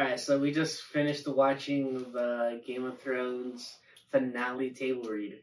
All 0.00 0.06
right, 0.06 0.18
so 0.18 0.38
we 0.38 0.50
just 0.50 0.80
finished 0.80 1.28
watching 1.28 2.10
the 2.14 2.62
Game 2.66 2.86
of 2.86 2.98
Thrones 3.02 3.76
finale 4.10 4.70
table 4.70 5.10
read. 5.10 5.40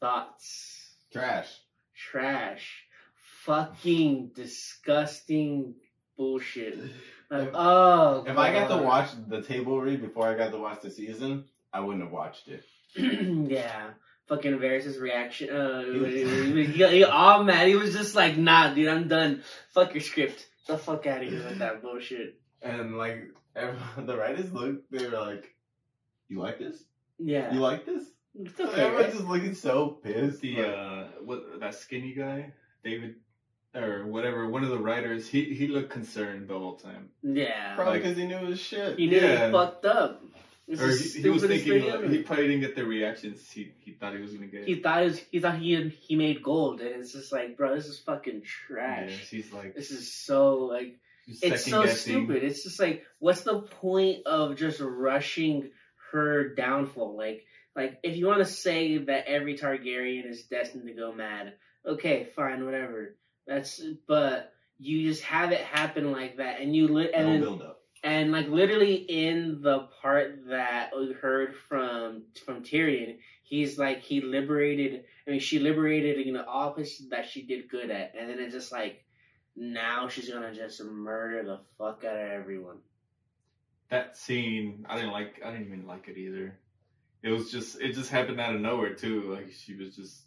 Thoughts? 0.00 0.90
Trash. 1.10 1.48
Trash. 1.96 2.84
Fucking 3.44 4.32
disgusting 4.34 5.76
bullshit. 6.18 6.78
Like, 7.30 7.52
oh. 7.54 8.22
If 8.26 8.36
I 8.36 8.52
got 8.52 8.68
to 8.68 8.82
watch 8.82 9.08
the 9.26 9.40
table 9.40 9.80
read 9.80 10.02
before 10.02 10.28
I 10.28 10.34
got 10.34 10.52
to 10.52 10.58
watch 10.58 10.82
the 10.82 10.90
season, 10.90 11.46
I 11.72 11.80
wouldn't 11.80 12.04
have 12.04 12.12
watched 12.12 12.48
it. 12.48 12.64
yeah. 13.50 13.92
Fucking 14.28 14.58
Varys' 14.58 15.00
reaction. 15.00 15.48
Uh, 15.48 15.84
he, 15.84 16.64
he, 16.66 16.86
he 16.86 17.04
all 17.04 17.44
mad. 17.44 17.66
He 17.66 17.76
was 17.76 17.94
just 17.94 18.14
like, 18.14 18.36
nah, 18.36 18.74
dude, 18.74 18.88
I'm 18.88 19.08
done. 19.08 19.42
Fuck 19.70 19.94
your 19.94 20.02
script. 20.02 20.46
The 20.68 20.76
fuck 20.76 21.06
out 21.06 21.22
of 21.22 21.30
here 21.30 21.42
with 21.48 21.60
that 21.60 21.80
bullshit. 21.80 22.41
And 22.62 22.96
like 22.96 23.28
everyone, 23.56 24.06
the 24.06 24.16
writers 24.16 24.52
looked, 24.52 24.90
they 24.92 25.04
were 25.08 25.18
like, 25.18 25.54
"You 26.28 26.40
like 26.40 26.58
this? 26.58 26.84
Yeah. 27.18 27.52
You 27.52 27.60
like 27.60 27.84
this?" 27.86 28.04
It's 28.38 28.58
okay, 28.58 28.80
Everyone's 28.80 29.04
right? 29.06 29.12
just 29.12 29.24
looking 29.28 29.54
so 29.54 29.88
pissed. 30.02 30.40
The 30.40 30.56
like, 30.56 30.66
uh, 30.66 31.04
what 31.24 31.60
that 31.60 31.74
skinny 31.74 32.14
guy, 32.14 32.52
David, 32.82 33.16
or 33.74 34.06
whatever, 34.06 34.48
one 34.48 34.62
of 34.64 34.70
the 34.70 34.78
writers, 34.78 35.28
he 35.28 35.44
he 35.54 35.68
looked 35.68 35.90
concerned 35.90 36.48
the 36.48 36.58
whole 36.58 36.76
time. 36.76 37.10
Yeah. 37.22 37.74
probably 37.74 37.94
like- 37.94 38.02
because 38.02 38.16
he 38.16 38.26
knew 38.26 38.36
it 38.36 38.46
was 38.46 38.60
shit. 38.60 38.98
He 38.98 39.06
knew 39.06 39.18
Yeah. 39.20 39.46
he 39.46 39.52
fucked 39.52 39.84
up. 39.84 40.22
Or 40.68 40.88
he, 40.88 41.20
he 41.22 41.28
was 41.28 41.42
thinking 41.42 41.82
thing 41.82 41.90
like, 42.02 42.10
he 42.10 42.22
probably 42.22 42.46
didn't 42.46 42.60
get 42.62 42.76
the 42.76 42.84
reactions 42.86 43.50
he, 43.50 43.72
he 43.80 43.92
thought 43.92 44.14
he 44.14 44.22
was 44.22 44.32
gonna 44.32 44.46
get. 44.46 44.64
He 44.66 44.76
thought 44.76 45.02
was, 45.04 45.18
he 45.30 45.40
thought 45.40 45.58
he 45.58 45.72
had, 45.72 45.90
he 45.90 46.16
made 46.16 46.42
gold, 46.42 46.80
and 46.80 47.00
it's 47.02 47.12
just 47.12 47.32
like, 47.32 47.56
bro, 47.58 47.74
this 47.74 47.86
is 47.86 47.98
fucking 47.98 48.36
yeah, 48.36 48.40
trash. 48.68 49.26
she's 49.28 49.52
like 49.52 49.74
This 49.74 49.90
is 49.90 50.10
so 50.10 50.60
like 50.60 50.98
it's 51.26 51.64
so 51.64 51.86
stupid. 51.86 52.42
It's 52.42 52.62
just 52.62 52.80
like, 52.80 53.04
what's 53.18 53.42
the 53.42 53.60
point 53.60 54.26
of 54.26 54.56
just 54.56 54.80
rushing 54.80 55.70
her 56.10 56.54
downfall? 56.54 57.16
Like, 57.16 57.44
like 57.74 57.98
if 58.02 58.16
you 58.16 58.26
want 58.26 58.40
to 58.40 58.52
say 58.52 58.98
that 58.98 59.26
every 59.26 59.56
Targaryen 59.56 60.28
is 60.28 60.44
destined 60.44 60.86
to 60.86 60.92
go 60.94 61.12
mad, 61.12 61.54
okay, 61.86 62.28
fine, 62.36 62.64
whatever. 62.64 63.16
That's 63.46 63.80
but 64.06 64.52
you 64.78 65.08
just 65.08 65.22
have 65.24 65.52
it 65.52 65.60
happen 65.60 66.12
like 66.12 66.36
that, 66.36 66.60
and 66.60 66.74
you 66.74 66.88
li- 66.88 67.12
and 67.14 67.40
no 67.40 67.40
build 67.40 67.62
up. 67.62 67.80
and 68.02 68.32
like 68.32 68.48
literally 68.48 68.94
in 68.94 69.62
the 69.62 69.88
part 70.00 70.48
that 70.48 70.90
we 70.96 71.12
heard 71.12 71.54
from 71.68 72.24
from 72.44 72.62
Tyrion, 72.62 73.18
he's 73.42 73.78
like 73.78 74.02
he 74.02 74.20
liberated. 74.20 75.04
I 75.26 75.30
mean, 75.30 75.40
she 75.40 75.60
liberated 75.60 76.18
know 76.32 76.44
all 76.44 76.74
that 77.10 77.28
she 77.28 77.42
did 77.42 77.68
good 77.68 77.90
at, 77.90 78.14
and 78.18 78.28
then 78.28 78.38
it's 78.38 78.54
just 78.54 78.72
like 78.72 79.04
now 79.56 80.08
she's 80.08 80.30
gonna 80.30 80.54
just 80.54 80.82
murder 80.84 81.42
the 81.44 81.60
fuck 81.78 82.04
out 82.04 82.16
of 82.16 82.30
everyone. 82.30 82.78
that 83.90 84.16
scene. 84.16 84.86
I 84.88 84.96
didn't 84.96 85.12
like. 85.12 85.40
I 85.44 85.50
didn't 85.50 85.66
even 85.66 85.86
like 85.86 86.08
it 86.08 86.16
either. 86.16 86.58
It 87.22 87.30
was 87.30 87.50
just 87.50 87.80
it 87.80 87.92
just 87.92 88.10
happened 88.10 88.40
out 88.40 88.54
of 88.54 88.60
nowhere 88.60 88.94
too. 88.94 89.32
Like 89.34 89.52
she 89.52 89.74
was 89.76 89.94
just 89.94 90.22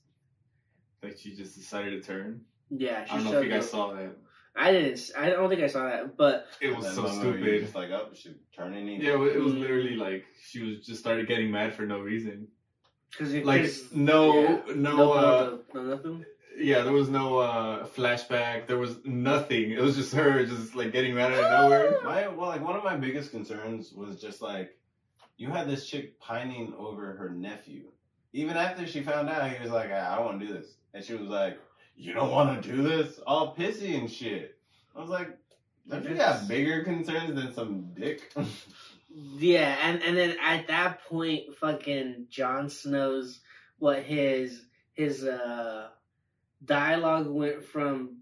like 1.04 1.18
she 1.18 1.36
just 1.36 1.56
decided 1.58 2.02
to 2.02 2.08
turn. 2.08 2.42
Yeah, 2.70 3.04
she 3.06 3.12
I 3.12 3.16
don't 3.16 3.26
know 3.26 3.32
showed 3.32 3.38
if 3.40 3.44
you 3.46 3.50
guys 3.52 3.64
up. 3.66 3.70
saw 3.72 3.94
that. 3.94 4.16
I 4.56 4.72
didn't. 4.72 5.12
I 5.18 5.30
don't 5.30 5.50
think 5.50 5.62
I 5.62 5.68
saw 5.68 5.84
that, 5.90 6.16
but 6.16 6.48
It 6.62 6.76
was 6.76 6.88
so 6.94 7.02
moment 7.02 7.24
where 7.24 7.26
you're 7.32 7.40
stupid. 7.42 7.62
Just 7.64 7.76
like, 7.76 7.90
oh, 7.90 8.08
she 8.14 8.36
turning. 8.56 8.88
Yeah, 9.02 9.14
it 9.14 9.20
was, 9.20 9.34
it 9.34 9.42
was 9.42 9.54
Mm. 9.54 9.60
literally 9.60 9.96
like 9.98 10.26
she 10.42 10.62
was 10.64 10.86
just 10.86 11.00
started 11.02 11.28
getting 11.28 11.52
mad 11.52 11.74
for 11.74 11.86
no 11.86 12.00
reason. 12.00 12.48
because 13.12 13.34
it 13.34 13.46
Like 13.46 13.70
no, 13.94 14.42
yeah, 14.42 14.62
no, 14.76 14.96
no, 14.96 15.12
uh, 15.14 15.58
no, 15.74 15.84
no, 15.84 15.96
nothing. 15.96 16.26
Yeah, 16.58 16.82
there 16.84 16.94
was 16.94 17.10
no 17.10 17.40
uh 17.40 17.86
flashback. 17.86 18.68
There 18.68 18.78
was 18.78 18.98
nothing. 19.06 19.72
It 19.72 19.82
was 19.82 19.96
just 19.96 20.14
her 20.14 20.46
just 20.46 20.76
like 20.76 20.92
getting 20.92 21.16
mad 21.16 21.32
out 21.34 21.44
of 21.44 21.62
nowhere. 21.62 22.00
My 22.04 22.28
well, 22.28 22.50
like 22.50 22.64
one 22.64 22.76
of 22.76 22.84
my 22.84 22.96
biggest 22.96 23.32
concerns 23.32 23.94
was 23.94 24.22
just 24.22 24.42
like, 24.42 24.78
you 25.38 25.50
had 25.50 25.70
this 25.70 25.88
chick 25.88 26.20
pining 26.20 26.74
over 26.78 27.14
her 27.14 27.30
nephew. 27.30 27.84
Even 28.34 28.58
after 28.58 28.86
she 28.86 29.02
found 29.02 29.30
out, 29.30 29.50
he 29.50 29.64
was 29.64 29.72
like, 29.72 29.90
"Ah, 29.94 30.18
I 30.18 30.22
want 30.22 30.40
to 30.40 30.48
do 30.48 30.54
this, 30.54 30.76
and 30.94 31.04
she 31.04 31.14
was 31.14 31.30
like, 31.30 31.58
You 31.96 32.14
don't 32.14 32.32
want 32.32 32.62
to 32.62 32.70
do 32.70 32.84
this, 32.84 33.20
all 33.26 33.56
pissy 33.56 33.98
and 33.98 34.12
shit. 34.12 34.58
I 34.96 35.00
was 35.00 35.10
like, 35.10 35.38
Don't 35.88 36.04
you 36.04 36.16
got 36.16 36.48
bigger 36.48 36.84
concerns 36.84 37.34
than 37.36 37.54
some 37.54 37.94
dick? 37.94 38.34
Yeah, 39.38 39.78
and 39.82 40.04
and 40.04 40.18
then 40.18 40.36
at 40.44 40.68
that 40.68 41.06
point, 41.06 41.56
fucking 41.56 42.28
Jon 42.30 42.70
Snow's 42.70 43.40
what 43.80 44.04
his 44.04 44.66
his 44.94 45.24
uh 45.24 45.88
dialogue 46.64 47.28
went 47.28 47.64
from 47.64 48.18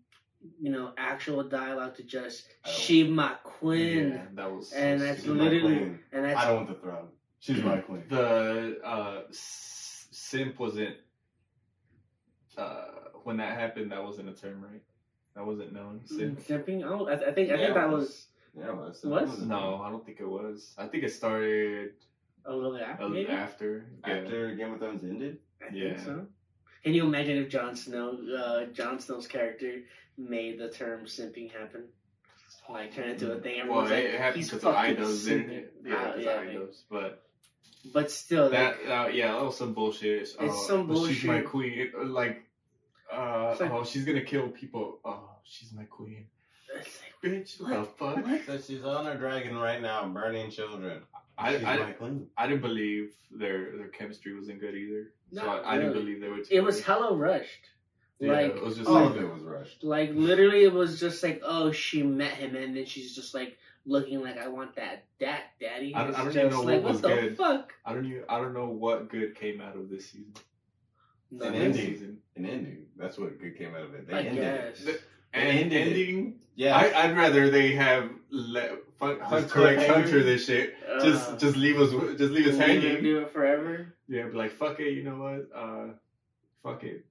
you 0.59 0.71
know 0.71 0.91
actual 0.97 1.43
dialogue 1.43 1.95
to 1.95 2.03
just 2.03 2.47
Oh. 2.65 2.69
she 2.71 3.07
my 3.07 3.33
queen, 3.43 4.09
Yeah, 4.09 4.25
that 4.35 4.51
was 4.51 4.69
so 4.69 4.77
and 4.77 5.01
that's 5.01 5.25
literally 5.25 5.97
and 6.11 6.25
that's 6.25 6.39
I 6.39 6.45
don't 6.47 6.55
want 6.65 6.67
the 6.69 6.75
throne. 6.75 7.07
She's 7.39 7.61
my 7.61 7.77
queen. 7.79 8.03
the 8.07 8.79
uh, 8.83 9.21
simp 9.31 10.57
wasn't 10.59 10.95
uh, 12.57 12.85
when 13.23 13.37
that 13.37 13.57
happened. 13.57 13.91
That 13.91 14.03
wasn't 14.03 14.29
a 14.29 14.33
term, 14.33 14.61
right? 14.61 14.81
That 15.35 15.45
wasn't 15.45 15.73
known. 15.73 16.01
Simp. 16.05 16.39
simping. 16.39 16.83
Oh, 16.85 17.07
I, 17.07 17.13
I 17.13 17.33
think 17.33 17.51
I 17.51 17.55
Yeah, 17.55 17.57
think 17.65 17.73
that 17.75 17.87
it 17.87 17.91
was 17.91 18.27
Yeah, 18.55 18.71
well, 18.71 18.85
that's 18.85 19.03
What? 19.03 19.39
No, 19.39 19.81
I 19.83 19.89
don't 19.89 20.05
think 20.05 20.19
it 20.19 20.27
was. 20.27 20.73
I 20.77 20.87
think 20.87 21.03
it 21.03 21.11
started 21.11 21.93
a 22.45 22.53
little 22.53 22.77
after. 22.77 23.03
uh, 23.05 23.09
Maybe? 23.09 23.29
after. 23.29 23.85
Yeah. 24.07 24.13
After 24.15 24.55
Game 24.55 24.73
of 24.73 24.79
Thrones 24.79 25.03
ended, 25.03 25.39
I 25.61 25.71
think 25.71 25.83
Yeah. 25.83 25.97
so. 26.03 26.27
Can 26.83 26.93
you 26.93 27.05
imagine 27.05 27.37
if 27.37 27.49
Jon 27.49 27.75
Snow, 27.75 28.17
uh, 28.37 28.65
Jon 28.73 28.99
Snow's 28.99 29.27
character, 29.27 29.81
made 30.17 30.59
the 30.59 30.69
term 30.69 31.05
simping 31.05 31.51
happen? 31.51 31.85
Like 32.69 32.93
turn 32.95 33.09
into 33.09 33.31
a 33.31 33.39
thing. 33.39 33.67
Well, 33.67 33.81
Everyone's 33.81 33.91
it, 33.91 33.93
like, 33.95 34.03
it 34.05 34.19
happened 34.19 34.35
he's 34.37 34.49
because 34.49 34.63
of 34.63 34.73
fucking 34.75 34.91
idols, 34.97 35.23
simping. 35.25 35.27
didn't 35.27 35.49
it? 35.51 35.73
Yeah, 35.85 35.95
Ah, 35.97 36.07
because 36.11 36.23
yeah, 36.25 36.31
of 36.41 36.47
idols. 36.49 36.83
But 36.89 37.23
But 37.93 38.11
still, 38.11 38.49
that, 38.51 38.77
like, 38.87 38.89
uh, 38.89 39.09
yeah, 39.09 39.31
that 39.33 39.43
was 39.43 39.57
some 39.57 39.73
bullshit. 39.73 40.29
It's 40.39 40.67
some 40.67 40.87
bullshit. 40.87 41.15
She's 41.17 41.25
my 41.25 41.41
queen. 41.41 41.73
It, 41.79 41.91
uh, 41.99 42.05
like, 42.05 42.43
uh, 43.11 43.55
like- 43.59 43.71
oh, 43.71 43.83
she's 43.83 44.05
gonna 44.05 44.23
kill 44.23 44.49
people. 44.49 44.99
Oh, 45.03 45.29
she's 45.43 45.73
my 45.73 45.83
queen. 45.83 46.27
it's 46.75 46.99
like, 47.21 47.31
Bitch, 47.33 47.61
what 47.61 47.69
the 47.69 48.05
What? 48.05 48.25
fuck? 48.25 48.43
so 48.45 48.57
she's 48.59 48.83
on 48.83 49.05
her 49.05 49.15
dragon 49.15 49.55
right 49.57 49.81
now, 49.81 50.07
burning 50.07 50.49
children. 50.51 51.01
I, 51.37 51.53
She's 51.57 51.63
I, 51.65 51.77
my 51.77 51.91
queen. 51.91 52.27
I 52.37 52.47
didn't 52.47 52.61
believe 52.61 53.13
their 53.31 53.75
their 53.77 53.87
chemistry 53.87 54.35
wasn't 54.35 54.59
good 54.61 54.75
either. 54.75 55.11
So 55.33 55.43
Not 55.45 55.65
I, 55.65 55.75
I 55.75 55.77
didn't 55.77 55.93
believe 55.93 56.21
they 56.21 56.27
were. 56.29 56.39
it 56.49 56.61
was 56.61 56.81
hella 56.83 57.15
rushed. 57.15 57.69
Yeah, 58.19 58.31
like, 58.33 58.55
it 58.55 58.63
was 58.63 58.77
just 58.77 58.87
All 58.87 58.95
like, 59.05 59.15
of 59.15 59.21
it 59.21 59.33
was 59.33 59.41
rushed. 59.41 59.83
Like 59.83 60.11
literally, 60.13 60.63
it 60.63 60.71
was 60.73 60.99
just 60.99 61.21
like, 61.23 61.41
oh, 61.43 61.71
she 61.71 62.03
met 62.03 62.33
him, 62.33 62.55
and 62.55 62.75
then 62.75 62.85
she's 62.85 63.15
just 63.15 63.33
like 63.33 63.57
looking 63.85 64.21
like, 64.21 64.37
I 64.37 64.47
want 64.47 64.75
that, 64.75 65.05
that, 65.19 65.41
daddy. 65.59 65.93
I 65.95 66.05
don't- 66.05 66.15
I 66.15 66.23
don't 66.23 66.37
even 66.37 66.49
know 66.51 66.61
like, 66.61 66.83
what 66.83 66.91
was 66.93 67.01
the 67.01 67.07
good. 67.09 67.37
fuck? 67.37 67.73
I 67.85 67.93
don't 67.93 68.05
even 68.05 68.23
I 68.29 68.37
don't 68.39 68.53
know 68.53 68.67
what 68.69 69.09
good 69.09 69.35
came 69.35 69.59
out 69.59 69.75
of 69.75 69.89
this 69.89 70.05
season. 70.11 70.33
No, 71.31 71.47
An 71.47 71.53
This 71.53 71.61
ending. 71.63 71.85
season. 71.85 72.17
An 72.37 72.45
ending. 72.45 72.85
That's 72.95 73.17
what 73.17 73.39
good 73.41 73.57
came 73.57 73.73
out 73.75 73.81
of 73.81 73.93
it. 73.95 74.07
They 74.07 74.13
I 74.13 74.19
ended 74.19 74.35
guess. 74.37 74.81
it. 74.81 74.85
The- 74.85 74.99
And 75.39 75.49
ended 75.59 75.87
ending, 75.87 76.35
Yeah. 76.55 76.77
I, 76.77 77.05
I'd 77.05 77.17
rather 77.17 77.49
they 77.49 77.71
have 77.73 78.09
let 78.29 78.82
fuck, 78.99 79.19
Just 79.29 79.49
correct? 79.49 79.89
Hunter 79.89 80.23
this 80.23 80.45
shit. 80.45 80.75
Uh, 80.89 80.99
just 81.03 81.39
just 81.39 81.55
leave 81.57 81.79
us 81.79 81.91
just 82.17 82.31
leave 82.31 82.47
us 82.47 82.57
hanging. 82.57 83.03
do 83.03 83.19
it 83.21 83.31
forever. 83.33 83.93
Yeah, 84.07 84.23
be 84.27 84.33
like 84.33 84.51
fuck 84.51 84.79
it. 84.79 84.91
You 84.93 85.03
know 85.03 85.15
what? 85.17 85.49
Uh, 85.55 85.87
fuck 86.63 86.83
it. 86.83 87.05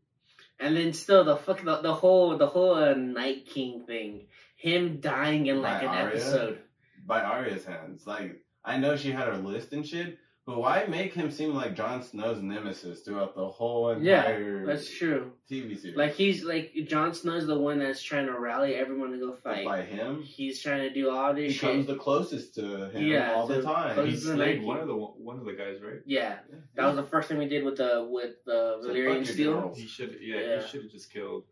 And 0.60 0.76
then 0.76 0.92
still 0.92 1.24
the 1.24 1.36
fuck 1.36 1.62
the, 1.64 1.76
the 1.82 1.94
whole 1.94 2.36
the 2.36 2.46
whole 2.46 2.74
uh, 2.74 2.94
Night 2.94 3.46
King 3.46 3.84
thing, 3.86 4.26
him 4.56 5.00
dying 5.00 5.46
in 5.46 5.60
like 5.60 5.80
By 5.82 5.86
an 5.86 5.88
Arya? 5.88 6.06
episode. 6.16 6.58
by 7.06 7.20
Arya's 7.22 7.64
hands. 7.64 8.06
Like 8.06 8.42
I 8.64 8.78
know 8.78 8.96
she 8.96 9.10
had 9.10 9.26
her 9.28 9.36
list 9.36 9.72
and 9.72 9.84
shit, 9.86 10.18
but 10.44 10.58
why 10.58 10.84
make 10.88 11.14
him 11.14 11.30
seem 11.30 11.54
like 11.54 11.76
Jon 11.76 12.02
Snow's 12.02 12.42
nemesis 12.42 13.02
throughout 13.02 13.36
the 13.36 13.46
whole 13.46 13.90
entire? 13.90 14.60
Yeah, 14.60 14.66
That's 14.66 14.90
true. 14.90 15.32
TV 15.48 15.78
series? 15.80 15.96
Like 15.96 16.14
he's 16.14 16.42
like 16.42 16.72
Jon 16.86 17.14
Snow's 17.14 17.46
the 17.46 17.56
one 17.58 17.78
that's 17.78 18.02
trying 18.02 18.26
to 18.26 18.38
rally 18.38 18.74
everyone 18.74 19.12
to 19.12 19.18
go 19.18 19.36
fight. 19.36 19.64
by 19.64 19.82
him, 19.82 20.20
He's 20.22 20.60
trying 20.60 20.80
to 20.80 20.90
do 20.92 21.10
all 21.10 21.32
this. 21.32 21.42
he 21.44 21.48
this 21.52 21.60
comes 21.60 21.86
the 21.86 21.94
closest 21.96 22.54
to 22.56 22.90
him 22.90 23.06
Yeah, 23.06 23.34
all 23.34 23.46
the 23.46 23.62
time. 23.62 23.94
close- 23.94 24.06
He 24.06 24.10
This 24.12 24.20
is 24.22 24.26
the 24.30 24.34
slayed 24.34 24.62
one 24.64 24.80
of 24.80 24.88
the 24.88 24.96
one 24.96 25.38
of 25.38 25.44
the 25.44 25.52
guys, 25.52 25.80
right? 25.80 26.00
yeah, 26.06 26.38
that 26.74 26.86
was 26.86 26.96
the 26.96 27.04
first 27.04 27.28
thing 27.28 27.38
we 27.38 27.46
did 27.48 27.64
with 27.64 27.76
the 27.76 28.06
with 28.10 28.44
the 28.44 28.78
So 28.82 28.88
Valyrian 28.88 29.24
steel. 29.26 29.52
girl. 29.60 29.74
He 29.74 29.86
should. 29.86 30.18
Yeah, 30.20 30.40
Yeah. 30.40 30.62
he 30.62 30.68
should 30.68 30.82
have 30.82 30.90
just 30.90 31.12
killed. 31.12 31.44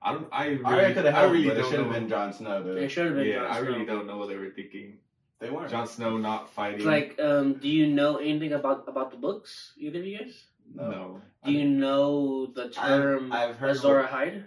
I 0.00 0.12
don't. 0.12 0.28
I 0.30 0.46
really. 0.46 0.64
Arya 0.64 0.94
could 0.94 1.04
have 1.06 1.14
I 1.16 1.24
really 1.24 1.48
don't 1.48 1.68
should 1.68 1.80
have 1.80 1.90
been 1.92 2.08
Jon 2.08 2.32
Snow. 2.32 2.64
It 2.76 2.88
should 2.90 3.06
have 3.06 3.16
been 3.16 3.26
yeah, 3.26 3.42
Jon 3.42 3.50
I 3.50 3.58
really 3.58 3.84
Snow. 3.84 3.96
don't 3.96 4.06
know 4.06 4.16
what 4.18 4.28
they 4.28 4.36
were 4.36 4.50
thinking. 4.50 4.98
They 5.40 5.50
weren't. 5.50 5.70
Jon 5.70 5.86
Snow 5.86 6.16
not 6.16 6.50
fighting. 6.50 6.86
Like, 6.86 7.18
um, 7.20 7.54
do 7.54 7.68
you 7.68 7.86
know 7.86 8.16
anything 8.16 8.52
about 8.52 8.88
about 8.88 9.10
the 9.10 9.16
books? 9.16 9.72
Either 9.78 10.00
of 10.00 10.06
you 10.06 10.18
guys? 10.18 10.44
no, 10.74 11.20
Do 11.44 11.52
you 11.52 11.64
know 11.66 12.46
the 12.46 12.68
term 12.68 13.32
I've 13.32 13.56
heard 13.56 13.70
Azor 13.70 14.02
Ahai? 14.02 14.44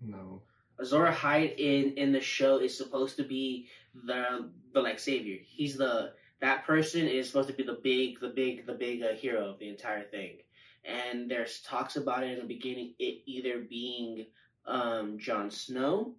no. 0.00 0.42
Azor 0.78 1.06
Ahai 1.06 1.56
in 1.56 1.94
in 1.94 2.12
the 2.12 2.20
show 2.20 2.58
is 2.58 2.76
supposed 2.76 3.16
to 3.16 3.24
be 3.24 3.68
the 4.04 4.50
the 4.74 4.80
like 4.80 4.98
savior. 4.98 5.38
He's 5.42 5.76
the 5.76 6.12
that 6.40 6.66
person 6.66 7.08
is 7.08 7.26
supposed 7.26 7.48
to 7.48 7.54
be 7.54 7.62
the 7.62 7.80
big 7.82 8.20
the 8.20 8.28
big 8.28 8.66
the 8.66 8.74
big 8.74 9.02
uh, 9.02 9.14
hero 9.14 9.48
of 9.50 9.58
the 9.58 9.68
entire 9.68 10.04
thing. 10.04 10.36
And 10.84 11.30
there's 11.30 11.60
talks 11.62 11.96
about 11.96 12.22
it 12.22 12.32
in 12.32 12.38
the 12.38 12.54
beginning, 12.54 12.94
it 12.98 13.22
either 13.26 13.58
being 13.68 14.26
um, 14.66 15.18
Jon 15.18 15.50
Snow 15.50 16.14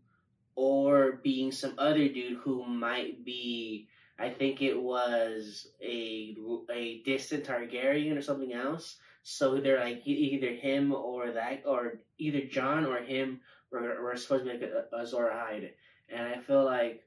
or 0.55 1.19
being 1.23 1.51
some 1.51 1.75
other 1.77 2.07
dude 2.09 2.39
who 2.39 2.65
might 2.65 3.23
be. 3.23 3.87
I 4.19 4.29
think 4.29 4.61
it 4.61 4.79
was 4.79 5.67
a 5.81 6.35
a 6.71 7.01
distant 7.03 7.45
Targaryen 7.45 8.17
or 8.17 8.21
something 8.21 8.53
else. 8.53 8.97
So 9.23 9.59
they're 9.59 9.79
like 9.79 10.01
either 10.05 10.53
him 10.53 10.93
or 10.93 11.31
that, 11.31 11.63
or 11.65 11.99
either 12.17 12.41
Jon 12.41 12.85
or 12.85 12.99
him 12.99 13.41
were, 13.71 14.01
were 14.01 14.15
supposed 14.15 14.45
to 14.45 14.51
be 14.51 14.57
like 14.57 14.71
a, 14.71 14.95
a 14.95 15.01
Azor 15.01 15.29
Ahai. 15.33 15.71
And 16.09 16.27
I 16.27 16.39
feel 16.39 16.63
like 16.63 17.03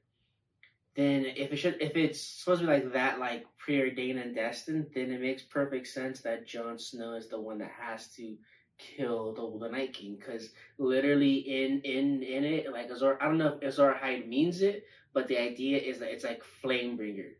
then 0.95 1.25
if 1.25 1.51
it 1.51 1.57
should 1.57 1.81
if 1.81 1.95
it's 1.95 2.21
supposed 2.21 2.61
to 2.61 2.67
be 2.67 2.73
like 2.73 2.93
that, 2.93 3.19
like 3.19 3.45
preordained 3.57 4.19
and 4.19 4.35
destined, 4.35 4.87
then 4.93 5.11
it 5.11 5.21
makes 5.21 5.41
perfect 5.41 5.87
sense 5.87 6.21
that 6.21 6.47
Jon 6.47 6.77
Snow 6.77 7.13
is 7.13 7.27
the 7.27 7.39
one 7.39 7.57
that 7.59 7.71
has 7.79 8.07
to 8.15 8.37
kill 8.77 9.33
the, 9.33 9.65
the 9.65 9.71
Night 9.71 9.93
King 9.93 10.15
because 10.15 10.49
literally 10.77 11.35
in 11.35 11.81
in 11.81 12.23
in 12.23 12.43
it 12.43 12.71
like 12.71 12.89
Azor 12.89 13.17
I 13.21 13.25
don't 13.25 13.37
know 13.37 13.57
if 13.61 13.63
Azor 13.63 13.95
Ahai 13.99 14.27
means 14.27 14.61
it, 14.61 14.85
but 15.13 15.27
the 15.27 15.37
idea 15.39 15.77
is 15.79 15.99
that 15.99 16.11
it's 16.13 16.23
like 16.23 16.41
Flamebringer, 16.63 17.31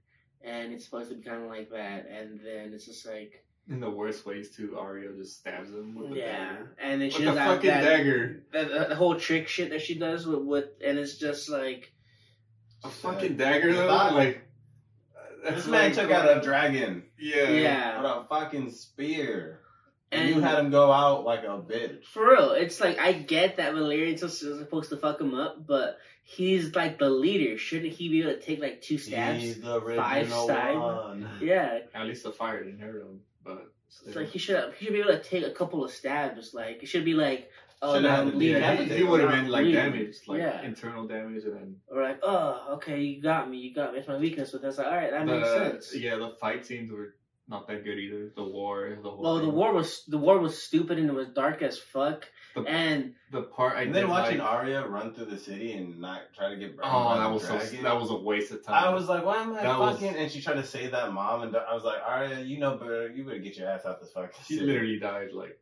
and 0.44 0.74
it's 0.74 0.86
supposed 0.86 1.10
to 1.10 1.16
be 1.16 1.24
kind 1.24 1.44
of 1.44 1.50
like 1.50 1.70
that, 1.72 2.08
and 2.10 2.40
then 2.44 2.74
it's 2.74 2.86
just 2.86 3.06
like 3.08 3.44
In 3.70 3.80
the 3.80 3.90
worst 3.90 4.26
ways 4.26 4.50
too, 4.56 4.78
Arya 4.78 5.12
just 5.18 5.40
stabs 5.40 5.70
him 5.70 5.96
with 5.96 6.12
a 6.12 6.16
yeah, 6.16 6.26
dagger. 6.50 6.76
and 6.82 7.02
then 7.02 7.08
With 7.08 7.14
she 7.14 7.20
the 7.20 7.26
does 7.28 7.36
that, 7.36 7.48
fucking 7.48 7.70
that, 7.70 7.84
dagger. 7.84 8.44
that, 8.52 8.70
that- 8.70 8.90
the 8.90 8.96
whole 8.96 9.16
trick 9.20 9.48
shit 9.48 9.70
that 9.70 9.82
she 9.82 9.96
does 9.96 10.26
with, 10.28 10.42
with 10.44 10.66
and 10.86 10.98
it's 10.98 11.18
just 11.18 11.50
like 11.50 11.94
A 12.84 12.88
uh, 12.88 12.90
fucking 12.90 13.38
dagger 13.38 13.74
though? 13.74 13.88
thought- 13.88 14.14
Like 14.16 14.42
that's 15.44 15.56
This 15.58 15.68
man 15.68 15.86
like 15.86 15.94
took 15.96 16.12
out 16.12 16.38
a 16.38 16.42
dragon 16.42 17.04
Yeah. 17.18 17.50
yeah, 17.50 18.02
with 18.02 18.12
a 18.12 18.26
fucking 18.30 18.70
spear. 18.72 19.61
And, 20.12 20.28
and 20.28 20.36
you 20.36 20.42
had 20.42 20.60
him 20.60 20.72
go 20.72 20.92
out 20.92 21.24
like 21.24 21.44
a 21.44 21.58
bitch. 21.60 22.04
For 22.06 22.32
real, 22.32 22.52
it's 22.52 22.82
like 22.82 23.00
I 23.00 23.14
get 23.14 23.58
that 23.58 23.74
Valyrian's 23.74 24.20
supposed 24.40 24.90
to 24.90 24.98
fuck 24.98 25.22
him 25.22 25.34
up, 25.34 25.66
but 25.66 26.00
he's 26.24 26.76
like 26.76 27.00
the 27.00 27.10
leader. 27.10 27.58
Shouldn't 27.58 27.94
he 27.94 28.10
be 28.10 28.22
able 28.22 28.34
to 28.34 28.40
take 28.42 28.60
like 28.60 28.82
two 28.82 28.98
stabs? 28.98 29.42
He's 29.42 29.62
the 29.62 29.80
Five 29.96 30.30
stabs? 30.32 31.26
Yeah, 31.42 31.80
At 31.94 32.06
least 32.08 32.24
the 32.24 32.32
fire 32.32 32.64
didn't 32.64 32.80
hurt 32.82 33.02
him, 33.04 33.20
but 33.44 33.72
it's 34.06 34.16
like 34.16 34.28
he 34.30 34.40
should 34.40 34.74
he 34.78 34.86
should 34.86 34.94
be 34.94 35.00
able 35.00 35.12
to 35.12 35.24
take 35.24 35.46
a 35.46 35.52
couple 35.52 35.84
of 35.86 35.92
stabs. 35.92 36.54
Like 36.54 36.84
it 36.84 36.88
should 36.88 37.06
be 37.06 37.14
like, 37.14 37.50
oh, 37.82 37.94
Shouldn't 37.96 38.04
now 38.12 38.16
have 38.18 38.20
I'm 38.20 38.26
to 38.28 38.32
do 38.34 38.38
bleeding. 38.38 38.62
that. 38.62 38.88
yeah, 38.88 38.96
he, 38.96 39.04
would 39.04 39.20
have 39.22 39.30
been 39.32 39.48
like 39.48 39.64
bleeding. 39.64 39.82
damaged, 39.82 40.28
like 40.28 40.40
Yeah. 40.40 40.62
internal 40.62 41.08
damage, 41.08 41.44
and 41.46 41.56
then 41.56 41.76
Or 41.88 42.04
like, 42.04 42.20
oh, 42.24 42.74
okay, 42.76 43.00
you 43.02 43.22
got 43.22 43.50
me, 43.50 43.58
you 43.60 43.74
got 43.74 43.94
me. 43.94 44.00
It's 44.00 44.08
my 44.10 44.18
weakness, 44.18 44.52
but 44.52 44.62
that's 44.62 44.78
like, 44.78 44.88
all 44.88 44.94
right, 44.96 45.12
that 45.12 45.26
makes 45.26 45.48
sense. 45.50 45.96
Yeah, 45.96 46.18
the 46.18 46.36
fight 46.40 46.66
scenes 46.66 46.92
were 46.92 47.16
not 47.52 47.68
that 47.68 47.84
good 47.84 48.00
either. 48.00 48.32
The 48.36 48.44
war, 48.44 48.98
the 49.04 49.10
whole. 49.10 49.22
Well, 49.22 49.40
the 49.40 49.50
war 49.50 49.74
was 49.74 50.04
the 50.08 50.18
war 50.18 50.40
was 50.40 50.60
stupid 50.62 50.98
and 50.98 51.10
it 51.10 51.14
was 51.14 51.28
dark 51.28 51.62
as 51.62 51.78
fuck. 51.78 52.28
The- 52.56 52.62
And 52.62 53.14
the 53.32 53.44
part 53.44 53.76
I 53.78 53.84
And 53.84 53.94
then 53.96 54.10
watching 54.10 54.40
like, 54.40 54.48
Arya 54.48 54.88
run 54.88 55.14
through 55.14 55.26
the 55.26 55.38
city 55.38 55.74
and 55.74 56.00
not 56.00 56.22
try 56.36 56.50
to 56.50 56.56
get 56.58 56.76
burned 56.76 56.90
Oh, 56.92 57.14
that 57.18 57.24
the 57.28 57.34
was 57.34 57.44
so, 57.48 57.58
that 57.84 57.96
was 58.00 58.10
a 58.10 58.16
waste 58.16 58.52
of 58.52 58.64
time. 58.66 58.84
I 58.84 58.94
was 58.94 59.08
like, 59.08 59.24
why 59.26 59.42
am 59.44 59.54
I 59.54 59.62
That 59.64 59.80
was- 59.80 60.00
fucking? 60.00 60.16
And 60.16 60.32
she 60.32 60.42
tried 60.42 60.56
to 60.56 60.64
save 60.66 60.92
that 60.92 61.14
mom, 61.14 61.44
and 61.44 61.56
I 61.56 61.74
was 61.74 61.84
like, 61.84 62.00
Arya, 62.06 62.42
you 62.42 62.58
know 62.60 62.78
better. 62.78 63.10
You 63.10 63.24
better 63.26 63.40
get 63.40 63.58
your 63.58 63.70
ass 63.70 63.86
out 63.86 64.00
this 64.02 64.12
fucking 64.14 64.32
She 64.48 64.56
city. 64.56 64.66
literally 64.66 65.00
died 65.00 65.30
like 65.34 65.60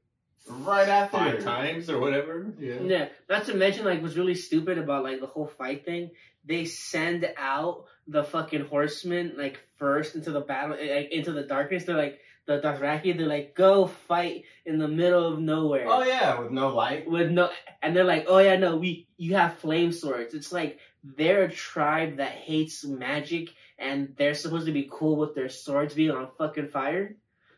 right 0.47 0.87
after 0.87 1.17
five 1.17 1.43
times 1.43 1.89
or 1.89 1.99
whatever. 1.99 2.47
Yeah. 2.59 2.79
Yeah, 2.81 3.07
not 3.29 3.45
to 3.45 3.53
mention 3.53 3.85
like 3.85 4.01
what's 4.01 4.15
really 4.15 4.35
stupid 4.35 4.77
about 4.77 5.03
like 5.03 5.19
the 5.19 5.27
whole 5.27 5.47
fight 5.47 5.85
thing. 5.85 6.11
They 6.45 6.65
send 6.65 7.29
out 7.37 7.85
the 8.07 8.23
fucking 8.23 8.65
horsemen 8.65 9.33
like 9.37 9.59
first 9.77 10.15
into 10.15 10.31
the 10.31 10.41
battle, 10.41 10.75
eh, 10.79 10.95
like 10.95 11.11
into 11.11 11.31
the 11.31 11.43
darkness. 11.43 11.83
They're 11.85 11.97
like 11.97 12.19
the 12.45 12.59
Dothraki. 12.59 13.15
They're 13.15 13.27
like 13.27 13.53
go 13.55 13.87
fight 13.87 14.45
in 14.65 14.79
the 14.79 14.87
middle 14.87 15.25
of 15.33 15.39
nowhere 15.39 15.85
Oh 15.87 16.03
yeah, 16.03 16.39
with 16.39 16.51
no 16.51 16.69
light. 16.69 17.09
with 17.09 17.29
no, 17.29 17.49
and 17.81 17.95
they're 17.95 18.03
like, 18.05 18.25
oh 18.27 18.39
yeah, 18.39 18.55
no, 18.57 18.77
we 18.77 19.07
you 19.17 19.35
have 19.35 19.57
flame 19.59 19.91
swords. 19.91 20.33
It's 20.33 20.51
like 20.51 20.79
they're 21.03 21.43
a 21.43 21.51
tribe 21.51 22.17
that 22.17 22.31
hates 22.31 22.83
magic, 22.83 23.49
and 23.77 24.13
they're 24.17 24.33
supposed 24.33 24.65
to 24.65 24.71
be 24.73 24.89
cool 24.91 25.15
with 25.17 25.35
their 25.35 25.49
swords 25.49 25.93
being 25.93 26.11
on 26.11 26.27
fucking 26.37 26.69
fire. 26.69 27.15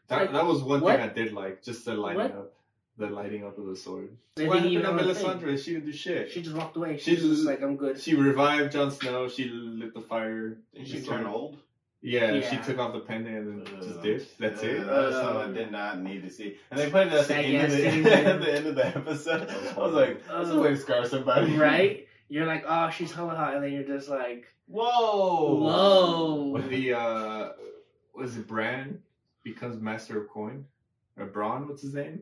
That, 0.09 0.21
Like, 0.21 0.31
that 0.33 0.45
was 0.45 0.61
one 0.61 0.81
what? 0.81 0.99
thing 0.99 1.09
I 1.09 1.13
did 1.13 1.31
like, 1.33 1.63
just 1.63 1.85
to 1.85 1.93
lighting 1.93 2.21
What? 2.21 2.31
up, 2.31 2.53
the 2.97 3.07
lighting 3.07 3.45
up 3.45 3.57
of 3.57 3.65
the 3.65 3.75
sword. 3.75 4.15
They 4.35 4.47
what 4.47 4.61
didn't 4.63 4.83
happened 4.83 4.99
to 4.99 5.05
know 5.05 5.11
a 5.11 5.13
thing. 5.13 5.25
Melisandre? 5.49 5.63
She 5.63 5.73
didn't 5.73 5.85
do 5.85 5.93
shit. 5.93 6.31
She 6.31 6.41
just 6.41 6.55
walked 6.55 6.75
away. 6.77 6.97
She 6.97 7.11
She's 7.11 7.19
just 7.21 7.33
just- 7.35 7.45
like, 7.45 7.61
I'm 7.61 7.75
good. 7.77 7.99
She 7.99 8.15
revived 8.15 8.71
Jon 8.73 8.91
Snow. 8.91 9.27
She 9.27 9.45
lit 9.49 9.93
the 9.93 10.01
fire. 10.01 10.57
Did 10.73 10.87
she 10.87 10.93
Just 10.95 11.07
turn 11.07 11.25
old? 11.25 11.57
Yeah, 12.03 12.31
Yeah. 12.31 12.49
she 12.49 12.57
took 12.57 12.79
off 12.79 12.93
the 12.93 12.99
pendant 13.01 13.37
and 13.37 13.65
then 13.67 13.75
just 13.79 13.99
Uh, 13.99 14.01
dipped. 14.01 14.37
That's 14.39 14.63
yeah, 14.63 14.69
it. 14.69 14.77
That 14.87 14.87
was 15.05 15.15
Uh, 15.15 15.21
something 15.23 15.51
I 15.51 15.57
did 15.63 15.71
not 15.71 15.99
need 16.01 16.23
to 16.23 16.29
see. 16.31 16.57
And 16.71 16.79
they 16.79 16.89
put 16.89 17.07
it 17.07 17.13
at 17.13 17.27
the, 17.27 17.35
end 17.35 17.71
of 17.71 17.77
the, 18.03 18.13
at 18.25 18.41
the 18.41 18.53
end 18.55 18.67
of 18.67 18.75
the 18.75 18.87
episode. 18.87 19.49
I 19.49 19.77
was 19.79 19.93
like, 19.93 20.27
that's 20.27 20.49
a 20.49 20.59
way 20.59 20.69
to 20.69 20.77
scar 20.77 21.05
somebody. 21.05 21.55
right? 21.57 22.07
You're 22.27 22.45
like, 22.47 22.63
oh, 22.67 22.89
she's 22.89 23.11
hella 23.11 23.35
hot, 23.35 23.55
and 23.55 23.63
then 23.63 23.71
you're 23.73 23.83
just 23.83 24.09
like, 24.09 24.47
Whoa. 24.67 25.55
whoa. 25.55 26.43
When 26.51 26.69
the 26.69 26.93
uh, 26.93 27.49
was 28.15 28.35
it 28.37 28.47
Bran 28.47 29.01
becomes 29.43 29.79
master 29.81 30.21
of 30.21 30.29
coin 30.29 30.65
or 31.17 31.25
Braun? 31.25 31.67
What's 31.67 31.81
his 31.81 31.93
name? 31.93 32.21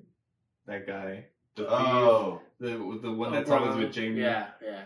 That 0.69 0.85
guy. 0.85 1.25
The 1.55 1.63
thief. 1.63 1.71
Oh. 1.71 2.41
The 2.59 2.69
the 3.01 3.11
one 3.11 3.29
Oh, 3.29 3.31
that's 3.31 3.49
always 3.49 3.75
with 3.75 3.95
Jaime. 3.95 4.21
Yeah, 4.21 4.47
yeah. 4.63 4.83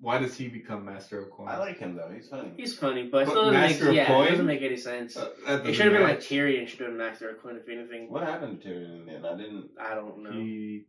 Why 0.00 0.18
does 0.18 0.36
he 0.36 0.48
become 0.48 0.84
master 0.84 1.22
of 1.22 1.30
coin? 1.30 1.48
I 1.48 1.58
like 1.58 1.78
him 1.78 1.96
though. 1.96 2.10
He's 2.14 2.28
funny. 2.28 2.50
He's 2.56 2.76
funny, 2.76 3.08
but 3.08 3.22
it 3.22 3.26
But 3.26 3.30
still 3.32 3.44
doesn't 3.52 3.60
Master 3.60 3.84
make, 3.84 3.88
of 3.90 3.94
yeah, 3.96 4.06
Coin? 4.06 4.26
it 4.26 4.30
doesn't 4.30 4.46
make 4.46 4.62
any 4.62 4.76
sense. 4.76 5.16
Uh, 5.16 5.30
it 5.46 5.74
should 5.74 5.86
have 5.86 5.92
been 5.92 6.02
like 6.02 6.18
match. 6.18 6.28
Tyrion 6.28 6.68
should 6.68 6.80
have 6.80 6.88
been 6.90 6.98
Master 6.98 7.30
of 7.30 7.42
Coin, 7.42 7.56
if 7.56 7.68
anything. 7.68 8.10
What 8.10 8.22
happened 8.22 8.62
to 8.62 8.68
him 8.68 8.84
in 8.84 9.06
the 9.06 9.12
end? 9.12 9.26
I 9.26 9.36
didn't. 9.36 9.70
I 9.80 9.94
don't 9.94 10.22
know. 10.22 10.30
He 10.32 10.84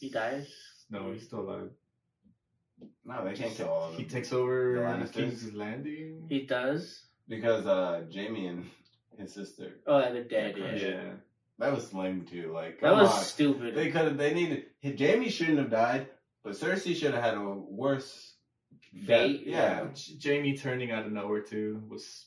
He 0.00 0.10
dies? 0.10 0.48
No, 0.90 1.12
he's 1.12 1.24
still 1.24 1.40
alive. 1.40 1.70
No, 3.04 3.24
they 3.24 3.34
can't 3.34 3.54
kill 3.54 3.68
all 3.68 3.84
of 3.84 3.92
them. 3.92 4.00
He 4.02 4.08
takes 4.08 4.32
over 4.32 4.74
The 4.74 4.80
Lannisters? 4.80 5.12
King's 5.12 5.54
Landing. 5.54 6.26
He 6.28 6.40
does? 6.46 7.04
because 7.28 7.66
uh, 7.66 8.02
Jaime 8.12 8.46
and 8.48 8.66
his 9.16 9.32
sister. 9.32 9.78
Oh, 9.86 10.00
yeah, 10.00 10.10
they're 10.12 10.24
dead, 10.24 10.56
Yeah, 10.58 10.74
yeah. 10.74 11.10
Yeah. 11.62 11.68
That 11.70 11.74
was 11.76 11.92
lame 11.94 12.26
too. 12.30 12.50
Like, 12.52 12.80
That 12.80 12.94
was 12.94 13.10
on. 13.10 13.22
stupid. 13.22 13.74
They 13.74 13.90
could 13.90 14.02
have. 14.02 14.16
They 14.18 14.34
needed. 14.34 14.64
Jaime 14.82 15.28
shouldn't 15.30 15.58
have 15.58 15.70
died, 15.70 16.08
but 16.42 16.54
Cersei 16.54 16.94
should 16.96 17.14
have 17.14 17.22
had 17.22 17.34
a 17.34 17.40
worse 17.40 18.34
Fate, 19.06 19.46
death. 19.46 19.46
Yeah. 19.46 19.86
Jaime 20.22 20.56
turning 20.56 20.90
out 20.90 21.06
of 21.06 21.12
nowhere 21.12 21.40
too 21.42 21.82
was. 21.88 22.26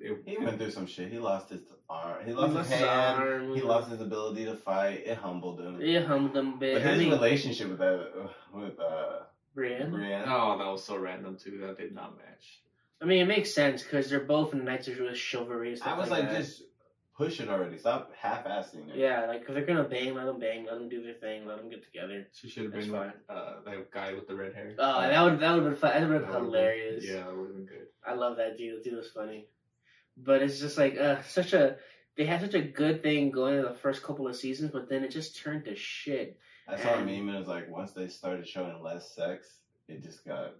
It, 0.00 0.16
He 0.26 0.36
went 0.38 0.58
through 0.58 0.70
some 0.70 0.86
shit. 0.86 1.10
He 1.10 1.18
lost 1.18 1.48
his 1.50 1.62
arm. 1.90 2.18
He 2.24 2.30
He 2.30 2.36
lost, 2.36 2.54
lost 2.54 2.70
his 2.70 2.78
his 2.78 2.88
hand. 2.88 3.22
arm. 3.22 3.54
He 3.56 3.62
lost 3.62 3.90
his 3.90 4.00
ability 4.00 4.44
to 4.44 4.54
fight. 4.54 5.02
It 5.06 5.16
humbled 5.18 5.60
him. 5.60 5.80
It 5.82 6.04
humbled 6.06 6.36
him 6.36 6.54
a 6.54 6.56
But 6.58 6.82
his 6.82 6.86
I 6.86 6.96
mean, 6.98 7.10
relationship 7.10 7.68
with 7.70 7.78
that 7.78 8.30
with 8.54 8.78
uh 8.78 9.20
Brienne? 9.54 9.90
Brienne. 9.90 10.24
oh, 10.28 10.56
that 10.58 10.66
was 10.68 10.84
so 10.84 10.96
random 10.96 11.36
too. 11.36 11.58
That 11.62 11.78
did 11.78 11.92
not 11.94 12.16
match. 12.16 12.60
I 13.02 13.06
mean, 13.06 13.20
it 13.22 13.26
makes 13.26 13.52
sense 13.52 13.82
because 13.82 14.08
they're 14.10 14.20
both 14.20 14.54
knights 14.54 14.86
of 14.88 14.98
chivalry. 15.16 15.72
and 15.72 15.82
I 15.82 15.98
was 15.98 16.10
like, 16.10 16.24
like, 16.24 16.36
just 16.36 16.62
push 17.18 17.40
it 17.40 17.48
already. 17.48 17.76
Stop 17.76 18.12
half-assing 18.16 18.88
it. 18.90 18.96
Yeah, 18.96 19.26
like, 19.26 19.42
if 19.42 19.48
they're 19.48 19.66
gonna 19.66 19.82
bang, 19.82 20.14
let 20.14 20.24
them 20.24 20.38
bang, 20.38 20.64
let 20.64 20.78
them 20.78 20.88
do 20.88 21.02
their 21.02 21.14
thing, 21.14 21.46
let 21.46 21.58
them 21.58 21.68
get 21.68 21.84
together. 21.84 22.28
She 22.32 22.48
should 22.48 22.64
have 22.64 22.72
been 22.72 22.90
fine. 22.90 23.12
uh, 23.28 23.54
that 23.66 23.90
guy 23.90 24.14
with 24.14 24.28
the 24.28 24.36
red 24.36 24.54
hair. 24.54 24.72
Oh, 24.78 25.00
that 25.00 25.22
would 25.22 25.40
that 25.40 25.54
would 25.54 25.64
have 25.64 25.72
been 25.72 25.80
fun. 25.80 26.00
That 26.00 26.08
would 26.08 26.22
have 26.22 26.30
been 26.32 26.44
hilarious. 26.44 27.04
Yeah, 27.04 27.24
that 27.24 27.36
would 27.36 27.48
have 27.48 27.56
been 27.56 27.66
good. 27.66 27.88
I 28.06 28.14
love 28.14 28.36
that 28.36 28.56
dude. 28.56 28.84
The 28.84 28.90
dude 28.90 28.98
was 28.98 29.10
funny. 29.10 29.48
But 30.16 30.42
it's 30.42 30.60
just 30.60 30.78
like 30.78 30.96
uh, 30.96 31.22
such 31.22 31.52
a 31.52 31.76
they 32.16 32.24
had 32.24 32.40
such 32.40 32.54
a 32.54 32.62
good 32.62 33.02
thing 33.02 33.30
going 33.30 33.56
in 33.56 33.62
the 33.62 33.74
first 33.74 34.02
couple 34.02 34.26
of 34.26 34.36
seasons, 34.36 34.70
but 34.72 34.88
then 34.88 35.04
it 35.04 35.10
just 35.10 35.36
turned 35.36 35.64
to 35.66 35.74
shit. 35.76 36.38
I 36.68 36.76
saw 36.76 36.94
a 36.94 36.98
meme 36.98 37.28
and 37.28 37.36
it 37.36 37.38
was 37.38 37.48
like 37.48 37.68
once 37.68 37.92
they 37.92 38.08
started 38.08 38.46
showing 38.46 38.82
less 38.82 39.14
sex, 39.14 39.58
it 39.88 40.02
just 40.02 40.24
got 40.24 40.54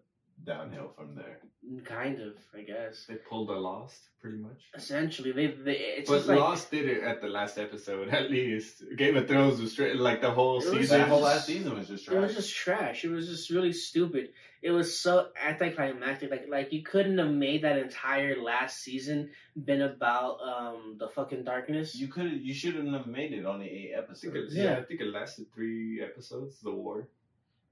downhill 0.44 0.92
from 0.96 1.14
there. 1.14 1.38
Kind 1.84 2.20
of, 2.20 2.34
I 2.56 2.62
guess. 2.62 3.04
They 3.08 3.16
pulled 3.16 3.50
a 3.50 3.58
Lost 3.58 4.00
pretty 4.22 4.38
much. 4.38 4.62
Essentially, 4.74 5.32
they, 5.32 5.48
they 5.48 5.72
it's 5.72 6.08
But 6.08 6.16
just 6.18 6.28
like 6.28 6.38
Lost 6.38 6.70
did 6.70 6.88
it 6.88 7.02
at 7.02 7.20
the 7.20 7.28
last 7.28 7.58
episode. 7.58 8.08
At 8.14 8.30
least 8.30 8.82
Game 8.96 9.16
of 9.16 9.28
Thrones 9.28 9.60
was 9.60 9.72
straight 9.72 9.96
like 9.96 10.20
the 10.22 10.30
whole 10.30 10.60
It 10.62 10.64
was 10.70 10.72
season. 10.78 11.00
That 11.00 11.08
whole 11.08 11.20
last 11.20 11.46
season 11.46 11.76
was 11.76 11.88
just 11.88 12.08
it 12.08 12.14
was 12.14 12.32
trash. 12.32 12.36
just 12.36 12.54
trash. 12.56 13.04
It 13.04 13.10
was 13.10 13.28
just 13.28 13.50
really 13.50 13.72
stupid. 13.72 14.30
It 14.62 14.70
was 14.70 14.98
so 14.98 15.28
anticlimactic. 15.46 16.30
Like 16.30 16.46
like 16.48 16.72
you 16.72 16.82
couldn't 16.82 17.18
have 17.18 17.30
made 17.30 17.62
that 17.64 17.76
entire 17.78 18.40
last 18.42 18.78
season 18.78 19.30
been 19.62 19.82
about 19.82 20.38
um 20.40 20.96
the 20.98 21.08
fucking 21.08 21.44
darkness. 21.44 21.94
You 21.94 22.08
could 22.08 22.32
you 22.40 22.54
shouldn't 22.54 22.92
have 22.94 23.06
made 23.06 23.32
it 23.32 23.44
only 23.44 23.68
eight 23.68 23.92
I 23.94 23.98
it, 23.98 24.04
episodes. 24.04 24.54
yeah. 24.54 24.64
Yeah. 24.64 24.78
I 24.78 24.82
think 24.84 25.00
it 25.00 25.08
lasted 25.08 25.46
three 25.54 26.00
episodes. 26.02 26.60
The 26.60 26.72
war. 26.72 27.08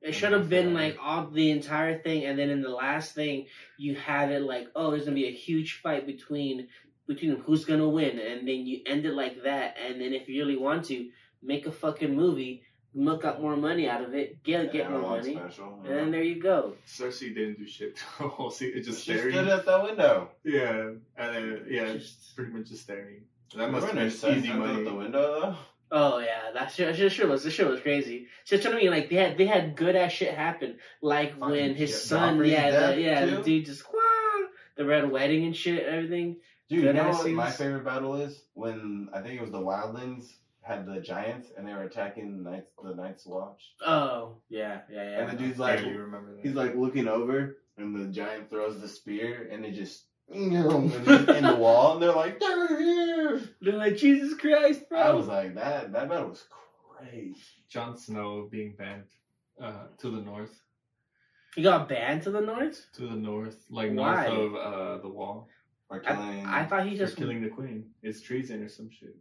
It 0.02 0.12
should 0.12 0.32
have 0.32 0.48
been 0.48 0.72
like 0.74 0.98
all 1.02 1.26
the 1.26 1.50
entire 1.50 1.98
thing, 1.98 2.24
and 2.26 2.38
then 2.38 2.50
in 2.50 2.62
the 2.62 2.68
last 2.70 3.14
thing, 3.14 3.46
you 3.76 3.96
have 3.96 4.30
it 4.30 4.42
like, 4.42 4.68
oh, 4.76 4.90
there's 4.90 5.04
gonna 5.04 5.14
be 5.16 5.26
a 5.26 5.32
huge 5.32 5.80
fight 5.82 6.06
between 6.06 6.68
between 7.08 7.36
who's 7.40 7.64
gonna 7.64 7.88
win, 7.88 8.18
and 8.18 8.46
then 8.46 8.66
you 8.66 8.80
end 8.86 9.06
it 9.06 9.14
like 9.14 9.42
that, 9.44 9.76
and 9.84 10.00
then 10.00 10.12
if 10.12 10.28
you 10.28 10.42
really 10.44 10.56
want 10.56 10.84
to, 10.86 11.08
make 11.42 11.66
a 11.66 11.72
fucking 11.72 12.14
movie, 12.14 12.62
milk 12.94 13.24
out 13.24 13.40
more 13.40 13.56
money 13.56 13.88
out 13.88 14.02
of 14.02 14.14
it, 14.14 14.42
get 14.42 14.72
get 14.72 14.90
more 14.90 15.00
money, 15.00 15.34
special. 15.34 15.80
and 15.84 15.94
then 15.96 16.10
there 16.10 16.22
you 16.22 16.40
go. 16.42 16.74
Cersei 16.86 17.34
didn't 17.34 17.58
do 17.58 17.66
shit 17.66 17.96
the 18.18 18.28
whole 18.28 18.50
season. 18.50 18.82
Just 18.82 19.04
she 19.04 19.12
staring. 19.14 19.32
stood 19.32 19.48
at 19.48 19.64
the 19.64 19.80
window. 19.82 20.30
Yeah, 20.44 20.90
and 21.16 21.36
then, 21.36 21.66
yeah, 21.68 21.92
Just- 21.94 22.34
pretty 22.36 22.52
much 22.52 22.68
just 22.68 22.82
staring. 22.84 23.22
That 23.56 23.70
must 23.70 23.86
Remember 23.86 24.10
have 24.10 24.20
been 24.22 24.38
easy 24.38 24.52
money. 24.52 24.78
out 24.80 24.84
the 24.84 24.94
window 24.94 25.40
though? 25.40 25.56
Oh 25.90 26.18
yeah, 26.18 26.50
that 26.54 26.72
shit, 26.72 26.96
that 26.96 27.10
shit 27.12 27.28
was 27.28 27.44
that 27.44 27.50
shit 27.52 27.68
was 27.68 27.80
crazy. 27.80 28.26
So 28.44 28.56
you 28.56 28.62
know 28.64 28.70
what 28.70 28.76
I 28.78 28.80
mean? 28.82 28.90
Like 28.90 29.10
they 29.10 29.16
had 29.16 29.38
they 29.38 29.46
had 29.46 29.76
good 29.76 29.94
ass 29.96 30.12
shit 30.12 30.34
happen. 30.34 30.78
Like 31.00 31.38
Fucking 31.38 31.50
when 31.50 31.74
his 31.74 31.90
shit. 31.90 31.98
son, 32.00 32.38
Joffrey's 32.38 32.50
yeah, 32.50 32.70
the, 32.90 33.00
yeah, 33.00 33.26
the 33.26 33.42
dude 33.42 33.66
just 33.66 33.84
Wah! 33.92 34.00
the 34.76 34.84
red 34.84 35.10
wedding 35.10 35.44
and 35.44 35.54
shit, 35.56 35.84
everything. 35.86 36.36
Dude, 36.68 36.80
Good 36.82 36.86
you 36.96 37.02
know 37.02 37.08
ass 37.08 37.22
what 37.22 37.30
my 37.32 37.50
favorite 37.50 37.84
battle 37.84 38.16
is? 38.16 38.42
When 38.54 39.08
I 39.12 39.20
think 39.20 39.34
it 39.34 39.40
was 39.40 39.52
the 39.52 39.60
Wildlings 39.60 40.26
had 40.62 40.84
the 40.84 41.00
giants 41.00 41.48
and 41.56 41.66
they 41.66 41.72
were 41.72 41.84
attacking 41.84 42.42
the 42.42 42.50
Knights 42.50 42.70
the 42.82 42.94
Night's 42.94 43.24
Watch. 43.24 43.70
Oh 43.86 44.38
yeah, 44.48 44.80
yeah, 44.90 45.02
yeah. 45.10 45.20
And 45.20 45.30
the 45.30 45.36
dude's 45.44 45.60
I 45.60 45.70
like 45.70 45.78
barely 45.82 45.96
remember 45.98 46.34
that. 46.34 46.44
he's 46.44 46.54
like 46.56 46.74
looking 46.74 47.06
over 47.06 47.58
and 47.78 47.94
the 47.94 48.12
giant 48.12 48.50
throws 48.50 48.80
the 48.80 48.88
spear 48.88 49.48
and 49.52 49.64
it 49.64 49.74
just 49.74 50.02
in 50.32 50.52
the 50.52 51.56
wall 51.58 51.94
and 51.94 52.02
they're 52.02 52.12
like, 52.12 52.40
They're 52.40 52.78
here 52.78 53.40
They're 53.60 53.74
like 53.76 53.96
Jesus 53.96 54.38
Christ, 54.38 54.88
bro. 54.88 54.98
I 54.98 55.10
was 55.12 55.26
like, 55.26 55.54
that 55.54 55.92
that 55.92 56.08
battle 56.08 56.28
was 56.30 56.44
crazy. 56.98 57.36
Jon 57.68 57.96
Snow 57.96 58.48
being 58.50 58.74
banned 58.76 59.04
uh, 59.62 59.84
to 59.98 60.10
the 60.10 60.20
north, 60.22 60.54
he 61.54 61.62
got 61.62 61.88
banned 61.88 62.22
to 62.24 62.30
the 62.30 62.40
north. 62.40 62.86
to 62.94 63.02
the 63.02 63.16
north, 63.16 63.56
like 63.70 63.92
Why? 63.92 64.26
north 64.26 64.38
of 64.38 64.54
uh, 64.56 64.98
the 65.02 65.08
wall, 65.08 65.48
For 65.88 66.02
I, 66.04 66.14
killing 66.14 66.46
I 66.46 66.64
thought 66.66 66.86
he 66.86 66.92
for 66.96 67.04
just. 67.04 67.16
killing 67.16 67.42
the 67.42 67.48
queen. 67.48 67.90
It's 68.02 68.20
treason 68.20 68.62
or 68.62 68.68
some 68.68 68.90
shit. 68.90 69.16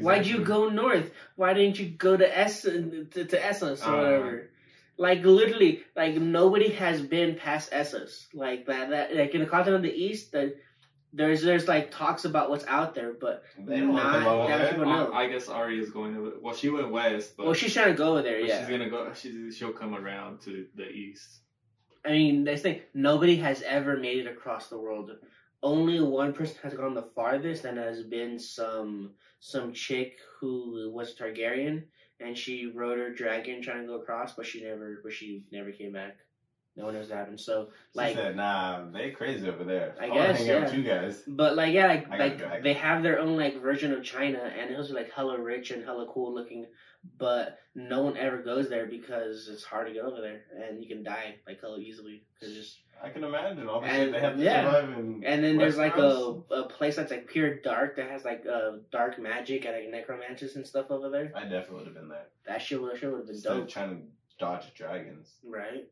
Why'd 0.00 0.26
you 0.26 0.42
go 0.44 0.70
north? 0.70 1.10
Why 1.36 1.52
didn't 1.52 1.78
you 1.78 1.86
go 1.90 2.16
to 2.16 2.38
Ess 2.38 2.62
to, 2.62 3.04
to 3.12 3.24
Essos 3.26 3.86
or 3.86 3.90
Uh, 3.90 3.96
whatever? 3.98 4.50
Like 4.96 5.24
literally, 5.24 5.82
like 5.96 6.14
nobody 6.14 6.70
has 6.70 7.02
been 7.02 7.34
past 7.34 7.72
Essos. 7.72 8.26
Like 8.32 8.66
that, 8.66 8.90
that 8.90 9.16
like 9.16 9.34
in 9.34 9.40
the 9.40 9.46
continent 9.46 9.84
of 9.84 9.90
the 9.90 9.96
east, 9.96 10.32
that 10.32 10.54
there's 11.14 11.42
there's 11.42 11.68
like 11.68 11.90
talks 11.90 12.24
about 12.24 12.50
what's 12.50 12.66
out 12.66 12.94
there, 12.94 13.12
but 13.12 13.44
they 13.56 13.78
don't 13.80 13.94
not 13.94 14.48
that 14.48 14.70
people 14.70 14.86
know. 14.86 15.12
I, 15.12 15.22
I 15.24 15.28
guess 15.28 15.48
Arya 15.48 15.80
is 15.80 15.90
going 15.90 16.14
to. 16.14 16.34
Well, 16.42 16.54
she 16.54 16.68
went 16.68 16.90
west, 16.90 17.36
but 17.36 17.46
well, 17.46 17.54
she's 17.54 17.72
trying 17.72 17.92
to 17.92 17.94
go 17.94 18.12
over 18.12 18.22
there. 18.22 18.40
Yeah, 18.40 18.60
she's 18.60 18.68
gonna 18.68 18.90
go. 18.90 19.12
She's, 19.14 19.56
she'll 19.56 19.72
come 19.72 19.94
around 19.94 20.40
to 20.42 20.66
the 20.74 20.88
east. 20.88 21.40
I 22.04 22.10
mean, 22.10 22.44
they 22.44 22.56
think 22.56 22.82
nobody 22.92 23.36
has 23.36 23.62
ever 23.62 23.96
made 23.96 24.18
it 24.18 24.26
across 24.26 24.68
the 24.68 24.78
world. 24.78 25.12
Only 25.62 26.00
one 26.00 26.34
person 26.34 26.56
has 26.62 26.74
gone 26.74 26.94
the 26.94 27.08
farthest, 27.14 27.64
and 27.64 27.78
has 27.78 28.02
been 28.02 28.38
some 28.38 29.12
some 29.38 29.72
chick 29.72 30.18
who 30.40 30.90
was 30.92 31.14
Targaryen, 31.14 31.84
and 32.20 32.36
she 32.36 32.66
rode 32.66 32.98
her 32.98 33.12
dragon 33.12 33.62
trying 33.62 33.82
to 33.82 33.86
go 33.88 34.00
across, 34.00 34.34
but 34.34 34.46
she 34.46 34.62
never, 34.64 35.00
but 35.02 35.12
she 35.12 35.44
never 35.52 35.72
came 35.72 35.92
back. 35.92 36.16
No 36.76 36.86
one 36.86 36.94
knows 36.94 37.08
what 37.08 37.18
happened. 37.18 37.40
So, 37.40 37.68
She 37.92 37.98
like, 37.98 38.16
said, 38.16 38.34
nah, 38.36 38.84
they 38.90 39.10
crazy 39.10 39.48
over 39.48 39.62
there. 39.62 39.94
I 40.00 40.06
I, 40.06 40.08
guess, 40.08 40.38
hang 40.38 40.50
out 40.50 40.62
with 40.64 40.72
yeah. 40.72 40.78
you 40.78 40.84
guys. 40.84 41.22
but 41.26 41.54
like, 41.54 41.72
yeah, 41.72 41.86
like, 41.86 42.08
like 42.10 42.62
they 42.64 42.72
have 42.72 43.02
their 43.04 43.20
own 43.20 43.36
like 43.36 43.60
version 43.62 43.92
of 43.92 44.02
China, 44.02 44.38
and 44.38 44.70
it 44.70 44.76
was 44.76 44.90
like 44.90 45.12
hella 45.12 45.38
rich 45.40 45.70
and 45.70 45.84
hella 45.84 46.06
cool 46.12 46.34
looking. 46.34 46.66
But 47.18 47.58
no 47.74 48.02
one 48.02 48.16
ever 48.16 48.38
goes 48.38 48.68
there 48.70 48.86
because 48.86 49.48
it's 49.52 49.62
hard 49.62 49.86
to 49.88 49.92
get 49.92 50.04
over 50.04 50.20
there, 50.20 50.42
and 50.66 50.82
you 50.82 50.88
can 50.88 51.04
die 51.04 51.36
like 51.46 51.60
hella 51.60 51.78
easily 51.78 52.24
because 52.40 52.54
just 52.54 52.78
I 53.02 53.10
can 53.10 53.22
imagine 53.24 53.68
all 53.68 53.80
the 53.80 53.86
And- 53.88 53.96
shit 53.96 54.12
they 54.12 54.20
have 54.20 54.36
to 54.36 54.42
yeah. 54.42 54.64
survive 54.64 54.98
in 54.98 55.22
And 55.24 55.44
then 55.44 55.58
there's 55.58 55.76
like 55.76 55.96
a, 55.98 56.40
a 56.50 56.62
place 56.68 56.96
that's 56.96 57.10
like 57.10 57.28
pure 57.28 57.56
dark 57.56 57.96
that 57.96 58.08
has 58.10 58.24
like 58.24 58.44
uh, 58.50 58.78
dark 58.90 59.18
magic 59.20 59.64
and 59.66 59.74
like 59.76 59.90
necromancers 59.90 60.56
and 60.56 60.66
stuff 60.66 60.90
over 60.90 61.10
there. 61.10 61.30
I 61.36 61.42
definitely 61.42 61.76
would 61.78 61.86
have 61.86 61.94
been 61.94 62.08
there. 62.08 62.26
That 62.46 62.62
shit 62.62 62.80
would 62.80 62.92
have 62.98 63.00
been 63.26 63.28
Instead 63.28 63.52
of 63.52 63.58
dope, 63.58 63.68
trying 63.68 63.90
to 63.96 64.02
dodge 64.38 64.72
dragons. 64.74 65.34
right? 65.44 65.86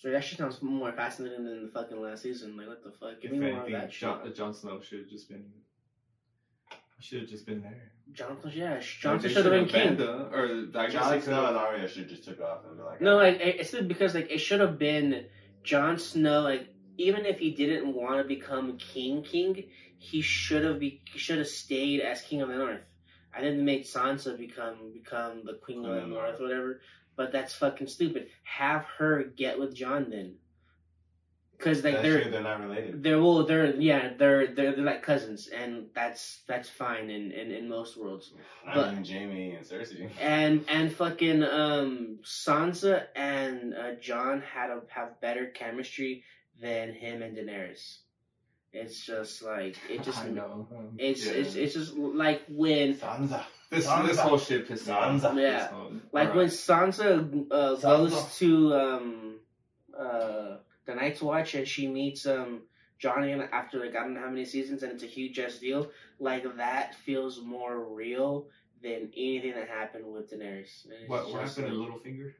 So 0.00 0.10
that 0.10 0.22
shit 0.24 0.38
sounds 0.38 0.62
more 0.62 0.92
fascinating 0.92 1.44
than 1.44 1.66
the 1.66 1.72
fucking 1.72 2.00
last 2.00 2.22
season. 2.22 2.56
Like 2.56 2.68
what 2.68 2.84
the 2.84 2.90
fuck? 2.92 3.20
Give 3.20 3.32
If 3.32 3.38
me 3.38 3.50
more 3.50 3.58
of 3.60 3.64
anything, 3.64 3.80
that 3.80 3.92
shit. 3.92 4.00
Jon, 4.00 4.32
Jon 4.34 4.54
Snow 4.54 4.80
should 4.80 5.00
have 5.00 5.08
just 5.08 5.28
been. 5.28 5.44
Should 7.00 7.20
have 7.20 7.28
just 7.30 7.46
been 7.46 7.62
there. 7.62 7.92
Johnson, 8.12 8.50
yeah, 8.54 8.74
Like, 8.74 8.82
Johnson 8.82 9.28
they 9.28 9.34
should 9.34 9.44
have 9.44 9.52
been 9.54 9.72
banned 9.72 9.98
king. 9.98 10.06
her, 10.06 10.30
Or 10.32 10.44
I 10.80 10.86
guess 10.86 10.92
Jon 10.92 11.12
they 11.12 11.20
Snow 11.20 11.46
and 11.46 11.46
could've- 11.56 11.56
Arya 11.56 11.88
should 11.88 12.08
just 12.08 12.24
took 12.24 12.40
off 12.40 12.64
and 12.66 12.76
be 12.76 12.82
like, 12.82 13.00
No, 13.00 13.14
"Ah." 13.14 13.22
like 13.22 13.40
it- 13.40 13.56
it's 13.60 13.70
because 13.72 14.14
like 14.14 14.30
it 14.30 14.38
should 14.38 14.60
have 14.60 14.78
been 14.78 15.26
Jon 15.62 15.98
Snow. 15.98 16.40
Like 16.42 16.68
even 16.96 17.24
if 17.26 17.38
he 17.38 17.52
didn't 17.54 17.92
want 17.94 18.18
to 18.20 18.24
become 18.24 18.78
king, 18.78 19.22
king, 19.22 19.68
he 19.98 20.20
should 20.22 20.64
have 20.64 20.78
be 20.80 21.02
should 21.14 21.38
have 21.38 21.46
stayed 21.48 22.00
as 22.00 22.22
king 22.22 22.40
of 22.42 22.48
the 22.48 22.56
north. 22.56 22.80
I 23.32 23.40
think 23.42 23.56
they 23.58 23.62
made 23.62 23.84
Sansa 23.84 24.36
become 24.36 24.92
become 24.92 25.44
the 25.44 25.54
queen 25.54 25.84
of 25.84 25.94
the 25.94 26.00
Queen. 26.00 26.10
north, 26.14 26.40
whatever. 26.40 26.80
But 27.18 27.32
that's 27.32 27.52
fucking 27.54 27.88
stupid. 27.88 28.28
Have 28.44 28.86
her 28.98 29.24
get 29.24 29.58
with 29.58 29.74
Jon 29.74 30.08
then, 30.08 30.36
because 31.56 31.82
like 31.82 31.94
That's 31.94 32.02
they're 32.04 32.22
true, 32.22 32.30
they're 32.30 32.42
not 32.42 32.60
related. 32.60 33.02
they're 33.02 33.20
well 33.20 33.44
they're 33.44 33.74
yeah 33.74 34.12
they're 34.16 34.46
they're 34.54 34.74
they're 34.76 34.84
like 34.84 35.02
cousins, 35.02 35.48
and 35.48 35.86
that's 35.94 36.42
that's 36.46 36.70
fine 36.70 37.10
in 37.10 37.32
in, 37.32 37.50
in 37.50 37.68
most 37.68 37.96
worlds. 37.98 38.32
I 38.66 38.74
but- 38.74 38.94
mean, 38.94 39.04
Jaime 39.04 39.56
and 39.56 39.66
Cersei. 39.66 40.08
And 40.20 40.64
and 40.68 40.92
fucking 40.92 41.42
um 41.42 42.20
Sansa 42.22 43.06
and 43.16 43.74
uh, 43.74 43.94
Jon 44.00 44.40
had 44.54 44.70
a 44.70 44.80
have 44.88 45.20
better 45.20 45.46
chemistry 45.46 46.22
than 46.60 46.94
him 46.94 47.22
and 47.22 47.36
Daenerys. 47.36 47.98
It's 48.72 49.04
just 49.04 49.42
like 49.42 49.76
it 49.90 50.04
just 50.04 50.20
I 50.24 50.28
know. 50.28 50.68
it's 50.98 51.26
yeah. 51.26 51.32
it's 51.32 51.56
it's 51.56 51.74
just 51.74 51.96
like 51.96 52.42
when 52.48 52.94
Sansa. 52.94 53.42
This 53.70 53.86
Sansa. 53.86 54.06
this 54.06 54.18
whole 54.18 54.38
shit 54.38 54.66
pissed 54.68 54.86
me 54.86 54.92
off. 54.94 55.20
Sansa. 55.22 55.36
Yeah. 55.40 55.58
This 55.62 55.70
whole- 55.70 55.92
like 56.12 56.28
alright. 56.30 56.36
when 56.36 56.46
Sansa 56.46 57.46
uh, 57.50 57.76
Sansa. 57.76 57.82
goes 57.82 58.36
to 58.38 58.74
um 58.74 59.34
uh 59.98 60.56
the 60.86 60.94
Night's 60.94 61.20
Watch 61.20 61.54
and 61.54 61.66
she 61.68 61.86
meets 61.88 62.26
um 62.26 62.62
Johnny 62.98 63.32
after 63.32 63.78
like 63.80 63.94
I 63.96 64.00
don't 64.00 64.14
know 64.14 64.20
how 64.20 64.28
many 64.30 64.44
seasons 64.44 64.82
and 64.82 64.92
it's 64.92 65.02
a 65.02 65.06
huge 65.06 65.38
ass 65.38 65.58
deal. 65.58 65.90
Like 66.18 66.44
that 66.56 66.94
feels 66.94 67.40
more 67.42 67.78
real 67.94 68.46
than 68.82 69.10
anything 69.16 69.54
that 69.54 69.68
happened 69.68 70.06
with 70.06 70.30
Daenerys. 70.30 70.84
And 70.84 70.92
it's 71.00 71.08
What, 71.08 71.30
what 71.32 71.42
just 71.42 71.56
happened 71.58 71.74
to 71.74 71.80
like- 71.80 71.90
Littlefinger? 71.90 72.32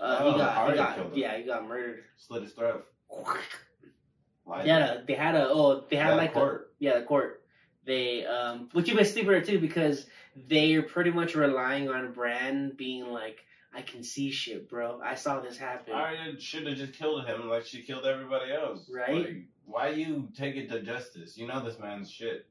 Uh, 0.00 0.18
Oh, 0.20 0.32
he 0.32 0.38
got, 0.38 0.52
he 0.54 0.60
Arya 0.60 0.76
got, 0.76 0.96
him. 0.98 1.10
yeah, 1.14 1.36
he 1.38 1.42
got 1.44 1.66
murdered. 1.66 2.04
Slit 2.16 2.42
his 2.42 2.52
throat. 2.52 2.86
Lied 4.46 4.64
They 4.64 4.68
had 4.70 4.82
a, 4.82 5.04
they 5.06 5.14
had 5.14 5.34
a, 5.34 5.48
oh, 5.48 5.84
they 5.90 5.96
had 5.96 6.10
That 6.10 6.16
like 6.16 6.30
a, 6.30 6.34
court. 6.34 6.72
yeah, 6.78 6.98
the 6.98 7.04
court. 7.04 7.37
They, 7.88 8.26
um, 8.26 8.68
which 8.72 8.90
even 8.90 9.06
stupider 9.06 9.40
too 9.40 9.58
because 9.58 10.04
they 10.46 10.74
are 10.74 10.82
pretty 10.82 11.10
much 11.10 11.34
relying 11.34 11.88
on 11.88 12.12
Bran 12.12 12.74
being 12.76 13.06
like, 13.06 13.38
I 13.74 13.80
can 13.80 14.04
see 14.04 14.30
shit, 14.30 14.68
bro. 14.68 15.00
I 15.02 15.14
saw 15.14 15.40
this 15.40 15.56
happen. 15.56 15.94
Arya 15.94 16.38
should 16.38 16.66
have 16.66 16.76
just 16.76 16.92
killed 16.92 17.24
him 17.24 17.48
like 17.48 17.64
she 17.64 17.80
killed 17.80 18.04
everybody 18.04 18.52
else. 18.52 18.90
Right? 18.92 19.14
Like, 19.16 19.42
why 19.64 19.88
you 19.88 20.28
take 20.36 20.56
it 20.56 20.68
to 20.68 20.82
justice? 20.82 21.38
You 21.38 21.46
know 21.46 21.64
this 21.64 21.78
man's 21.78 22.10
shit. 22.10 22.46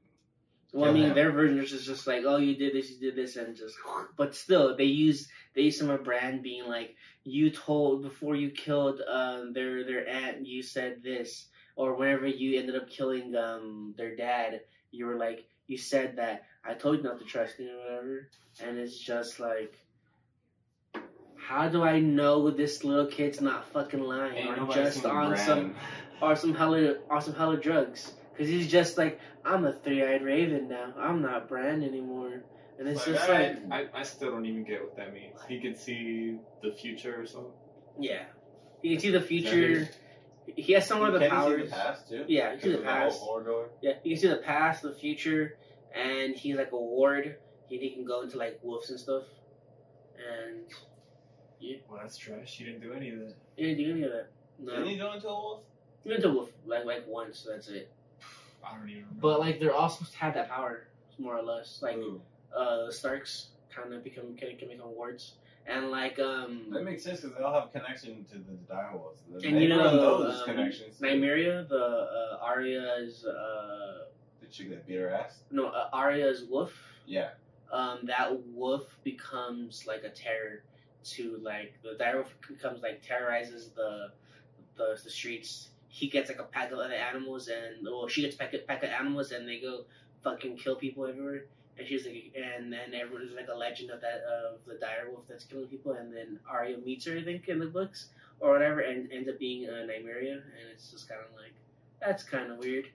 Well, 0.72 0.90
I 0.90 0.92
mean, 0.92 1.04
him. 1.04 1.14
their 1.14 1.30
version 1.30 1.60
is 1.60 1.86
just 1.86 2.08
like, 2.08 2.24
oh, 2.26 2.38
you 2.38 2.56
did 2.56 2.74
this, 2.74 2.90
you 2.90 2.98
did 2.98 3.14
this, 3.14 3.36
and 3.36 3.56
just, 3.56 3.76
but 4.16 4.34
still, 4.34 4.76
they 4.76 4.84
use 4.84 5.28
they 5.54 5.62
use 5.62 5.78
some 5.78 5.88
of 5.88 6.02
Bran 6.02 6.42
being 6.42 6.66
like, 6.66 6.96
you 7.22 7.50
told 7.50 8.02
before 8.02 8.34
you 8.34 8.50
killed 8.50 9.00
um 9.08 9.52
their 9.52 9.84
their 9.84 10.08
aunt, 10.08 10.44
you 10.44 10.64
said 10.64 11.00
this, 11.04 11.46
or 11.76 11.94
whenever 11.94 12.26
you 12.26 12.58
ended 12.58 12.74
up 12.74 12.90
killing 12.90 13.36
um 13.36 13.94
their 13.96 14.16
dad, 14.16 14.62
you 14.90 15.06
were 15.06 15.16
like, 15.16 15.46
you 15.66 15.76
said 15.78 16.16
that 16.16 16.44
I 16.64 16.74
told 16.74 16.98
you 16.98 17.02
not 17.04 17.18
to 17.18 17.24
trust 17.24 17.58
me 17.58 17.70
or 17.70 17.78
whatever, 17.78 18.28
and 18.62 18.78
it's 18.78 18.98
just 18.98 19.40
like. 19.40 19.74
How 21.36 21.68
do 21.68 21.82
I 21.82 21.98
know 22.00 22.50
this 22.50 22.84
little 22.84 23.06
kid's 23.06 23.40
not 23.40 23.66
fucking 23.72 24.00
lying 24.00 24.36
Ain't 24.48 24.58
or 24.58 24.74
just 24.74 25.04
on 25.06 25.36
some 25.38 25.74
or 26.20 26.36
some 26.36 26.54
hella 26.54 26.96
or 27.08 27.20
some 27.20 27.34
hella 27.34 27.56
drugs. 27.56 28.12
Cause 28.36 28.48
he's 28.48 28.70
just 28.70 28.98
like, 28.98 29.18
I'm 29.44 29.64
a 29.64 29.72
three-eyed 29.72 30.22
raven 30.22 30.68
now. 30.68 30.92
I'm 30.98 31.22
not 31.22 31.48
Bran 31.48 31.82
anymore. 31.82 32.42
And 32.78 32.86
it's 32.86 33.06
Like, 33.06 33.16
just 33.16 33.28
alright. 33.28 33.68
like, 33.68 33.94
I, 33.94 34.00
I 34.00 34.02
still 34.02 34.30
don't 34.30 34.46
even 34.46 34.62
get 34.62 34.80
what 34.82 34.96
that 34.96 35.12
means. 35.12 35.38
He 35.48 35.58
can 35.58 35.74
see 35.74 36.36
the 36.62 36.72
future 36.72 37.20
or 37.20 37.26
something. 37.26 37.50
yeah, 37.98 38.24
you 38.82 38.94
can 38.94 39.00
see 39.00 39.10
the 39.10 39.20
future. 39.20 39.88
He 40.56 40.72
has 40.72 40.86
some 40.86 41.02
of 41.02 41.12
the 41.12 41.18
Can 41.18 41.30
he 41.30 41.36
see 41.36 41.36
powers. 41.36 41.70
the 41.70 41.76
past 41.76 42.08
too. 42.08 42.24
Yeah, 42.28 42.52
you 42.52 42.58
can 42.58 42.70
see 42.70 42.76
the 42.76 42.82
past. 42.82 43.22
Yeah, 43.82 43.92
you 44.02 44.14
can 44.14 44.20
see 44.22 44.28
the 44.28 44.36
past, 44.36 44.82
the 44.82 44.92
future, 44.94 45.56
and 45.94 46.34
he's 46.34 46.56
like 46.56 46.72
a 46.72 46.76
ward. 46.76 47.36
He, 47.68 47.78
he 47.78 47.90
can 47.90 48.04
go 48.04 48.22
into 48.22 48.38
like 48.38 48.58
wolves 48.62 48.90
and 48.90 48.98
stuff. 48.98 49.24
And 50.16 50.60
yeah. 51.60 51.76
Well, 51.88 52.00
that's 52.02 52.16
trash. 52.16 52.56
He 52.56 52.64
didn't 52.64 52.80
do 52.80 52.92
any 52.92 53.10
of 53.10 53.18
that. 53.20 53.34
he 53.56 53.62
didn't 53.64 53.78
do 53.84 53.90
any 53.92 54.02
of 54.04 54.12
that. 54.12 54.30
No, 54.58 54.72
Didn't 54.72 54.88
he 54.88 54.96
go 54.98 55.12
into 55.12 55.28
a 55.28 55.32
wolf? 55.34 55.60
he 56.04 56.10
went 56.10 56.22
to 56.22 56.30
wolf 56.30 56.50
like 56.66 56.84
like 56.84 57.04
once. 57.06 57.46
That's 57.48 57.68
it. 57.68 57.90
I 58.64 58.76
don't 58.76 58.88
even 58.88 59.02
remember. 59.02 59.20
But 59.20 59.40
like 59.40 59.60
they're 59.60 59.74
all 59.74 59.88
supposed 59.88 60.12
to 60.12 60.18
have 60.18 60.34
that 60.34 60.48
power, 60.48 60.88
more 61.18 61.36
or 61.36 61.42
less. 61.42 61.80
Like 61.82 61.96
Ooh. 61.96 62.20
uh, 62.56 62.86
the 62.86 62.92
Starks 62.92 63.48
kind 63.74 63.92
of 63.92 64.02
become 64.02 64.34
can, 64.36 64.56
can 64.56 64.68
become 64.68 64.94
wards, 64.94 65.34
and 65.68 65.90
like 65.90 66.18
um, 66.18 66.66
That 66.70 66.84
makes 66.84 67.04
sense 67.04 67.20
because 67.20 67.36
they 67.36 67.42
all 67.44 67.60
have 67.60 67.72
connection 67.72 68.24
to 68.32 68.38
the 68.38 68.72
direwolves. 68.72 69.18
And 69.44 69.56
they 69.56 69.62
you 69.62 69.68
know, 69.68 69.84
run 69.84 69.96
those 69.96 70.40
um, 70.40 70.44
connections. 70.46 70.98
Nymeria, 71.00 71.68
the 71.68 71.76
uh, 71.76 72.38
Arya's 72.42 73.24
uh, 73.24 74.04
The 74.40 74.46
chick 74.50 74.70
that 74.70 74.86
beat 74.86 74.96
her 74.96 75.10
ass. 75.10 75.40
no 75.50 75.66
uh, 75.66 75.88
Arya's 75.92 76.44
wolf. 76.44 76.72
Yeah. 77.06 77.30
Um, 77.70 78.00
that 78.04 78.30
wolf 78.46 78.86
becomes 79.04 79.86
like 79.86 80.02
a 80.04 80.08
terror 80.10 80.62
to 81.04 81.38
like 81.42 81.74
the 81.82 82.02
direwolf 82.02 82.26
becomes 82.48 82.82
like 82.82 83.02
terrorizes 83.06 83.70
the 83.76 84.10
the, 84.76 84.98
the 85.04 85.10
streets. 85.10 85.70
He 85.88 86.08
gets 86.08 86.28
like 86.28 86.38
a 86.38 86.44
pack 86.44 86.70
of 86.72 86.78
other 86.78 86.94
animals, 86.94 87.48
and 87.48 87.84
well, 87.84 88.08
she 88.08 88.22
gets 88.22 88.36
pack 88.36 88.54
pack 88.66 88.82
of 88.82 88.90
animals, 88.90 89.32
and 89.32 89.46
they 89.48 89.58
go 89.60 89.84
fucking 90.22 90.56
kill 90.56 90.76
people 90.76 91.06
everywhere. 91.06 91.44
And 91.78 91.86
she's 91.86 92.04
like, 92.04 92.34
and 92.36 92.72
then 92.72 92.92
everyone's 92.92 93.34
like 93.36 93.48
a 93.52 93.56
legend 93.56 93.90
of 93.90 94.00
that 94.00 94.22
of 94.24 94.58
the 94.66 94.74
dire 94.74 95.08
wolf 95.10 95.24
that's 95.28 95.44
killing 95.44 95.68
people. 95.68 95.92
And 95.92 96.14
then 96.14 96.40
Arya 96.50 96.78
meets 96.78 97.06
her, 97.06 97.16
I 97.16 97.22
think, 97.22 97.48
in 97.48 97.58
the 97.58 97.66
books 97.66 98.08
or 98.40 98.50
whatever, 98.50 98.80
and 98.80 99.10
ends 99.12 99.28
up 99.28 99.38
being 99.38 99.68
uh, 99.68 99.86
Nymeria. 99.86 100.32
And 100.32 100.64
it's 100.72 100.90
just 100.90 101.08
kind 101.08 101.20
of 101.20 101.34
like 101.36 101.54
that's 102.00 102.24
kind 102.24 102.50
of 102.50 102.58
weird. 102.58 102.86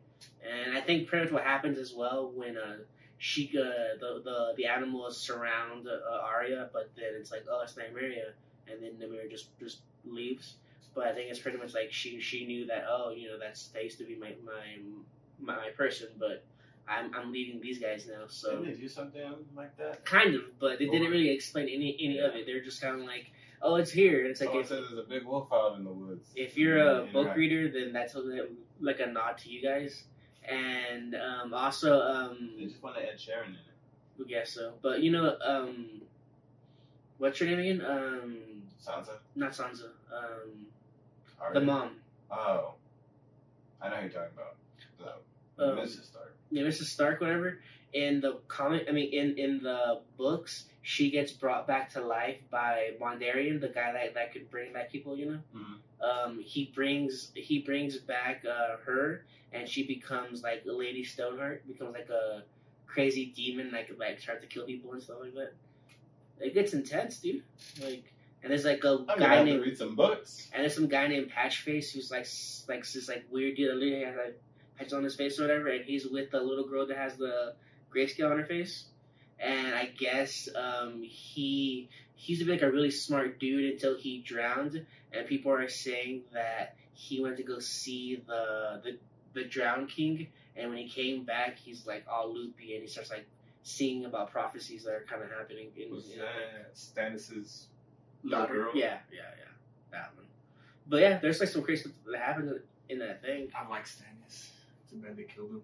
And 0.43 0.77
I 0.77 0.81
think 0.81 1.07
pretty 1.07 1.25
much 1.25 1.33
what 1.33 1.43
happens 1.43 1.77
as 1.77 1.93
well 1.93 2.31
when 2.35 2.57
uh, 2.57 2.77
she 3.17 3.49
uh, 3.57 3.95
the 3.99 4.21
the 4.23 4.53
the 4.57 4.65
animals 4.65 5.17
surround 5.17 5.87
uh, 5.87 6.17
Arya, 6.21 6.69
but 6.73 6.91
then 6.95 7.13
it's 7.17 7.31
like 7.31 7.45
oh 7.49 7.61
it's 7.61 7.73
Nymeria, 7.73 8.31
and 8.67 8.83
then 8.83 8.91
Nymeria 8.99 9.29
just 9.31 9.57
just 9.59 9.79
leaves. 10.05 10.55
But 10.93 11.07
I 11.07 11.13
think 11.13 11.29
it's 11.29 11.39
pretty 11.39 11.57
much 11.57 11.73
like 11.73 11.91
she 11.91 12.19
she 12.19 12.45
knew 12.45 12.65
that 12.67 12.85
oh 12.89 13.11
you 13.11 13.29
know 13.29 13.39
that's 13.39 13.67
that 13.69 13.83
used 13.83 13.97
to 13.99 14.05
be 14.05 14.17
my 14.17 14.33
my, 14.45 15.55
my 15.55 15.69
person, 15.69 16.09
but 16.19 16.43
I'm 16.87 17.13
I'm 17.15 17.31
leading 17.31 17.61
these 17.61 17.79
guys 17.79 18.07
now. 18.07 18.25
So 18.27 18.51
Didn't 18.59 18.65
they 18.75 18.81
do 18.81 18.89
something 18.89 19.21
like 19.55 19.77
that? 19.77 20.03
kind 20.05 20.35
of, 20.35 20.41
but 20.59 20.79
they 20.79 20.85
didn't 20.87 21.09
really 21.11 21.29
explain 21.29 21.69
any 21.69 21.97
any 21.99 22.17
of 22.19 22.35
it. 22.35 22.45
They're 22.45 22.63
just 22.63 22.81
kind 22.81 22.99
of 22.99 23.05
like 23.05 23.31
oh 23.61 23.75
it's 23.75 23.91
here. 23.91 24.21
And 24.21 24.31
it's 24.31 24.41
like 24.41 24.49
Someone 24.49 24.63
if, 24.63 24.67
said 24.69 24.79
there's 24.79 24.99
a 25.05 25.09
big 25.09 25.25
wolf 25.25 25.47
out 25.53 25.77
in 25.77 25.83
the 25.85 25.91
woods. 25.91 26.29
if 26.35 26.57
you're 26.57 26.77
a 26.77 27.05
Yeah, 27.05 27.11
book 27.11 27.27
right. 27.27 27.37
reader, 27.37 27.69
then 27.71 27.93
that's 27.93 28.15
a, 28.15 28.47
like 28.81 28.99
a 28.99 29.05
nod 29.07 29.37
to 29.39 29.49
you 29.49 29.61
guys. 29.61 30.03
And 30.49 31.15
um, 31.15 31.53
also 31.53 32.01
um, 32.01 32.51
They 32.57 32.65
just 32.65 32.83
want 32.83 32.97
to 32.97 33.01
Ed 33.01 33.15
Sheeran 33.17 33.47
in 33.47 33.53
it. 33.53 33.59
I 34.25 34.29
guess 34.29 34.51
so. 34.51 34.73
But 34.81 35.01
you 35.01 35.11
know, 35.11 35.37
um, 35.43 36.01
what's 37.17 37.39
your 37.39 37.49
name 37.49 37.59
again? 37.59 37.81
Um, 37.85 38.37
Sansa? 38.85 39.17
not 39.35 39.51
Sansa. 39.51 39.85
Um, 40.13 40.67
Arya? 41.39 41.59
the 41.59 41.65
mom. 41.65 41.91
Oh. 42.29 42.73
I 43.81 43.89
know 43.89 43.95
who 43.95 44.01
you're 44.03 44.09
talking 44.11 44.33
about. 44.35 44.55
The 45.57 45.63
Um, 45.71 45.77
Mrs. 45.77 46.05
Stark. 46.05 46.32
Yeah, 46.53 46.63
Mrs. 46.63 46.83
Stark, 46.85 47.19
whatever. 47.21 47.59
In 47.93 48.21
the 48.21 48.39
comic, 48.47 48.85
I 48.89 48.91
mean, 48.91 49.11
in 49.13 49.37
in 49.37 49.63
the 49.63 50.01
books, 50.17 50.65
she 50.81 51.09
gets 51.11 51.31
brought 51.31 51.67
back 51.67 51.91
to 51.93 52.01
life 52.01 52.37
by 52.49 52.91
Dondarrion, 52.99 53.59
the 53.61 53.67
guy 53.69 53.91
that 53.91 54.13
that 54.15 54.33
could 54.33 54.49
bring 54.49 54.73
back 54.73 54.91
people. 54.91 55.17
You 55.17 55.25
know, 55.31 55.39
Mhm. 55.55 55.77
um, 56.09 56.39
he 56.39 56.71
brings 56.73 57.31
he 57.35 57.59
brings 57.59 57.97
back 57.97 58.45
uh, 58.45 58.77
her, 58.85 59.25
and 59.51 59.67
she 59.69 59.85
becomes 59.85 60.41
like 60.43 60.63
Lady 60.65 61.03
Stoneheart, 61.03 61.67
becomes 61.67 61.93
like 61.93 62.09
a 62.09 62.43
crazy 62.87 63.27
demon, 63.35 63.71
like 63.71 63.91
like 63.97 64.19
start 64.19 64.41
to 64.41 64.47
kill 64.47 64.65
people 64.65 64.93
and 64.93 65.01
stuff 65.03 65.17
like 65.21 65.33
that. 65.35 65.53
It 66.39 66.53
gets 66.55 66.73
intense, 66.73 67.19
dude. 67.19 67.43
Like, 67.81 68.11
and 68.41 68.51
there's 68.51 68.65
like 68.65 68.83
a 68.83 69.05
I'm 69.07 69.19
guy 69.19 69.43
named 69.43 69.61
read 69.61 69.77
some 69.77 69.95
books. 69.95 70.49
And 70.51 70.61
there's 70.63 70.73
some 70.75 70.87
guy 70.87 71.07
named 71.07 71.31
Patchface 71.31 71.91
who's 71.93 72.09
like 72.11 72.27
like 72.67 72.91
this 72.91 73.07
like 73.07 73.25
weird 73.31 73.55
dude 73.55 73.69
that 73.69 73.75
literally 73.77 74.03
has 74.05 74.15
like 74.17 74.41
patches 74.77 74.93
on 74.93 75.03
his 75.03 75.15
face 75.15 75.39
or 75.39 75.43
whatever, 75.43 75.67
and 75.69 75.85
he's 75.85 76.05
with 76.07 76.31
the 76.31 76.39
little 76.41 76.67
girl 76.67 76.85
that 76.87 76.97
has 76.97 77.15
the 77.17 77.53
grayscale 77.93 78.31
on 78.31 78.39
her 78.39 78.45
face. 78.45 78.85
And 79.39 79.73
I 79.75 79.85
guess 79.97 80.47
um, 80.55 81.01
he 81.03 81.89
he 82.15 82.33
used 82.33 82.41
to 82.41 82.45
be 82.45 82.53
like 82.53 82.61
a 82.61 82.71
really 82.71 82.91
smart 82.91 83.39
dude 83.39 83.73
until 83.73 83.97
he 83.97 84.21
drowned, 84.21 84.85
and 85.11 85.27
people 85.27 85.51
are 85.51 85.67
saying 85.67 86.21
that 86.33 86.75
he 86.93 87.21
went 87.21 87.37
to 87.37 87.43
go 87.43 87.59
see 87.59 88.23
the 88.27 88.81
the 88.83 88.97
the 89.33 89.43
drowned 89.45 89.89
king, 89.89 90.27
and 90.55 90.69
when 90.69 90.77
he 90.77 90.87
came 90.87 91.23
back, 91.25 91.57
he's 91.57 91.85
like 91.87 92.05
all 92.09 92.33
loopy, 92.33 92.73
and 92.75 92.83
he 92.83 92.87
starts 92.87 93.09
like 93.09 93.25
seeing 93.63 94.05
about 94.05 94.31
prophecies 94.31 94.83
that 94.83 94.91
are 94.91 95.05
kind 95.09 95.23
of 95.23 95.29
happening. 95.31 95.69
In, 95.75 95.91
Was 95.91 96.11
in 96.11 96.19
that 96.19 96.75
Stannis's 96.75 97.67
daughter. 98.29 98.53
girl? 98.53 98.71
Yeah, 98.75 98.97
yeah, 99.11 99.21
yeah. 99.37 99.51
That 99.91 100.11
one. 100.15 100.25
But 100.87 101.01
yeah, 101.01 101.17
there's 101.19 101.39
like 101.39 101.49
some 101.49 101.63
crazy 101.63 101.81
stuff 101.83 101.93
that 102.11 102.19
happened 102.21 102.59
in 102.89 102.99
that 102.99 103.21
thing. 103.21 103.49
I 103.55 103.67
like 103.67 103.85
Stannis. 103.85 104.49
Too 104.93 104.99
bad 104.99 105.17
they 105.17 105.23
killed 105.23 105.49
him. 105.49 105.61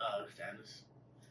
Uh, 0.00 0.24
Stannis. 0.28 0.82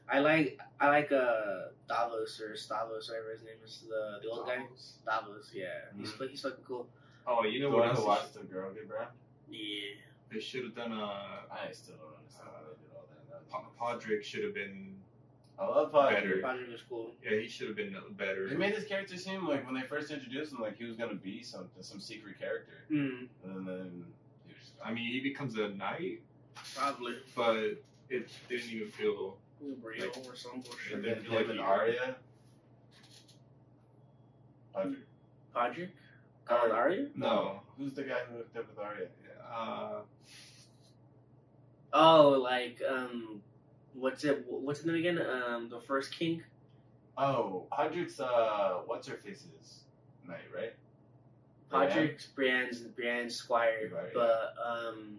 I 0.10 0.20
like 0.20 0.60
I 0.80 0.90
like 0.90 1.12
uh 1.12 1.68
Davos 1.88 2.40
or 2.42 2.54
Stavos, 2.56 3.10
whatever 3.10 3.32
his 3.34 3.44
name 3.44 3.60
is, 3.64 3.84
the 3.88 4.20
the 4.24 4.30
old 4.30 4.48
guy. 4.48 4.56
Davos. 4.58 4.94
Davos, 5.06 5.52
yeah. 5.54 5.68
He's 5.98 6.12
Mhm. 6.14 6.30
he's 6.30 6.42
fucking 6.42 6.64
cool. 6.68 6.88
Oh, 7.28 7.44
you 7.44 7.60
know 7.60 7.70
the 7.70 7.76
what 7.76 7.80
one 7.88 7.90
else? 7.90 8.00
who 8.00 8.06
watched 8.08 8.34
the 8.34 8.44
girl 8.44 8.74
get 8.74 8.88
brown? 8.88 9.08
Yeah. 9.50 9.96
They 10.32 10.40
should 10.40 10.64
have 10.64 10.76
done 10.76 10.92
a. 10.94 11.46
I 11.52 11.72
still 11.72 11.96
don't 11.98 12.16
understand 12.18 12.50
how 12.54 12.62
they 12.64 12.76
did 12.82 12.96
all 12.96 13.08
that. 13.30 13.50
Pa- 13.50 13.70
Podrick 13.80 14.24
should 14.24 14.44
have 14.44 14.54
been. 14.54 14.96
I 15.60 15.66
love 15.68 15.92
Podrick. 15.92 16.14
Better. 16.14 16.42
Padre 16.42 16.72
was 16.72 16.82
cool. 16.84 17.12
Yeah, 17.24 17.38
he 17.40 17.48
should 17.48 17.68
have 17.68 17.76
been 17.78 17.96
better. 18.12 18.48
They 18.50 18.56
made 18.56 18.76
this 18.76 18.86
character 18.86 19.18
seem 19.18 19.46
like 19.48 19.66
when 19.66 19.76
they 19.76 19.82
first 19.88 20.10
introduced 20.12 20.54
him, 20.54 20.60
like 20.62 20.78
he 20.78 20.86
was 20.86 20.96
gonna 20.96 21.16
be 21.16 21.44
something, 21.44 21.82
some 21.84 22.00
secret 22.00 22.40
character, 22.40 22.86
Mm, 22.92 23.28
and 23.44 23.68
then 23.68 24.06
he 24.46 24.54
was 24.54 24.72
I 24.84 24.94
mean, 24.94 25.12
he 25.12 25.20
becomes 25.20 25.58
a 25.58 25.70
knight, 25.70 26.22
probably. 26.76 27.16
but 27.36 27.56
it 28.10 28.30
didn't 28.50 28.70
even 28.72 28.90
feel. 28.92 29.38
Real 29.82 30.12
or 30.28 30.36
some 30.36 30.62
bullshit. 30.62 30.94
And 30.98 31.06
him, 31.06 31.16
then 31.16 31.24
feel 31.24 31.34
like 31.36 31.46
an 31.50 31.54
he- 31.54 31.60
Arya. 31.60 32.16
Podrick. 34.76 34.96
Podrick? 35.56 35.90
Called 36.46 36.72
Arya? 36.72 37.08
No, 37.16 37.62
who's 37.78 37.94
the 37.94 38.04
guy 38.04 38.20
who 38.30 38.38
hooked 38.38 38.56
up 38.58 38.68
with 38.70 38.80
Arya? 38.80 39.08
Uh, 39.54 40.02
Oh, 41.94 42.30
like 42.32 42.82
um, 42.88 43.42
what's 43.94 44.24
it? 44.26 44.46
What's 44.48 44.80
his 44.80 44.86
name 44.88 44.96
again? 44.98 45.20
Um, 45.20 45.70
the 45.70 45.80
first 45.80 46.12
king. 46.14 46.44
Oh, 47.18 47.66
Podrick's 47.72 48.20
uh, 48.20 48.82
what's 48.86 49.08
her 49.08 49.16
face's 49.26 49.80
knight, 50.28 50.42
right? 50.56 50.74
Podrick's 51.72 52.28
Brienne's 52.38 52.82
Brienne's 52.82 53.36
squire, 53.36 53.90
Right. 53.94 54.14
but 54.14 54.54
um, 54.64 55.18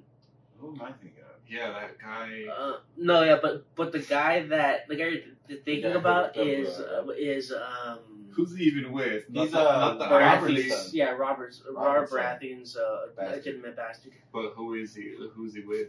Who 0.59 0.75
am 0.75 0.83
I 0.83 0.93
thinking 0.93 1.23
of? 1.23 1.29
yeah, 1.49 1.71
that 1.71 1.99
guy. 1.99 2.45
uh, 2.55 2.79
no, 2.97 3.23
yeah, 3.23 3.39
but 3.41 3.65
but 3.75 3.93
the 3.93 4.01
guy 4.01 4.47
that 4.49 4.89
the 4.89 4.97
guy 4.97 5.05
you're 5.49 5.59
thinking 5.65 5.83
guy 5.83 5.93
who 5.93 5.99
about 5.99 6.37
is 6.37 6.79
uh, 6.79 7.07
is 7.17 7.53
um. 7.53 8.01
Who's 8.31 8.57
he 8.57 8.65
even 8.65 8.93
with? 8.93 9.25
He's, 9.33 9.51
not, 9.51 9.67
uh, 9.67 9.79
not 9.81 9.99
the 9.99 10.05
Robert 10.05 10.21
Robert 10.21 10.51
Baratheon's 10.51 10.69
son. 10.69 10.79
son. 10.79 10.91
Yeah, 10.95 11.11
Robert's 11.11 11.63
Robert 11.69 11.81
Robert's 11.81 12.13
son. 12.13 12.21
Baratheon's 12.21 12.77
uh, 12.77 13.07
Bastard. 13.17 13.37
legitimate 13.37 13.77
bastard. 13.77 14.13
But 14.33 14.53
who 14.55 14.75
is 14.75 14.95
he? 14.95 15.17
Who's 15.35 15.55
he 15.55 15.63
with? 15.63 15.89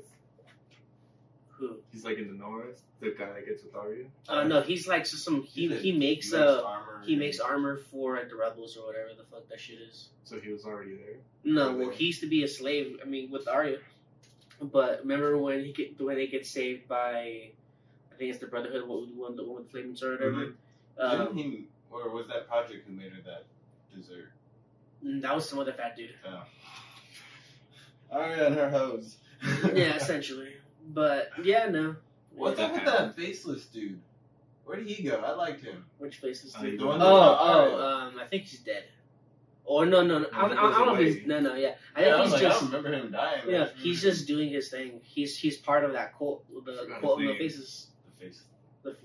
Who? 1.49 1.75
He's 1.91 2.05
like 2.05 2.17
in 2.17 2.27
the 2.27 2.33
north. 2.33 2.81
The 3.01 3.13
guy 3.17 3.27
that 3.33 3.45
gets 3.45 3.63
with 3.63 3.75
Arya. 3.75 4.05
Uh, 4.27 4.45
no, 4.45 4.61
he's 4.61 4.87
like 4.87 5.03
just 5.03 5.23
some. 5.23 5.43
He 5.43 5.67
He's 5.67 5.71
a- 5.71 5.75
he 5.75 5.91
makes 5.91 6.31
Makes 6.31 6.33
uh 6.33 6.63
armor 6.65 7.01
he 7.05 7.15
makes 7.15 7.39
armor 7.39 7.77
for 7.77 8.15
like, 8.17 8.29
the 8.29 8.35
rebels 8.35 8.77
or 8.77 8.85
whatever 8.87 9.09
the 9.17 9.23
fuck 9.23 9.47
that 9.49 9.59
shit 9.59 9.79
is. 9.79 10.09
So 10.23 10.39
he 10.39 10.51
was 10.51 10.65
already 10.65 10.95
there. 10.95 11.17
No, 11.43 11.75
well, 11.75 11.89
he 11.89 12.05
used 12.05 12.21
to 12.21 12.27
be 12.27 12.43
a 12.43 12.47
slave. 12.47 12.99
I 13.01 13.05
mean, 13.07 13.29
with 13.31 13.47
Arya. 13.47 13.77
But 14.61 14.99
remember 15.01 15.37
when 15.37 15.63
he 15.63 15.71
get 15.71 15.99
when 16.01 16.15
they 16.17 16.27
get 16.27 16.45
saved 16.45 16.87
by, 16.87 17.51
I 18.11 18.15
think 18.17 18.31
it's 18.31 18.39
the 18.39 18.47
Brotherhood, 18.47 18.85
what 18.87 19.07
one 19.15 19.35
the 19.35 19.43
one 19.45 19.55
with 19.57 19.65
the 19.65 19.71
flaming 19.71 19.95
sword 19.95 20.21
or 20.21 20.31
whatever. 20.33 20.53
Didn't 20.97 21.27
Um, 21.29 21.37
he, 21.37 21.67
or 21.91 22.09
was 22.09 22.27
that 22.27 22.47
Project 22.47 22.85
who 22.87 22.93
made 22.93 23.11
her 23.13 23.21
that 23.25 23.45
dessert? 23.95 24.31
that 25.01 25.33
was 25.33 25.47
some 25.47 25.59
other 25.59 25.71
fat 25.73 25.95
dude. 25.95 26.13
Oh. 26.27 26.43
Arya 28.11 28.47
and 28.47 28.55
her 28.55 28.69
hose. 28.69 29.17
yeah, 29.73 29.95
essentially. 29.95 30.53
But 30.89 31.29
yeah, 31.43 31.67
no. 31.69 31.95
What's 32.35 32.59
Yeah. 32.59 32.65
up 32.65 32.73
with 32.73 32.85
that 32.85 33.15
faceless 33.15 33.65
dude? 33.67 33.99
Where 34.65 34.77
did 34.77 34.87
he 34.87 35.03
go? 35.03 35.17
I 35.21 35.31
liked 35.31 35.63
him. 35.63 35.85
Which 35.99 36.17
face 36.17 36.43
is 36.43 36.55
Uh, 36.55 36.61
dude? 36.61 36.79
the 36.79 36.83
Oh, 36.83 36.87
one 36.87 37.01
oh, 37.01 37.81
um, 37.81 38.19
I 38.19 38.25
think 38.25 38.43
he's 38.43 38.59
dead. 38.59 38.83
Or 39.69 39.85
no, 39.85 40.01
no, 40.01 40.17
no. 40.17 40.25
I, 40.33 40.47
don't- 40.47 40.57
I, 40.57 40.63
I 40.65 40.71
don't 40.79 40.87
know 40.87 40.95
if 40.95 41.15
he's 41.15 41.27
no, 41.27 41.39
no. 41.39 41.53
Yeah, 41.53 41.73
I 41.95 42.01
think 42.01 42.07
Yeah, 42.07 42.15
I 42.15 42.23
he's 42.23 42.31
like, 42.33 42.41
I 42.41 42.45
just. 42.49 42.61
don't 42.61 42.71
remember 42.73 42.97
him 42.97 43.11
dying. 43.11 43.41
Yeah, 43.47 43.57
man. 43.59 43.69
he's 43.77 44.01
just 44.01 44.25
doing 44.27 44.49
his 44.49 44.69
thing. 44.69 44.99
He's 45.03 45.37
he's 45.37 45.57
part 45.57 45.83
of 45.83 45.91
that 45.93 46.17
cult, 46.17 46.43
the 46.65 46.87
cult 46.99 47.21
of 47.21 47.27
the 47.27 47.37
faces. 47.37 47.87
the 48.19 48.25
face, 48.25 48.41
The, 48.81 48.95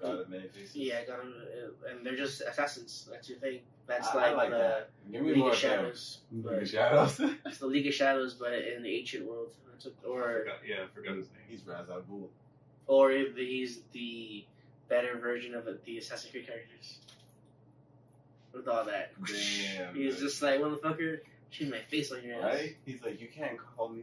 god 0.00 0.18
of 0.20 0.28
many 0.28 0.48
faces. 0.48 0.74
yeah, 0.74 0.98
I 1.02 1.04
got 1.06 1.20
him, 1.20 1.34
uh, 1.38 1.88
and 1.90 2.04
they're 2.04 2.16
just 2.16 2.40
assassins. 2.40 3.08
That's 3.12 3.28
your 3.28 3.38
thing. 3.38 3.60
That's 3.86 4.08
I- 4.08 4.12
I 4.12 4.28
like, 4.30 4.36
like 4.36 4.50
the 4.50 4.56
that. 4.58 4.90
Give 5.12 5.22
League 5.24 5.38
of 5.38 5.52
of. 5.52 5.54
Shadows. 5.56 6.18
League 6.32 6.62
of 6.62 6.68
Shadows. 6.68 7.20
it's 7.46 7.58
the 7.58 7.66
League 7.66 7.86
of 7.86 7.94
Shadows, 7.94 8.34
but 8.34 8.52
in 8.54 8.82
the 8.82 8.92
ancient 8.96 9.24
world. 9.24 9.52
That's 9.70 9.84
what- 9.86 9.94
I 10.04 10.08
Or 10.08 10.38
forgot, 10.40 10.56
yeah, 10.66 10.76
I 10.82 10.86
forgot 10.94 11.16
his 11.16 11.26
name. 11.28 11.46
he's 11.48 11.62
Ra's 11.64 11.88
al 11.90 12.02
Ghul. 12.02 12.26
or 12.88 13.12
if 13.12 13.36
he's 13.36 13.82
the 13.92 14.44
better 14.88 15.16
version 15.18 15.54
of 15.54 15.64
the 15.84 15.98
Assassin's 15.98 16.32
Creed 16.32 16.46
characters. 16.48 16.98
With 18.52 18.68
all 18.68 18.84
that. 18.84 19.12
Damn. 19.26 19.94
He's 19.94 20.14
dude. 20.16 20.24
just 20.24 20.42
like, 20.42 20.60
motherfucker, 20.60 21.20
shoot 21.50 21.70
my 21.70 21.80
face 21.88 22.12
on 22.12 22.22
your 22.22 22.36
ass. 22.36 22.42
right. 22.42 22.76
He's 22.84 23.02
like, 23.02 23.20
you 23.20 23.28
can't 23.28 23.58
call 23.58 23.88
me. 23.88 24.02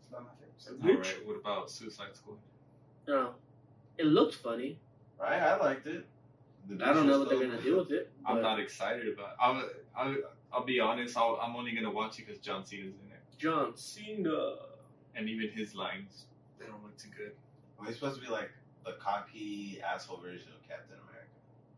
It's 0.00 0.10
not 0.12 0.22
my 0.22 0.28
face. 0.40 1.06
Bitch. 1.14 1.26
What 1.26 1.36
about 1.36 1.70
Suicide 1.70 2.14
Squad? 2.14 2.36
No. 3.08 3.30
It 3.98 4.06
looked 4.06 4.34
funny. 4.34 4.78
Right. 5.18 5.40
I 5.40 5.56
liked 5.56 5.86
it. 5.86 6.04
The 6.68 6.84
I 6.84 6.92
don't 6.92 7.06
know 7.06 7.20
what 7.20 7.28
they're 7.28 7.40
gonna 7.40 7.62
do 7.62 7.76
with 7.76 7.90
it. 7.92 8.10
I'm 8.26 8.42
not 8.42 8.58
excited 8.58 9.06
about. 9.08 9.36
I'll, 9.40 9.68
I'll, 9.96 10.16
I'll 10.52 10.64
be 10.64 10.80
honest. 10.80 11.16
I'll, 11.16 11.38
I'm 11.40 11.54
only 11.54 11.72
gonna 11.72 11.90
watch 11.92 12.18
it 12.18 12.26
because 12.26 12.40
John 12.42 12.64
Cena's 12.64 12.94
in 13.06 13.12
it, 13.12 13.22
John 13.38 13.76
Cena. 13.76 14.56
and 15.14 15.28
even 15.28 15.50
his 15.50 15.74
lines, 15.76 16.24
they 16.58 16.66
don't 16.66 16.82
look 16.82 16.96
too 16.98 17.08
good. 17.16 17.32
Well, 17.78 17.86
he's 17.86 17.94
supposed 17.96 18.20
to 18.20 18.26
be 18.26 18.30
like 18.32 18.50
the 18.84 18.94
cocky 18.98 19.80
asshole 19.80 20.16
version 20.18 20.48
of 20.60 20.68
Captain 20.68 20.96
America. 21.08 21.30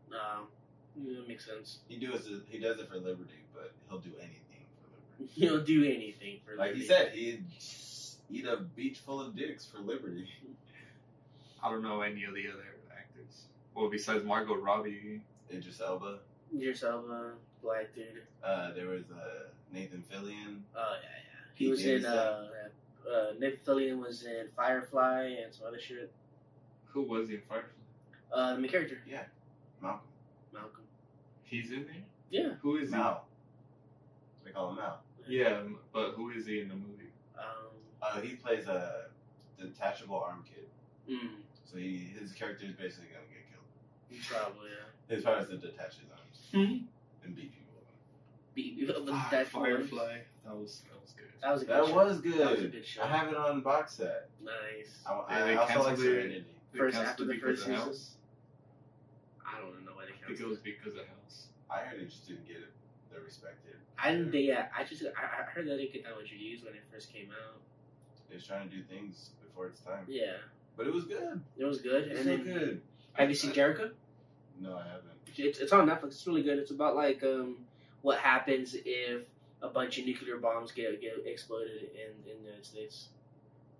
No. 0.09 0.47
Yeah, 0.95 1.17
that 1.17 1.27
makes 1.27 1.45
sense. 1.45 1.79
He 1.87 1.97
does 1.97 2.27
it. 2.27 2.41
He 2.49 2.59
does 2.59 2.79
it 2.79 2.89
for 2.89 2.97
liberty, 2.97 3.43
but 3.53 3.71
he'll 3.89 3.99
do 3.99 4.11
anything 4.19 4.65
for 4.81 5.21
liberty. 5.21 5.33
He'll 5.39 5.61
do 5.63 5.83
anything 5.83 6.39
for 6.45 6.55
Like 6.55 6.75
he 6.75 6.85
said, 6.85 7.11
he'd 7.13 7.43
eat 8.29 8.45
a 8.45 8.57
beach 8.57 8.99
full 8.99 9.21
of 9.21 9.35
dicks 9.35 9.65
for 9.65 9.79
liberty. 9.79 10.27
I 11.63 11.69
don't 11.69 11.83
know 11.83 12.01
any 12.01 12.23
of 12.23 12.33
the 12.33 12.47
other 12.47 12.63
actors. 12.97 13.45
Well, 13.75 13.89
besides 13.89 14.23
Margot 14.23 14.55
Robbie. 14.55 15.21
Idris 15.51 15.81
Elba. 15.81 16.19
Idris 16.55 16.83
Elba, 16.83 17.31
black 17.63 17.93
dude. 17.95 18.05
Uh, 18.43 18.71
there 18.73 18.87
was 18.87 19.03
uh, 19.11 19.47
Nathan 19.73 20.03
Fillion. 20.11 20.61
Oh 20.75 20.95
yeah, 21.01 21.09
yeah. 21.09 21.39
He 21.55 21.65
He 21.65 21.71
was 21.71 21.85
in 21.85 22.05
uh, 22.05 22.47
uh, 23.11 23.25
Nick 23.39 23.65
Fillion 23.65 23.99
was 23.99 24.23
in 24.23 24.47
Firefly 24.55 25.35
and 25.43 25.53
some 25.53 25.67
other 25.67 25.79
shit. 25.79 26.11
Who 26.85 27.01
was 27.03 27.29
he 27.29 27.35
in 27.35 27.41
Firefly? 27.49 27.69
Uh, 28.31 28.53
the 28.55 28.61
main 28.61 28.69
character, 28.71 28.99
Yeah, 29.09 29.23
Malcolm. 29.81 30.01
Malcolm. 30.53 30.83
He's 31.43 31.71
in 31.71 31.85
there. 31.85 31.95
Yeah. 32.29 32.49
Who 32.61 32.77
is 32.77 32.91
Mal. 32.91 33.25
They 34.45 34.51
call 34.51 34.69
him 34.69 34.75
Mal. 34.77 34.99
Yeah, 35.27 35.61
but 35.93 36.11
who 36.11 36.31
is 36.31 36.45
he 36.45 36.59
in 36.61 36.69
the 36.69 36.75
movie? 36.75 37.11
Um. 37.37 37.43
Uh, 38.01 38.19
he 38.21 38.35
plays 38.35 38.67
a 38.67 39.05
detachable 39.59 40.19
arm 40.19 40.43
kid. 40.47 40.65
Mm, 41.13 41.29
So 41.65 41.77
he 41.77 41.97
his 42.19 42.31
character 42.33 42.65
is 42.65 42.73
basically 42.73 43.09
gonna 43.09 43.25
get 43.31 43.45
killed. 43.51 44.25
probably. 44.27 44.69
Yeah. 44.69 44.85
His 45.15 45.23
power 45.23 45.39
is 45.39 45.49
to 45.49 45.57
detach 45.57 45.95
his 45.97 46.09
arms 46.11 46.49
Hmm. 46.51 46.85
and 47.25 47.35
beat 47.35 47.51
people. 47.51 47.81
Beat 48.53 48.77
me 48.77 48.87
up 48.87 49.01
with 49.03 49.09
Ah, 49.13 49.27
that 49.31 49.47
Firefly. 49.47 50.19
That 50.45 50.55
was 50.55 50.81
that 50.91 51.01
was 51.01 51.11
good. 51.13 51.25
That 51.41 51.51
was 51.51 51.61
a 51.63 51.65
good. 51.65 51.75
That 51.75 51.87
show. 51.87 51.93
was 51.95 52.21
good. 52.21 52.37
That 52.39 52.51
was 52.51 52.63
a 52.63 52.67
good 52.67 52.85
show. 52.85 53.01
I 53.03 53.07
have 53.07 53.27
it 53.29 53.35
on 53.37 53.61
box 53.61 53.93
set. 53.95 54.29
Nice. 54.43 55.01
I, 55.07 55.11
Yeah, 55.11 55.23
I, 55.27 55.47
they 55.47 55.53
I 55.53 55.55
also 55.57 55.73
like 55.79 55.85
canceled 55.87 55.99
it. 55.99 56.01
Serenity. 56.03 56.45
First 56.77 56.97
after 56.97 57.25
the 57.25 57.37
first 57.39 57.61
season. 57.61 57.75
House. 57.75 58.11
I 59.45 59.59
don't 59.59 59.69
know 59.71 59.71
why 59.71 59.75
they 59.78 59.78
I 59.78 59.78
think 60.29 60.41
it 60.41 60.47
was 60.47 60.59
because 60.59 60.93
of 60.93 61.05
House. 61.07 61.47
I 61.69 61.79
heard 61.79 61.99
it 62.01 62.09
just 62.09 62.27
didn't 62.27 62.47
get 62.47 62.57
it. 62.57 62.71
The 63.13 63.19
respected. 63.21 63.75
I 63.97 64.11
didn't. 64.11 64.31
They, 64.31 64.41
yeah, 64.41 64.67
I 64.77 64.83
just 64.83 65.03
I, 65.03 65.07
I 65.41 65.43
heard 65.49 65.65
that 65.67 65.73
it 65.73 65.77
didn't 65.77 65.93
get 65.93 66.03
that 66.05 66.15
much 66.15 66.31
reviews 66.31 66.63
when 66.63 66.73
it 66.73 66.83
first 66.91 67.11
came 67.11 67.29
out. 67.31 67.57
They 68.29 68.35
was 68.35 68.45
trying 68.45 68.69
to 68.69 68.75
do 68.75 68.83
things 68.83 69.31
before 69.41 69.67
its 69.67 69.79
time, 69.81 70.05
Yeah, 70.07 70.33
but 70.77 70.85
it 70.85 70.93
was 70.93 71.05
good. 71.05 71.41
it 71.57 71.65
was 71.65 71.81
good. 71.81 72.07
It's 72.07 72.19
and 72.19 72.25
so 72.39 72.43
then, 72.43 72.53
good. 72.59 72.81
have 73.13 73.29
you 73.29 73.35
seen 73.35 73.51
Jericho? 73.53 73.89
No, 74.59 74.75
I 74.75 74.83
haven't. 74.83 75.05
It's, 75.35 75.59
it's 75.59 75.71
on 75.71 75.87
Netflix. 75.89 76.07
It's 76.07 76.27
really 76.27 76.43
good. 76.43 76.59
It's 76.59 76.71
about 76.71 76.95
like 76.95 77.23
um 77.23 77.57
what 78.01 78.19
happens 78.19 78.75
if 78.85 79.23
a 79.61 79.67
bunch 79.69 79.97
of 79.97 80.05
nuclear 80.05 80.37
bombs 80.37 80.71
get 80.71 81.01
get 81.01 81.13
exploded 81.25 81.89
in 81.95 82.31
in 82.31 82.37
the 82.39 82.43
United 82.45 82.65
States 82.65 83.07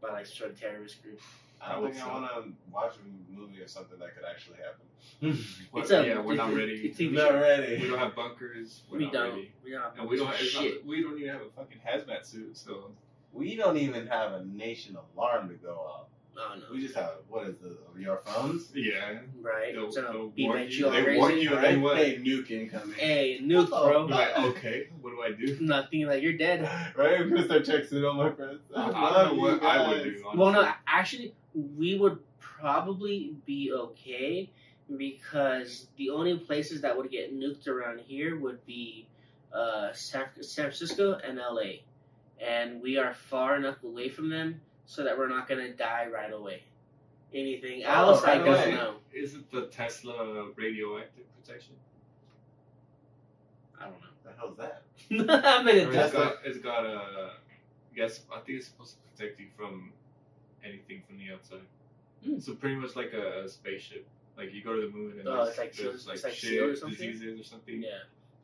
by 0.02 0.10
like 0.12 0.26
some 0.26 0.36
sort 0.36 0.50
of 0.52 0.60
terrorist 0.60 1.04
group. 1.04 1.22
I 1.62 1.74
don't 1.74 1.92
think 1.92 2.04
I 2.06 2.14
want 2.14 2.32
to 2.46 2.52
watch 2.72 2.94
a 2.96 3.32
movie 3.38 3.62
of 3.62 3.70
something 3.70 4.00
that 4.00 4.16
could 4.16 4.24
actually 4.30 4.58
happen. 4.58 4.86
But, 5.74 5.80
It's 5.82 5.92
a- 5.92 6.06
yeah, 6.08 6.22
we're 6.22 6.36
not 6.36 6.50
it's 6.50 6.56
a- 6.56 6.60
ready. 6.60 6.74
it's 6.88 6.98
TV 7.00 7.12
not 7.14 7.30
show. 7.30 7.66
We 7.82 7.88
don't 7.90 8.00
have 8.00 8.16
bunkers. 8.16 8.82
We're 8.92 8.98
we 9.00 9.04
not 9.06 9.14
don't. 9.14 9.30
ready. 9.30 9.52
We 9.64 9.72
don't. 9.72 9.82
have 9.82 9.98
And 10.00 10.10
we 10.10 10.18
don't. 10.18 10.28
Have, 10.28 10.38
shit. 10.38 10.76
not, 10.76 10.86
we 10.86 11.02
don't 11.04 11.18
even 11.18 11.30
have 11.30 11.42
a 11.42 11.50
fucking 11.56 11.80
hazmat 11.86 12.26
suit. 12.26 12.58
So 12.58 12.92
We 13.34 13.56
don't 13.56 13.78
even 13.78 14.08
have 14.08 14.34
a 14.34 14.46
nation 14.46 14.98
alarm 15.16 15.50
to 15.50 15.56
go 15.56 15.76
off. 15.76 16.06
Oh 16.42 16.56
no. 16.58 16.64
We 16.72 16.80
just 16.82 16.96
have 16.96 17.12
what 17.28 17.48
is 17.48 17.58
the 17.58 17.76
your 18.00 18.22
phones? 18.26 18.72
yeah, 18.74 19.20
right. 19.42 19.74
they'll, 19.74 19.92
so 19.92 20.04
they'll 20.04 20.30
be 20.30 20.46
warn 20.46 20.62
you. 20.62 20.68
you 20.70 20.90
They 20.90 21.04
crazy. 21.04 21.20
warn 21.20 21.38
you, 21.38 21.54
and 21.56 21.64
then 21.66 21.82
what? 21.82 21.98
Hey, 21.98 22.16
nuke 22.18 22.50
incoming. 22.50 22.96
Hey, 22.96 23.40
nuke, 23.44 23.68
bro. 23.70 24.06
Like, 24.06 24.38
okay, 24.40 24.88
what 25.02 25.10
do 25.12 25.22
I 25.22 25.32
do? 25.32 25.58
Nothing. 25.62 26.06
Like 26.08 26.24
you're 26.24 26.38
dead. 26.38 26.62
Right? 26.96 27.20
I'm 27.20 27.30
gonna 27.30 27.44
start 27.44 27.66
texting 27.66 28.08
all 28.10 28.14
my 28.16 28.32
friends. 28.32 28.62
I, 28.74 28.84
I 28.90 29.24
don't 29.24 29.28
know 29.28 29.34
you 29.34 29.42
what 29.42 29.64
I 29.64 29.88
would 29.90 29.98
guys. 29.98 30.04
do. 30.06 30.24
Well, 30.34 30.52
no, 30.54 30.72
actually, 30.88 31.34
we 31.54 31.98
would 31.98 32.20
probably 32.40 33.36
be 33.46 33.72
okay 33.74 34.50
because 34.98 35.88
the 35.98 36.10
only 36.10 36.38
places 36.38 36.82
that 36.82 36.96
would 36.96 37.12
get 37.12 37.34
nuked 37.38 37.68
around 37.68 38.00
here 38.00 38.40
would 38.40 38.66
be 38.66 39.08
uh, 39.54 39.92
San, 39.94 40.26
San 40.42 40.66
Francisco 40.66 41.20
and 41.24 41.38
LA. 41.38 41.82
And 42.42 42.82
we 42.82 42.98
are 42.98 43.14
far 43.14 43.56
enough 43.56 43.84
away 43.84 44.10
from 44.10 44.30
them 44.30 44.62
so 44.86 45.04
that 45.04 45.18
we're 45.18 45.28
not 45.28 45.48
going 45.48 45.62
to 45.62 45.74
die 45.76 46.08
right 46.14 46.32
away. 46.34 46.64
Anything 47.34 47.84
Oh, 47.86 48.12
else? 48.12 48.24
I 48.24 48.38
don't 48.40 48.48
away. 48.48 48.72
know. 48.72 48.96
Is 49.14 49.36
it 49.36 49.52
the 49.52 49.68
Tesla 49.68 50.48
radioactive 50.56 51.26
protection? 51.36 51.76
I 53.80 53.88
The 54.24 54.32
hell's 54.38 54.58
that? 54.58 54.84
don't 55.10 55.26
know. 55.28 55.42
I'm 55.44 55.68
Or 55.68 55.72
gonna 55.72 55.78
it's 55.84 55.96
test 55.96 56.14
got, 56.14 56.36
it's 56.44 56.58
got 56.60 56.86
a. 56.86 57.32
Yes, 57.96 58.22
I 58.32 58.40
think 58.40 58.58
it's 58.60 58.68
supposed 58.68 58.96
to 58.96 59.12
protect 59.12 59.40
you 59.40 59.48
from 59.58 59.92
anything 60.64 61.02
from 61.08 61.18
the 61.18 61.34
outside. 61.34 61.60
Hmm. 62.26 62.40
So 62.40 62.54
pretty 62.54 62.76
much 62.76 62.96
like 62.96 63.14
a, 63.14 63.44
a 63.46 63.50
spaceship. 63.50 64.08
Like 64.38 64.54
you 64.54 64.64
go 64.64 64.76
to 64.76 64.82
the 64.88 64.90
moon 64.96 65.20
and 65.20 65.28
Oh, 65.28 65.36
there's, 65.46 65.50
it's 65.50 65.58
like 65.58 65.74
there's 65.76 66.04
shield- 66.04 66.08
like 66.08 66.24
like 66.24 66.34
shit, 66.34 66.62
or 66.62 66.90
diseases 66.90 67.40
or 67.40 67.44
something. 67.44 67.82
Yeah. 67.84 67.90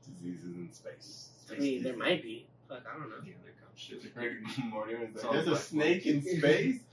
Diseases 0.05 0.45
in 0.55 0.69
space. 0.71 1.29
I 1.51 1.55
mean, 1.59 1.83
there 1.83 1.95
might 1.95 2.21
be. 2.21 2.47
Fuck, 2.67 2.83
I 2.91 2.97
don't 2.99 3.09
know. 3.09 3.15
Yeah, 3.25 3.33
there 3.43 3.53
comes 3.63 3.79
shit. 3.79 4.65
Morty 4.65 4.95
was 4.95 5.09
It's 5.13 5.23
like, 5.23 5.25
all 5.27 5.33
There's 5.33 5.47
a 5.47 5.51
black 5.51 5.61
snake 5.61 6.05
in 6.05 6.21
space. 6.21 6.79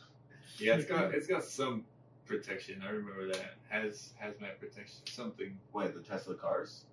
Yeah, 0.58 0.74
it's 0.74 0.84
got 0.84 1.14
it's 1.14 1.26
got 1.26 1.42
some 1.44 1.84
protection. 2.26 2.82
I 2.86 2.90
remember 2.90 3.26
that 3.28 3.54
has 3.70 4.10
has 4.18 4.34
hazmat 4.34 4.60
protection 4.60 5.00
something. 5.06 5.58
Wait, 5.72 5.94
the 5.94 6.00
Tesla 6.02 6.34
cars. 6.34 6.84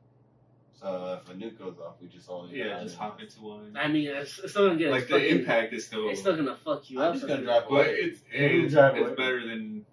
So 0.79 1.19
if 1.21 1.29
a 1.29 1.33
nuke 1.37 1.57
goes 1.59 1.75
off, 1.85 1.95
we 2.01 2.07
just 2.07 2.29
all 2.29 2.47
Yeah, 2.49 2.81
just 2.81 2.95
in 2.95 3.01
hop 3.01 3.21
into 3.21 3.41
one. 3.41 3.75
I 3.77 3.87
mean, 3.89 4.07
it's, 4.07 4.39
it's 4.39 4.51
still 4.53 4.67
gonna 4.67 4.79
get 4.79 4.91
Like 4.91 5.07
the 5.07 5.15
fucking- 5.15 5.39
impact 5.39 5.73
is 5.73 5.85
still. 5.85 6.09
It's 6.09 6.21
still 6.21 6.35
gonna 6.37 6.55
fuck 6.55 6.89
you 6.89 7.01
I'm 7.01 7.07
up. 7.09 7.13
just 7.15 7.27
gonna 7.27 7.41
fucking- 7.41 7.45
drive 7.45 7.63
But 7.69 7.73
away. 7.75 7.95
it's 7.95 8.21
it's, 8.31 8.73
drive 8.73 8.95
it's 8.95 9.05
away. 9.07 9.15
better 9.15 9.45
than 9.45 9.85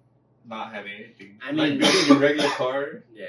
not 0.47 0.73
having 0.73 0.93
anything. 0.93 1.41
I 1.43 1.51
mean- 1.53 1.81
like 1.81 1.91
building 1.93 2.17
a 2.17 2.19
regular 2.21 2.49
car. 2.51 3.03
Yeah, 3.13 3.27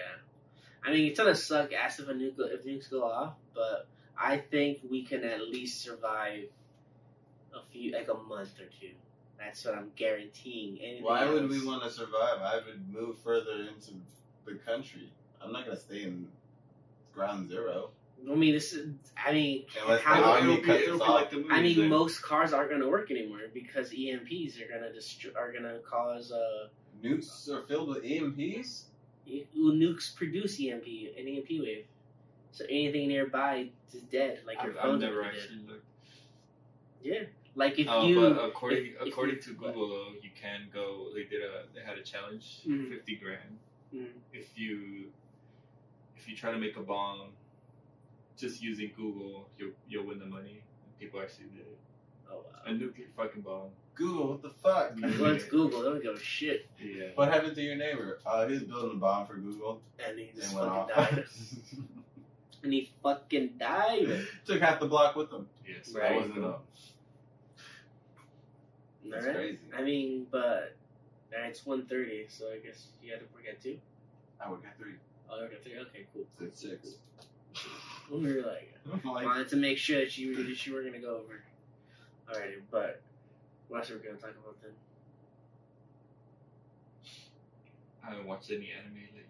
I 0.83 0.91
mean 0.91 1.07
it's 1.07 1.19
gonna 1.19 1.33
suck 1.35 1.73
ass 1.73 1.99
if 1.99 2.07
a 2.07 2.13
nuke 2.13 2.35
if 2.37 2.63
nukes 2.63 2.91
go 2.91 3.03
off, 3.03 3.33
but 3.55 3.87
I 4.19 4.37
think 4.37 4.79
we 4.89 5.03
can 5.03 5.23
at 5.23 5.41
least 5.41 5.81
survive 5.81 6.43
a 7.55 7.59
few 7.71 7.91
like 7.91 8.07
a 8.07 8.13
month 8.13 8.59
or 8.59 8.65
two. 8.79 8.91
That's 9.39 9.65
what 9.65 9.73
I'm 9.75 9.91
guaranteeing. 9.95 10.79
Anything 10.81 11.03
Why 11.03 11.27
would 11.27 11.49
we 11.49 11.65
want 11.65 11.83
to 11.83 11.89
survive? 11.89 12.39
I 12.41 12.55
would 12.65 12.87
move 12.93 13.17
further 13.19 13.67
into 13.73 13.91
the 14.45 14.55
country. 14.59 15.09
I'm 15.41 15.51
not 15.51 15.65
gonna 15.65 15.77
stay 15.77 16.03
in 16.03 16.27
ground 17.17 17.49
zero. 17.49 17.89
I 18.29 18.35
mean, 18.35 18.53
this 18.53 18.73
is. 18.73 18.89
I 19.25 19.31
mean, 19.31 19.65
Unless 19.83 20.01
how? 20.01 20.15
the 20.15 20.19
It'll, 20.21 20.31
army 20.31 20.43
it'll 20.53 20.55
be, 20.61 20.67
cuts 20.67 20.83
it'll 20.83 20.97
be 20.99 21.03
like 21.05 21.29
the 21.29 21.35
movies. 21.37 21.51
I 21.53 21.61
mean, 21.61 21.77
then. 21.79 21.89
most 21.89 22.21
cars 22.21 22.53
aren't 22.53 22.71
gonna 22.71 22.87
work 22.89 23.09
anymore 23.11 23.41
because 23.53 23.91
EMPs 23.91 24.59
are 24.61 24.67
gonna 24.67 24.91
destro- 24.91 25.35
are 25.35 25.51
gonna 25.51 25.79
cause 25.79 26.31
uh 26.31 26.67
Nukes 27.03 27.47
are 27.49 27.61
filled 27.67 27.89
with 27.89 28.03
EMPs. 28.03 28.83
nukes 29.55 30.15
produce 30.15 30.59
EMP 30.59 30.87
an 31.17 31.27
EMP 31.27 31.49
wave, 31.61 31.85
so 32.51 32.65
anything 32.65 33.07
nearby 33.07 33.69
is 33.93 34.01
dead. 34.03 34.39
Like 34.47 34.61
your 34.63 34.71
I've, 34.71 34.77
I've 34.77 34.83
phone's 34.83 35.01
never 35.01 35.21
gonna 35.21 35.31
be 35.31 35.37
dead. 35.37 35.43
actually 35.43 35.67
looked. 35.67 35.85
Yeah, 37.03 37.23
like 37.55 37.77
if 37.79 37.87
Uh, 37.87 38.01
you. 38.07 38.19
but 38.19 38.45
according 38.45 38.85
if- 38.87 39.01
if 39.01 39.07
according 39.09 39.35
you- 39.35 39.41
to 39.43 39.53
Google 39.53 39.87
though, 39.89 40.11
you 40.23 40.31
can 40.41 40.69
go. 40.73 41.11
They 41.13 41.23
did 41.25 41.43
a 41.43 41.65
they 41.73 41.81
had 41.81 41.97
a 41.97 42.03
challenge, 42.03 42.61
Mhm. 42.65 42.89
fifty 42.89 43.15
grand. 43.15 43.59
Mhm. 43.93 44.07
If 44.33 44.57
you 44.57 45.11
if 46.27 46.31
you 46.31 46.37
try 46.37 46.51
to 46.51 46.57
make 46.57 46.75
a 46.75 46.81
bomb, 46.81 47.29
just 48.37 48.61
using 48.61 48.91
Google, 48.97 49.47
you'll 49.57 49.71
you'll 49.87 50.05
win 50.05 50.19
the 50.19 50.25
money. 50.25 50.61
And 50.83 50.99
people 50.99 51.21
actually 51.21 51.45
did 51.45 51.61
it. 51.61 51.77
Oh 52.29 52.35
wow. 52.35 52.43
A 52.65 52.73
nuclear 52.73 53.07
fucking 53.15 53.43
bomb. 53.43 53.69
Google, 53.95 54.31
what 54.31 54.41
the 54.41 54.49
fuck? 54.49 54.91
Yeah. 54.97 55.21
Well, 55.21 55.31
it's 55.31 55.45
Google. 55.45 55.81
They 55.81 55.89
don't 55.89 56.03
give 56.03 56.15
a 56.15 56.19
shit, 56.19 56.67
Yeah. 56.79 57.05
What 57.15 57.31
happened 57.31 57.55
to 57.55 57.61
your 57.61 57.77
neighbor? 57.77 58.19
Uh, 58.25 58.45
he 58.45 58.53
was 58.55 58.63
building 58.63 58.91
a 58.91 58.99
bomb 58.99 59.25
for 59.25 59.35
Google 59.35 59.81
and 60.05 60.19
he 60.19 60.31
just 60.35 60.51
and 60.53 60.59
went 60.59 60.71
fucking 60.71 60.95
off. 60.95 61.09
died. 61.09 61.25
and 62.63 62.73
he 62.73 62.91
fucking 63.01 63.49
died. 63.57 64.27
Took 64.45 64.61
half 64.61 64.81
the 64.81 64.85
block 64.87 65.15
with 65.15 65.31
him. 65.31 65.47
Yes. 65.65 65.93
That 65.93 66.13
wasn't 66.13 66.37
enough. 66.37 66.59
That's 69.09 69.25
Alright. 69.25 69.35
crazy. 69.35 69.59
I 69.75 69.81
mean, 69.81 70.27
but 70.29 70.75
alright, 71.33 71.49
it's 71.49 71.61
1.30, 71.61 72.29
so 72.29 72.51
I 72.51 72.57
guess 72.57 72.87
you 73.01 73.11
had 73.13 73.21
to 73.21 73.25
work 73.33 73.45
at 73.49 73.63
two. 73.63 73.79
I 74.43 74.49
would 74.49 74.61
get 74.61 74.77
three. 74.77 74.93
Oh, 75.29 75.43
okay, 75.43 75.55
three. 75.63 75.79
Okay, 75.79 76.05
cool. 76.13 76.25
Six. 76.39 76.59
Six. 76.59 76.97
We 78.11 78.21
were 78.33 78.41
like, 78.41 78.73
like, 79.03 79.25
wanted 79.25 79.49
to 79.49 79.55
make 79.57 79.77
sure 79.77 79.99
that 79.99 80.17
you 80.17 80.35
that 80.45 80.65
you 80.65 80.73
were 80.73 80.83
gonna 80.83 80.99
go 80.99 81.17
over. 81.17 81.41
Alrighty, 82.31 82.61
but 82.71 83.01
what 83.67 83.79
else 83.79 83.91
are 83.91 83.97
we 83.97 84.05
gonna 84.05 84.17
talk 84.17 84.31
about 84.31 84.61
then? 84.61 84.71
I 88.05 88.11
haven't 88.11 88.27
watched 88.27 88.51
any 88.51 88.69
anime 88.71 88.93
lately. 88.95 89.25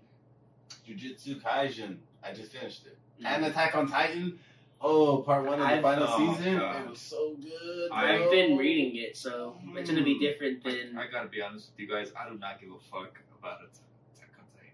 Jujutsu 0.88 1.42
Kaisen. 1.42 1.98
I 2.24 2.34
just 2.34 2.52
finished 2.52 2.86
it. 2.86 2.98
Mm. 3.22 3.26
And 3.26 3.46
Attack 3.46 3.76
on 3.76 3.88
Titan. 3.88 4.40
Oh, 4.80 5.18
part 5.24 5.44
one 5.46 5.56
of 5.56 5.60
the 5.62 5.66
I've- 5.66 5.82
final 5.82 6.06
oh, 6.08 6.36
season. 6.36 6.58
God. 6.60 6.82
It 6.86 6.90
was 6.92 7.00
so 7.00 7.36
good. 7.42 7.90
I- 7.92 8.16
I've 8.16 8.30
been 8.30 8.58
reading 8.58 8.96
it, 8.98 9.18
so 9.18 9.58
it's 9.76 9.90
gonna 9.90 10.04
be 10.04 10.16
Mm. 10.16 10.20
different 10.20 10.64
than. 10.64 10.96
I 10.98 11.08
gotta 11.08 11.28
be 11.30 11.42
honest 11.42 11.72
with 11.72 11.80
you 11.80 11.88
guys. 11.88 12.12
I 12.16 12.30
do 12.30 12.38
not 12.38 12.60
give 12.62 12.70
a 12.72 12.80
fuck 12.80 13.20
about 13.40 13.62
Attack 13.62 13.64
Attack 13.64 13.72
on 13.72 13.72
Titan. 13.72 13.97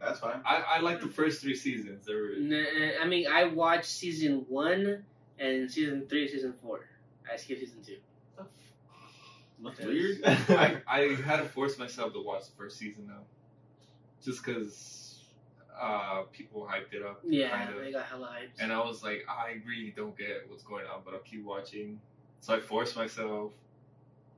That's 0.04 0.20
fine. 0.20 0.42
I, 0.46 0.64
I 0.76 0.80
like 0.80 1.02
the 1.02 1.08
first 1.08 1.42
three 1.42 1.56
seasons. 1.56 2.06
They 2.06 2.14
were 2.14 2.34
Nah, 2.38 3.02
I 3.02 3.08
mean, 3.08 3.28
I 3.28 3.46
watched 3.46 3.86
season 3.86 4.46
one 4.50 5.04
and 5.40 5.72
season 5.72 6.08
three, 6.08 6.28
season 6.28 6.54
four. 6.62 6.88
I 7.32 7.38
skipped 7.38 7.62
season 7.62 7.84
two. 7.86 7.98
That's 9.64 9.80
weird. 9.80 10.22
I, 10.26 10.82
I 10.88 11.00
had 11.26 11.38
to 11.38 11.46
force 11.46 11.78
myself 11.78 12.14
to 12.14 12.22
watch 12.22 12.46
the 12.48 12.52
first 12.58 12.78
season 12.78 13.08
though, 13.08 13.24
just 14.22 14.44
because 14.44 15.24
uh, 15.80 16.24
people 16.34 16.68
hyped 16.70 16.94
it 16.94 17.02
up. 17.04 17.22
Yeah, 17.26 17.50
kind 17.50 17.74
of. 17.74 17.82
they 17.82 17.92
got 17.92 18.06
hella 18.06 18.28
hyped. 18.28 18.62
And 18.62 18.74
I 18.74 18.80
was 18.84 19.04
like, 19.04 19.26
I 19.30 19.62
really 19.66 19.94
don't 19.96 20.18
get 20.18 20.46
what's 20.50 20.64
going 20.64 20.86
on, 20.86 21.02
but 21.06 21.14
I'll 21.14 21.22
keep 21.22 21.46
watching. 21.46 22.00
So 22.42 22.54
I 22.54 22.60
forced 22.60 22.96
myself. 22.98 23.54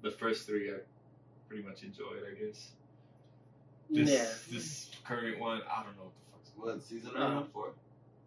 The 0.03 0.11
first 0.11 0.45
three 0.45 0.69
I 0.69 0.77
pretty 1.47 1.63
much 1.63 1.81
enjoyed, 1.81 2.21
I 2.29 2.39
guess. 2.45 2.71
This 3.89 4.09
yeah. 4.09 4.27
this 4.51 4.89
current 5.03 5.39
one, 5.39 5.61
I 5.71 5.83
don't 5.83 5.95
know 5.97 6.03
what 6.31 6.43
the 6.43 6.51
fuck's 6.51 6.51
What 6.57 6.83
season 6.83 7.11
are 7.15 7.29
you 7.31 7.35
on 7.37 7.47
for? 7.53 7.73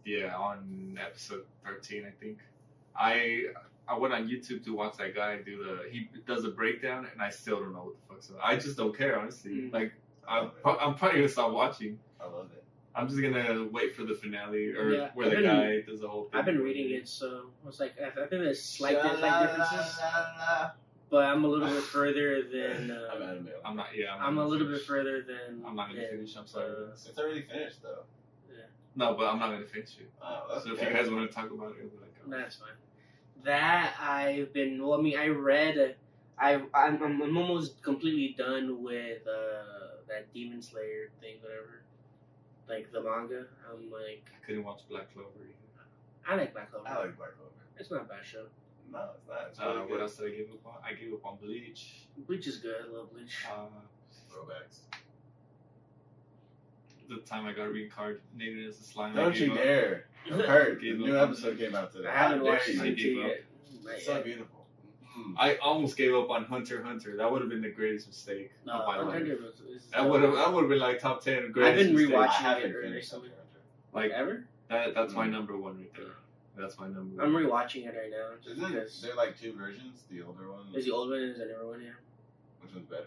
Yeah, 0.04 0.34
on 0.36 0.98
episode 1.04 1.44
thirteen, 1.64 2.04
I 2.06 2.10
think. 2.20 2.38
I 2.96 3.46
I 3.88 3.96
went 3.98 4.12
on 4.14 4.28
YouTube 4.28 4.64
to 4.64 4.74
watch 4.74 4.96
that 4.98 5.14
guy 5.14 5.36
do 5.38 5.62
the 5.64 5.88
he 5.90 6.08
does 6.26 6.44
a 6.44 6.50
breakdown, 6.50 7.06
and 7.12 7.20
I 7.22 7.30
still 7.30 7.60
don't 7.60 7.72
know 7.72 7.84
what 7.84 7.94
the 8.08 8.14
fuck's 8.14 8.30
up. 8.30 8.38
I 8.42 8.56
just 8.56 8.76
don't 8.76 8.96
care, 8.96 9.18
honestly. 9.18 9.50
Mm. 9.52 9.72
Like 9.72 9.92
I'm 10.28 10.50
I'm 10.64 10.94
probably 10.94 11.18
gonna 11.20 11.28
stop 11.28 11.52
watching. 11.52 11.98
I 12.20 12.24
love 12.26 12.50
it. 12.56 12.64
I'm 12.94 13.06
just 13.08 13.20
gonna 13.20 13.68
wait 13.70 13.94
for 13.94 14.02
the 14.04 14.14
finale 14.14 14.74
or 14.74 14.90
Yeah, 14.90 15.10
where 15.14 15.26
I've 15.26 15.30
the 15.30 15.36
been- 15.42 15.44
guy 15.44 15.80
does 15.90 16.00
the 16.00 16.08
whole 16.08 16.24
thing. 16.24 16.38
I've 16.40 16.44
been 16.46 16.58
reading 16.60 16.90
it, 16.96 17.06
so 17.08 17.46
it's 17.66 17.78
like 17.80 17.94
I 18.00 18.08
I 18.08 18.12
think 18.26 18.30
there's 18.30 18.62
slight, 18.62 19.00
slight 19.00 19.04
Sha-la-la-la-la. 19.18 19.46
differences, 19.46 19.98
but 21.10 21.24
I'm 21.24 21.44
a 21.44 21.48
little 21.48 21.68
bit 21.68 21.82
further 21.96 22.42
than. 22.42 22.90
I'm 22.90 23.22
Uh, 23.22 23.26
anime. 23.26 23.48
I'm 23.64 23.76
not. 23.76 23.88
Yeah, 23.96 24.14
I'm, 24.14 24.22
I'm 24.22 24.32
a 24.38 24.40
gonna 24.42 24.48
little 24.48 24.68
bit 24.68 24.82
further 24.82 25.22
than. 25.22 25.62
I'm 25.66 25.74
not 25.76 25.88
gonna 25.88 26.00
than, 26.02 26.10
finish. 26.10 26.36
I'm 26.36 26.46
sorry. 26.46 26.70
uh, 26.70 26.92
It's 26.92 27.18
already 27.18 27.42
finished 27.42 27.82
though. 27.82 28.02
Yeah. 28.50 28.64
No, 28.96 29.14
but 29.14 29.26
I'm 29.26 29.38
not 29.38 29.50
gonna 29.52 29.66
finish 29.66 29.96
it. 30.00 30.10
Oh, 30.22 30.46
that's 30.52 30.64
So 30.64 30.72
if 30.74 30.82
you 30.82 30.90
guys 30.90 31.10
want 31.10 31.28
to 31.28 31.34
talk 31.34 31.50
about 31.50 31.70
it, 31.70 31.76
we'll 31.80 31.90
be 31.90 31.96
like, 32.00 32.14
oh. 32.26 32.30
That's 32.30 32.56
fine. 32.56 32.68
That 33.44 33.94
I've 34.00 34.52
been. 34.52 34.82
Well, 34.82 34.98
I 34.98 35.02
mean, 35.02 35.18
I 35.18 35.28
read. 35.28 35.96
I 36.38 36.54
I'm, 36.54 37.02
I'm 37.02 37.22
I'm 37.22 37.36
almost 37.36 37.82
completely 37.82 38.34
done 38.36 38.82
with 38.82 39.26
uh 39.26 39.98
that 40.08 40.32
Demon 40.32 40.62
Slayer 40.62 41.10
thing, 41.20 41.36
whatever. 41.40 41.82
Like 42.68 42.92
the 42.92 43.00
manga. 43.02 43.44
I'm 43.72 43.90
like, 43.90 44.24
I 44.34 44.46
couldn't 44.46 44.64
watch 44.64 44.80
Black 44.90 45.12
Clover. 45.14 45.30
Either. 45.40 45.54
I 46.28 46.36
like 46.36 46.52
Black 46.52 46.70
Clover. 46.70 46.86
I 46.88 46.98
like 46.98 47.16
Black 47.16 47.34
Clover. 47.36 47.50
It's 47.78 47.90
not 47.90 48.02
a 48.02 48.04
bad 48.04 48.24
show. 48.24 48.44
No, 48.90 49.10
it's 49.16 49.28
not. 49.28 49.46
It's 49.50 49.60
Uh, 49.60 49.74
really 49.76 49.90
what 49.92 50.00
else 50.00 50.16
did 50.16 50.32
I 50.32 50.36
give 50.36 50.48
up 50.50 50.66
on? 50.66 50.74
I 50.84 50.94
gave 50.94 51.12
up 51.12 51.24
on 51.26 51.36
Bleach. 51.36 52.06
Bleach 52.26 52.46
is 52.46 52.58
good. 52.58 52.76
I 52.88 52.92
love 52.96 53.12
Bleach. 53.12 53.44
Uh, 53.50 53.66
Throwbacks. 54.32 54.80
the 57.08 57.16
time 57.18 57.46
I 57.46 57.52
got 57.52 57.70
reincarnated 57.72 58.66
as 58.68 58.78
a 58.78 58.82
slime. 58.82 59.18
I 59.18 59.22
Don't 59.22 59.32
gave 59.32 59.42
you 59.48 59.52
up. 59.52 59.58
dare. 59.58 60.04
I'm 60.30 60.40
hurt. 60.40 60.80
The 60.80 60.92
new 60.92 61.18
episode 61.18 61.58
came 61.58 61.74
out 61.74 61.90
today. 61.92 62.08
I 62.08 62.14
haven't 62.16 62.38
How 62.38 62.44
dare 62.44 62.52
watched 62.52 62.68
you. 62.68 62.82
I 62.82 62.90
gave 62.90 63.18
up. 63.18 63.24
yet. 63.28 63.44
It's 63.96 64.04
so 64.06 64.22
beautiful. 64.22 64.66
Mm. 65.18 65.34
I 65.38 65.56
almost 65.56 65.96
gave 65.96 66.14
up 66.14 66.28
on 66.30 66.44
Hunter 66.44 66.82
Hunter. 66.82 67.16
That 67.16 67.32
would 67.32 67.40
have 67.40 67.48
been 67.50 67.62
the 67.62 67.70
greatest 67.70 68.08
mistake 68.08 68.52
No, 68.66 68.74
of 68.74 68.86
my 68.86 68.98
life. 69.00 69.14
Hunter 69.14 69.38
was- 69.40 69.88
That 69.90 70.08
would 70.08 70.22
have 70.22 70.34
that 70.34 70.52
would 70.52 70.60
have 70.64 70.68
been 70.68 70.78
like 70.78 70.98
top 71.00 71.22
ten 71.22 71.50
greatest. 71.50 71.56
I've 71.56 71.74
greatest. 71.74 71.86
been 71.86 71.94
mistakes. 71.94 72.12
Rewatching 72.18 72.42
haven't 72.42 72.70
it 72.70 72.76
or 72.76 72.82
finished 72.82 73.08
something. 73.10 73.30
Hunter. 73.30 73.60
Like 73.94 74.10
Ever? 74.10 74.44
that. 74.68 74.94
That's 74.94 75.14
my 75.14 75.26
Mm. 75.26 75.30
number 75.32 75.56
one 75.56 75.78
right 75.78 75.94
there. 75.94 76.12
That's 76.58 76.78
my 76.78 76.88
number. 76.88 77.22
I'm 77.22 77.32
rewatching 77.32 77.86
it 77.86 77.94
right 77.96 78.10
now 78.10 78.30
just 78.42 78.56
Isn't 78.56 78.72
because. 78.72 79.00
there 79.02 79.14
like 79.14 79.38
two 79.38 79.52
versions? 79.54 80.02
The 80.10 80.22
older 80.22 80.50
one. 80.50 80.72
There's 80.72 80.84
the 80.86 80.90
old 80.92 81.10
one 81.10 81.20
and 81.20 81.28
there's 81.28 81.38
the 81.38 81.44
newer 81.46 81.68
one. 81.70 81.82
Yeah. 81.82 81.90
Which 82.60 82.74
one's 82.74 82.86
better? 82.86 83.06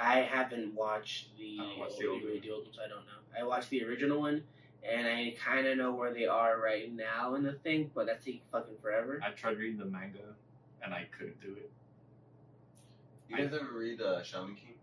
I 0.00 0.20
haven't 0.20 0.74
watched 0.74 1.36
the, 1.36 1.58
I 1.60 1.64
haven't 1.78 1.98
the 1.98 2.06
old, 2.06 2.22
old 2.22 2.30
one. 2.30 2.50
old 2.52 2.64
one, 2.64 2.72
so 2.72 2.80
I 2.82 2.88
don't 2.88 3.04
know. 3.04 3.38
I 3.38 3.44
watched 3.44 3.68
the 3.70 3.84
original 3.84 4.20
one, 4.20 4.42
and 4.88 5.06
I 5.06 5.34
kind 5.44 5.66
of 5.66 5.76
know 5.76 5.92
where 5.92 6.14
they 6.14 6.26
are 6.26 6.58
right 6.60 6.90
now 6.94 7.34
in 7.34 7.42
the 7.42 7.52
thing, 7.52 7.90
but 7.94 8.06
that's 8.06 8.24
taking 8.24 8.40
fucking 8.50 8.76
forever. 8.80 9.20
I 9.22 9.30
tried 9.32 9.58
reading 9.58 9.78
the 9.78 9.84
manga, 9.84 10.18
and 10.82 10.94
I 10.94 11.06
couldn't 11.16 11.40
do 11.42 11.52
it. 11.56 11.70
You 13.28 13.36
guys 13.36 13.52
ever 13.52 13.70
read 13.74 14.00
uh, 14.00 14.22
Shaman 14.22 14.54
King? 14.54 14.74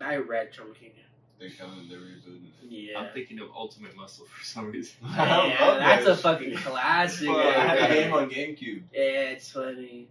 I 0.00 0.16
read 0.16 0.52
Trauma 0.52 0.72
King. 0.74 0.92
They're 0.94 1.04
coming. 1.48 1.88
They're 1.88 1.98
rebooting 1.98 2.44
it. 2.48 2.68
Yeah. 2.68 2.98
I'm 2.98 3.14
thinking 3.14 3.38
of 3.38 3.48
Ultimate 3.56 3.96
Muscle 3.96 4.26
for 4.26 4.44
some 4.44 4.70
reason. 4.70 4.96
I 5.04 5.46
yeah, 5.48 5.78
that's 5.78 6.04
that 6.04 6.12
a 6.12 6.16
fucking 6.16 6.54
classic. 6.56 7.28
Well, 7.28 7.38
I 7.38 7.52
had 7.76 7.90
a 7.90 7.94
game 7.94 8.12
on 8.12 8.28
GameCube. 8.28 8.82
Yeah, 8.92 9.00
it's 9.00 9.50
funny. 9.50 10.08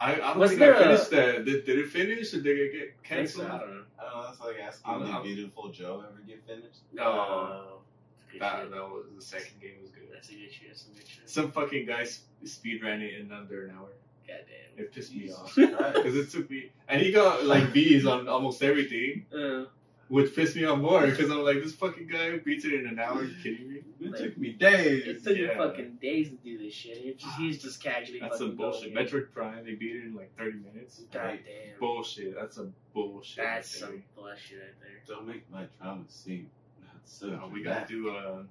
I, 0.00 0.12
I 0.12 0.16
don't 0.16 0.38
Was 0.38 0.50
think 0.50 0.60
there 0.60 0.76
I 0.76 0.78
a- 0.80 0.82
finished 0.84 1.10
that. 1.10 1.44
Did, 1.44 1.64
did 1.64 1.78
it 1.78 1.88
finish 1.88 2.32
or 2.34 2.40
did 2.40 2.58
it 2.58 2.72
get 2.72 2.82
I 2.82 2.86
so, 2.86 3.42
canceled? 3.42 3.46
I 3.46 3.58
don't 3.58 3.70
know. 3.74 3.82
I 3.98 4.02
don't 4.10 4.14
know. 4.20 4.26
That's 4.28 4.40
like 4.40 4.56
asking 4.64 4.90
I'm- 4.92 5.00
did 5.02 5.10
I'm- 5.10 5.22
Beautiful 5.22 5.68
Joe 5.70 6.04
ever 6.06 6.20
get 6.26 6.46
finished? 6.46 6.80
No. 6.92 7.02
Oh, 7.04 7.78
it's 8.20 8.28
a 8.28 8.32
good 8.32 8.42
That, 8.42 8.60
shit. 8.62 8.70
that 8.70 8.82
was 8.82 9.04
the 9.16 9.22
second 9.22 9.60
game 9.60 9.74
was 9.82 9.90
good. 9.90 10.04
That's 10.12 10.28
a 10.28 10.32
good 10.32 10.52
shit. 10.52 10.68
That's 10.68 10.84
a 10.86 10.88
good 10.98 11.08
shit. 11.08 11.28
Some 11.30 11.50
fucking 11.52 11.86
guy 11.86 12.04
sp- 12.06 12.26
speed 12.44 12.82
ran 12.82 13.00
it 13.02 13.14
in 13.20 13.32
under 13.32 13.66
an 13.66 13.74
hour. 13.76 13.88
Goddamn. 14.26 14.46
It 14.76 14.92
pissed 14.92 15.14
me 15.14 15.30
off. 15.30 15.54
Because 15.54 16.16
it 16.16 16.30
took 16.30 16.50
me, 16.50 16.70
and 16.88 17.00
he 17.00 17.12
got 17.12 17.44
like 17.44 17.72
B's 17.72 18.06
on 18.06 18.26
almost 18.26 18.62
everything, 18.62 19.26
Uh, 19.32 19.66
which 20.08 20.34
pissed 20.34 20.56
me 20.56 20.64
off 20.64 20.78
more. 20.78 21.06
Because 21.06 21.30
I'm 21.30 21.42
like, 21.44 21.62
this 21.62 21.72
fucking 21.74 22.06
guy 22.08 22.36
beats 22.38 22.64
it 22.64 22.74
in 22.74 22.86
an 22.86 22.98
hour. 22.98 23.18
Are 23.18 23.24
you 23.24 23.34
kidding 23.42 23.68
me? 23.72 23.80
It 24.00 24.16
took 24.16 24.36
me 24.38 24.50
days. 24.52 25.06
it 25.06 25.24
took 25.24 25.36
Yeah. 25.36 25.52
you 25.52 25.54
fucking 25.56 25.98
days 26.00 26.28
to 26.30 26.36
do 26.36 26.58
this 26.58 26.74
shit. 26.74 26.98
It's 26.98 27.22
just, 27.24 27.36
he's 27.38 27.62
just 27.62 27.82
casually 27.82 28.20
That's 28.20 28.34
fucking 28.38 28.48
some 28.48 28.56
bullshit. 28.56 28.94
going. 28.94 29.06
Metroid 29.06 29.32
Prime, 29.32 29.64
they 29.64 29.74
beat 29.74 29.96
it 29.96 30.04
in 30.04 30.14
like 30.14 30.36
30 30.36 30.58
minutes. 30.72 31.00
Goddamn. 31.12 31.38
Bullshit. 31.80 32.34
That's 32.34 32.56
some 32.56 32.74
bullshit. 32.92 33.44
right 33.44 33.54
That's 33.56 33.80
there. 33.80 33.88
some 33.88 34.02
bullshit 34.14 34.58
right 34.58 34.74
there. 34.82 35.16
Don't 35.16 35.26
make 35.26 35.50
my 35.50 35.64
trauma 35.80 36.02
seem 36.08 36.50
not 36.82 37.00
so. 37.04 37.28
No, 37.28 37.48
we 37.52 37.62
gotta 37.62 37.86
do 37.86 38.08
a, 38.10 38.44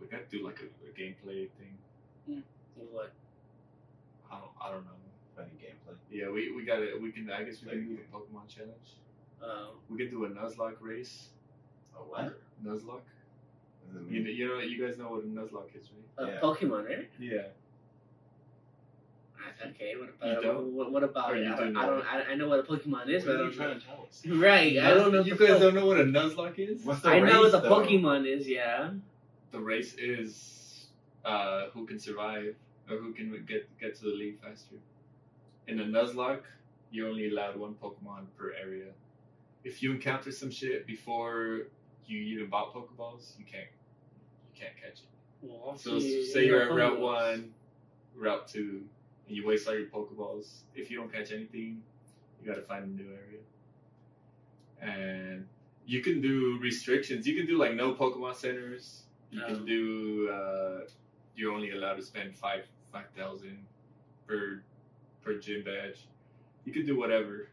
we 0.00 0.06
gotta 0.08 0.24
do 0.30 0.44
like 0.44 0.60
a, 0.60 0.64
a 0.88 0.92
gameplay 0.92 1.48
thing. 1.58 1.78
Hmm. 2.26 2.40
What? 2.92 3.12
I 4.30 4.38
don't, 4.38 4.50
I 4.60 4.70
don't 4.72 4.84
know. 4.84 4.90
funny 5.36 5.48
gameplay. 5.62 5.94
Yeah, 6.10 6.30
we 6.30 6.52
we 6.52 6.64
gotta, 6.64 6.92
we 7.00 7.12
can. 7.12 7.30
I 7.30 7.44
guess 7.44 7.62
we 7.62 7.70
can 7.70 7.86
do 7.88 7.94
a 7.98 8.14
Pokemon 8.16 8.48
challenge. 8.48 8.98
Um, 9.44 9.68
We 9.90 9.98
could 9.98 10.10
do 10.10 10.24
a 10.24 10.28
Nuzlocke 10.30 10.76
race. 10.80 11.28
A 11.94 11.98
what? 11.98 12.40
Nuzlocke. 12.64 13.00
You 14.10 14.20
know, 14.24 14.30
you 14.30 14.48
know, 14.48 14.58
you 14.60 14.84
guys 14.84 14.96
know 14.98 15.08
what 15.08 15.24
a 15.24 15.26
Nuzlocke 15.26 15.76
is, 15.78 15.90
right? 15.92 16.24
uh, 16.26 16.30
Yeah. 16.32 16.40
Pokemon, 16.40 16.86
right? 16.88 17.08
Yeah. 17.18 17.42
Okay, 19.66 19.94
what 19.96 20.08
You 20.24 20.32
about 20.32 20.42
don't? 20.42 20.72
what, 20.74 20.90
what 20.92 21.02
about 21.04 21.36
it? 21.36 21.46
I 21.46 21.54
do 21.56 21.62
don't, 21.64 21.72
know 21.74 21.80
I 21.80 21.86
don't. 21.86 22.06
I, 22.06 22.22
I 22.32 22.34
know 22.34 22.48
what 22.48 22.60
a 22.60 22.62
Pokemon 22.62 23.08
is, 23.08 23.24
but 23.24 23.36
What 23.36 23.40
I 23.40 23.42
are 23.42 23.50
you 23.50 23.50
don't 23.50 23.52
trying 23.56 23.68
know. 23.68 23.78
to 23.78 23.86
tell 23.86 24.06
us? 24.08 24.22
Right, 24.26 24.78
I 24.78 24.94
don't 24.94 25.12
know. 25.12 25.22
You 25.22 25.32
what 25.32 25.40
guys 25.40 25.48
fuck- 25.50 25.60
don't 25.60 25.74
know 25.74 25.86
what 25.86 26.00
a 26.00 26.04
Nuzlocke 26.04 26.58
is? 26.58 26.82
What's 26.84 27.02
the 27.02 27.10
I 27.10 27.20
know 27.20 27.40
what 27.40 27.52
the 27.52 27.60
though? 27.60 27.70
Pokemon 27.82 28.26
is. 28.26 28.48
Yeah. 28.48 28.90
The 29.52 29.60
race 29.60 29.94
is 29.94 30.86
uh, 31.24 31.66
who 31.74 31.86
can 31.86 31.98
survive 31.98 32.56
or 32.90 32.96
who 32.96 33.12
can 33.12 33.30
get 33.46 33.68
get 33.78 33.94
to 33.96 34.02
the 34.04 34.14
league 34.22 34.40
faster. 34.42 34.76
In 35.68 35.78
a 35.80 35.84
Nuzlocke, 35.84 36.42
you're 36.90 37.08
only 37.08 37.28
allowed 37.30 37.56
one 37.56 37.74
Pokemon 37.74 38.26
per 38.36 38.52
area. 38.60 38.86
If 39.64 39.82
you 39.82 39.92
encounter 39.92 40.30
some 40.30 40.50
shit 40.50 40.86
before 40.86 41.62
you 42.06 42.18
even 42.18 42.48
bought 42.50 42.72
Pokeballs, 42.74 43.38
you 43.38 43.44
can't 43.44 43.66
you 44.54 44.60
can't 44.60 44.76
catch 44.76 45.00
it. 45.00 45.08
Well, 45.42 45.76
So 45.76 45.98
say 45.98 46.44
you 46.44 46.52
you're 46.52 46.62
at 46.62 46.72
Route 46.72 47.00
One, 47.00 47.52
Route 48.14 48.46
Two, 48.46 48.82
and 49.26 49.36
you 49.36 49.46
waste 49.46 49.66
all 49.66 49.74
your 49.74 49.86
Pokeballs. 49.88 50.58
If 50.74 50.90
you 50.90 50.98
don't 50.98 51.12
catch 51.12 51.32
anything, 51.32 51.82
you 52.40 52.46
got 52.46 52.56
to 52.56 52.62
find 52.62 52.84
a 52.84 53.02
new 53.02 53.08
area. 53.10 53.40
And 54.80 55.46
you 55.86 56.02
can 56.02 56.20
do 56.20 56.58
restrictions. 56.60 57.26
You 57.26 57.34
can 57.36 57.46
do 57.46 57.56
like 57.58 57.74
no 57.74 57.94
Pokemon 57.94 58.34
centers. 58.36 59.02
You 59.30 59.42
Oh. 59.42 59.46
can 59.46 59.64
do. 59.66 60.28
Uh, 60.30 60.80
you're 61.36 61.52
only 61.52 61.70
allowed 61.70 61.94
to 61.96 62.02
spend 62.02 62.36
five 62.36 62.66
five 62.92 63.06
thousand 63.16 63.66
per 64.26 64.62
per 65.22 65.38
gym 65.38 65.64
badge. 65.64 66.06
You 66.64 66.72
can 66.72 66.86
do 66.86 66.98
whatever. 66.98 67.48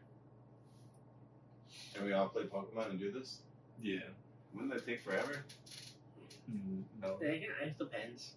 Can 1.94 2.04
we 2.04 2.12
all 2.12 2.28
play 2.28 2.44
Pokemon 2.44 2.90
and 2.90 2.98
do 3.00 3.10
this? 3.12 3.38
Yeah. 3.80 4.00
Wouldn't 4.54 4.72
that 4.72 4.86
take 4.86 5.02
forever? 5.02 5.44
Mm, 6.50 6.82
no. 7.00 7.18
Yeah, 7.22 7.28
yeah, 7.32 7.66
it 7.66 7.78
depends. 7.78 8.32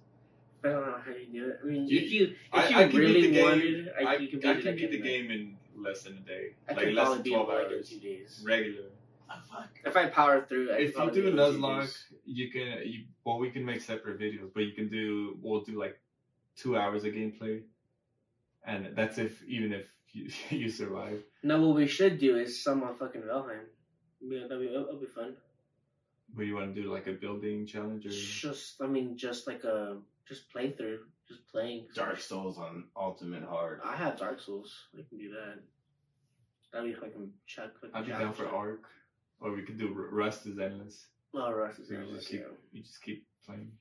I 0.63 0.69
don't 0.69 0.85
know 0.85 0.97
how 1.05 1.11
you 1.11 1.27
do 1.31 1.49
it. 1.49 1.59
I 1.63 1.65
mean, 1.67 1.87
You- 1.87 1.99
if 1.99 2.11
you 2.11 2.23
if 2.25 2.35
I- 2.53 2.69
you 2.69 2.75
I 2.75 2.81
can 2.83 2.91
beat 2.91 2.97
really 2.97 3.21
the 3.21 3.31
game- 3.31 3.43
wanted, 3.43 3.89
I, 3.99 4.03
I, 4.03 4.15
you 4.17 4.27
can 4.29 4.45
I 4.49 4.53
beat 4.53 4.63
can 4.63 4.73
it 4.73 4.77
beat 4.77 4.91
the 4.91 4.97
like 4.97 5.03
game 5.03 5.31
in 5.31 5.57
less 5.75 6.03
than 6.03 6.13
a 6.17 6.21
day. 6.21 6.53
I 6.69 6.73
like 6.73 6.93
less 6.93 7.09
than 7.09 7.21
beat 7.21 7.29
it 7.31 7.33
twelve 7.35 7.49
like 7.49 7.67
hours. 7.67 7.89
two 7.89 7.99
days. 7.99 8.41
Regular. 8.45 8.89
Oh, 9.29 9.35
fuck. 9.51 9.69
If 9.85 9.95
I 9.97 10.07
power 10.07 10.45
through, 10.47 10.71
I 10.71 10.75
if 10.77 10.95
you 10.97 11.01
do 11.01 11.01
a 11.01 11.11
beat 11.11 11.17
it 11.19 11.27
in 11.27 11.35
two 11.35 11.41
Nuzlocke, 11.41 11.81
days. 11.81 12.05
you 12.25 12.51
can. 12.51 12.81
You, 12.85 13.03
well, 13.23 13.37
we 13.39 13.49
can 13.51 13.65
make 13.65 13.81
separate 13.81 14.19
videos, 14.19 14.49
but 14.53 14.61
you 14.63 14.71
can 14.71 14.87
do. 14.89 15.37
We'll 15.41 15.61
do 15.61 15.77
like 15.79 15.99
two 16.55 16.77
hours 16.77 17.03
of 17.03 17.13
gameplay, 17.13 17.61
and 18.65 18.95
that's 18.95 19.17
if 19.17 19.43
even 19.43 19.73
if 19.73 19.85
you, 20.13 20.29
you 20.49 20.69
survive. 20.69 21.21
No, 21.45 21.61
what 21.61 21.75
we 21.75 21.85
should 21.85 22.17
do 22.17 22.37
is 22.37 22.63
some 22.63 22.81
on 22.81 22.97
fucking 22.97 23.21
Valheim. 23.21 23.65
Yeah, 24.19 24.47
that'll 24.49 24.59
be, 24.59 24.67
that'll 24.67 24.99
be 24.99 25.05
fun. 25.05 25.35
But 26.33 26.47
you 26.47 26.55
want 26.55 26.73
to 26.73 26.81
do 26.81 26.91
like 26.91 27.05
a 27.05 27.11
building 27.11 27.67
challenge 27.67 28.07
or? 28.07 28.09
Just, 28.09 28.81
I 28.81 28.87
mean, 28.87 29.15
just 29.15 29.45
like 29.45 29.63
a 29.63 29.97
just 30.27 30.51
playthrough, 30.51 30.97
just 31.27 31.47
playing. 31.51 31.85
Dark 31.93 32.19
Souls 32.19 32.57
on 32.57 32.85
Ultimate 32.97 33.43
Hard. 33.43 33.81
I 33.85 33.95
have 33.95 34.17
Dark 34.17 34.41
Souls. 34.41 34.73
I 34.95 35.03
can 35.07 35.19
do 35.19 35.29
that. 35.29 35.59
That'd 36.73 36.91
be 36.91 36.99
fucking 36.99 37.29
chuck. 37.45 37.73
fucking 37.79 37.91
I'd 37.93 38.05
be 38.07 38.11
down 38.11 38.33
for 38.33 38.45
challenge. 38.45 38.55
Arc, 38.55 38.83
or 39.39 39.51
we 39.51 39.61
could 39.61 39.77
do 39.77 39.93
Rust 39.93 40.47
is 40.47 40.57
endless. 40.57 41.05
Oh, 41.35 41.51
Rust 41.51 41.79
is 41.79 41.91
You 41.91 41.97
endless, 41.97 42.21
just 42.21 42.31
keep 42.31 42.39
yeah. 42.39 42.47
you 42.71 42.81
just 42.81 43.03
keep 43.03 43.23
playing. 43.45 43.71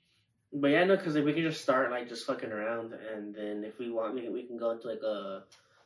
But 0.52 0.68
yeah, 0.68 0.84
no, 0.84 0.98
because 0.98 1.14
we 1.14 1.32
can 1.32 1.42
just 1.42 1.62
start 1.62 1.90
like 1.90 2.10
just 2.10 2.26
fucking 2.26 2.52
around, 2.52 2.92
and 2.92 3.34
then 3.34 3.64
if 3.64 3.78
we 3.78 3.90
want, 3.90 4.14
we 4.14 4.20
can, 4.20 4.34
we 4.34 4.42
can 4.42 4.58
go 4.58 4.72
into 4.72 4.86
like 4.86 5.02
a 5.02 5.44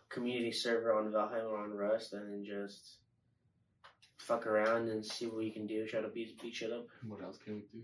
community 0.08 0.52
server 0.52 0.94
on 0.94 1.12
Valheim 1.12 1.50
or 1.50 1.58
on 1.58 1.70
Rust, 1.70 2.12
and 2.12 2.32
then 2.32 2.44
just 2.44 2.98
fuck 4.18 4.46
around 4.46 4.88
and 4.88 5.04
see 5.04 5.26
what 5.26 5.36
we 5.36 5.50
can 5.50 5.66
do. 5.66 5.86
Try 5.86 6.00
to 6.00 6.08
beat 6.08 6.40
beat 6.40 6.54
shit 6.54 6.72
up. 6.72 6.86
What 7.06 7.22
else 7.22 7.38
can 7.38 7.56
we 7.56 7.60
do? 7.72 7.82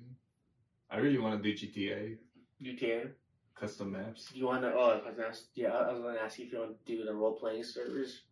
I 0.90 0.98
really 0.98 1.18
want 1.18 1.42
to 1.42 1.42
do 1.42 1.56
GTA 1.56 2.16
GTA. 2.62 3.10
custom 3.54 3.92
maps. 3.92 4.30
You 4.34 4.46
want 4.46 4.62
to? 4.62 4.72
Oh, 4.72 4.90
I 4.90 4.94
was 4.96 5.14
gonna 5.16 5.28
ask, 5.28 5.44
yeah, 5.54 5.70
I 5.70 5.92
was 5.92 6.02
gonna 6.02 6.18
ask 6.18 6.38
you 6.38 6.46
if 6.46 6.52
you 6.52 6.58
want 6.58 6.86
to 6.86 6.96
do 6.96 7.04
the 7.04 7.14
role 7.14 7.32
playing 7.32 7.64
servers. 7.64 8.22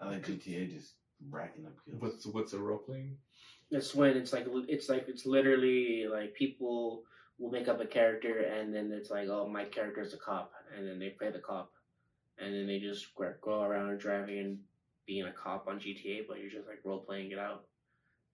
I 0.00 0.08
like 0.10 0.26
GTA 0.26 0.70
just 0.70 0.94
racking 1.30 1.66
up 1.66 1.72
kills. 1.84 2.00
What's 2.00 2.26
what's 2.26 2.52
a 2.52 2.58
role 2.58 2.78
playing? 2.78 3.16
It's 3.70 3.94
when 3.94 4.16
it's 4.16 4.32
like 4.32 4.46
it's 4.68 4.88
like 4.88 5.06
it's 5.08 5.26
literally 5.26 6.06
like 6.10 6.34
people 6.34 7.04
will 7.38 7.50
make 7.50 7.68
up 7.68 7.80
a 7.80 7.86
character 7.86 8.40
and 8.40 8.74
then 8.74 8.92
it's 8.92 9.10
like 9.10 9.28
oh 9.28 9.48
my 9.48 9.64
character 9.64 10.02
is 10.02 10.12
a 10.12 10.18
cop 10.18 10.52
and 10.76 10.86
then 10.86 10.98
they 10.98 11.10
play 11.10 11.30
the 11.30 11.38
cop 11.38 11.72
and 12.40 12.54
then 12.54 12.66
they 12.66 12.78
just 12.78 13.06
go 13.42 13.62
around 13.62 13.98
driving 13.98 14.38
and 14.38 14.58
being 15.06 15.26
a 15.26 15.32
cop 15.32 15.66
on 15.66 15.80
GTA 15.80 16.26
but 16.28 16.38
you're 16.38 16.50
just 16.50 16.68
like 16.68 16.80
role 16.84 17.00
playing 17.00 17.30
it 17.32 17.38
out. 17.38 17.64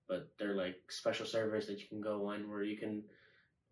But 0.08 0.28
they're 0.38 0.54
like 0.54 0.76
special 0.88 1.26
servers 1.26 1.66
that 1.66 1.80
you 1.80 1.88
can 1.88 2.00
go 2.00 2.28
on 2.28 2.48
where 2.48 2.62
you 2.62 2.76
can 2.76 3.02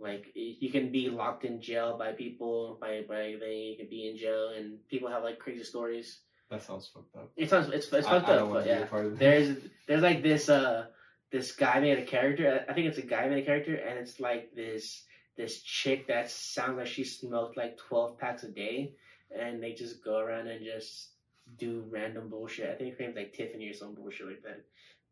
like 0.00 0.26
you 0.34 0.70
can 0.70 0.90
be 0.90 1.08
locked 1.08 1.44
in 1.44 1.60
jail 1.60 1.96
by 1.96 2.12
people 2.12 2.76
by 2.80 3.02
by 3.08 3.36
they 3.38 3.54
you 3.70 3.76
can 3.76 3.88
be 3.88 4.08
in 4.08 4.16
jail 4.16 4.50
and 4.56 4.78
people 4.88 5.08
have 5.08 5.22
like 5.22 5.38
crazy 5.38 5.64
stories. 5.64 6.20
That 6.50 6.62
sounds 6.62 6.90
fucked 6.92 7.14
up. 7.16 7.30
It 7.36 7.48
sounds 7.48 7.68
it's 7.68 7.92
it's 7.92 8.06
I- 8.06 8.10
fucked 8.10 8.28
I 8.28 8.34
up, 8.34 8.40
but 8.40 8.48
want 8.48 8.64
to 8.64 8.74
be 8.74 8.80
yeah. 8.80 8.86
part 8.86 9.06
of 9.06 9.12
that. 9.12 9.18
There's 9.18 9.56
there's 9.86 10.02
like 10.02 10.22
this 10.22 10.48
uh 10.48 10.86
this 11.30 11.52
guy 11.52 11.80
made 11.80 11.98
a 11.98 12.04
character. 12.04 12.64
I 12.68 12.72
think 12.72 12.86
it's 12.86 12.98
a 12.98 13.02
guy 13.02 13.28
made 13.28 13.42
a 13.42 13.46
character, 13.46 13.74
and 13.74 13.98
it's 13.98 14.20
like 14.20 14.54
this 14.54 15.04
this 15.36 15.62
chick 15.62 16.06
that 16.08 16.30
sounds 16.30 16.78
like 16.78 16.86
she 16.86 17.04
smoked 17.04 17.56
like 17.56 17.76
twelve 17.76 18.18
packs 18.18 18.44
a 18.44 18.48
day, 18.50 18.94
and 19.38 19.62
they 19.62 19.72
just 19.72 20.02
go 20.04 20.18
around 20.18 20.48
and 20.48 20.64
just 20.64 21.10
do 21.58 21.84
random 21.90 22.28
bullshit. 22.28 22.70
I 22.70 22.74
think 22.74 22.96
her 22.96 23.04
name's 23.04 23.16
like 23.16 23.32
Tiffany 23.32 23.68
or 23.68 23.74
some 23.74 23.94
bullshit 23.94 24.26
like 24.26 24.42
that. 24.42 24.64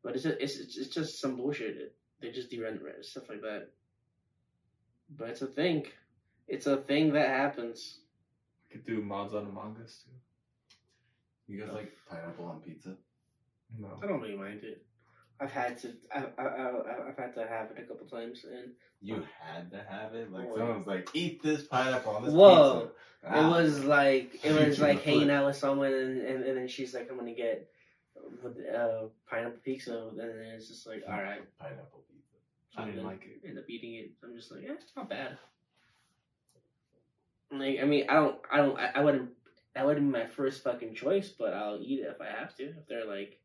But 0.03 0.15
it's 0.15 0.25
just, 0.25 0.37
it's 0.41 0.57
it's 0.57 0.77
it's 0.77 0.95
just 0.95 1.21
some 1.21 1.37
bullshit. 1.37 1.95
They 2.21 2.31
just 2.31 2.51
do 2.51 2.63
random 2.63 2.87
stuff 3.03 3.29
like 3.29 3.43
that. 3.43 3.71
But 5.17 5.31
it's 5.31 5.43
a 5.43 5.47
thing. 5.47 5.87
It's 6.49 6.67
a 6.67 6.79
thing 6.79 7.13
that 7.13 7.29
happens. 7.29 8.01
I 8.69 8.73
could 8.73 8.87
do 8.87 9.03
mods 9.03 9.35
on 9.35 9.47
Among 9.47 9.77
Us 9.85 10.05
too. 10.05 11.53
You 11.53 11.61
guys 11.61 11.75
like 11.75 11.93
pineapple 12.09 12.47
on 12.47 12.61
pizza? 12.61 12.97
No. 13.79 13.89
I 14.03 14.07
don't 14.07 14.21
really 14.21 14.37
mind 14.37 14.61
it. 14.63 14.85
I've 15.43 15.51
had 15.51 15.79
to. 15.79 15.93
I, 16.15 16.25
I, 16.39 16.43
I, 16.45 17.09
I've 17.09 17.17
had 17.17 17.35
to 17.35 17.47
have 17.47 17.71
it 17.73 17.79
a 17.79 17.83
couple 17.83 18.07
times, 18.07 18.45
and 18.45 18.71
You 19.01 19.25
had 19.41 19.71
to 19.73 19.83
have 19.83 20.15
it. 20.15 20.33
Like 20.33 20.47
Oh, 20.49 20.57
someone's 20.57 20.87
like, 20.87 21.09
eat 21.15 21.43
this 21.43 21.65
pineapple 21.65 22.15
on 22.15 22.25
this 22.25 22.33
Whoa. 22.33 22.91
pizza. 23.25 23.39
It 23.39 23.49
was 23.49 23.85
like 23.85 24.41
it 24.45 24.53
was 24.53 24.79
like 24.79 25.03
hanging 25.03 25.31
out 25.31 25.47
with 25.47 25.57
someone, 25.57 25.93
and, 25.93 26.21
and, 26.23 26.45
and 26.45 26.57
then 26.57 26.69
she's 26.69 26.95
like, 26.95 27.09
"I'm 27.11 27.19
gonna 27.19 27.33
get 27.33 27.69
uh, 28.45 29.07
pineapple 29.29 29.59
pizza," 29.65 30.09
and 30.11 30.19
then 30.19 30.29
it's 30.55 30.69
just 30.69 30.87
like, 30.87 31.03
"All 31.09 31.15
right." 31.15 31.43
pineapple 31.59 32.05
pizza. 32.09 32.37
I 32.77 32.85
didn't 32.85 33.05
like 33.05 33.25
it. 33.25 33.47
End 33.47 33.59
up 33.59 33.65
eating 33.69 33.95
it. 33.95 34.11
I'm 34.23 34.37
just 34.37 34.53
like, 34.53 34.63
"Yeah, 34.63 34.75
it's 34.81 34.93
not 34.97 35.09
bad." 35.11 35.37
Like, 37.51 37.81
I 37.83 37.85
mean, 37.85 38.07
I 38.09 38.15
don't, 38.15 38.37
I 38.51 38.57
don't, 38.59 38.79
I, 38.79 38.93
I 38.95 39.01
wouldn't, 39.03 39.31
that 39.75 39.85
wouldn't 39.85 40.07
be 40.07 40.19
my 40.19 40.27
first 40.27 40.65
fucking 40.65 40.95
choice, 40.95 41.29
but 41.29 41.53
I'll 41.53 41.79
eat 41.83 42.01
it 42.01 42.11
if 42.15 42.21
I 42.21 42.27
have 42.27 42.57
to. 42.57 42.63
If 42.65 42.87
they're 42.89 43.05
like, 43.05 43.39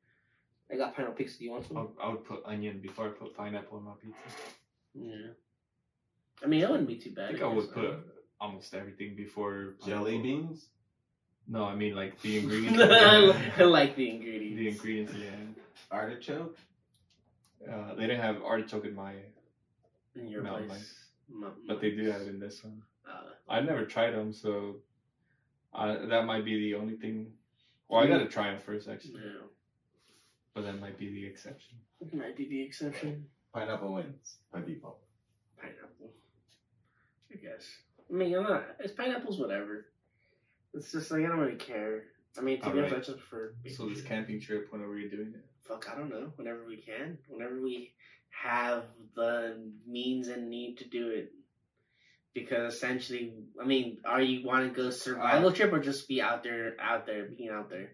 "I 0.72 0.76
got 0.76 0.96
pineapple 0.96 1.16
pizza. 1.16 1.38
Do 1.40 1.46
you 1.46 1.52
want 1.52 1.68
some?" 1.68 1.78
I, 2.02 2.06
I 2.06 2.10
would 2.12 2.26
put 2.26 2.42
onion 2.46 2.80
before 2.82 3.06
I 3.08 3.10
put 3.10 3.36
pineapple 3.36 3.78
on 3.78 3.84
my 3.86 3.92
pizza. 4.02 4.52
Yeah. 4.94 5.32
I 6.44 6.48
mean, 6.48 6.62
it 6.62 6.70
wouldn't 6.70 6.88
be 6.88 6.98
too 6.98 7.12
I 7.18 7.22
bad. 7.22 7.32
think 7.32 7.44
I 7.44 7.48
would 7.48 7.72
put 7.72 7.96
almost 8.40 8.74
everything 8.74 9.16
before 9.16 9.74
Jelly 9.86 10.18
pineapple. 10.18 10.22
beans? 10.48 10.68
No, 11.48 11.64
I 11.64 11.76
mean 11.76 11.96
like 11.96 12.20
the 12.22 12.38
ingredients. 12.40 12.80
I 13.58 13.64
like 13.64 13.96
the 13.96 14.10
ingredients. 14.10 14.58
the 14.58 14.68
ingredients, 14.68 15.14
yeah. 15.14 15.98
Artichoke? 15.98 16.58
Uh, 17.72 17.96
they 17.96 18.02
didn't 18.02 18.22
have 18.22 18.42
artichoke 18.44 18.86
in 18.86 18.94
my, 18.96 19.14
in 20.16 20.28
your 20.28 20.44
No, 20.44 20.56
place. 20.58 20.70
like- 20.70 21.52
but 21.68 21.82
they 21.82 21.92
do 21.92 22.10
have 22.10 22.22
it 22.22 22.28
in 22.30 22.40
this 22.40 22.64
one. 22.64 22.82
Uh, 23.10 23.30
I 23.50 23.60
never 23.62 23.86
tried 23.86 24.12
them, 24.12 24.32
so 24.32 24.76
uh, 25.74 26.06
that 26.06 26.26
might 26.26 26.46
be 26.46 26.56
the 26.56 26.76
only 26.76 26.96
thing. 26.96 27.32
Well, 27.90 28.02
I 28.04 28.08
gotta 28.08 28.28
try 28.28 28.52
them 28.52 28.60
first, 28.62 28.88
actually, 28.88 29.16
no. 29.16 29.48
But 30.58 30.66
that 30.66 30.82
might 30.82 30.98
be 30.98 31.12
the 31.12 31.26
exception. 31.28 31.78
Might 32.14 32.36
be 32.36 32.50
the 32.50 32.64
exception. 32.64 33.28
Pineapple 33.54 33.94
wins 33.94 34.38
by 34.52 34.62
default. 34.62 34.98
Pineapple. 35.62 36.10
I 37.32 37.36
guess. 37.36 37.64
I 38.10 38.14
mean, 38.14 38.36
I'm 38.36 38.44
not. 38.44 38.64
It's 38.80 38.94
pineapples, 38.94 39.40
whatever. 39.40 39.86
It's 40.74 40.92
just 40.92 41.12
like 41.12 41.24
I 41.24 41.28
don't 41.28 41.38
really 41.38 41.58
care. 41.58 42.06
I 42.40 42.42
mean, 42.42 42.60
to 42.62 42.72
be 42.72 42.80
honest, 42.80 42.96
I 42.96 42.98
just 42.98 43.20
prefer. 43.20 43.54
So 43.76 43.88
this 43.88 44.02
camping 44.02 44.42
trip, 44.42 44.68
when 44.72 44.82
are 44.82 44.90
we 44.90 45.08
doing 45.08 45.34
it? 45.36 45.46
Fuck, 45.68 45.88
I 45.92 45.96
don't 45.96 46.10
know. 46.10 46.32
Whenever 46.38 46.66
we 46.68 46.78
can, 46.78 47.20
whenever 47.28 47.62
we 47.62 47.92
have 48.30 48.84
the 49.16 49.58
means 49.88 50.28
and 50.28 50.50
need 50.50 50.78
to 50.80 50.86
do 50.88 51.10
it. 51.10 51.34
Because 52.34 52.74
essentially, 52.76 53.34
I 53.62 53.66
mean, 53.66 53.98
are 54.06 54.22
you 54.22 54.46
want 54.46 54.68
to 54.68 54.82
go 54.82 54.90
survival 54.90 55.50
uh, 55.50 55.54
trip 55.54 55.72
or 55.74 55.80
just 55.80 56.08
be 56.08 56.22
out 56.22 56.44
there, 56.44 56.76
out 56.80 57.06
there, 57.06 57.26
being 57.26 57.50
out 57.50 57.70
there? 57.70 57.92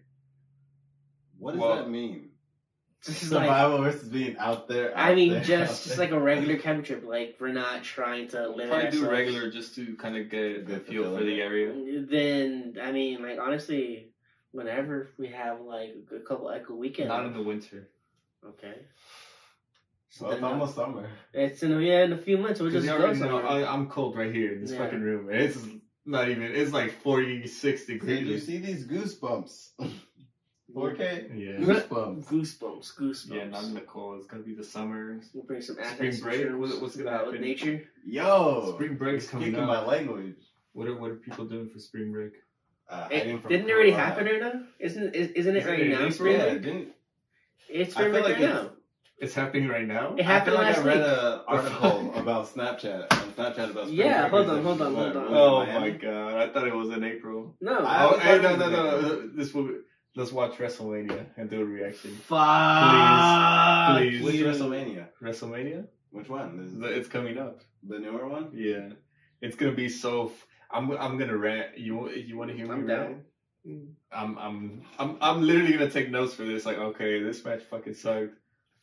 What 1.38 1.52
does 1.52 1.60
Well, 1.60 1.76
that 1.76 1.90
mean? 1.90 2.30
Just 3.04 3.30
like, 3.32 3.42
Survival 3.44 3.82
versus 3.82 4.08
being 4.08 4.36
out 4.38 4.66
there. 4.66 4.96
I 4.96 5.14
mean, 5.14 5.32
there, 5.32 5.44
just 5.44 5.84
just 5.84 5.88
there. 5.96 6.06
like 6.06 6.10
a 6.12 6.18
regular 6.18 6.56
camping 6.64 6.84
trip. 6.84 7.04
Like 7.06 7.36
we're 7.38 7.52
not 7.52 7.82
trying 7.84 8.28
to 8.28 8.36
We'll 8.48 8.56
limit 8.56 8.70
probably 8.80 8.98
do 8.98 9.10
regular 9.10 9.50
just 9.50 9.74
to 9.74 9.94
kind 9.96 10.16
of 10.16 10.30
get 10.30 10.40
a 10.42 10.54
Get 10.60 10.66
the 10.66 10.80
feel 10.92 11.02
feel 11.04 11.18
for 11.18 11.24
the 11.24 11.42
area. 11.42 11.72
Then 12.08 12.76
I 12.82 12.92
mean, 12.92 13.22
like 13.22 13.38
honestly, 13.38 14.08
whenever 14.52 15.10
we 15.18 15.28
have 15.28 15.60
like 15.60 15.94
a 16.16 16.20
couple 16.20 16.46
like 16.46 16.68
a 16.70 16.74
weekend. 16.74 17.08
Not 17.08 17.26
in 17.26 17.34
the 17.34 17.42
winter. 17.42 17.88
okay. 18.46 18.74
So 20.08 20.26
Well, 20.26 20.32
it's 20.34 20.40
then, 20.42 20.50
almost 20.52 20.74
summer. 20.76 21.10
it's 21.32 21.62
in 21.64 21.72
a, 21.72 21.80
yeah 21.80 22.04
in 22.04 22.12
a 22.12 22.18
few 22.18 22.38
months 22.38 22.60
we'll 22.60 22.70
just 22.70 22.86
you 22.86 22.92
go 22.92 22.98
know, 22.98 23.14
somewhere. 23.14 23.44
I, 23.46 23.64
I'm 23.64 23.88
cold 23.88 24.16
right 24.16 24.32
here 24.32 24.52
in 24.54 24.60
this 24.62 24.70
Yeah. 24.70 24.78
fucking 24.78 25.00
room. 25.02 25.28
It's 25.30 25.58
not 26.06 26.28
even. 26.28 26.42
It's 26.44 26.72
like 26.72 26.92
46 27.02 27.84
Did 27.84 27.92
degrees. 27.92 28.22
you 28.28 28.38
see 28.38 28.58
these 28.58 28.86
goosebumps? 28.86 29.70
4K? 30.74 31.38
Yeah. 31.38 31.52
Goosebumps. 31.64 32.24
Goosebumps, 32.26 32.94
goosebumps. 32.96 33.34
Yeah, 33.34 33.44
not 33.46 33.64
in 33.64 33.74
the 33.74 33.80
cold. 33.82 34.18
It's 34.18 34.26
gonna 34.26 34.42
be 34.42 34.54
the 34.54 34.64
summer. 34.64 35.20
We'll 35.32 35.44
bring 35.44 35.60
some 35.62 35.76
Spring 35.94 36.16
break? 36.20 36.46
What- 36.50 36.80
what's 36.82 36.96
gonna 36.96 37.10
with 37.10 37.26
happen? 37.34 37.40
nature. 37.40 37.82
Yo! 38.04 38.72
Spring 38.74 38.96
break's 38.96 39.26
coming 39.28 39.46
Speaking 39.48 39.60
up. 39.62 39.68
my 39.68 39.84
language. 39.84 40.36
What 40.72 40.88
are 40.88 40.96
what 40.96 41.10
are 41.12 41.16
people 41.16 41.44
doing 41.44 41.68
for 41.70 41.78
spring 41.78 42.10
break? 42.12 42.32
Uh, 42.88 43.08
It, 43.10 43.40
from 43.40 43.48
didn't 43.50 43.68
it 43.68 43.72
already 43.72 43.92
Corona. 43.92 44.04
happen 44.06 44.26
right 44.26 44.40
now? 44.40 44.62
Isn't 44.78 45.14
is, 45.14 45.30
isn't 45.30 45.56
it 45.56 45.60
Isn't 45.60 45.70
right 45.70 45.80
it 45.80 46.00
now? 46.00 46.10
Spring 46.10 46.36
Yeah, 46.36 46.48
break? 46.50 46.62
didn't. 46.62 46.88
It's 47.68 47.90
I 47.96 48.00
spring 48.00 48.12
feel 48.12 48.22
break 48.22 48.24
like 48.24 48.34
right 48.34 48.42
it's- 48.50 48.64
now. 48.64 48.70
It's 49.16 49.32
happening 49.32 49.68
right 49.68 49.86
now. 49.86 50.14
It 50.18 50.22
I 50.22 50.24
happened 50.24 50.56
feel 50.56 50.64
like 50.64 50.74
last 50.76 50.84
I 50.84 50.86
read 50.88 50.98
week. 50.98 51.06
an 51.06 51.40
article 51.46 52.14
about 52.20 52.46
Snapchat 52.52 53.12
on 53.12 53.32
Snapchat 53.32 53.70
about 53.70 53.84
spring 53.84 53.94
Yeah, 53.96 54.28
hold 54.28 54.50
on, 54.50 54.62
hold 54.64 54.82
on, 54.82 54.94
hold 54.94 55.16
on. 55.16 55.26
Oh 55.30 55.66
my 55.66 55.90
god! 55.90 56.34
I 56.34 56.52
thought 56.52 56.66
it 56.66 56.74
was 56.74 56.90
in 56.90 57.04
April. 57.04 57.54
No. 57.60 57.78
I 57.84 58.04
oh, 58.04 58.10
was 58.12 58.20
hey, 58.20 58.36
no, 58.38 58.42
talking 58.56 58.58
no, 58.58 59.00
no! 59.00 59.28
This 59.28 59.54
will. 59.54 59.68
Let's 60.16 60.30
watch 60.32 60.52
WrestleMania 60.58 61.26
and 61.36 61.50
do 61.50 61.60
a 61.62 61.64
reaction. 61.64 62.12
Fuck. 62.28 63.98
Please. 63.98 64.22
Which 64.22 64.34
you. 64.36 64.44
WrestleMania? 64.46 65.08
WrestleMania? 65.20 65.86
Which 66.10 66.28
one? 66.28 66.60
Is 66.60 66.78
The- 66.78 66.92
It's 66.96 67.08
coming 67.08 67.36
up. 67.38 67.60
the 67.82 67.98
newer 67.98 68.28
one? 68.28 68.50
Yeah, 68.54 68.90
it's 69.40 69.56
gonna 69.56 69.72
be 69.72 69.88
so. 69.88 70.26
F- 70.28 70.46
I'm 70.70 70.90
I'm 70.92 71.18
gonna 71.18 71.36
rant. 71.36 71.78
You 71.78 72.08
you 72.10 72.36
want 72.38 72.50
to 72.50 72.56
hear 72.56 72.66
me 72.66 72.72
I'm 72.72 72.86
rant? 72.86 73.24
down. 73.66 73.88
I'm 74.12 74.38
I'm 74.38 74.82
I'm 74.98 75.16
I'm 75.20 75.42
literally 75.42 75.72
gonna 75.72 75.90
take 75.90 76.10
notes 76.10 76.34
for 76.34 76.44
this. 76.44 76.64
Like, 76.64 76.78
okay, 76.78 77.22
this 77.22 77.44
match 77.44 77.62
fucking 77.64 77.94
sucked. 77.94 78.34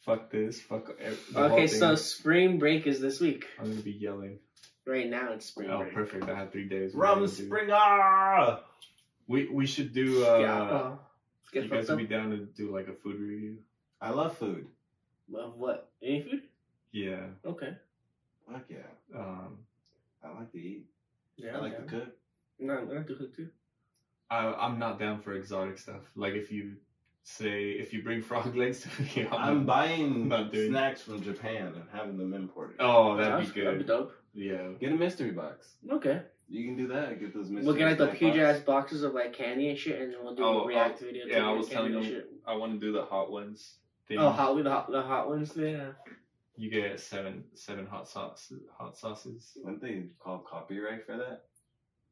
Fuck 0.06 0.32
this. 0.32 0.60
Fuck. 0.60 0.90
ev- 1.00 1.20
Okay, 1.36 1.68
so 1.68 1.96
spring 1.96 2.60
break 2.60 2.88
is 2.88 3.00
this 3.00 3.20
week. 3.22 3.46
I'm 3.60 3.70
gonna 3.70 3.82
be 3.82 3.92
yelling. 3.92 4.40
Right 4.86 5.08
now 5.10 5.32
it's 5.34 5.46
spring 5.46 5.70
Oh, 5.70 5.78
break. 5.80 5.94
perfect. 5.94 6.28
I 6.30 6.36
have 6.36 6.52
three 6.52 6.68
days. 6.68 6.94
We're 6.94 7.04
Rum 7.04 7.28
Springer! 7.28 8.60
We 9.28 9.48
we 9.48 9.66
should 9.68 9.94
do. 9.94 10.26
Uh, 10.26 10.40
get 10.40 10.50
alcohol. 10.50 10.90
Let's 10.92 11.11
get 11.52 11.64
you 11.64 11.70
guys 11.70 11.88
fucked 11.88 12.00
would 12.00 12.10
be 12.10 12.16
down 12.16 12.30
to 12.32 12.38
do 12.38 12.72
like 12.74 12.88
a 12.88 12.94
food 12.94 13.20
review. 13.20 13.58
I 14.00 14.10
love 14.12 14.38
food. 14.38 14.68
Love 15.30 15.56
what? 15.58 15.90
Any 16.02 16.22
food? 16.22 16.44
Yeah. 16.92 17.26
Okay. 17.46 17.76
Fuck 18.52 18.64
yeah. 18.70 18.78
Um. 19.18 19.58
I 20.24 20.30
like 20.38 20.52
to 20.52 20.58
eat. 20.60 20.86
Yeah. 21.38 21.58
I 21.58 21.62
like 21.62 21.78
I'm 21.80 21.88
to 21.88 22.00
cook. 22.00 22.10
No, 22.60 22.74
I'm 22.78 22.88
gonna 22.88 23.04
do 23.04 23.14
it 23.20 23.36
too. 23.36 23.50
I 24.30 24.46
I'm 24.54 24.78
not 24.80 25.00
down 25.00 25.20
for 25.22 25.34
exotic 25.34 25.78
stuff. 25.78 26.02
Like 26.16 26.34
if 26.34 26.52
you 26.52 26.74
say 27.24 27.72
if 27.72 27.94
you 27.94 28.04
bring 28.04 28.22
frog 28.22 28.56
legs 28.64 28.82
to 28.82 29.02
me, 29.02 29.28
I'm, 29.32 29.42
I'm 29.42 29.66
buying 29.66 30.28
not 30.30 30.52
doing- 30.52 30.72
snacks 30.72 31.02
from 31.02 31.22
Japan 31.22 31.68
and 31.68 31.84
having 31.92 32.18
them 32.18 32.34
imported. 32.34 32.78
Oh, 32.80 33.16
that'd 33.18 33.34
That'd 33.34 33.54
be 33.54 33.62
That'd 33.62 33.80
be 33.80 33.84
good. 33.86 33.88
dope. 33.88 34.14
Yeah. 34.34 34.68
Get 34.80 34.92
a 34.92 34.96
mystery 34.96 35.32
box. 35.32 35.74
Okay. 35.92 36.22
You 36.52 36.66
can 36.66 36.76
do 36.76 36.88
that. 36.90 37.18
Get 37.20 37.34
those 37.34 37.50
mystery 37.50 37.66
We'll 37.66 37.76
get 37.76 37.86
like 37.88 37.98
the 37.98 38.08
snack 38.08 38.18
huge 38.18 38.38
ass 38.38 38.60
boxes 38.60 39.04
of 39.04 39.14
like 39.14 39.32
candy 39.32 39.70
and 39.70 39.78
shit, 39.80 40.02
and 40.02 40.14
we'll 40.22 40.36
do 40.36 40.44
Oh, 40.44 40.64
a 40.64 40.68
react 40.68 41.00
oh, 41.02 41.06
video. 41.06 41.26
yeah, 41.26 41.36
to 41.40 41.46
I 41.46 41.52
the 41.52 41.58
was 41.58 41.70
candy 41.70 41.76
telling 41.94 41.96
and 41.96 42.06
you- 42.06 42.12
shit. 42.12 42.32
I 42.46 42.54
want 42.56 42.74
to 42.74 42.80
do 42.86 42.92
the 42.92 43.04
hot 43.06 43.32
ones. 43.32 43.78
Thing. 44.08 44.18
Oh, 44.18 44.30
hot 44.30 44.62
the 44.62 44.70
hot 44.70 44.92
the 44.92 45.02
hot 45.02 45.30
ones. 45.30 45.54
Yeah. 45.56 45.92
You 46.58 46.70
get 46.70 47.00
seven 47.00 47.46
seven 47.54 47.86
hot 47.86 48.08
sauce 48.10 48.52
hot 48.78 48.98
sauces. 48.98 49.54
Wouldn't 49.64 49.82
they 49.82 50.08
call 50.20 50.40
copyright 50.40 51.06
for 51.06 51.16
that? 51.18 51.44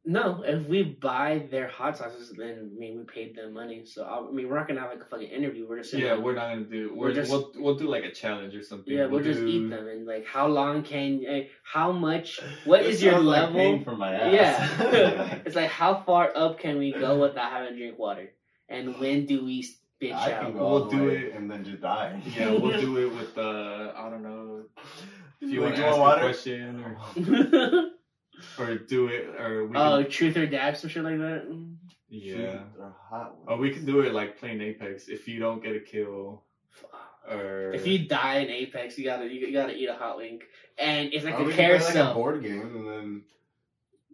No, 0.06 0.44
if 0.44 0.66
we 0.68 0.82
buy 0.84 1.46
their 1.52 1.68
hot 1.68 1.98
sauces, 1.98 2.32
then 2.36 2.72
I 2.76 2.80
mean 2.80 2.98
we 3.00 3.04
paid 3.04 3.36
them 3.36 3.54
money. 3.54 3.84
So 3.86 4.04
I, 4.06 4.26
I 4.28 4.32
mean 4.32 4.48
we're 4.50 4.58
not 4.58 4.68
gonna 4.68 4.80
have 4.80 4.90
like 4.92 5.02
a 5.02 5.06
fucking 5.06 5.28
interview. 5.28 5.68
We're 5.68 5.80
just 5.82 5.94
Yeah, 5.94 6.10
gonna- 6.10 6.22
we're 6.22 6.34
not 6.36 6.50
gonna 6.50 6.64
do. 6.64 6.94
We're 6.96 7.08
We're, 7.10 7.14
just- 7.14 7.30
we'll 7.30 7.52
we'll 7.58 7.76
do 7.76 7.88
like 7.90 8.06
a 8.06 8.12
challenge 8.12 8.56
or 8.56 8.64
something. 8.64 8.92
yeah, 8.94 9.02
we'll, 9.02 9.16
we'll 9.20 9.24
just 9.24 9.42
do, 9.42 9.48
eat 9.48 9.70
them 9.70 9.88
and 9.88 10.08
like 10.08 10.26
how 10.26 10.48
long 10.48 10.84
can 10.84 11.24
eh, 11.28 11.44
how 11.64 11.92
much 11.92 12.40
what 12.66 12.82
is 12.82 13.04
your 13.04 13.14
sounds 13.16 13.26
like 13.26 13.54
level? 13.54 13.84
for 13.84 13.96
my 13.96 14.14
ass. 14.16 14.34
Yeah, 14.34 15.40
it's 15.46 15.56
like 15.56 15.70
how 15.70 16.02
far 16.06 16.32
up 16.36 16.60
can 16.60 16.78
we 16.80 16.92
go 16.94 17.20
without 17.20 17.52
having 17.52 17.74
to 17.74 17.78
drink 17.78 18.00
water, 18.00 18.32
and 18.70 18.98
when 19.00 19.26
do 19.26 19.44
we 19.44 19.68
bitch 20.02 20.14
I 20.14 20.32
out. 20.32 20.42
can 20.44 20.54
go 20.54 20.70
We'll 20.72 20.86
do 20.88 21.10
it. 21.10 21.34
and 21.36 21.52
then 21.52 21.66
just 21.66 21.82
die. 21.82 22.22
Yeah, 22.38 22.52
we'll 22.52 22.80
do 22.80 22.98
it 23.06 23.14
with 23.14 23.38
uh, 23.38 23.92
I 23.96 24.10
don't 24.10 24.24
know. 24.24 24.64
If 25.42 25.50
you 25.52 25.60
Like 25.62 25.74
want 25.74 25.76
to 25.76 25.82
you 25.82 25.88
ask 25.88 25.98
want 25.98 26.00
a 26.00 26.02
water? 26.02 26.22
question 26.22 26.84
or, 26.86 27.90
or 28.60 28.78
do 28.78 29.08
it 29.08 29.28
or 29.40 29.66
we 29.68 29.78
oh, 29.78 30.02
can, 30.04 30.12
truth 30.12 30.38
or 30.38 30.46
dab, 30.46 30.78
some 30.78 30.90
shit 30.90 31.04
like 31.04 31.18
that. 31.20 31.46
yeah. 32.10 32.34
Shoot 32.36 33.28
or 33.48 33.58
we 33.58 33.72
can 33.72 33.86
do 33.86 34.02
it 34.02 34.14
like 34.14 34.40
playing 34.40 34.62
Apex. 34.62 35.08
If 35.08 35.28
you 35.28 35.40
don't 35.40 35.64
get 35.64 35.76
a 35.76 35.80
kill 35.80 36.44
or 37.30 37.72
If 37.74 37.86
you 37.88 38.08
die 38.08 38.40
in 38.40 38.50
Apex, 38.50 38.98
you 38.98 39.06
gotta 39.06 39.26
you 39.28 39.52
gotta 39.54 39.74
eat 39.76 39.88
a 39.88 39.94
hot 39.96 40.18
link, 40.18 40.44
and 40.78 41.14
it's 41.14 41.26
like 41.26 41.36
Or 41.36 41.44
a 41.44 41.46
we 41.46 41.54
can 41.54 41.66
play, 41.66 41.80
like, 41.80 41.82
carousel. 41.82 42.12
a 42.12 42.14
board 42.16 42.44
game 42.44 42.62
and 42.76 42.88
then 42.90 43.22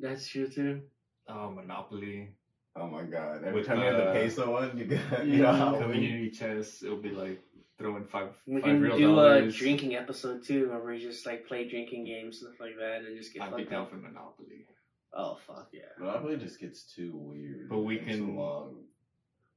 That's 0.02 0.28
true 0.28 0.48
too. 0.48 0.82
oh 1.30 1.52
Monopoly, 1.52 2.30
oh 2.76 2.88
my 2.88 3.04
god! 3.04 3.43
Every 3.43 3.54
With, 3.54 3.68
time 3.68 3.80
you 3.80 3.86
have 3.86 3.98
to 3.98 4.10
uh, 4.10 4.14
pay 4.14 4.30
someone, 4.30 4.78
you 4.78 4.86
get 4.86 5.00
Mm, 5.00 5.28
you 5.32 5.38
know 5.43 5.78
community 5.82 6.30
chest, 6.32 6.84
it'll 6.84 6.98
be 6.98 7.10
like 7.12 7.39
throwing 7.78 8.05
five 8.05 8.30
We 8.45 8.55
five 8.61 8.63
can 8.63 8.82
real 8.82 8.97
do 8.97 9.07
dollars. 9.15 9.55
a 9.55 9.57
drinking 9.57 9.95
episode 9.95 10.43
too, 10.43 10.69
where 10.69 10.80
we 10.80 10.99
just 10.99 11.26
like 11.26 11.47
play 11.47 11.67
drinking 11.67 12.05
games 12.05 12.39
stuff 12.39 12.53
like 12.59 12.78
that, 12.80 13.01
and 13.05 13.17
just 13.17 13.34
get 13.34 13.43
I'd 13.43 13.55
be 13.55 13.63
down 13.65 13.84
up. 13.84 13.89
for 13.91 13.97
Monopoly. 13.97 14.65
Oh 15.13 15.38
fuck 15.47 15.69
yeah! 15.71 15.82
Monopoly 15.99 16.38
just 16.38 16.59
gets 16.59 16.84
too 16.84 17.11
weird. 17.13 17.69
But 17.69 17.80
we 17.80 17.97
can- 17.97 18.17
too 18.17 18.32
long. 18.36 18.84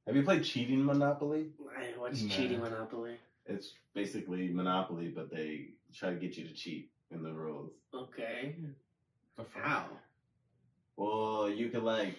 Have 0.07 0.15
you 0.15 0.23
played 0.23 0.43
cheating 0.43 0.83
Monopoly? 0.85 1.51
I- 1.77 1.93
What's 1.97 2.21
Nah. 2.23 2.29
cheating 2.33 2.59
Monopoly? 2.61 3.17
It's 3.45 3.73
basically 3.93 4.47
Monopoly, 4.49 5.09
but 5.09 5.29
they 5.29 5.69
try 5.93 6.09
to 6.11 6.15
get 6.15 6.37
you 6.37 6.47
to 6.47 6.53
cheat 6.53 6.89
in 7.11 7.21
the 7.23 7.31
rules. 7.33 7.71
Okay, 7.93 8.55
The 9.37 9.43
fuck? 9.43 9.63
how? 9.63 9.85
Well, 10.95 11.49
you 11.49 11.69
can 11.69 11.83
like 11.83 12.15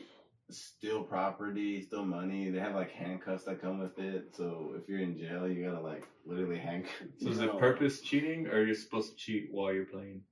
steal 0.53 1.03
property, 1.03 1.83
steal 1.83 2.05
money. 2.05 2.51
They 2.51 2.59
have 2.59 2.75
like 2.75 2.91
handcuffs 2.91 3.45
that 3.45 3.61
come 3.61 3.79
with 3.79 3.99
it. 3.99 4.35
So 4.35 4.73
if 4.77 4.89
you're 4.89 5.01
in 5.01 5.17
jail, 5.17 5.49
you 5.49 5.65
gotta 5.65 5.81
like 5.81 6.07
literally 6.27 6.59
handcuff. 6.59 6.93
So 7.21 7.29
is 7.29 7.41
it 7.41 7.59
purpose 7.59 8.01
cheating, 8.01 8.47
or 8.49 8.65
you're 8.65 8.75
supposed 8.75 9.13
to 9.13 9.17
cheat 9.17 9.49
while 9.51 9.73
you're 9.73 9.85
playing? 9.85 10.23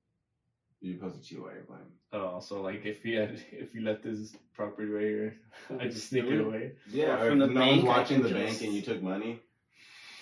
You're 0.81 0.95
supposed 0.97 1.21
to 1.21 1.27
cheat 1.27 1.41
while 1.41 1.51
you're 1.51 1.63
playing. 1.63 1.91
Oh, 2.11 2.39
so 2.39 2.61
like 2.61 2.85
if 2.85 3.05
you 3.05 3.19
had 3.19 3.41
if 3.51 3.73
you 3.75 3.81
left 3.81 4.03
this 4.03 4.35
property 4.53 4.89
right 4.89 5.03
here, 5.03 5.35
I 5.79 5.85
just 5.85 6.09
sneak 6.09 6.25
it 6.25 6.41
away. 6.41 6.73
Yeah, 6.89 7.21
Or 7.21 7.27
or 7.27 7.29
from 7.29 7.41
if 7.41 7.47
the 7.49 7.53
no 7.53 7.59
bank, 7.59 7.83
one's 7.83 7.95
I 7.95 7.99
watching 7.99 8.21
can 8.21 8.23
the 8.23 8.29
just- 8.29 8.59
bank 8.59 8.61
and 8.67 8.73
you 8.73 8.81
took 8.81 9.01
money. 9.01 9.41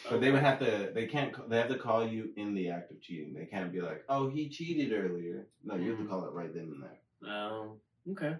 But 0.09 0.21
they 0.21 0.31
would 0.31 0.39
oh. 0.39 0.45
have 0.45 0.59
to. 0.59 0.91
They 0.93 1.05
can't. 1.05 1.49
They 1.49 1.57
have 1.57 1.67
to 1.69 1.77
call 1.77 2.07
you 2.07 2.29
in 2.37 2.53
the 2.53 2.69
act 2.69 2.91
of 2.91 3.01
cheating. 3.01 3.33
They 3.33 3.45
can't 3.45 3.73
be 3.73 3.81
like, 3.81 4.05
"Oh, 4.07 4.29
he 4.29 4.47
cheated 4.47 4.93
earlier." 4.93 5.47
No, 5.65 5.75
you 5.75 5.89
have 5.89 5.99
to 5.99 6.05
mm. 6.05 6.09
call 6.09 6.25
it 6.25 6.31
right 6.31 6.53
then 6.53 6.71
and 6.73 6.83
there. 6.83 7.29
Oh, 7.29 7.73
okay. 8.11 8.35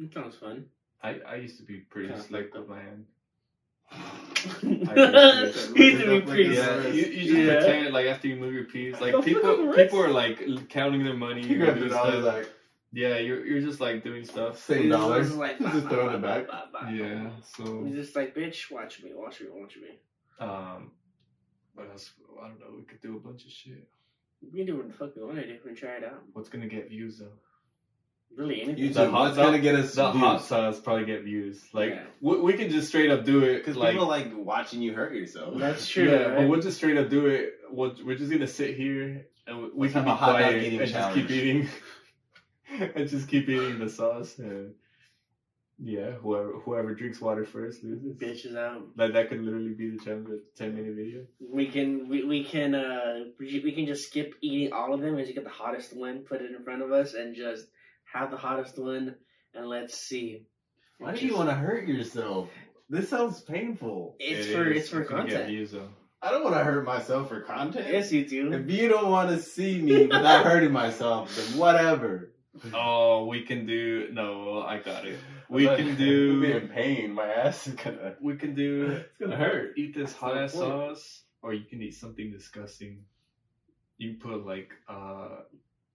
That 0.00 0.12
sounds 0.14 0.34
fun. 0.36 0.64
I, 1.02 1.20
I 1.26 1.34
used 1.36 1.58
to 1.58 1.62
be 1.62 1.78
pretty 1.78 2.08
Kinda 2.08 2.22
slick 2.24 2.54
with 2.54 2.68
my 2.68 2.80
hand. 2.80 3.04
He's 3.92 5.74
He's 5.74 5.98
doing 5.98 6.22
pretty 6.26 6.54
Yeah, 6.54 6.86
you, 6.88 7.04
you 7.06 7.22
just 7.24 7.30
Yeah. 7.32 7.56
pretend 7.58 7.92
like 7.94 8.06
after 8.06 8.28
you 8.28 8.36
move 8.36 8.54
your 8.54 8.64
piece, 8.64 9.00
like 9.00 9.12
Go 9.12 9.22
people 9.22 9.42
fucking 9.42 9.66
rest. 9.66 9.78
people 9.78 10.00
are 10.02 10.10
like 10.10 10.68
counting 10.68 11.04
their 11.04 11.14
money. 11.16 11.46
You 11.46 11.62
or 11.62 11.66
got 11.66 11.74
doing 11.76 11.88
the 11.88 11.94
dollars 11.94 12.22
stuff. 12.22 12.34
like 12.36 12.52
Yeah, 12.92 13.18
you're 13.18 13.44
you're 13.46 13.60
just 13.60 13.80
like 13.80 14.02
doing 14.02 14.24
stuff. 14.24 14.58
same 14.62 14.82
He's 14.84 14.90
dollars. 14.92 15.26
just 15.28 15.38
like, 15.38 15.58
Just 15.58 15.88
throwing 15.88 16.14
it 16.14 16.22
back. 16.22 16.46
bah, 16.48 16.64
bah, 16.72 16.80
bah. 16.84 16.88
Yeah, 16.90 17.30
so 17.56 17.84
He's 17.84 17.94
just 17.96 18.16
like, 18.16 18.34
bitch, 18.34 18.70
watch 18.70 19.02
me, 19.02 19.10
watch 19.14 19.40
me, 19.40 19.46
watch 19.52 19.76
me. 19.76 19.98
um, 20.38 20.90
what 21.74 21.90
else? 21.90 22.10
I 22.42 22.48
don't 22.48 22.60
know. 22.60 22.66
We 22.76 22.82
could 22.84 23.00
do 23.00 23.16
a 23.16 23.20
bunch 23.20 23.44
of 23.44 23.50
shit. 23.50 23.88
We 24.42 24.58
can 24.58 24.66
do 24.66 24.76
what 24.76 24.88
the 24.88 24.94
fuck 24.94 25.14
we 25.16 25.22
want 25.22 25.36
to 25.36 25.46
do 25.46 25.58
and 25.66 25.76
try 25.76 25.90
it 25.96 26.04
out. 26.04 26.22
What's 26.32 26.48
gonna 26.48 26.66
get 26.66 26.88
views 26.88 27.18
though? 27.18 27.32
Really, 28.36 28.62
anything. 28.62 28.78
You 28.84 28.88
The 28.92 29.04
too. 29.06 29.10
hot- 29.10 29.20
What's 29.24 29.36
gonna 29.36 29.58
get 29.58 29.74
us 29.74 29.94
The 29.94 30.10
views? 30.12 30.22
hot 30.22 30.42
sauce 30.42 30.80
probably 30.80 31.04
get 31.04 31.24
views. 31.24 31.62
Like 31.72 31.90
Yeah. 31.90 32.02
we, 32.20 32.40
we 32.40 32.52
can 32.54 32.70
just 32.70 32.88
straight 32.88 33.10
up 33.10 33.24
do 33.24 33.42
it. 33.44 33.58
Because 33.58 33.76
like, 33.76 33.92
people 33.92 34.06
like 34.06 34.28
watching 34.34 34.80
you 34.82 34.94
hurt 34.94 35.14
yourself. 35.14 35.58
That's 35.58 35.88
true. 35.92 36.04
yeah, 36.10 36.16
right? 36.26 36.36
but 36.38 36.48
we'll 36.48 36.60
just 36.60 36.76
straight 36.78 36.96
up 36.96 37.08
do 37.10 37.26
it. 37.26 37.54
We'll, 37.70 37.94
we're 38.04 38.16
just 38.16 38.30
gonna 38.30 38.46
sit 38.46 38.76
here 38.76 39.26
and 39.46 39.58
we, 39.58 39.68
we 39.70 39.80
Let's 39.88 39.92
can 39.94 40.04
be 40.04 40.10
a 40.10 40.16
quiet 40.16 40.62
eating 40.62 40.80
and 40.80 40.90
just 40.90 41.14
keep 41.14 41.30
eating, 41.30 41.68
and 42.94 43.08
just 43.08 43.28
keep 43.28 43.48
eating 43.48 43.78
the 43.80 43.88
sauce. 43.90 44.38
And 44.38 44.74
yeah, 45.82 46.10
whoever 46.12 46.52
whoever 46.60 46.94
drinks 46.94 47.20
water 47.20 47.44
first 47.44 47.82
loses. 47.82 48.16
bitches 48.16 48.54
out. 48.56 48.82
Like 48.96 49.12
that 49.14 49.28
could 49.28 49.40
literally 49.40 49.72
be 49.72 49.90
the 49.90 49.98
challenge. 50.04 50.28
A 50.28 50.38
ten 50.56 50.74
minute 50.76 50.94
video. 50.94 51.24
We 51.40 51.66
can 51.68 52.08
we, 52.08 52.22
we 52.24 52.44
can 52.44 52.74
uh 52.74 53.24
we 53.38 53.60
we 53.64 53.72
can 53.72 53.86
just 53.86 54.06
skip 54.06 54.34
eating 54.40 54.72
all 54.72 54.94
of 54.94 55.00
them 55.00 55.16
and 55.16 55.24
just 55.24 55.34
get 55.34 55.44
the 55.44 55.50
hottest 55.50 55.96
one, 55.96 56.20
put 56.20 56.42
it 56.42 56.50
in 56.54 56.62
front 56.62 56.82
of 56.82 56.92
us, 56.92 57.14
and 57.14 57.34
just 57.34 57.66
have 58.12 58.30
the 58.30 58.36
hottest 58.36 58.78
one, 58.78 59.14
and 59.54 59.66
let's 59.68 59.96
see. 59.96 60.42
Why 60.98 61.14
do 61.16 61.26
you 61.26 61.36
want 61.36 61.48
to 61.48 61.54
hurt 61.54 61.86
yourself? 61.88 62.48
This 62.88 63.08
sounds 63.08 63.40
painful. 63.40 64.16
It's 64.18 64.48
It 64.48 64.52
for 64.54 64.70
is. 64.70 64.80
it's 64.82 64.88
for 64.90 65.04
gonna 65.04 65.22
get 65.24 65.30
content. 65.30 65.48
views 65.48 65.70
though. 65.72 65.88
I 66.22 66.30
don't 66.30 66.44
want 66.44 66.56
to 66.56 66.64
hurt 66.64 66.84
myself 66.84 67.28
for 67.28 67.40
content. 67.40 67.86
Yes, 67.90 68.12
you 68.12 68.26
do. 68.26 68.52
If 68.52 68.68
you 68.70 68.88
don't 68.88 69.10
want 69.10 69.30
to 69.30 69.38
see 69.38 69.80
me 69.80 70.02
without 70.02 70.44
hurting 70.44 70.72
myself, 70.72 71.34
then 71.34 71.58
whatever. 71.58 72.32
Oh, 72.74 73.24
we 73.26 73.42
can 73.44 73.64
do. 73.64 74.08
No, 74.12 74.60
I 74.60 74.78
got 74.80 75.06
it. 75.06 75.18
We 75.48 75.68
I'm 75.68 75.76
can 75.76 75.84
not- 75.86 75.92
I'll 75.92 75.98
be 75.98 76.04
do. 76.04 76.42
in 76.42 76.68
pain. 76.68 77.12
My 77.14 77.26
ass 77.26 77.66
is 77.68 77.74
gonna. 77.74 78.16
We 78.20 78.36
can 78.36 78.54
do. 78.54 78.86
It's 78.90 79.16
gonna 79.18 79.36
hurt. 79.36 79.78
Eat 79.78 79.94
this 79.94 80.10
That's 80.10 80.20
hot 80.20 80.34
the 80.34 80.40
ass 80.40 80.52
point. 80.52 80.64
sauce, 80.66 81.22
or 81.42 81.54
you 81.54 81.64
can 81.64 81.80
eat 81.80 81.94
something 81.94 82.30
disgusting. 82.30 83.04
You 83.98 84.16
put 84.20 84.44
like 84.44 84.72
uh 84.88 85.42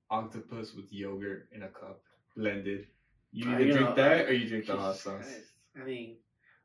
octopus 0.09 0.73
with 0.73 0.91
yogurt 0.91 1.47
in 1.51 1.63
a 1.63 1.67
cup, 1.67 1.99
blended. 2.35 2.87
You 3.31 3.49
Are 3.49 3.55
either 3.55 3.65
you 3.65 3.73
drink 3.73 3.89
know, 3.89 3.95
that 3.95 4.25
uh, 4.25 4.29
or 4.29 4.33
you 4.33 4.47
drink 4.47 4.65
the 4.67 4.77
hot 4.77 4.95
sauce. 4.95 5.23
Christ. 5.23 5.41
I 5.81 5.83
mean, 5.85 6.15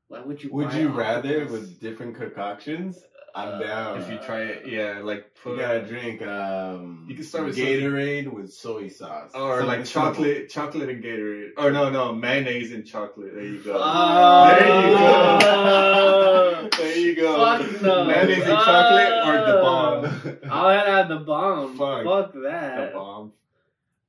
why 0.08 0.20
would 0.20 0.42
you? 0.42 0.50
Would 0.52 0.68
buy 0.68 0.78
you 0.78 0.88
rather 0.88 1.42
octopus? 1.42 1.52
with 1.52 1.80
different 1.80 2.16
concoctions? 2.16 3.02
I'm 3.32 3.48
Uh, 3.48 3.58
down. 3.60 4.00
If 4.02 4.10
you 4.10 4.18
try 4.18 4.40
it, 4.42 4.66
yeah, 4.66 4.98
like 5.04 5.24
You 5.46 5.56
gotta 5.56 5.86
drink 5.86 6.20
um 6.22 7.06
You 7.08 7.14
can 7.14 7.22
start 7.24 7.46
with 7.46 7.56
Gatorade 7.56 8.26
with 8.26 8.52
soy 8.52 8.88
sauce. 8.88 9.30
or 9.34 9.62
like 9.62 9.86
Something 9.86 9.86
simple. 9.86 10.10
chocolate, 10.24 10.48
chocolate 10.50 10.88
and 10.88 11.02
Gatorade. 11.04 11.50
Or 11.56 11.70
no, 11.70 11.90
no, 11.90 12.12
mayonnaise 12.12 12.72
and 12.72 12.84
chocolate. 12.84 13.32
There 13.34 13.44
you 13.44 13.62
go. 13.62 13.74
Oh. 13.80 14.48
There 14.58 14.66
you 14.66 14.96
go. 14.96 16.68
there 16.76 16.98
you 16.98 17.14
go. 17.14 17.36
Fuck 17.36 17.82
no. 17.82 18.04
Mayonnaise 18.04 18.38
and 18.38 18.58
chocolate 18.68 19.12
or 19.28 19.36
the 19.52 19.58
bomb. 19.62 20.50
I'll 20.50 20.86
have 20.86 21.08
the 21.08 21.18
bomb. 21.18 21.76
Fuck. 21.78 22.04
Fuck 22.04 22.32
The 22.32 22.40
that. 22.40 22.92
bomb. 22.94 23.19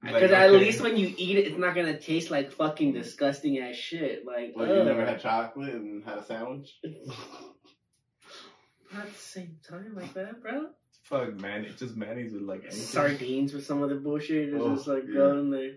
Because 0.02 0.22
Like, 0.32 0.32
at 0.32 0.50
okay. 0.50 0.58
least 0.66 0.82
when 0.82 0.98
you 0.98 1.14
eat 1.16 1.38
it, 1.38 1.48
it's 1.48 1.58
not 1.60 1.76
gonna 1.76 1.98
taste 2.00 2.32
like 2.32 2.52
fucking 2.52 2.94
disgusting 2.94 3.60
as 3.60 3.76
shit. 3.76 4.26
Like, 4.26 4.54
Well, 4.56 4.68
you 4.68 4.84
never 4.84 5.06
had 5.06 5.20
chocolate 5.22 5.74
and 5.76 6.04
had 6.04 6.18
a 6.18 6.24
sandwich? 6.24 6.80
Not 8.94 9.06
at 9.06 9.14
the 9.14 9.20
same 9.20 9.58
time 9.68 9.96
like 9.96 10.14
that, 10.16 10.42
bro. 10.42 10.70
Fuck 11.04 11.36
man, 11.36 11.66
it's 11.66 11.80
just 11.80 11.96
mayonnaise 11.96 12.34
with 12.34 12.42
like 12.44 12.62
anything. 12.64 12.80
Sardines 12.82 13.54
with 13.54 13.66
some 13.66 13.82
of 13.84 13.90
the 13.90 13.96
bullshit. 13.96 14.50
It's 14.54 14.58
Oh, 14.62 14.76
just 14.76 14.88
like 14.88 15.04
yeah. 15.08 15.14
go 15.14 15.40
in 15.40 15.50
there. 15.52 15.72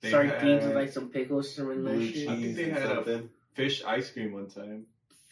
They 0.00 0.10
Sardines 0.10 0.64
with 0.64 0.74
like 0.74 0.92
some 0.92 1.08
pickles, 1.10 1.54
some 1.54 1.70
of 1.70 1.82
that 1.84 2.12
shit. 2.12 2.28
I 2.28 2.36
think 2.36 2.56
they 2.56 2.64
and 2.70 2.78
had 2.78 2.90
a- 3.08 3.28
fish 3.54 3.82
ice 3.84 4.10
cream 4.10 4.32
one 4.34 4.48
time. 4.48 4.86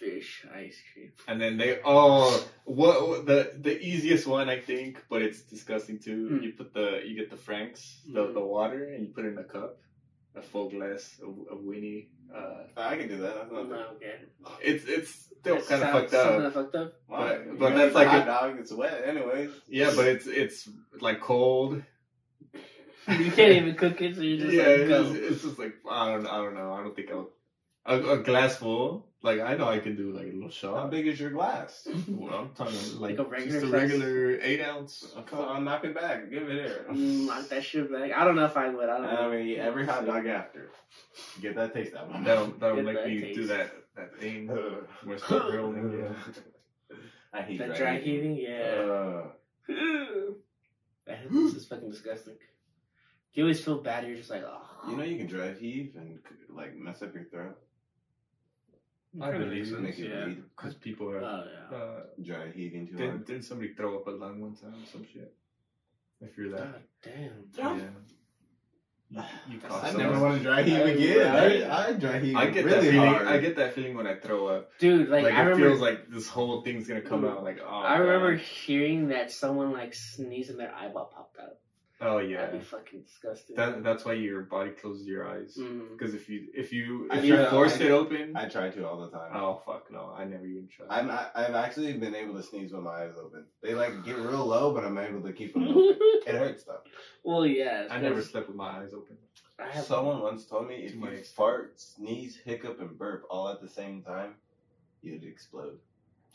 Fish 0.05 0.47
ice 0.55 0.79
cream. 0.93 1.13
And 1.29 1.41
then 1.41 1.57
they 1.57 1.79
oh 1.85 2.45
what, 2.65 3.09
what- 3.09 3.27
the 3.27 3.41
the 3.69 3.75
easiest 3.91 4.27
one 4.27 4.49
I 4.51 4.61
think, 4.61 5.03
but 5.11 5.23
it's 5.23 5.41
disgusting 5.43 5.99
too. 5.99 6.29
Hmm. 6.29 6.43
You 6.45 6.53
put 6.53 6.75
the 6.75 7.01
you 7.07 7.15
get 7.17 7.31
the 7.31 7.37
Franks, 7.49 8.01
the, 8.13 8.25
Hmm. 8.27 8.35
the 8.35 8.41
water, 8.41 8.83
and 8.93 9.01
you 9.07 9.13
put 9.15 9.25
it 9.25 9.29
in 9.35 9.39
a 9.39 9.45
cup, 9.45 9.79
a 10.37 10.43
full 10.43 10.69
glass 10.71 11.19
of, 11.23 11.33
of 11.51 11.59
Winnie. 11.65 12.09
Uh, 12.35 12.65
I 12.77 12.97
can 12.97 13.09
do 13.09 13.19
that. 13.19 13.35
That's 13.37 13.53
not 13.53 13.69
No, 13.69 13.87
okay. 13.97 14.15
it's 14.63 14.85
it's 14.87 15.11
still 15.41 15.57
That 15.57 15.67
kind 15.69 15.83
of 15.85 15.91
fucked 15.91 16.15
up. 16.15 16.53
fucked 16.55 16.75
up. 16.75 16.93
Why? 17.07 17.39
But- 17.39 17.59
but 17.61 17.71
that's 17.75 17.87
it's 17.87 17.95
like 17.95 18.07
a 18.09 18.11
hot 18.11 18.23
a- 18.23 18.27
dog. 18.51 18.59
It's 18.61 18.73
wet, 18.73 19.03
anyways. 19.07 19.51
Yeah, 19.69 19.93
but 19.97 20.07
it's 20.07 20.27
it's 20.27 20.69
like 21.01 21.21
cold. 21.21 21.83
You 23.07 23.31
can't 23.33 23.53
even 23.53 23.75
cook 23.75 24.01
it, 24.01 24.17
so 24.17 24.23
you 24.23 24.39
just 24.39 24.53
yeah, 24.53 24.63
like 24.63 24.79
it's, 24.81 24.89
just, 24.89 25.15
it's 25.15 25.43
just 25.43 25.59
like 25.59 25.75
I 25.91 26.13
don't 26.13 26.27
I 26.27 26.37
don't 26.39 26.55
know. 26.55 26.73
I 26.73 26.83
don't 26.83 26.97
think 26.97 27.11
I'll 27.11 27.29
a, 27.85 28.01
a 28.15 28.19
glass 28.23 28.57
full. 28.57 29.07
Like 29.25 29.41
I 29.41 29.55
know 29.57 29.66
I 29.66 29.79
can 29.79 29.97
do 29.97 30.12
like 30.12 30.27
a 30.27 30.33
little 30.35 30.51
shot. 30.51 30.77
How 30.77 30.87
big 30.87 31.07
is 31.07 31.18
your 31.18 31.31
glass? 31.31 31.89
Well, 32.09 32.35
I'm 32.35 32.51
talking 32.51 32.77
like, 33.01 33.16
Like 33.16 33.27
a 33.27 33.31
regular 33.31 33.61
just 33.61 33.72
a 33.72 33.75
regular 33.75 34.39
eight 34.43 34.61
ounce. 34.61 35.14
Come 35.27 35.39
on, 35.41 35.64
knock 35.64 35.83
it 35.87 35.95
back. 35.95 36.31
Give 36.31 36.43
it 36.51 36.66
here. 36.66 36.85
Mm, 36.91 37.27
knock 37.27 37.49
that 37.49 37.64
shit 37.64 37.91
back. 37.91 38.12
I 38.12 38.22
don't 38.25 38.37
know 38.37 38.45
if 38.45 38.55
I 38.55 38.68
would. 38.68 38.87
I 38.87 38.99
don't 38.99 39.07
And 39.07 39.33
know. 39.33 39.39
Eat 39.39 39.59
every 39.59 39.87
hot 39.87 40.05
dog 40.05 40.27
after. 40.27 40.68
Get 41.41 41.55
that 41.57 41.72
taste 41.72 41.95
out. 41.95 42.22
That'll 42.22 42.49
that'll 42.49 42.77
Get 42.77 42.85
make 42.85 42.97
that 42.97 43.07
me 43.09 43.20
taste. 43.22 43.37
do 43.39 43.47
that 43.47 43.72
that 43.97 44.20
thing 44.20 44.51
it's 45.07 45.25
still 45.25 45.53
rolling. 45.53 46.01
Yeah. 46.01 46.97
I 47.33 47.41
hate 47.41 47.59
That 47.61 47.77
dry 47.77 47.99
heaving, 47.99 48.37
yeah. 48.37 48.59
Uh, 48.59 49.22
That- 51.07 51.31
this 51.31 51.55
is 51.55 51.64
fucking 51.64 51.91
disgusting. 51.91 52.35
You 53.33 53.45
always 53.45 53.64
feel 53.64 53.79
bad. 53.79 54.07
You're 54.07 54.16
just 54.16 54.31
like, 54.31 54.45
oh. 54.47 54.91
you 54.91 54.97
know 54.99 55.03
you 55.03 55.16
can 55.16 55.27
dry 55.27 55.53
heave 55.55 55.95
and 55.97 56.18
like 56.51 56.77
mess 56.77 57.01
up 57.03 57.14
your 57.14 57.25
throat. 57.25 57.59
I 59.21 59.31
Kinda 59.31 59.47
believe 59.47 59.71
makes 59.71 59.71
it. 59.71 59.81
Make 59.81 59.99
it 59.99 60.11
yeah. 60.11 60.25
bleed. 60.25 60.43
Because 60.57 60.75
people 60.75 61.11
are. 61.11 61.21
Oh 61.23 61.45
yeah. 61.71 61.77
Uh, 61.77 62.01
Dry 62.23 62.51
heaving 62.55 62.87
too 62.89 62.97
didn't, 62.97 63.11
hard. 63.11 63.27
didn't 63.27 63.43
somebody 63.43 63.73
throw 63.75 63.97
up 63.99 64.07
a 64.07 64.11
lung 64.11 64.41
one 64.41 64.55
time 64.57 64.75
or 64.75 64.87
some 64.91 65.07
shit? 65.12 65.33
If 66.21 66.37
you're 66.37 66.51
that. 66.51 66.59
God 66.59 66.83
damn. 67.03 67.77
Yeah. 67.79 67.81
You, 69.11 69.23
you 69.51 69.61
I 69.65 69.69
cost 69.69 69.97
never 69.99 70.19
want 70.19 70.39
to 70.39 70.43
dry 70.43 70.62
heave 70.62 70.81
again. 70.87 71.35
Right? 71.35 71.62
I, 71.62 71.89
I 71.89 71.93
dry 71.93 72.19
heave 72.19 72.37
I 72.37 72.47
get 72.51 72.65
really 72.65 72.77
that 72.87 72.91
feeling. 72.91 73.09
hard. 73.09 73.27
I 73.29 73.39
get 73.39 73.57
that 73.57 73.75
feeling 73.75 73.97
when 73.97 74.07
I 74.07 74.17
throw 74.17 74.49
up. 74.49 74.71
Dude, 74.79 75.09
like, 75.09 75.25
Like, 75.25 75.35
I 75.35 75.43
it 75.43 75.45
remember, 75.45 75.69
feels 75.69 75.81
like 75.81 76.09
this 76.09 76.27
whole 76.29 76.62
thing's 76.62 76.89
gonna 76.89 77.01
come 77.03 77.25
out. 77.25 77.45
Like 77.45 77.61
oh. 77.65 77.69
I 77.69 77.99
remember 77.99 78.33
God. 78.37 78.45
hearing 78.45 79.09
that 79.09 79.31
someone 79.31 79.73
like 79.73 79.95
sneezed 79.95 80.51
and 80.51 80.59
their 80.59 80.75
eyeball 80.75 81.12
popped 81.15 81.39
out. 81.39 81.59
Oh 82.01 82.18
yeah. 82.18 82.47
That'd 82.47 82.61
be 82.61 82.64
fucking 82.64 83.03
disgusting. 83.03 83.57
That, 83.57 83.82
that's 83.84 84.05
why 84.05 84.14
your 84.14 84.42
body 84.42 84.70
closes 84.70 85.07
your 85.07 85.28
eyes. 85.28 85.57
Mm-hmm. 85.59 85.97
Because 85.97 86.12
if 86.14 86.28
you 86.28 86.49
if 86.53 86.72
you 86.72 87.09
I 87.11 87.18
if 87.18 87.24
you 87.24 87.36
try- 87.36 87.51
force 87.51 87.80
I- 87.80 87.84
it 87.84 87.90
open, 87.92 88.36
I 88.36 88.49
try 88.49 88.68
to 88.70 88.88
all 88.88 89.01
the 89.01 89.11
time. 89.11 89.30
oh 89.34 89.62
fuck 89.64 89.90
no, 89.92 90.12
I 90.16 90.24
never 90.24 90.45
even 90.45 90.68
try. 90.68 90.86
I'm 90.90 91.11
I, 91.11 91.28
I've 91.34 91.55
actually 91.55 91.92
been 91.95 92.14
able 92.14 92.34
to 92.34 92.42
sneeze 92.42 92.72
with 92.72 92.82
my 92.82 93.05
eyes 93.05 93.14
open. 93.22 93.45
They 93.62 93.74
like 93.74 94.05
get 94.05 94.16
real 94.16 94.45
low, 94.45 94.74
but 94.74 94.84
I'm 94.84 94.99
able 94.99 95.22
to 95.22 95.32
keep 95.32 95.55
them 95.55 95.68
open. 95.68 95.99
It 96.26 96.34
hurts 96.34 96.64
though. 96.64 96.80
well, 97.22 97.47
yeah. 97.47 97.86
I 97.90 98.01
never 98.01 98.22
slept 98.22 98.49
with 98.49 98.57
my 98.57 98.80
eyes 98.80 98.92
open. 98.95 99.16
Someone 99.84 100.20
once 100.20 100.47
told 100.47 100.66
me 100.68 100.76
if 100.76 100.92
Too 100.92 100.99
you 100.99 101.05
much. 101.05 101.26
fart, 101.28 101.78
sneeze, 101.80 102.36
hiccup, 102.45 102.80
and 102.80 102.99
burp 102.99 103.24
all 103.30 103.49
at 103.49 103.61
the 103.61 103.68
same 103.68 104.03
time, 104.03 104.34
you'd 105.03 105.22
explode. 105.22 105.78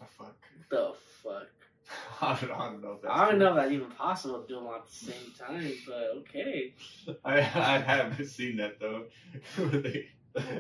Oh, 0.02 0.06
fuck. 0.18 0.38
the 0.70 0.94
fuck. 1.24 1.50
I 2.22 2.38
don't, 2.40 2.52
I 2.52 2.66
don't 2.70 2.82
know 2.82 2.92
if 2.94 3.02
that's 3.02 3.14
I 3.14 3.20
don't 3.22 3.30
true. 3.32 3.40
know 3.40 3.50
if 3.50 3.56
that's 3.56 3.72
even 3.72 3.92
possible 3.92 4.42
to 4.42 4.48
do 4.48 4.56
them 4.56 4.68
all 4.68 4.76
at 4.76 4.88
the 4.88 4.94
same 4.94 5.34
time, 5.38 5.72
but 5.88 5.96
okay. 6.20 6.74
I 7.26 7.38
I 7.40 7.78
haven't 7.80 8.26
seen 8.28 8.58
that 8.58 8.80
though. 8.80 9.06
Where 9.56 9.82
they 9.82 10.10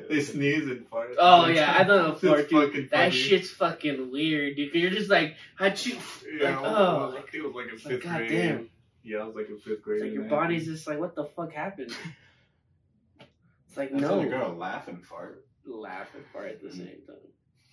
they 0.09 0.21
sneeze 0.21 0.65
and 0.67 0.87
fart. 0.87 1.15
Oh 1.19 1.45
yeah, 1.47 1.75
I 1.77 1.83
don't 1.83 2.03
know 2.03 2.11
It's 2.13 2.21
for 2.21 2.39
it, 2.39 2.49
dude. 2.49 2.67
fucking 2.69 2.87
That 2.91 2.97
funny. 3.09 3.11
shit's 3.11 3.51
fucking 3.51 4.11
weird, 4.11 4.55
dude. 4.55 4.71
Cause 4.73 4.81
you're 4.81 4.89
just 4.91 5.09
like, 5.11 5.35
how'd 5.55 5.85
you? 5.85 5.97
Yeah, 6.39 6.55
like, 6.55 6.61
well, 6.63 6.75
oh, 6.75 7.17
I 7.17 7.21
think 7.21 7.35
it 7.35 7.43
was 7.45 7.55
like 7.55 7.67
in 7.67 7.73
it's 7.75 7.85
like, 7.85 7.93
fifth 8.01 8.03
grade. 8.11 8.29
goddamn. 8.29 8.69
Yeah, 9.03 9.17
I 9.19 9.23
was 9.25 9.35
like 9.35 9.49
in 9.49 9.57
fifth 9.59 9.73
It's 9.73 9.81
grade. 9.83 10.01
like 10.01 10.11
your 10.13 10.21
and 10.23 10.29
body's 10.31 10.65
just 10.65 10.87
like, 10.87 10.99
what 10.99 11.15
the 11.15 11.25
fuck 11.25 11.53
happened? 11.53 11.93
It's 13.67 13.77
like 13.77 13.93
I 13.93 13.97
no, 13.97 14.07
saw 14.07 14.19
a 14.21 14.25
girl 14.25 14.55
laugh 14.55 14.87
and 14.87 15.05
fart. 15.05 15.45
laugh 15.65 16.07
and 16.15 16.25
fart 16.33 16.49
at 16.49 16.61
the 16.63 16.71
same 16.71 17.01
time. 17.05 17.15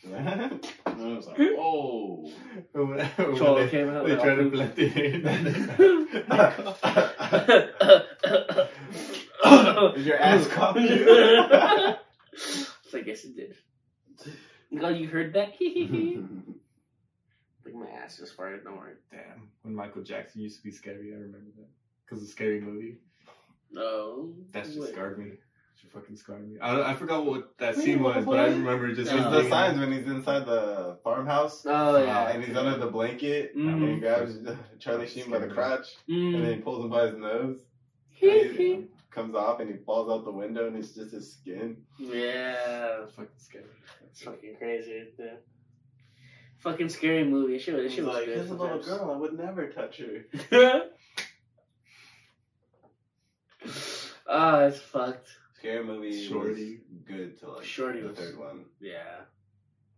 I 0.05 0.51
was 0.95 1.27
like, 1.27 1.37
whoa. 1.39 2.31
When- 2.73 2.99
when 2.99 3.55
they, 3.57 3.69
came 3.69 3.89
out 3.91 4.07
they 4.07 4.13
like, 4.17 4.23
try 4.23 4.31
all 4.31 4.37
to 4.37 4.43
poop. 4.43 4.53
blend 4.53 4.73
it 4.77 4.97
in. 4.97 5.27
Is 9.97 10.07
your 10.07 10.17
ass 10.19 10.47
cocked? 10.51 10.79
It's 10.81 11.99
like, 12.93 13.07
yes, 13.07 13.25
it 13.25 13.37
did. 13.37 13.55
Oh, 14.81 14.89
you 14.89 15.09
heard 15.09 15.33
that? 15.35 15.55
like 17.65 17.75
my 17.75 17.89
ass 18.03 18.19
just 18.19 18.37
farted. 18.37 18.65
Don't 18.65 18.77
worry. 18.77 18.95
Damn, 19.11 19.49
when 19.63 19.75
Michael 19.75 20.03
Jackson 20.03 20.41
used 20.43 20.59
to 20.59 20.65
be 20.65 20.71
scary, 20.73 21.13
I 21.13 21.17
remember 21.17 21.51
that. 21.57 21.69
Because 22.05 22.19
of 22.23 22.27
the 22.29 22.33
scary 22.33 22.61
movie. 22.61 22.99
No. 23.73 24.33
That 24.53 24.65
just 24.65 24.79
Wait. 24.79 24.91
scarred 24.93 25.19
me. 25.19 25.33
That 25.83 25.93
fucking 25.93 26.17
scarred 26.17 26.49
me. 26.49 26.59
I, 26.59 26.93
I 26.93 26.95
forgot 26.95 27.27
what 27.27 27.57
that 27.59 27.77
scene 27.77 28.03
was, 28.03 28.25
but 28.25 28.39
I 28.39 28.47
remember 28.47 28.89
just. 28.95 29.13
It's 29.13 29.21
No. 29.21 29.31
the 29.43 29.49
signs 29.49 29.79
when 29.79 29.93
he's 29.93 30.07
inside 30.07 30.47
the 30.47 30.99
farmhouse. 31.05 31.65
Oh 31.67 31.97
yeah. 32.03 32.29
and 32.31 32.43
he's 32.43 32.57
under 32.57 32.79
the 32.79 32.91
blanket, 32.91 33.57
Mhm. 33.57 33.69
and 33.73 33.89
he 33.95 34.01
grabs 34.01 34.39
Charlie 34.79 35.07
Sheen 35.07 35.31
by 35.31 35.39
the 35.39 35.49
crotch, 35.49 35.97
and 36.09 36.35
then 36.35 36.43
Mm. 36.43 36.55
he 36.57 36.61
pulls 36.63 36.85
him 36.85 36.91
by 36.91 37.07
his 37.09 37.17
nose. 37.17 37.59
and 38.23 38.57
he 38.57 38.85
comes 39.11 39.35
off, 39.35 39.61
and 39.61 39.71
he 39.71 39.77
falls 39.85 40.11
out 40.11 40.25
the 40.25 40.33
window, 40.33 40.67
and 40.67 40.77
it's 40.77 40.93
just 40.93 41.13
his 41.13 41.33
skin. 41.35 41.77
yeah. 41.99 42.99
That's 43.01 43.15
fucking 43.15 43.29
scary. 43.39 43.65
It's 44.11 44.23
fucking 44.23 44.57
crazy. 44.57 45.05
Yeah. 45.19 45.35
Fucking 46.59 46.89
scary 46.89 47.25
movie. 47.25 47.59
She 47.59 47.71
He's 47.73 47.93
shit 47.93 48.05
was 48.05 48.15
like, 48.15 48.25
good. 48.25 48.39
"This 48.41 48.51
little 48.51 48.79
girl, 48.83 49.11
I 49.15 49.17
would 49.19 49.35
never 49.39 49.69
touch 49.69 49.99
her." 49.99 50.25
oh, 54.27 54.59
it's 54.67 54.81
fucked. 54.81 55.29
Scary 55.59 55.85
movie 55.85 56.27
Shorty. 56.29 56.81
was 56.91 57.03
good 57.07 57.39
to 57.41 57.51
like 57.53 57.65
Shorty 57.65 58.01
the 58.01 58.09
was- 58.09 58.19
third 58.19 58.39
one. 58.39 58.65
Yeah. 58.81 58.99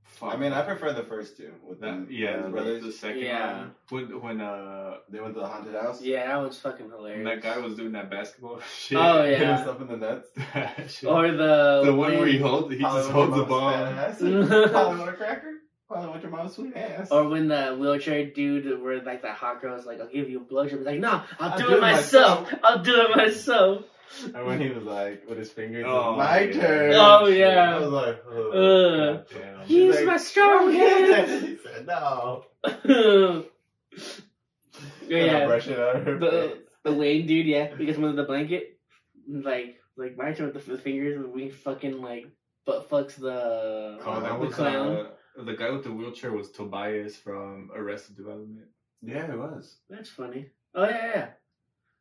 Fuck. 0.04 0.34
I 0.34 0.36
mean, 0.36 0.52
I 0.52 0.62
prefer 0.62 0.92
the 0.94 1.04
first 1.04 1.36
two 1.36 1.52
with 1.68 1.80
That, 1.80 2.08
the 2.08 2.14
yeah, 2.14 2.42
the, 2.42 2.48
brothers. 2.48 2.82
the 2.82 2.90
second 2.90 3.20
Yeah. 3.22 3.58
one. 3.58 3.74
When, 3.90 4.20
when, 4.22 4.40
uh, 4.40 4.94
They 5.10 5.20
went 5.20 5.34
to 5.34 5.40
the 5.40 5.46
haunted 5.46 5.74
house. 5.74 6.00
Yeah, 6.02 6.26
that 6.26 6.36
was 6.38 6.58
fucking 6.58 6.86
when 6.88 6.96
hilarious. 6.96 7.24
that 7.28 7.42
guy 7.42 7.58
was 7.58 7.74
doing 7.76 7.92
that 7.92 8.10
basketball 8.10 8.60
shit. 8.78 8.98
Oh, 8.98 9.22
Hit 9.22 9.38
yeah. 9.40 9.56
himself 9.58 9.80
in 9.82 9.86
the 9.88 9.96
nuts. 9.96 10.28
Or 11.06 11.30
the 11.30 11.82
the 11.84 11.94
one 11.94 12.16
where 12.18 12.26
he 12.26 12.38
holds, 12.38 12.72
he 12.72 12.80
just 12.80 13.10
holds 13.10 13.36
the 13.36 13.44
ball. 13.44 13.70
Holly 13.70 14.98
want 14.98 15.10
a 15.10 15.12
cracker? 15.12 15.52
Holly 15.88 16.06
want 16.08 16.22
your 16.22 16.32
mom's 16.32 16.54
sweet 16.54 16.74
ass? 16.76 17.10
Or 17.10 17.28
when 17.28 17.48
the 17.48 17.76
wheelchair 17.78 18.26
dude, 18.30 18.80
where 18.82 19.00
like 19.02 19.22
that 19.22 19.36
hot 19.36 19.60
girl 19.60 19.76
was 19.76 19.86
like, 19.86 20.00
"I'll 20.00 20.08
give 20.08 20.28
you 20.28 20.40
a 20.40 20.44
blowjob," 20.44 20.78
he's 20.78 20.86
like, 20.86 21.00
"No, 21.00 21.22
I'll, 21.38 21.56
do, 21.58 21.74
it 21.74 21.80
myself. 21.80 22.52
I'll 22.64 22.82
do 22.82 22.94
it 23.02 23.16
myself." 23.16 23.84
And 24.34 24.46
when 24.46 24.60
he 24.60 24.70
was 24.70 24.84
like, 24.84 25.28
with 25.28 25.38
his 25.38 25.50
fingers, 25.50 25.84
Oh, 25.86 26.16
my 26.16 26.40
yeah. 26.40 26.52
turn. 26.60 26.92
Oh, 26.94 27.26
yeah. 27.26 27.76
I 27.76 27.78
was 27.80 27.90
like, 27.90 28.22
oh, 28.30 29.22
Uh, 29.22 29.62
He's 29.64 29.76
Use 29.76 29.96
like, 29.96 30.04
my 30.06 30.16
strong 30.16 30.72
hand. 30.72 31.30
he 31.46 31.56
said, 31.62 31.86
no. 31.86 32.44
yeah, 32.64 33.42
I 35.18 35.24
yeah. 35.24 35.46
brush 35.46 35.66
it 35.68 35.78
out 35.78 35.96
of 35.96 36.04
her 36.04 36.18
The 36.18 36.30
face. 36.30 36.56
the 36.84 36.92
Wayne 36.94 37.26
dude, 37.26 37.46
yeah, 37.46 37.74
because 37.74 37.96
under 37.96 38.12
the 38.12 38.24
blanket, 38.24 38.78
like 39.28 39.76
like 39.96 40.16
my 40.16 40.32
turn 40.32 40.52
with 40.52 40.64
the, 40.66 40.72
the 40.72 40.78
fingers, 40.78 41.16
and 41.16 41.32
we 41.32 41.50
fucking 41.50 42.00
like 42.00 42.26
butt 42.64 42.88
fucks 42.90 43.16
the 43.16 43.98
Oh, 44.04 44.20
that 44.20 44.32
the 44.32 44.38
was 44.38 44.54
clown. 44.54 45.06
uh, 45.38 45.42
the 45.44 45.54
guy 45.54 45.70
with 45.70 45.84
the 45.84 45.92
wheelchair 45.92 46.32
was 46.32 46.50
Tobias 46.50 47.16
from 47.16 47.70
Arrested 47.74 48.16
Development. 48.16 48.66
Yeah, 49.02 49.30
it 49.32 49.38
was. 49.38 49.76
That's 49.88 50.08
funny. 50.10 50.46
Oh 50.74 50.84
yeah, 50.84 51.06
yeah. 51.06 51.12
That 51.12 51.38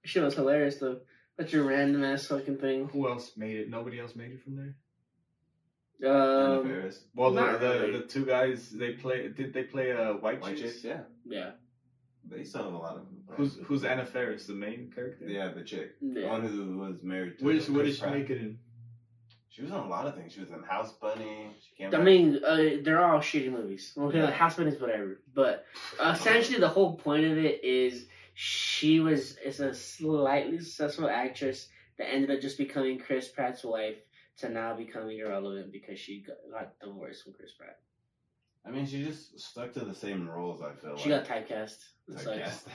Shit 0.05 0.23
was 0.23 0.35
hilarious 0.35 0.77
though. 0.77 0.99
That's 1.37 1.53
your 1.53 1.63
random 1.63 2.03
ass 2.03 2.25
fucking 2.27 2.57
thing. 2.57 2.87
Who 2.89 3.07
else 3.07 3.31
made 3.37 3.55
it? 3.57 3.69
Nobody 3.69 3.99
else 3.99 4.15
made 4.15 4.31
it 4.31 4.41
from 4.43 4.55
there. 4.55 4.75
Anna 6.03 6.59
Um, 6.59 6.67
Faris. 6.67 7.03
Well, 7.15 7.31
the, 7.31 7.41
Not 7.41 7.59
the, 7.59 7.99
the 8.01 8.05
two 8.07 8.25
guys 8.25 8.69
they 8.69 8.93
play. 8.93 9.29
Did 9.29 9.53
they 9.53 9.63
play 9.63 9.91
uh, 9.91 10.13
White, 10.13 10.41
White 10.41 10.57
Chicks? 10.57 10.73
Chicks, 10.81 10.83
yeah. 10.83 10.99
yeah, 11.25 11.51
They 12.29 12.43
still 12.43 12.63
have 12.65 12.73
a 12.73 12.77
lot 12.77 12.95
of 12.97 13.01
Who's 13.35 13.57
Who's 13.65 13.83
Anna 13.83 14.05
Faris, 14.05 14.45
the 14.47 14.53
main 14.53 14.91
character? 14.93 15.25
Yeah, 15.27 15.49
the 15.49 15.63
chick. 15.63 15.91
The 16.01 16.21
yeah. 16.21 16.27
one 16.31 16.41
who 16.47 16.77
was 16.77 17.01
married 17.03 17.39
to 17.39 17.45
What 17.45 17.55
is 17.55 17.69
what 17.69 17.81
Chris 17.81 17.89
did 17.89 17.95
she 17.95 18.01
Pratt. 18.01 18.13
make 18.13 18.29
it 18.29 18.37
in? 18.37 18.57
She 19.49 19.63
was 19.63 19.71
in 19.71 19.77
a 19.77 19.87
lot 19.87 20.05
of 20.05 20.15
things. 20.15 20.33
She 20.33 20.39
was 20.39 20.49
in 20.51 20.61
House 20.61 20.91
Bunny. 20.93 21.49
She 21.59 21.75
came 21.75 21.87
I 21.87 21.91
back- 21.97 22.03
mean, 22.03 22.39
uh, 22.45 22.57
they're 22.83 23.03
all 23.03 23.19
shitty 23.19 23.51
movies. 23.51 23.91
Okay, 23.97 24.21
like 24.21 24.33
Houseman 24.35 24.67
is 24.67 24.79
whatever, 24.79 25.19
but 25.33 25.65
essentially 25.99 26.59
the 26.59 26.67
whole 26.69 26.95
point 26.95 27.25
of 27.25 27.37
it 27.39 27.63
is 27.63 28.05
she 28.39 28.99
was 28.99 29.35
is 29.43 29.59
a 29.59 29.73
slightly 29.73 30.59
successful 30.59 31.09
actress 31.09 31.69
that 31.97 32.13
ended 32.13 32.29
up 32.29 32.39
just 32.39 32.59
becoming 32.59 32.99
Chris 32.99 33.27
Pratt's 33.27 33.63
wife 33.63 33.95
to 34.37 34.49
now 34.49 34.75
becoming 34.75 35.17
irrelevant 35.17 35.71
because 35.71 35.97
she 35.97 36.23
got, 36.51 36.79
divorced 36.79 37.23
from 37.23 37.33
Chris 37.33 37.53
Pratt. 37.57 37.79
I 38.63 38.69
mean, 38.69 38.85
she 38.85 39.03
just 39.03 39.39
stuck 39.39 39.73
to 39.73 39.79
the 39.79 39.95
same 39.95 40.29
roles. 40.29 40.61
I 40.61 40.73
feel 40.75 40.95
She 40.97 41.09
like. 41.09 41.27
got 41.27 41.47
typecast. 41.47 41.77
It 42.09 42.13
Like, 42.27 42.45
sucks. 42.45 42.65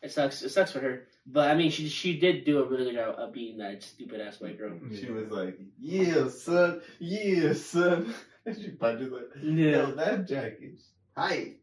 It 0.00 0.10
sucks. 0.12 0.42
It 0.42 0.48
sucks 0.48 0.72
for 0.72 0.80
her. 0.80 1.02
But 1.26 1.50
I 1.50 1.54
mean, 1.54 1.70
she 1.70 1.86
she 1.90 2.18
did 2.18 2.46
do 2.46 2.62
a 2.62 2.66
really 2.66 2.84
good 2.84 2.94
job 2.94 3.16
of 3.18 3.34
being 3.34 3.58
that 3.58 3.82
stupid 3.82 4.22
ass 4.22 4.40
white 4.40 4.56
girl. 4.56 4.78
She 4.98 5.10
was 5.10 5.28
like, 5.30 5.58
"Yeah, 5.78 6.28
son. 6.28 6.80
Yeah, 6.98 7.52
son." 7.52 8.14
And 8.46 8.56
she 8.56 8.70
punches 8.70 9.12
it. 9.12 9.42
Yo, 9.44 9.90
that 9.96 10.26
jacket's 10.26 10.84
tight. 11.14 11.56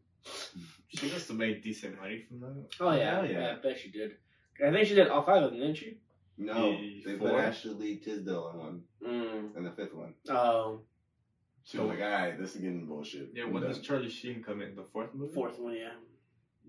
She 0.88 1.10
must 1.10 1.28
have 1.28 1.36
made 1.36 1.62
decent 1.62 1.98
money 2.00 2.24
from 2.28 2.40
that. 2.40 2.64
Oh 2.80 2.92
yeah, 2.92 3.22
yeah. 3.24 3.30
yeah. 3.40 3.52
I 3.58 3.62
bet 3.62 3.78
she 3.78 3.90
did. 3.90 4.16
I 4.64 4.70
think 4.70 4.86
she 4.88 4.94
did 4.94 5.08
all 5.08 5.22
five 5.22 5.42
of 5.42 5.50
them, 5.50 5.60
didn't 5.60 5.76
she? 5.76 5.98
No, 6.38 6.70
Yeah, 6.70 7.00
they 7.04 7.18
four. 7.18 7.30
put 7.30 7.38
Ashley 7.40 7.96
Tisdale 7.96 8.50
on 8.52 8.58
one, 8.58 8.82
Mm. 9.04 9.56
and 9.56 9.66
the 9.66 9.70
fifth 9.72 9.94
one. 9.94 10.14
Oh, 10.28 10.80
She 11.64 11.78
was 11.78 11.88
like, 11.88 12.00
"All 12.00 12.10
right, 12.10 12.38
this 12.38 12.54
is 12.54 12.60
getting 12.60 12.86
bullshit." 12.86 13.30
Yeah, 13.34 13.44
I'm 13.44 13.52
when 13.52 13.62
does 13.64 13.80
Charlie 13.80 14.08
Sheen 14.10 14.42
come 14.42 14.60
in? 14.62 14.76
The 14.76 14.84
fourth 14.92 15.12
movie. 15.14 15.34
fourth 15.34 15.58
one, 15.58 15.74
yeah. 15.74 15.90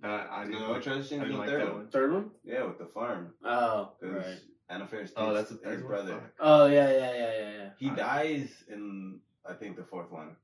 That 0.02 0.30
I 0.32 0.46
didn't 0.46 0.60
No, 0.62 0.72
like. 0.72 0.82
Charlie 0.84 1.02
I 1.02 1.04
Sheen's 1.04 1.28
the 1.28 1.38
like 1.38 1.50
third 1.50 1.64
one. 1.64 1.74
one. 1.76 1.88
Third 1.90 2.14
one? 2.14 2.32
Yeah, 2.44 2.64
with 2.66 2.78
the 2.80 2.86
farm. 2.86 3.34
Oh, 3.44 3.92
Because 4.00 4.26
right. 4.26 4.40
Anna 4.70 4.88
Faris 4.88 5.14
Oh, 5.16 5.34
that's 5.34 5.50
the 5.50 5.56
his 5.56 5.64
third 5.64 5.86
brother. 5.88 6.14
Fuck. 6.20 6.32
Oh 6.40 6.66
yeah, 6.68 6.90
yeah, 6.90 6.98
yeah, 7.14 7.34
yeah, 7.40 7.52
yeah. 7.58 7.70
He 7.78 7.90
I- 7.90 7.96
dies 7.96 8.64
in, 8.70 9.20
I 9.46 9.54
think, 9.54 9.76
the 9.76 9.84
fourth 9.84 10.12
one. 10.12 10.36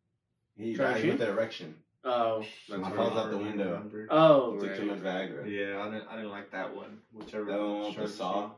He 0.58 0.76
Charlie 0.76 0.94
dies 0.94 1.02
Sheen? 1.02 1.12
with 1.14 1.22
an 1.22 1.30
erection. 1.30 1.76
Oh, 2.06 2.44
that's 2.70 2.84
I 2.84 2.92
falls 2.92 3.18
out 3.18 3.26
the 3.32 3.38
don't 3.38 3.44
window. 3.46 3.66
remember. 3.74 4.08
Oh, 4.10 4.58
Took 4.60 4.76
too 4.76 4.86
much 4.86 5.00
right. 5.00 5.30
Viagra. 5.32 5.50
Yeah, 5.50 5.80
I 5.82 5.86
didn't. 5.90 6.08
I 6.10 6.16
didn't 6.18 6.32
like 6.32 6.52
that 6.52 6.76
one. 6.76 6.98
Whichever. 7.14 7.46
That 7.46 7.60
one 7.60 7.82
with 7.86 7.96
the 7.96 8.08
saw. 8.08 8.52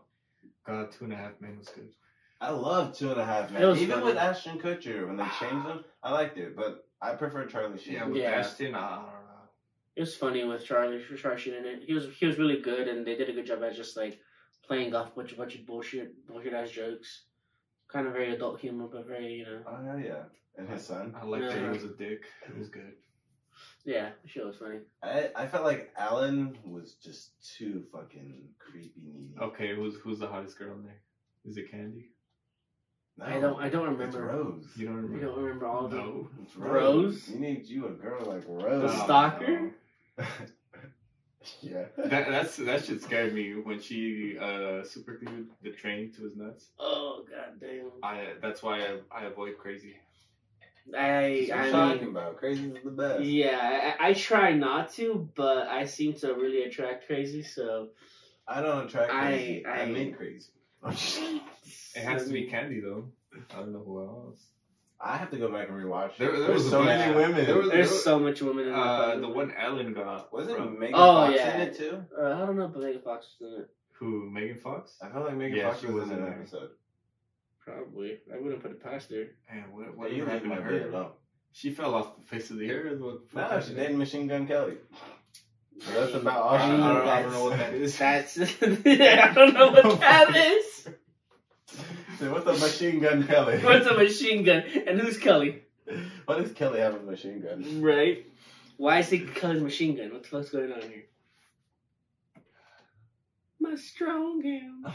God, 0.65 0.73
uh, 0.73 0.85
Two 0.91 1.05
and 1.05 1.13
a 1.13 1.15
Half 1.15 1.39
Men 1.41 1.57
was 1.59 1.67
good. 1.69 1.89
I 2.41 2.49
love 2.49 2.97
Two 2.97 3.11
and 3.11 3.19
a 3.21 3.25
Half 3.25 3.51
It 3.51 3.53
Men. 3.53 3.77
Even 3.77 3.89
funny. 3.91 4.05
with 4.05 4.17
Ashton 4.17 4.59
Kutcher, 4.59 5.05
when 5.07 5.17
they 5.17 5.23
changed 5.39 5.67
him, 5.67 5.83
I 6.03 6.11
liked 6.11 6.37
it. 6.39 6.55
But 6.55 6.87
I 7.01 7.13
prefer 7.13 7.45
Charlie 7.45 7.77
Sheen. 7.77 7.93
Yeah, 7.93 8.05
with 8.07 8.17
Yeah. 8.17 8.31
Ashton, 8.31 8.73
I, 8.73 8.79
I 8.79 8.95
don't 8.95 9.03
know. 9.05 9.11
It 9.95 10.01
was 10.01 10.15
funny 10.15 10.43
with 10.43 10.65
Charlie 10.65 11.01
Charlie 11.15 11.39
Sheen 11.39 11.53
in 11.53 11.65
it. 11.65 11.83
He 11.85 11.93
was 11.93 12.07
he 12.19 12.25
was 12.25 12.39
really 12.39 12.61
good, 12.61 12.87
and 12.87 13.05
they 13.05 13.15
did 13.15 13.29
a 13.29 13.33
good 13.33 13.45
job 13.45 13.63
at 13.63 13.75
just 13.75 13.95
like 13.95 14.19
playing 14.67 14.95
off 14.95 15.11
a 15.11 15.15
bunch 15.15 15.31
of, 15.33 15.37
bunch 15.37 15.53
of 15.55 15.67
bullshit 15.67 16.25
bullshit 16.27 16.53
ass 16.53 16.71
jokes. 16.71 17.25
Kind 17.87 18.07
of 18.07 18.13
very 18.13 18.33
adult 18.33 18.59
humor, 18.59 18.87
but 18.91 19.05
very 19.07 19.31
you 19.33 19.45
know. 19.45 19.59
Oh, 19.67 19.85
hell 19.85 19.99
yeah. 19.99 20.23
And 20.57 20.67
his 20.67 20.85
son. 20.85 21.13
I 21.15 21.23
liked 21.25 21.45
that 21.45 21.55
Yeah. 21.57 21.63
he 21.65 21.69
was 21.69 21.83
a 21.83 21.89
dick. 21.89 22.21
It 22.49 22.57
was 22.57 22.69
good. 22.69 22.93
Yeah, 23.85 24.09
the 24.23 24.27
show 24.27 24.47
was 24.47 24.55
funny. 24.57 24.79
I, 25.03 25.29
I 25.35 25.45
felt 25.47 25.63
like 25.63 25.91
Alan 25.95 26.57
was 26.65 26.95
just 26.95 27.31
too 27.57 27.83
fucking 27.91 28.49
creepy 28.57 28.91
needy. 29.05 29.35
Okay, 29.41 29.75
who's 29.75 29.95
who's 29.97 30.19
the 30.19 30.27
hottest 30.27 30.57
girl 30.57 30.73
in 30.73 30.83
there? 30.83 31.01
Is 31.45 31.57
it 31.57 31.71
Kandi? 31.71 32.05
No, 33.17 33.25
I 33.25 33.39
don't. 33.39 33.61
I 33.61 33.69
don't 33.69 33.87
It's 34.01 34.15
remember. 34.15 34.25
Rose. 34.25 34.65
You 34.75 34.87
don't 34.87 34.95
I 34.95 35.01
remember? 35.01 35.25
don't 35.27 35.37
remember 35.37 35.67
all 35.67 35.85
of 35.85 35.91
them. 35.91 35.99
No. 35.99 36.27
It's 36.43 36.55
Rose? 36.55 37.29
You 37.29 37.39
need 37.39 37.67
you 37.67 37.85
a 37.87 37.91
girl 37.91 38.25
like 38.25 38.43
Rose. 38.47 38.91
Oh, 38.91 39.03
stalker. 39.05 39.71
yeah. 41.61 41.83
That 41.97 42.29
that's 42.29 42.55
that 42.57 42.85
shit 42.85 43.01
scared 43.03 43.33
me 43.33 43.53
when 43.53 43.79
she 43.79 44.37
uh 44.41 44.83
super 44.83 45.17
glued 45.17 45.47
the 45.61 45.69
train 45.69 46.11
to 46.13 46.23
his 46.23 46.35
nuts. 46.35 46.69
Oh 46.79 47.23
god 47.29 47.59
damn. 47.61 47.91
I 48.03 48.33
that's 48.41 48.63
why 48.63 48.79
I, 48.81 48.97
I 49.11 49.25
avoid 49.25 49.57
crazy. 49.59 49.95
I. 50.93 51.47
That's 51.49 51.49
what 51.49 51.57
I 51.57 51.61
I'm 51.61 51.63
mean, 51.89 51.97
talking 51.97 52.07
about. 52.09 52.37
Crazy 52.37 52.65
is 52.67 52.83
the 52.83 52.91
best. 52.91 53.23
Yeah, 53.23 53.95
I, 53.99 54.09
I 54.09 54.13
try 54.13 54.53
not 54.53 54.91
to, 54.93 55.29
but 55.35 55.67
I 55.67 55.85
seem 55.85 56.13
to 56.15 56.33
really 56.33 56.63
attract 56.63 57.07
crazy. 57.07 57.43
So 57.43 57.89
I 58.47 58.61
don't 58.61 58.85
attract 58.87 59.11
I- 59.11 59.21
crazy. 59.27 59.65
I, 59.65 59.81
I- 59.81 59.85
make 59.85 60.17
crazy. 60.17 60.49
It 61.97 62.03
has 62.03 62.25
to 62.27 62.33
be 62.33 62.47
Kandi 62.49 62.81
though. 62.83 63.05
I 63.53 63.59
don't 63.59 63.71
know 63.73 63.79
who 63.79 64.01
else. 64.01 64.39
I 64.99 65.17
have 65.17 65.29
to 65.31 65.37
go 65.37 65.49
back 65.51 65.69
and 65.69 65.77
rewatch. 65.77 66.17
There- 66.17 66.31
there 66.31 66.39
There's 66.47 66.63
was 66.63 66.69
so 66.69 66.79
bunch- 66.83 66.87
many 66.99 67.15
women. 67.15 67.45
there 67.45 67.57
was- 67.57 67.69
There's 67.69 68.03
so 68.03 68.19
much 68.19 68.41
women 68.41 68.65
in 68.67 68.71
the 68.73 68.77
Uh, 68.77 69.19
the 69.19 69.27
one 69.29 69.53
Ellen 69.57 69.93
got 69.93 70.31
was 70.33 70.47
it 70.47 70.55
from- 70.57 70.77
Megan 70.79 70.95
Oh, 70.95 71.27
Fox 71.27 71.35
yeah. 71.35 71.55
in 71.55 71.61
it 71.61 71.77
too? 71.77 72.03
Uh, 72.17 72.25
I 72.33 72.39
don't 72.45 72.57
know, 72.57 72.67
but 72.67 72.81
Megan 72.83 73.01
Fox 73.01 73.27
was 73.39 73.53
in 73.53 73.61
it. 73.61 73.69
who 73.93 74.29
Megan 74.29 74.59
Fox. 74.59 74.97
I 75.01 75.09
felt 75.09 75.25
like 75.25 75.35
Megan 75.37 75.57
Yeah, 75.57 75.69
Fox 75.69 75.79
she 75.81 75.87
was, 75.87 75.95
was 76.03 76.11
in 76.11 76.17
in 76.19 76.23
an 76.25 76.33
episode. 76.33 76.69
Probably. 77.65 78.19
I 78.33 78.37
wouldn't 78.39 78.61
put 78.61 78.71
it 78.71 78.83
past 78.83 79.09
her. 79.11 79.25
Man, 79.51 79.65
what 79.71 79.87
What 79.87 79.97
what 79.97 80.11
you 80.11 80.23
leave 80.23 80.27
happened 80.33 80.51
to 80.51 80.57
bitch 80.61 80.81
her? 80.83 80.89
alone. 80.89 81.11
She 81.51 81.71
fell 81.71 81.95
off 81.95 82.15
the 82.17 82.23
face 82.23 82.49
of 82.51 82.57
the 82.57 82.69
earth. 82.71 82.99
What 82.99 83.29
the 83.31 83.35
No, 83.41 83.47
she 83.47 83.53
happened? 83.53 83.75
dated 83.77 83.97
Machine 83.97 84.27
Gun 84.27 84.47
Kelly. 84.47 84.77
So 85.79 85.91
that's 85.99 86.13
about 86.15 86.41
all 86.41 86.55
I 86.55 86.65
she 86.65 86.71
don't, 86.71 86.81
I 86.81 86.93
did. 86.93 86.99
don't, 86.99 87.07
I 87.07 87.21
don't 87.23 87.31
know 87.33 87.43
what 87.45 87.57
that 87.57 87.73
is. 87.73 87.97
That's. 87.99 88.37
yeah, 88.85 89.27
I 89.29 89.33
don't 89.33 89.53
know 89.53 89.71
what 89.71 89.99
that 89.99 90.35
is. 90.35 90.89
So 92.19 92.31
what's 92.31 92.45
a 92.47 92.53
Machine 92.53 93.01
Gun 93.01 93.27
Kelly? 93.27 93.57
What's 93.57 93.85
a 93.87 93.93
machine 93.93 94.43
gun? 94.45 94.63
And 94.87 95.01
who's 95.01 95.17
Kelly? 95.17 95.63
Why 96.25 96.39
does 96.39 96.53
Kelly 96.53 96.79
have 96.79 96.95
a 96.95 96.99
machine 97.01 97.41
gun? 97.41 97.81
Right? 97.81 98.25
Why 98.77 98.99
is 98.99 99.11
it 99.11 99.35
Kelly's 99.35 99.61
machine 99.61 99.97
gun? 99.97 100.13
What 100.13 100.23
the 100.23 100.29
fuck's 100.29 100.49
going 100.49 100.71
on 100.71 100.81
here? 100.83 101.03
My 103.59 103.75
strong 103.75 104.41
hand. 104.41 104.85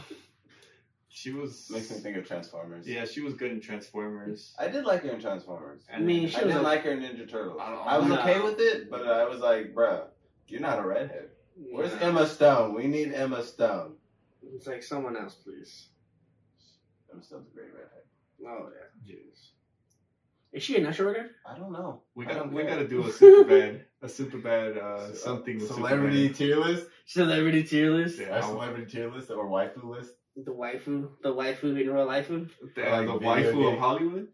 She 1.13 1.31
was. 1.33 1.69
Makes 1.69 1.91
me 1.91 1.97
think 1.97 2.15
of 2.15 2.25
Transformers. 2.25 2.87
Yeah, 2.87 3.03
she 3.03 3.19
was 3.21 3.33
good 3.33 3.51
in 3.51 3.59
Transformers. 3.59 4.55
I 4.57 4.69
did 4.69 4.85
like 4.85 5.03
her 5.03 5.09
in 5.11 5.19
Transformers. 5.19 5.81
I 5.93 5.99
mean, 5.99 6.29
she 6.29 6.37
I 6.37 6.43
was 6.43 6.53
didn't 6.53 6.61
a- 6.61 6.69
like 6.69 6.83
her 6.83 6.91
in 6.91 7.01
Ninja 7.01 7.29
Turtles. 7.29 7.59
I 7.61 7.69
don't- 7.69 7.87
I 7.87 7.97
was 7.97 8.07
No. 8.07 8.19
okay 8.21 8.39
with 8.41 8.59
it, 8.59 8.89
but 8.89 9.05
I 9.05 9.25
was 9.27 9.41
like, 9.41 9.73
bruh, 9.75 10.07
you're 10.47 10.61
not 10.61 10.79
a 10.79 10.83
redhead. 10.87 11.31
Where's 11.57 11.91
Yeah. 11.93 12.07
Emma 12.07 12.25
Stone? 12.25 12.73
We 12.73 12.87
need 12.87 13.13
Emma 13.13 13.43
Stone. 13.43 13.97
It's 14.41 14.67
like 14.67 14.81
someone 14.83 15.17
else, 15.17 15.35
please. 15.35 15.89
Emma 17.11 17.21
Stone's 17.21 17.47
a 17.49 17.51
great 17.53 17.73
redhead. 17.73 18.05
Oh 18.47 18.69
yeah. 18.73 19.13
Jeez. 19.13 19.49
Is 20.53 20.63
she 20.63 20.77
a 20.77 20.81
natural 20.81 21.09
record? 21.13 21.31
I 21.45 21.57
don't 21.57 21.71
know. 21.73 22.03
We 22.15 22.25
got 22.25 22.51
we 22.51 22.63
got 22.63 22.77
to 22.77 22.87
do 22.87 23.05
a 23.05 23.11
super 23.21 23.43
bad 23.49 23.85
a 24.01 24.07
super 24.09 24.37
bad 24.37 24.77
uh, 24.77 25.13
something 25.13 25.59
with 25.59 25.67
celebrity 25.67 26.29
tier 26.29 26.55
list. 26.55 26.87
Celebrity 27.05 27.63
tier 27.63 27.91
list. 27.91 28.17
Yeah. 28.19 28.39
Celebrity 28.41 28.89
tier 28.89 29.11
list 29.11 29.29
or 29.29 29.47
waifu 29.47 29.83
list. 29.83 30.13
The 30.35 30.51
waifu. 30.51 31.09
The 31.23 31.33
waifu 31.33 31.63
in 31.63 31.75
real 31.75 32.05
life. 32.05 32.27
The 32.29 32.47
Superman. 32.73 32.73
The, 32.75 32.89
uh, 32.89 33.01
the 33.19 33.25
Like 33.25 33.43
video 33.45 33.53
waifu 33.53 33.73
of. 33.73 33.79
Hollywood. 33.79 34.27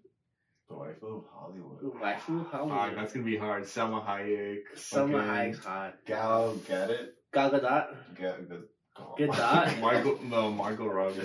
The 0.69 0.75
waifu 0.75 1.17
of 1.17 1.23
Hollywood. 1.33 2.01
waifu. 2.01 2.51
How 2.51 2.67
Fuck, 2.69 2.95
that's 2.95 3.13
gonna 3.13 3.25
be 3.25 3.37
hard. 3.37 3.63
Salma 3.63 4.05
Hayek. 4.05 4.59
Summer 4.75 5.19
fucking- 5.19 5.53
Hayek's 5.53 5.65
hot. 5.65 5.93
Gal 6.05 6.53
Gadot. 6.67 7.07
Gal 7.33 7.51
Gadot. 7.51 7.87
Ga- 8.15 8.37
Ga- 8.49 8.63
Gadot. 9.17 9.79
Margot, 9.81 10.19
no, 10.23 10.51
Margot 10.51 10.87
Robbie. 10.87 11.21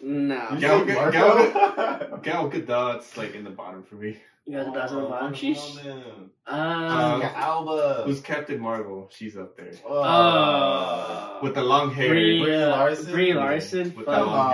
No. 0.00 0.48
You 0.52 0.60
Gal- 0.60 0.84
Gal- 0.84 0.94
Marco? 1.12 2.16
Gal 2.22 2.50
Gadot's 2.50 3.16
like 3.16 3.34
in 3.34 3.44
the 3.44 3.50
bottom 3.50 3.82
for 3.84 3.94
me. 3.96 4.18
Gal 4.50 4.64
Gadot's 4.72 4.92
on 4.92 5.02
the 5.02 5.08
bottom. 5.08 5.34
She's. 5.34 5.58
Um, 5.86 6.30
Um. 6.46 7.22
Alba. 7.22 8.04
Who's 8.06 8.20
Captain 8.20 8.60
Marvel? 8.60 9.10
She's 9.12 9.36
up 9.36 9.56
there 9.56 9.72
Oh. 9.84 10.02
Uh, 10.02 11.38
with 11.42 11.54
the 11.54 11.62
long 11.62 11.92
hair. 11.92 12.08
Brie, 12.10 12.42
Brie 12.42 12.54
uh, 12.54 12.68
Larson? 12.70 13.12
Brie 13.12 13.34
Larson. 13.34 13.94
With 13.96 14.06
Fuck, 14.06 14.18
the 14.20 14.24
long 14.24 14.50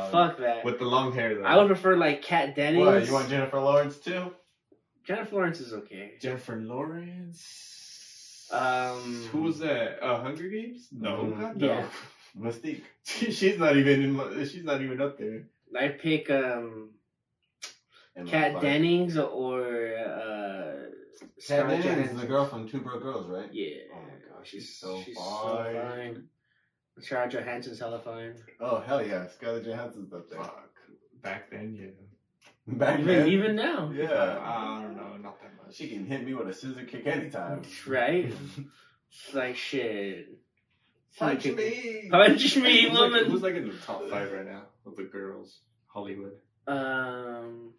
hair. 0.00 0.10
fuck 0.10 0.38
that. 0.38 0.64
With 0.64 0.78
the 0.80 0.84
long 0.84 1.12
hair 1.12 1.36
though. 1.36 1.44
I 1.44 1.56
would 1.58 1.68
prefer 1.68 1.96
like 1.96 2.22
Kat 2.22 2.56
Dennings. 2.56 2.84
What, 2.84 3.06
you 3.06 3.12
want 3.12 3.28
Jennifer 3.28 3.60
Lawrence 3.60 3.98
too? 3.98 4.32
Jennifer 5.06 5.36
Lawrence 5.36 5.60
is 5.60 5.72
okay. 5.72 6.14
Jennifer 6.20 6.56
Lawrence. 6.56 8.48
Um, 8.52 9.28
Who 9.32 9.42
was 9.42 9.58
that? 9.60 10.02
Uh, 10.02 10.20
Hunger 10.22 10.48
Games? 10.48 10.88
No, 10.92 11.18
Mhm. 11.18 11.40
God, 11.40 11.56
no. 11.56 11.66
Yeah. 11.66 11.86
Mystique. 12.40 12.82
she's 13.04 13.58
not 13.58 13.76
even 13.76 14.02
in. 14.02 14.44
She's 14.46 14.64
not 14.64 14.82
even 14.82 15.00
up 15.00 15.18
there. 15.18 15.44
I 15.78 15.88
pick 15.88 16.28
um 16.30 16.90
Emma 16.90 16.95
Kat 18.24 18.60
Dennings 18.60 19.16
or 19.18 19.62
uh 19.96 20.90
Kat 21.18 21.28
Scarlett 21.38 21.82
Dennings 21.82 22.10
is 22.12 22.20
the 22.20 22.26
girl 22.26 22.46
from 22.46 22.68
Two 22.68 22.80
Broke 22.80 23.02
Girls, 23.02 23.26
right? 23.28 23.48
Yeah. 23.52 23.76
Oh 23.94 24.00
my 24.02 24.36
gosh, 24.38 24.48
she's 24.48 24.62
She's 24.64 24.76
so 24.78 25.02
she's 25.04 25.16
fine. 25.16 25.24
so 25.74 25.80
fine. 25.90 26.24
Scarlett 27.00 27.32
Johansson's 27.32 27.78
hella 27.78 28.00
fine. 28.00 28.34
Oh 28.60 28.80
hell 28.80 29.04
yeah, 29.06 29.26
Scarlett 29.28 29.64
Johansson's 29.64 30.12
up 30.12 30.28
there. 30.30 30.40
Fuck. 30.42 30.70
Back 31.22 31.50
then, 31.50 31.76
yeah. 31.78 31.88
Back 32.68 33.00
Even 33.00 33.06
then, 33.16 33.28
even 33.28 33.56
now. 33.56 33.92
yeah, 33.94 34.38
I 34.42 34.82
don't 34.82 34.96
know, 34.96 35.16
not 35.18 35.40
that 35.40 35.52
much. 35.64 35.76
she 35.76 35.88
can 35.88 36.04
hit 36.06 36.24
me 36.24 36.34
with 36.34 36.48
a 36.48 36.54
scissor 36.54 36.84
kick 36.84 37.06
anytime. 37.06 37.62
Right? 37.86 38.32
It's 39.08 39.34
like 39.34 39.56
shit. 39.56 40.28
Punch 41.18 41.44
Some 41.44 41.54
me. 41.54 42.08
Punch 42.10 42.56
me, 42.56 42.82
Who's 42.82 42.90
like, 42.92 43.00
woman. 43.12 43.30
who's 43.30 43.40
like 43.42 43.54
in 43.54 43.68
the 43.68 43.74
top 43.86 44.06
five 44.10 44.30
right 44.32 44.44
now 44.44 44.62
of 44.84 44.96
the 44.96 45.04
girls? 45.04 45.60
Hollywood. 45.86 46.32
Um, 46.66 47.72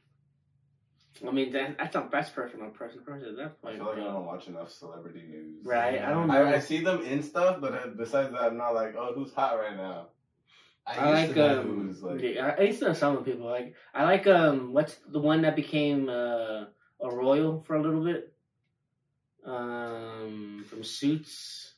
I 1.25 1.31
mean 1.31 1.51
that, 1.53 1.77
that's 1.77 1.95
not 1.95 2.11
best 2.11 2.35
person 2.35 2.61
on 2.61 2.71
person 2.71 3.01
person 3.01 3.29
at 3.29 3.37
that 3.37 3.57
I 3.63 3.75
feel 3.75 3.85
like 3.85 3.97
I 3.97 4.03
don't 4.03 4.25
watch 4.25 4.47
enough 4.47 4.71
celebrity 4.71 5.23
news. 5.29 5.65
Right, 5.65 6.01
I 6.01 6.09
don't 6.09 6.27
know. 6.27 6.45
I, 6.45 6.55
I 6.55 6.59
see 6.59 6.83
them 6.83 7.01
in 7.03 7.23
stuff, 7.23 7.61
but 7.61 7.73
uh, 7.73 7.87
besides 7.95 8.31
that, 8.33 8.41
I'm 8.41 8.57
not 8.57 8.75
like, 8.75 8.95
oh, 8.97 9.13
who's 9.15 9.33
hot 9.33 9.57
right 9.59 9.75
now. 9.75 10.07
I 10.85 11.19
used 11.19 11.35
like 11.35 11.35
to 11.35 11.59
um, 11.59 11.87
who's 11.87 12.01
like. 12.01 12.21
yeah, 12.21 12.55
I 12.57 12.61
used 12.61 12.79
to 12.79 12.85
know 12.85 12.93
some 12.93 13.17
of 13.17 13.25
the 13.25 13.31
people. 13.31 13.47
Like 13.47 13.75
I 13.93 14.03
like 14.05 14.25
um, 14.27 14.73
what's 14.73 14.95
the 15.07 15.19
one 15.19 15.41
that 15.41 15.55
became 15.55 16.07
uh, 16.07 16.65
a 17.01 17.11
royal 17.11 17.61
for 17.67 17.75
a 17.75 17.81
little 17.81 18.03
bit? 18.03 18.33
Um, 19.45 20.65
from 20.69 20.83
Suits, 20.83 21.73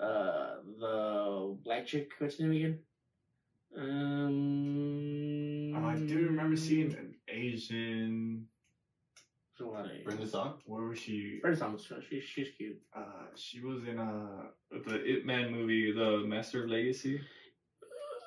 uh, 0.00 0.56
the 0.78 1.56
black 1.64 1.86
chick. 1.86 2.10
What's 2.18 2.38
her 2.38 2.46
name 2.46 2.56
again? 2.56 2.78
Um, 3.76 5.74
Oh, 5.76 5.88
I 5.88 5.96
do 5.96 6.26
remember 6.26 6.56
seeing 6.56 6.94
an 6.94 7.14
Asian. 7.28 8.46
There's 9.58 9.68
a 9.68 9.72
lot 9.72 9.84
of 9.86 10.04
Brenda 10.04 10.26
Song. 10.26 10.54
Where 10.66 10.84
was 10.84 10.98
she? 10.98 11.38
Brenda 11.40 11.58
Thomas. 11.60 11.86
She's 12.08 12.24
she's 12.24 12.48
cute. 12.56 12.80
Uh, 12.94 13.02
she 13.36 13.60
was 13.60 13.84
in 13.86 13.98
uh 13.98 14.46
the 14.70 15.02
It 15.04 15.24
Man 15.26 15.52
movie, 15.52 15.92
The 15.92 16.24
Master 16.26 16.64
of 16.64 16.70
Legacy. 16.70 17.20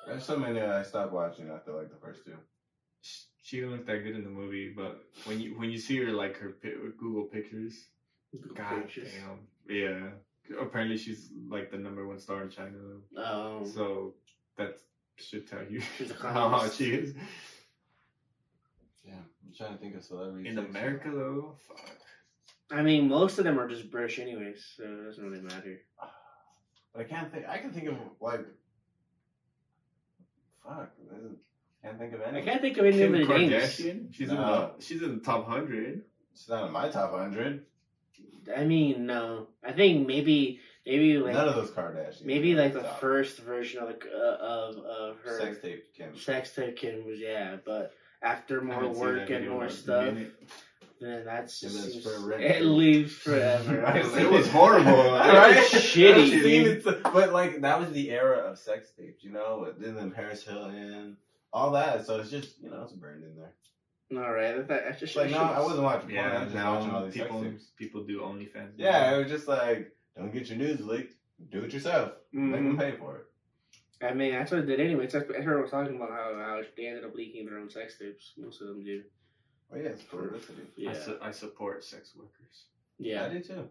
There's 0.06 0.24
so 0.24 0.38
many 0.38 0.58
that 0.58 0.70
I 0.70 0.82
stopped 0.82 1.12
watching 1.12 1.48
after 1.50 1.72
like 1.72 1.90
the 1.90 1.96
first 1.96 2.24
two. 2.24 2.36
Sh- 3.02 3.24
She 3.42 3.56
didn't 3.60 3.72
look 3.72 3.86
that 3.86 4.02
good 4.04 4.14
in 4.16 4.24
the 4.24 4.30
movie, 4.30 4.72
but 4.74 5.02
when 5.24 5.38
you 5.40 5.58
when 5.58 5.70
you 5.70 5.78
see 5.78 5.98
her 5.98 6.12
like 6.12 6.36
her 6.38 6.54
Google 6.98 7.24
pictures, 7.24 7.88
God 8.54 8.82
Pictures. 8.82 9.08
damn, 9.12 9.76
yeah. 9.76 10.08
Apparently 10.58 10.96
she's 10.96 11.30
like 11.50 11.70
the 11.70 11.76
number 11.76 12.06
one 12.08 12.18
star 12.18 12.42
in 12.42 12.48
China, 12.48 12.78
Um, 13.18 13.66
so 13.66 14.14
that 14.56 14.78
should 15.16 15.46
tell 15.46 15.62
you 15.68 15.82
how 16.22 16.48
hot 16.48 16.72
she 16.72 16.94
is. 16.94 17.14
Yeah, 19.06 19.12
I'm 19.48 19.54
trying 19.54 19.72
to 19.72 19.78
think 19.78 19.96
of 19.96 20.04
celebrities. 20.04 20.52
In 20.52 20.58
America 20.58 21.10
though, 21.12 21.56
fuck. 21.66 21.90
I 22.70 22.82
mean, 22.82 23.08
most 23.08 23.38
of 23.38 23.44
them 23.44 23.58
are 23.58 23.66
just 23.68 23.90
British, 23.90 24.18
anyways, 24.18 24.74
so 24.76 24.84
it 24.84 25.04
doesn't 25.06 25.24
really 25.24 25.40
matter. 25.42 25.80
but 26.92 27.00
I 27.00 27.04
can't 27.04 27.32
think. 27.32 27.46
I 27.48 27.58
can 27.58 27.72
think 27.72 27.88
of 27.88 27.96
like. 28.20 28.44
Fuck, 30.62 30.90
I 31.82 31.86
can't 31.86 31.98
think 31.98 32.12
of 32.12 32.20
any. 32.20 32.38
I 32.40 32.44
can't 32.44 32.60
think 32.60 32.76
of 32.76 32.84
any 32.84 32.98
Kim 32.98 33.14
of 33.14 33.26
the 33.26 33.38
names. 33.38 33.52
Kardashian, 33.52 34.14
she's 34.14 34.28
in 34.28 34.36
the 34.36 34.70
she's 34.80 35.02
in 35.02 35.14
the 35.18 35.24
top 35.24 35.48
hundred. 35.48 36.02
It's 36.32 36.48
not 36.48 36.66
in 36.66 36.72
my 36.72 36.88
top 36.90 37.12
hundred. 37.12 37.64
I 38.54 38.64
mean, 38.64 39.06
no. 39.06 39.48
I 39.64 39.72
think 39.72 40.06
maybe, 40.06 40.60
maybe 40.86 41.18
like 41.18 41.34
None 41.34 41.48
of 41.48 41.54
those 41.54 41.70
Kardashians. 41.70 42.24
maybe 42.24 42.54
like 42.54 42.72
the 42.72 42.80
Top. 42.82 43.00
first 43.00 43.38
version 43.40 43.82
of 43.82 43.88
the, 43.88 43.98
uh, 44.10 44.36
of 44.36 44.76
of 44.78 45.20
her 45.20 45.38
sex 45.38 45.58
tape 45.62 45.94
Kim. 45.94 46.16
sex 46.16 46.54
tape 46.54 46.76
Kim 46.76 47.04
was 47.06 47.18
yeah, 47.18 47.56
but 47.64 47.92
after 48.22 48.60
more 48.60 48.88
work 48.88 49.30
and 49.30 49.48
more 49.48 49.68
stuff, 49.68 50.12
minute. 50.14 50.34
then 51.00 51.24
that's 51.24 51.62
It 51.62 51.66
just 51.68 51.76
lives 51.76 51.92
seems- 51.92 52.04
forever. 52.04 52.32
it 52.42 52.62
lives 52.62 53.12
forever. 53.14 53.82
It 54.18 54.30
was 54.30 54.48
horrible. 54.48 54.92
Right? 54.92 55.56
I've 55.58 55.64
shitty. 55.66 56.42
seen 56.42 56.82
but 57.12 57.32
like 57.32 57.60
that 57.62 57.78
was 57.80 57.92
the 57.92 58.10
era 58.10 58.38
of 58.38 58.58
sex 58.58 58.90
tapes, 58.98 59.22
you 59.22 59.30
know. 59.30 59.60
With 59.66 59.80
then 59.96 60.10
Paris 60.10 60.44
Hilton, 60.44 61.16
all 61.52 61.70
that. 61.72 62.06
So 62.06 62.20
it's 62.20 62.30
just 62.30 62.60
you 62.62 62.70
know 62.70 62.82
it's 62.82 62.92
burned 62.92 63.24
in 63.24 63.36
there. 63.36 63.52
All 64.10 64.32
right, 64.32 64.56
that, 64.56 64.68
that's 64.68 64.90
It's 65.02 65.12
just 65.12 65.16
like 65.16 65.30
no, 65.30 65.36
I 65.38 65.60
wasn't 65.60 65.82
watching 65.82 66.08
porn. 66.10 66.24
I 66.24 66.32
Yeah, 66.32 66.44
was 66.44 66.52
just 66.52 66.64
watching 66.64 66.90
all 66.90 67.04
these 67.04 67.14
people 67.14 67.40
sex 67.42 67.52
tapes. 67.52 67.64
people 67.76 68.04
do 68.04 68.20
OnlyFans. 68.20 68.70
Yeah, 68.78 69.14
it 69.14 69.18
was 69.22 69.30
just 69.30 69.46
like 69.48 69.92
don't 70.16 70.32
get 70.32 70.48
your 70.48 70.58
news 70.58 70.80
leaked. 70.80 71.14
Do 71.50 71.60
it 71.60 71.72
yourself. 71.72 72.12
Make 72.32 72.54
them 72.64 72.76
Mhm. 72.76 72.80
pay 72.80 72.92
for 72.96 73.16
it. 73.18 73.26
I 74.02 74.14
mean, 74.14 74.32
that's 74.32 74.52
what 74.52 74.60
it 74.60 74.66
did 74.66 74.80
anyway. 74.80 75.04
It's 75.04 75.14
like, 75.14 75.28
I 75.36 75.40
heard 75.42 75.60
was 75.60 75.70
talking 75.70 75.96
about 75.96 76.10
how, 76.10 76.34
how 76.38 76.62
they 76.76 76.86
ended 76.86 77.04
up 77.04 77.14
leaking 77.14 77.46
their 77.46 77.58
own 77.58 77.68
sex 77.68 77.98
tapes. 77.98 78.32
Most 78.38 78.60
of 78.60 78.68
them 78.68 78.84
do. 78.84 79.02
Oh 79.72 79.76
yeah, 79.76 79.88
it's 79.90 80.02
publicity. 80.02 80.62
Yeah. 80.76 80.90
I, 80.90 80.94
su- 80.94 81.18
I 81.20 81.30
support 81.30 81.84
sex 81.84 82.12
workers. 82.16 82.64
Yeah. 82.98 83.26
I 83.26 83.28
do 83.28 83.40
too. 83.40 83.68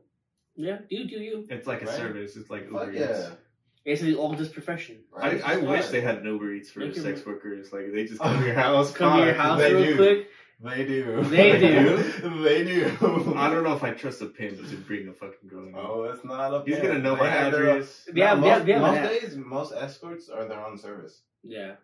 Yeah. 0.56 0.80
Do 0.90 1.06
do 1.08 1.16
you? 1.18 1.46
It's 1.50 1.66
like 1.68 1.82
a 1.82 1.86
Right. 1.86 1.96
service. 1.96 2.36
It's 2.36 2.50
like 2.50 2.70
Fuck 2.70 2.88
Uber 2.88 2.98
yeah. 2.98 3.20
Eats. 3.20 3.32
It's 3.86 4.02
the 4.02 4.16
oldest 4.16 4.52
profession. 4.54 4.98
I, 5.16 5.20
Right? 5.32 5.42
I 5.46 5.54
It's 5.56 5.62
wish 5.66 5.88
they 5.88 6.02
had 6.02 6.18
an 6.18 6.26
Uber 6.26 6.52
Eats 6.54 6.70
for 6.72 6.82
They 6.82 6.92
can- 6.92 7.02
sex 7.04 7.26
workers. 7.26 7.72
Like 7.72 7.92
they 7.94 8.04
just 8.06 8.20
come 8.20 8.40
to 8.40 8.46
your 8.46 8.56
house. 8.66 8.92
Come 8.92 9.20
to 9.20 9.26
your 9.26 9.34
fuck. 9.36 9.44
house 9.46 9.60
they 9.60 9.74
real 9.74 9.86
do. 9.86 9.96
quick. 9.96 10.28
They 10.60 10.86
do. 10.86 11.24
They 11.26 11.60
do. 11.60 11.98
they 12.44 12.64
do. 12.64 12.86
I 13.38 13.50
don't 13.52 13.64
know 13.64 13.74
if 13.76 13.84
I 13.84 13.92
trust 13.92 14.22
a 14.22 14.26
pimp 14.26 14.58
to 14.70 14.76
bring 14.78 15.08
a 15.08 15.14
fucking 15.14 15.48
girl. 15.48 15.68
in. 15.68 15.76
Oh, 15.76 16.04
it's 16.06 16.26
not 16.26 16.52
a. 16.54 16.64
He's 16.66 16.76
pimp. 16.80 16.88
gonna 16.88 17.00
know 17.00 17.16
They 17.16 17.22
my 17.22 17.30
have 17.30 17.52
their 17.52 17.70
own- 17.70 17.76
address. 17.78 18.10
Yeah, 18.14 18.34
No, 18.34 18.46
yeah, 18.46 18.58
most, 18.58 18.68
yeah, 18.68 18.80
most 18.80 18.96
yeah. 18.96 19.08
days, 19.08 19.36
most 19.38 19.74
escorts 19.74 20.30
are 20.30 20.46
their 20.46 20.66
own 20.66 20.78
service. 20.78 21.22
Yeah. 21.44 21.76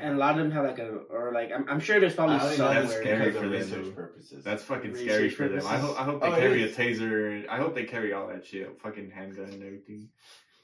And 0.00 0.14
a 0.14 0.18
lot 0.18 0.32
of 0.32 0.38
them 0.38 0.50
have 0.50 0.64
like 0.64 0.78
a, 0.80 0.88
or 1.10 1.32
like, 1.32 1.52
I'm, 1.52 1.64
I'm 1.68 1.78
sure 1.80 2.00
there's 2.00 2.14
probably 2.14 2.36
I 2.36 2.44
only 2.44 2.50
know 2.58 2.64
somewhere. 2.64 2.80
that's 2.82 2.92
this 2.94 3.00
scary 3.02 3.24
because 3.26 3.38
for 3.40 3.44
of 3.46 3.52
them, 3.52 3.60
research 3.82 3.94
purposes. 3.94 4.44
That's 4.44 4.62
fucking 4.64 4.92
Research 4.92 5.06
scary 5.08 5.30
for 5.30 5.48
them. 5.48 5.66
I 5.66 5.76
hope 5.76 6.00
I 6.00 6.04
hope 6.04 6.20
they 6.22 6.26
Oh, 6.28 6.34
carry 6.36 6.62
a 6.64 6.68
taser. 6.72 7.46
I 7.48 7.58
hope 7.58 7.74
they 7.74 7.84
carry 7.84 8.12
all 8.12 8.26
that 8.28 8.44
shit, 8.46 8.80
fucking 8.80 9.10
handgun 9.10 9.44
and 9.50 9.62
everything. 9.62 10.08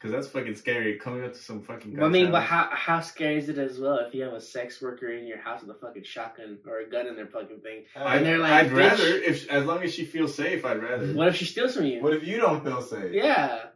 Cause 0.02 0.10
that's 0.10 0.26
fucking 0.26 0.56
scary. 0.56 0.98
Coming 0.98 1.22
up 1.24 1.32
to 1.32 1.38
some 1.38 1.62
fucking. 1.62 2.02
I 2.02 2.08
mean, 2.08 2.32
but 2.32 2.42
how 2.42 2.68
how 2.72 3.00
scary 3.00 3.36
is 3.38 3.48
it 3.48 3.56
as 3.56 3.78
well 3.78 3.98
if 3.98 4.12
you 4.12 4.22
have 4.24 4.32
a 4.32 4.40
sex 4.40 4.82
worker 4.82 5.12
in 5.12 5.28
your 5.28 5.38
house 5.38 5.60
with 5.60 5.70
a 5.70 5.78
fucking 5.78 6.02
shotgun 6.02 6.58
or 6.66 6.80
a 6.80 6.90
gun 6.90 7.06
in 7.06 7.14
their 7.14 7.28
fucking 7.28 7.60
thing? 7.60 7.84
I, 7.94 8.16
and 8.16 8.26
they're 8.26 8.38
like, 8.38 8.50
I'd 8.52 8.70
"Bitch." 8.72 8.76
rather 8.76 9.06
if 9.06 9.48
as 9.48 9.64
long 9.64 9.84
as 9.84 9.94
she 9.94 10.04
feels 10.04 10.34
safe. 10.34 10.64
I'd 10.64 10.82
rather. 10.82 11.12
What 11.12 11.28
if 11.28 11.36
she 11.36 11.44
steals 11.44 11.76
from 11.76 11.86
you? 11.86 12.02
what 12.02 12.14
if 12.14 12.26
you 12.26 12.38
don't 12.38 12.64
feel 12.64 12.82
safe? 12.82 13.12
Yeah, 13.12 13.66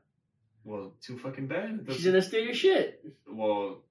Well, 0.65 0.95
too 1.01 1.17
fucking 1.17 1.47
bad. 1.47 1.87
she's 1.93 2.05
gonna 2.07 2.21
steal 2.23 2.43
your 2.45 2.55
shit. 2.55 3.05
Well, 3.31 3.83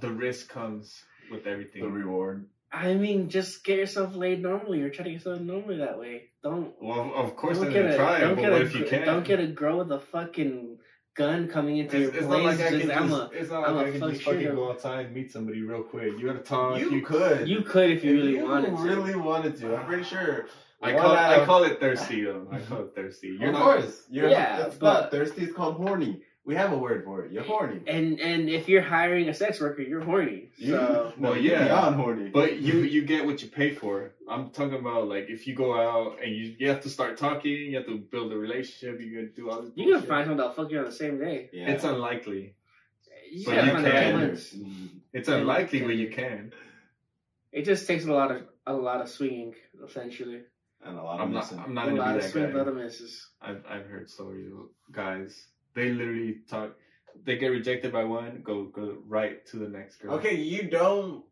the 0.00 0.10
risk 0.10 0.48
comes 0.48 1.04
with 1.30 1.46
everything. 1.46 1.82
The 1.82 1.88
reward. 1.90 2.46
I 2.72 2.94
mean, 2.94 3.28
just 3.28 3.62
get 3.62 3.78
yourself 3.78 4.16
laid 4.16 4.42
normally 4.42 4.80
or 4.82 4.88
try 4.90 5.04
to 5.04 5.10
get 5.10 5.16
yourself 5.18 5.40
normally 5.40 5.76
that 5.78 5.98
way. 5.98 6.30
Don't 6.42 6.74
well, 6.82 7.12
of 7.14 7.36
course 7.36 7.58
don't 7.58 7.66
I'm 7.68 7.72
get 7.74 7.84
a 7.92 7.96
try 7.96 8.20
don't 8.20 8.34
but 8.36 8.40
get 8.40 8.52
what 8.52 8.62
a 8.62 8.64
if 8.64 8.74
you 8.74 8.84
can't? 8.84 9.04
don't 9.04 9.24
get 9.24 9.38
a 9.38 9.46
girl 9.46 9.78
with 9.78 9.92
a 9.92 10.00
fucking 10.00 10.73
gun 11.14 11.48
coming 11.48 11.78
into 11.78 11.96
It's, 11.96 12.02
your 12.02 12.14
it's 12.14 12.26
place. 12.26 12.42
not 12.44 12.44
like 12.44 12.60
I 12.60 12.70
just, 12.70 12.80
can 12.88 12.90
I'm 12.90 13.08
just, 13.08 13.20
a, 13.32 13.38
it's 13.38 13.50
not 13.50 13.68
I'm 13.68 13.74
like 13.76 13.86
a 13.86 13.88
I 13.88 13.92
can 13.98 14.00
just 14.10 14.22
shit 14.22 14.32
fucking 14.34 14.48
up. 14.48 14.54
go 14.54 14.70
outside 14.70 15.06
and 15.06 15.14
meet 15.14 15.32
somebody 15.32 15.62
real 15.62 15.82
quick. 15.82 16.18
You 16.18 16.26
gotta 16.26 16.38
talk. 16.40 16.80
you, 16.80 16.90
You, 16.90 17.02
could. 17.02 17.48
you 17.48 17.62
could 17.62 17.90
if 17.90 18.04
you 18.04 18.12
really 18.14 18.32
you 18.36 18.44
wanted 18.44 18.76
to. 18.76 18.82
really 18.82 19.14
wanted 19.16 19.56
to. 19.60 19.76
I'm 19.76 19.86
pretty 19.86 20.04
sure. 20.04 20.46
I 20.82 20.92
call 20.92 21.12
out 21.16 21.40
I 21.40 21.44
call 21.46 21.64
it 21.64 21.80
thirsty 21.80 22.24
though. 22.24 22.46
I 22.50 22.58
call 22.60 22.80
it 22.82 22.94
thirsty. 22.94 23.28
You're 23.40 23.48
of 23.48 23.54
not, 23.54 23.62
course. 23.62 24.02
You're, 24.10 24.28
Yeah, 24.28 24.66
it's 24.66 24.76
but- 24.76 25.02
not 25.02 25.10
thirsty. 25.10 25.42
It's 25.44 25.52
called 25.54 25.76
horny. 25.76 26.20
We 26.46 26.54
have 26.56 26.72
a 26.72 26.76
word 26.78 27.04
for 27.04 27.24
it. 27.24 27.32
You're 27.32 27.42
horny. 27.44 27.80
And 27.86 28.20
and 28.20 28.50
if 28.50 28.68
you're 28.68 28.82
hiring 28.82 29.28
a 29.30 29.34
sex 29.34 29.60
worker, 29.60 29.80
you're 29.80 30.02
horny. 30.04 30.50
So 30.60 30.66
no, 30.66 31.12
Well, 31.30 31.36
you're 31.38 31.54
yeah. 31.58 31.64
beyond 31.64 31.96
horny. 31.96 32.28
But 32.28 32.58
you 32.58 32.80
you 32.80 33.02
get 33.02 33.24
what 33.24 33.40
you 33.42 33.48
pay 33.48 33.74
for. 33.74 34.12
I'm 34.28 34.50
talking 34.50 34.78
about 34.78 35.08
like 35.08 35.26
if 35.30 35.46
you 35.46 35.54
go 35.54 35.72
out 35.74 36.18
and 36.22 36.30
you 36.36 36.54
you 36.58 36.68
have 36.68 36.82
to 36.82 36.90
start 36.90 37.16
talking, 37.16 37.50
you 37.52 37.76
have 37.76 37.86
to 37.86 37.96
build 37.96 38.30
a 38.32 38.36
relationship. 38.36 39.00
You 39.00 39.14
gotta 39.14 39.28
do 39.34 39.50
all 39.50 39.62
this. 39.62 39.72
you 39.74 39.84
can 39.84 39.92
bullshit. 39.94 40.08
find 40.08 40.24
someone 40.24 40.36
that'll 40.38 40.52
fuck 40.52 40.70
you 40.70 40.78
on 40.80 40.84
the 40.84 40.92
same 40.92 41.18
day. 41.18 41.48
yeah. 41.52 41.70
It's 41.70 41.84
unlikely. 41.84 42.54
You 43.32 43.46
But 43.46 43.64
you 43.64 43.70
find 43.72 43.84
the 43.84 43.90
right 43.90 44.02
can. 44.12 45.00
It's 45.14 45.28
unlikely 45.28 45.78
you 45.80 45.86
when 45.86 45.98
you 45.98 46.10
can. 46.10 46.52
It 47.52 47.64
just 47.64 47.86
takes 47.86 48.04
a 48.04 48.12
lot 48.12 48.30
of 48.32 48.42
a 48.66 48.72
lot 48.74 49.00
of 49.00 49.08
swinging, 49.08 49.54
essentially. 49.82 50.42
and 50.84 50.98
a 50.98 51.02
lot 51.02 51.20
of 51.20 51.26
I'm 51.26 51.32
not. 51.32 51.52
I'm 51.52 51.72
not 51.74 51.88
a 51.88 51.94
lot 51.94 51.96
gonna 51.96 52.10
of 52.10 52.16
be 52.16 52.20
that 52.22 52.30
swing, 52.32 52.52
a 52.52 52.58
lot 52.58 52.68
of 52.68 52.76
misses. 52.76 53.28
I've 53.40 53.64
I've 53.68 53.86
heard 53.86 54.10
stories 54.10 54.52
of 54.52 54.68
guys. 54.92 55.46
They 55.74 55.90
literally 55.90 56.38
talk. 56.48 56.76
They 57.24 57.36
get 57.38 57.48
rejected 57.48 57.92
by 57.92 58.04
one, 58.04 58.42
go 58.42 58.64
go 58.64 58.98
right 59.06 59.44
to 59.46 59.56
the 59.58 59.68
next 59.68 59.96
girl. 59.96 60.14
Okay, 60.14 60.34
you 60.34 60.68
don't 60.68 61.24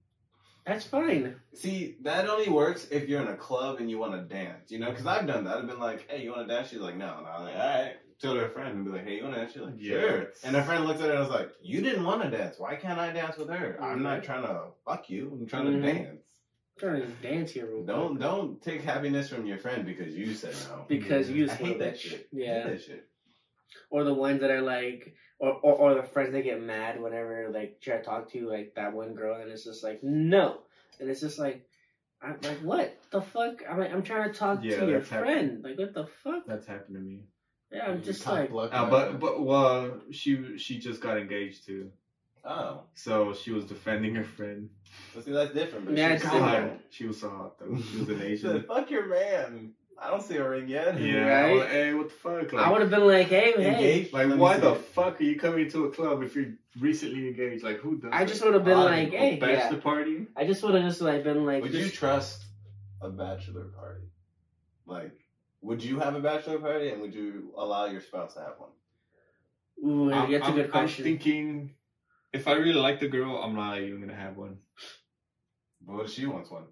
That's 0.67 0.85
fine. 0.87 1.37
see 1.55 1.97
that 2.03 2.29
only 2.29 2.49
works 2.49 2.87
if 2.91 3.09
you're 3.09 3.21
in 3.23 3.29
a 3.29 3.37
club 3.37 3.79
and 3.81 3.91
you 3.91 3.99
want 3.99 4.13
to 4.13 4.23
dance. 4.35 4.71
You 4.71 4.79
know, 4.79 4.91
because 4.91 5.07
I've 5.07 5.27
done 5.27 5.45
that. 5.45 5.57
I've 5.59 5.67
been 5.67 5.81
like, 5.81 6.09
"Hey, 6.11 6.23
you 6.23 6.31
want 6.31 6.47
to 6.49 6.55
dance?" 6.55 6.69
She's 6.71 6.79
like, 6.81 6.97
"No," 6.97 7.17
and 7.19 7.27
I'm 7.27 7.43
like, 7.45 7.55
"All 7.57 7.61
right." 7.61 7.97
Tell 8.21 8.37
her 8.37 8.49
friend 8.51 8.77
and 8.77 8.85
be 8.85 8.93
like, 8.93 9.05
"Hey, 9.05 9.17
you 9.17 9.23
want 9.25 9.35
to 9.35 9.41
dance?" 9.41 9.53
She's 9.53 9.63
like, 9.63 9.75
Yeah, 9.77 10.01
"Sure." 10.01 10.19
it's- 10.23 10.45
And 10.45 10.55
her 10.55 10.63
friend 10.63 10.87
looks 10.87 11.01
at 11.01 11.07
her 11.09 11.13
and 11.15 11.21
was 11.21 11.31
like, 11.31 11.51
"You 11.61 11.83
didn't 11.83 12.05
want 12.05 12.23
to 12.23 12.31
dance. 12.31 12.57
Why 12.59 12.77
can't 12.77 12.99
I 13.01 13.13
dance 13.13 13.37
with 13.37 13.49
her? 13.49 13.77
I'm 13.83 14.03
not 14.05 14.21
Mhm. 14.21 14.25
trying 14.25 14.43
to 14.45 14.69
fuck 14.87 15.11
you. 15.11 15.31
I'm 15.33 15.47
trying 15.47 15.67
Mhm. 15.67 15.83
to 15.83 15.93
dance." 15.93 16.27
Trying 16.79 17.03
to 17.03 17.09
dance 17.21 17.51
here 17.51 17.67
real 17.67 17.85
Don't 17.85 18.09
quick. 18.11 18.21
don't 18.21 18.63
take 18.63 18.81
happiness 18.81 19.29
from 19.29 19.45
your 19.47 19.59
friend 19.59 19.85
because 19.85 20.15
you 20.17 20.33
said 20.35 20.55
no. 20.71 20.85
Because 20.89 21.29
you 21.31 21.45
I 21.45 21.47
just 21.49 21.61
hate 21.61 21.79
that 21.81 21.95
bitch. 21.95 21.99
shit. 21.99 22.29
I 22.33 22.37
Yeah. 22.37 22.63
hate 22.63 22.71
that 22.71 22.81
shit. 22.83 23.09
Or 23.91 24.05
the 24.05 24.15
ones 24.15 24.41
that 24.41 24.51
are 24.51 24.63
like, 24.63 25.15
or, 25.39 25.53
or 25.53 25.73
or 25.75 25.95
the 25.95 26.03
friends 26.03 26.33
that 26.33 26.43
get 26.45 26.61
mad 26.63 27.01
whenever 27.01 27.51
like 27.53 27.81
try 27.81 27.97
to 27.99 28.03
talk 28.03 28.31
to 28.33 28.49
like 28.49 28.75
that 28.77 28.93
one 28.95 29.15
girl 29.15 29.41
and 29.41 29.51
it's 29.51 29.65
just 29.65 29.83
like 29.85 30.01
no, 30.03 30.59
and 31.01 31.09
it's 31.11 31.21
just 31.21 31.39
like. 31.39 31.67
I'm 32.25 32.39
like, 32.43 32.59
what 32.61 32.97
the 33.11 33.21
fuck? 33.21 33.65
I'm 33.69 33.81
like, 33.81 33.93
I'm 33.93 34.05
trying 34.05 34.33
to 34.33 34.39
talk 34.39 34.63
Yeah, 34.63 34.77
to 34.77 34.87
your 34.87 35.01
that's 35.01 35.11
happened. 35.11 35.27
friend. 35.27 35.65
Like, 35.65 35.77
what 35.77 35.93
the 35.93 36.07
fuck? 36.23 36.47
That's 36.47 36.67
happened 36.69 36.95
to 36.95 37.01
me. 37.01 37.25
Yeah, 37.73 37.87
I'm 37.89 37.97
You 37.97 38.03
just 38.05 38.25
like, 38.29 38.49
block 38.49 38.71
Uh, 38.73 38.89
but 38.89 39.19
but 39.19 39.43
well, 39.43 40.01
she 40.13 40.57
she 40.57 40.79
just 40.79 41.01
got 41.01 41.19
engaged 41.19 41.67
too, 41.67 41.91
oh, 42.45 42.83
so 42.95 43.35
she 43.35 43.51
was 43.51 43.65
defending 43.65 44.15
her 44.15 44.23
friend. 44.23 44.69
well, 45.17 45.25
see 45.25 45.33
that's 45.33 45.53
different. 45.53 45.87
But 45.87 45.97
Yeah, 45.97 46.13
she's 46.13 46.23
it's 46.23 46.31
single. 46.31 46.49
different. 46.51 46.71
God, 46.75 46.81
she 46.91 47.07
was 47.07 47.21
so 47.21 47.29
hot 47.31 47.59
though. 47.59 47.77
She 47.77 47.99
was 47.99 48.09
an 48.11 48.19
She 48.21 48.25
Asian. 48.25 48.63
"Fuck 48.69 48.91
your 48.93 49.07
man. 49.09 49.73
I 50.01 50.11
don't 50.11 50.23
see 50.23 50.37
a 50.37 50.49
ring 50.49 50.69
yet." 50.69 50.99
Yeah. 51.01 51.21
Right? 51.43 51.53
well, 51.57 51.67
hey, 51.67 51.95
what 51.95 52.09
the 52.09 52.15
fuck? 52.15 52.53
Like, 52.53 52.67
I 52.67 52.71
would 52.71 52.81
have 52.81 52.91
been 52.91 53.07
like, 53.07 53.29
hey, 53.29 53.53
hey. 53.57 53.75
Engaged? 53.75 54.13
like 54.13 54.29
Let 54.29 54.39
why 54.39 54.57
the 54.59 54.75
fuck 54.75 55.21
are 55.21 55.25
you 55.25 55.39
coming 55.39 55.69
to 55.71 55.85
a 55.87 55.91
club 55.91 56.23
if 56.23 56.35
you're 56.35 56.55
recently 56.81 57.29
engaged? 57.29 57.63
Like, 57.65 57.79
who 57.79 57.97
does? 57.97 58.11
I 58.13 58.25
just 58.25 58.45
would 58.45 58.55
have 58.55 58.65
been 58.65 58.77
Odd. 58.77 58.91
like, 58.91 59.13
A 59.13 59.17
hey, 59.17 59.39
yeah. 59.39 59.47
bachelor 59.47 59.81
party. 59.81 60.27
I 60.37 60.45
just 60.47 60.63
would 60.63 60.75
have 60.75 60.85
just 60.85 61.01
like 61.01 61.25
been 61.25 61.45
like, 61.47 61.63
Would 61.63 61.75
you 61.75 61.89
trust 61.89 62.45
a 63.01 63.09
bachelor 63.11 63.65
party? 63.65 64.05
Like, 64.87 65.13
would 65.61 65.83
you 65.83 66.01
have 66.01 66.15
a 66.17 66.21
bachelor 66.21 66.59
party 66.59 66.89
and 66.91 67.01
would 67.01 67.15
you 67.15 67.53
allow 67.57 67.87
your 67.87 68.01
spouse 68.01 68.35
to 68.35 68.41
have 68.41 68.55
one? 68.59 68.71
Ooh, 69.85 70.13
I'm, 70.13 70.31
that's 70.31 70.43
a 70.43 70.47
I'm- 70.47 70.55
good 70.57 70.65
I'm 70.67 70.71
question. 70.71 71.05
thinking, 71.05 71.75
if 72.33 72.49
I 72.49 72.55
really 72.55 72.73
like 72.81 72.99
the 73.01 73.09
girl, 73.09 73.37
I'm 73.37 73.55
not 73.55 73.81
even 73.81 74.01
gonna 74.01 74.15
have 74.17 74.37
one. 74.37 74.59
But 75.87 75.97
what 75.97 76.05
if 76.07 76.13
she 76.13 76.27
wants 76.27 76.51
one? 76.51 76.65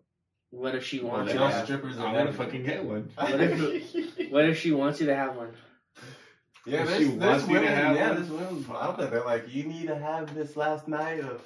What 0.50 0.74
if 0.74 0.84
she 0.84 1.00
wants 1.00 1.32
They 1.32 1.38
you 1.38 1.44
to 1.44 1.50
have? 1.50 1.64
strippers 1.64 1.98
I'm 1.98 2.14
gonna 2.14 2.32
fucking 2.32 2.64
get 2.64 2.84
one. 2.84 3.10
What 3.16 3.40
if- 3.40 4.30
What 4.30 4.44
if 4.44 4.58
she 4.60 4.70
wants 4.72 5.00
you 5.00 5.06
to 5.06 5.16
have 5.16 5.36
one? 5.36 5.52
Yeah, 6.66 6.82
If 6.82 6.88
there's, 6.88 6.98
she 6.98 7.04
there's 7.04 7.18
wants 7.18 7.46
me 7.48 7.54
to 7.54 7.60
women, 7.60 7.74
have 7.74 7.96
yeah, 7.96 8.08
one, 8.08 8.16
there's 8.16 8.30
women 8.30 8.64
out 8.70 8.98
there. 8.98 9.06
They're 9.08 9.24
like, 9.24 9.52
you 9.52 9.64
need 9.64 9.86
to 9.88 9.96
have 9.98 10.34
this 10.34 10.56
last 10.56 10.86
night 10.88 11.20
of 11.20 11.42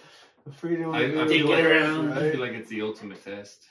of 0.47 0.55
freedom. 0.57 0.95
I, 0.95 1.05
I, 1.05 1.27
feel 1.29 1.51
it 1.51 1.55
like, 1.55 1.65
around. 1.65 2.13
I 2.13 2.31
feel 2.31 2.41
like 2.41 2.53
it's 2.53 2.69
the 2.69 2.83
ultimate 2.83 3.25
test. 3.25 3.65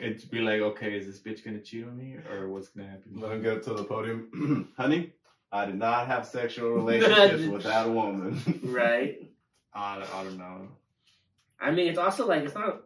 It'd 0.00 0.28
be 0.30 0.40
like, 0.40 0.60
okay, 0.60 0.96
is 0.96 1.06
this 1.06 1.20
bitch 1.20 1.44
gonna 1.44 1.60
cheat 1.60 1.84
on 1.84 1.96
me, 1.96 2.16
or 2.32 2.48
what's 2.48 2.68
gonna 2.68 2.88
happen? 2.88 3.12
Let 3.20 3.32
him 3.32 3.42
go 3.42 3.58
to 3.60 3.74
the 3.74 3.84
podium, 3.84 4.72
honey. 4.76 5.12
I 5.52 5.66
did 5.66 5.76
not 5.76 6.08
have 6.08 6.26
sexual 6.26 6.70
relationships 6.80 7.46
with 7.46 7.62
that 7.62 7.88
woman. 7.88 8.60
Right. 8.64 9.30
I, 9.74 10.04
I 10.12 10.24
don't 10.24 10.38
know. 10.38 10.68
I 11.60 11.70
mean, 11.70 11.88
it's 11.88 11.98
also 11.98 12.26
like 12.26 12.42
it's 12.42 12.54
not 12.54 12.82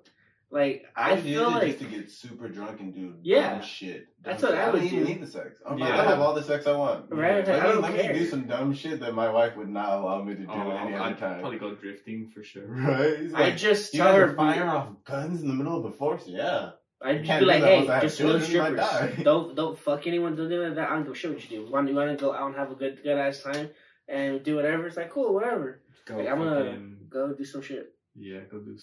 like 0.51 0.85
I, 0.97 1.13
would 1.15 1.25
use 1.25 1.37
feel 1.39 1.49
it 1.49 1.53
like 1.53 1.67
just 1.67 1.79
to 1.81 1.85
get 1.85 2.11
super 2.11 2.49
drunk 2.49 2.81
and 2.81 2.95
do 2.95 3.15
Yeah. 3.23 3.55
dumb 3.59 3.63
shit. 3.63 4.07
That's 4.23 4.41
Dumb 4.43 4.51
what 4.53 4.57
shit. 4.59 4.67
I 4.67 4.71
would 4.71 4.79
don't 4.81 4.87
even 4.93 5.05
need 5.05 5.21
the 5.23 5.27
sex. 5.27 5.61
I'm 5.69 5.79
Yeah. 5.79 6.01
I 6.01 6.05
have 6.05 6.21
all 6.21 6.35
the 6.35 6.43
sex 6.43 6.67
I 6.67 6.75
want. 6.77 7.07
Right, 7.11 7.47
Let, 7.47 7.49
I 7.63 7.67
me, 7.67 7.73
don't 7.73 7.83
let 7.83 7.95
care. 8.01 8.13
me 8.13 8.19
do 8.21 8.27
some 8.27 8.47
dumb 8.47 8.73
shit 8.75 9.01
that 9.01 9.15
my 9.15 9.31
wife 9.31 9.57
would 9.57 9.69
not 9.69 9.99
allow 10.01 10.23
me 10.23 10.35
to 10.35 10.41
do 10.41 10.47
Oh, 10.49 10.71
any 10.71 10.95
other 10.95 11.03
I'd 11.05 11.19
time. 11.19 11.41
probably 11.41 11.59
go 11.59 11.75
drifting 11.75 12.31
for 12.35 12.43
sure. 12.43 12.65
Right? 12.67 13.19
He's 13.21 13.35
I 13.35 13.51
just 13.51 13.93
you 13.93 13.99
tell 14.01 14.13
guys 14.13 14.17
her 14.17 14.31
are 14.31 14.35
firing 14.35 14.69
off 14.69 14.89
guns 15.05 15.43
in 15.43 15.49
the 15.49 15.55
middle 15.55 15.77
of 15.77 15.83
the 15.83 15.93
forest. 15.99 16.27
Yeah. 16.29 16.71
I'd 17.01 17.25
Can't 17.25 17.41
be 17.41 17.47
like, 17.47 17.63
hey, 17.63 17.77
once 17.79 17.91
I 17.91 17.95
have 17.95 18.03
just 18.03 18.19
no 18.21 18.39
children, 18.41 18.51
you 18.51 18.59
might 18.77 18.87
strippers. 18.87 19.25
Don't 19.25 19.55
don't 19.55 19.79
fuck 19.79 20.07
anyone. 20.09 20.35
Don't 20.35 20.49
do 20.49 20.75
that. 20.75 20.79
I 20.91 20.95
don't 20.95 21.05
give 21.05 21.13
a 21.13 21.15
shit 21.15 21.31
what 21.33 21.49
you 21.51 21.65
do. 21.65 21.71
Want 21.71 21.89
you 21.89 21.95
want 21.95 22.11
to 22.11 22.17
go 22.25 22.33
out 22.35 22.47
and 22.49 22.57
have 22.57 22.73
a 22.73 22.75
good 22.75 23.01
good 23.05 23.17
ass 23.17 23.41
time 23.43 23.71
and 24.09 24.43
do 24.43 24.57
whatever? 24.57 24.87
It's 24.89 24.97
like 24.97 25.11
cool, 25.11 25.33
whatever. 25.33 25.81
Go 26.07 26.17
Like, 26.17 26.27
I'm 26.29 26.39
gonna- 26.39 26.79
Go 27.09 27.33
do 27.35 27.45
some 27.45 27.63
shit. 27.63 27.93
yeah, 28.17 28.41
go 28.51 28.59
do. 28.59 28.77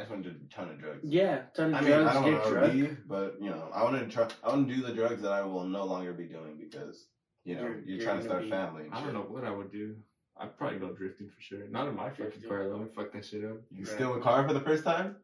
just 0.02 0.10
want 0.10 0.24
to 0.24 0.30
do 0.30 0.36
a 0.50 0.54
ton 0.54 0.68
of 0.70 0.78
drugs. 0.80 1.00
Yeah, 1.04 1.42
ton 1.54 1.74
of 1.74 1.74
I 1.74 1.80
mean, 1.80 1.90
drugs, 1.90 2.10
I 2.10 2.14
don't 2.14 2.24
get 2.24 2.32
want 2.40 2.48
drunk. 2.52 2.72
to 2.72 2.84
OD, 2.90 2.96
but 3.06 3.36
you 3.40 3.50
know, 3.50 3.68
I 3.74 3.82
want 3.84 3.98
to 3.98 4.14
try. 4.14 4.28
I 4.44 4.48
want 4.48 4.68
to 4.68 4.74
do 4.74 4.82
the 4.82 4.92
drugs 4.92 5.22
that 5.22 5.32
I 5.32 5.42
will 5.42 5.64
no 5.64 5.84
longer 5.84 6.12
be 6.12 6.24
doing 6.24 6.56
because 6.58 7.06
you 7.44 7.54
know 7.56 7.62
You're- 7.62 7.74
you're, 7.84 7.96
you're 7.96 8.04
trying 8.04 8.18
to 8.18 8.24
start 8.24 8.40
a 8.42 8.44
be- 8.44 8.50
family. 8.50 8.84
And 8.84 8.94
I 8.94 8.96
shit. 8.98 9.04
don't 9.06 9.14
know 9.14 9.20
what 9.34 9.44
I 9.44 9.50
would 9.50 9.70
do. 9.72 9.96
I'd 10.40 10.56
probably 10.56 10.78
go 10.78 10.90
drifting 10.92 11.28
for 11.28 11.40
sure. 11.40 11.66
Not 11.68 11.88
in 11.88 11.96
my 11.96 12.10
fucking 12.10 12.24
Drifting. 12.26 12.48
car 12.48 12.68
though. 12.68 12.86
Fuck 12.94 13.12
that 13.12 13.24
shit 13.24 13.44
up. 13.44 13.56
You 13.76 13.84
steal 13.84 14.14
a 14.14 14.20
car 14.20 14.46
for 14.46 14.54
the 14.54 14.60
first 14.60 14.84
time? 14.84 15.16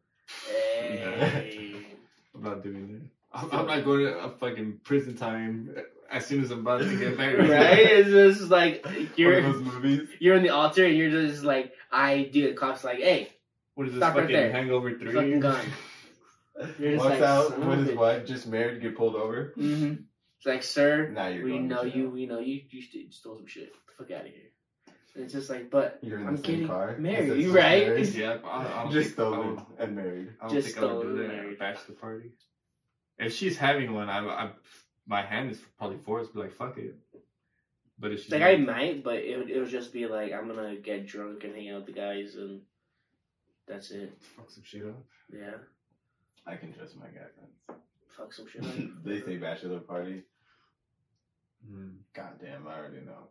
Hey. 0.79 1.75
I'm 2.35 2.43
not 2.43 2.63
doing 2.63 2.91
that. 2.93 3.01
I'm, 3.39 3.51
I'm 3.59 3.67
not 3.67 3.85
going 3.85 3.99
to 4.05 4.17
a 4.19 4.29
fucking 4.29 4.79
prison 4.83 5.15
time 5.15 5.73
as 6.11 6.25
soon 6.25 6.43
as 6.43 6.51
I'm 6.51 6.59
about 6.59 6.81
to 6.81 6.97
get 6.97 7.17
married. 7.17 7.49
right? 7.49 7.77
It's 7.79 8.09
just 8.09 8.49
like 8.51 8.85
you're 9.15 9.41
those 9.41 9.61
movies. 9.61 10.09
you're 10.19 10.35
in 10.35 10.43
the 10.43 10.49
altar 10.49 10.85
and 10.85 10.95
you're 10.97 11.09
just 11.11 11.43
like, 11.43 11.71
I 11.91 12.29
do. 12.31 12.49
The 12.49 12.53
cops 12.53 12.83
like, 12.83 12.99
hey, 12.99 13.29
What 13.75 13.87
is 13.87 13.93
this 13.93 13.99
Stop 14.01 14.15
right 14.15 14.21
fucking 14.23 14.35
there. 14.35 14.51
Hangover 14.51 14.97
Three? 14.97 15.13
fucking 15.13 15.39
gone. 15.39 15.65
You're 16.79 16.93
just 16.93 17.05
Walks 17.05 17.19
like, 17.19 17.21
out 17.21 17.49
son 17.49 17.67
with 17.67 17.87
his 17.87 17.95
wife, 17.97 18.25
just 18.25 18.47
married, 18.47 18.81
get 18.81 18.95
pulled 18.97 19.15
over. 19.15 19.53
Mm-hmm. 19.57 19.93
It's 20.37 20.45
like, 20.45 20.63
sir, 20.63 21.09
Now 21.09 21.27
you're 21.27 21.43
we 21.43 21.51
going 21.51 21.69
to 21.69 21.75
know 21.75 21.83
jail. 21.83 21.95
you. 21.95 22.09
We 22.09 22.25
know 22.25 22.39
you. 22.39 22.61
You 22.69 22.81
st- 22.81 23.13
stole 23.13 23.35
some 23.37 23.47
shit. 23.47 23.73
Get 23.73 23.73
the 23.97 24.03
fuck 24.03 24.11
out 24.11 24.25
of 24.25 24.31
here. 24.31 24.41
It's 25.17 25.33
just 25.33 25.49
like, 25.49 25.69
but 25.69 25.99
You're 26.01 26.19
in 26.19 26.27
I'm 26.27 26.35
the 26.37 26.41
same 26.43 26.51
getting 26.51 26.67
car. 26.67 26.95
married, 26.97 27.29
it 27.45 27.49
right? 27.51 28.05
Yeah, 28.15 28.37
I, 28.45 28.79
I 28.79 28.83
don't 28.83 28.91
Just 28.91 29.15
think, 29.15 29.19
I 29.27 29.31
stolen 29.31 29.65
and 29.79 29.95
married. 29.95 30.27
I 30.41 30.47
don't 30.47 30.55
Just 30.55 30.67
think 30.75 30.77
I 30.77 30.93
would 30.93 30.93
do 30.93 30.99
stolen 31.01 31.17
that 31.17 31.23
at 31.25 31.31
a 31.31 31.41
marriage. 31.43 31.59
bachelor 31.59 31.95
party. 31.95 32.31
If 33.17 33.33
she's 33.33 33.57
having 33.57 33.93
one, 33.93 34.09
I, 34.09 34.19
I 34.25 34.51
my 35.07 35.21
hand 35.25 35.51
is 35.51 35.59
probably 35.77 35.97
forced. 35.97 36.33
Be 36.33 36.39
like, 36.41 36.51
fuck 36.53 36.77
it. 36.77 36.95
But 37.97 38.11
if 38.11 38.23
she's 38.23 38.31
like 38.31 38.41
I 38.41 38.55
might, 38.57 39.03
but 39.05 39.15
it 39.15 39.37
would, 39.37 39.49
it 39.49 39.59
would 39.59 39.69
just 39.69 39.93
be 39.93 40.05
like 40.07 40.33
I'm 40.33 40.47
gonna 40.47 40.75
get 40.75 41.07
drunk 41.07 41.43
and 41.45 41.55
hang 41.55 41.69
out 41.69 41.85
with 41.85 41.95
the 41.95 41.99
guys 42.01 42.35
and 42.35 42.61
that's 43.67 43.91
it. 43.91 44.13
fuck 44.35 44.49
some 44.49 44.63
shit 44.63 44.85
up. 44.85 45.03
Yeah, 45.31 45.57
I 46.45 46.55
can 46.55 46.73
trust 46.73 46.97
my 46.97 47.07
guy 47.07 47.27
friends. 47.35 47.81
fuck 48.15 48.33
some 48.33 48.47
shit. 48.47 48.63
up. 48.63 48.75
they 49.05 49.21
say 49.21 49.37
bachelor 49.37 49.79
party. 49.79 50.23
Mm. 51.69 51.95
God 52.13 52.33
damn, 52.41 52.67
I 52.67 52.77
already 52.77 53.01
know. 53.05 53.29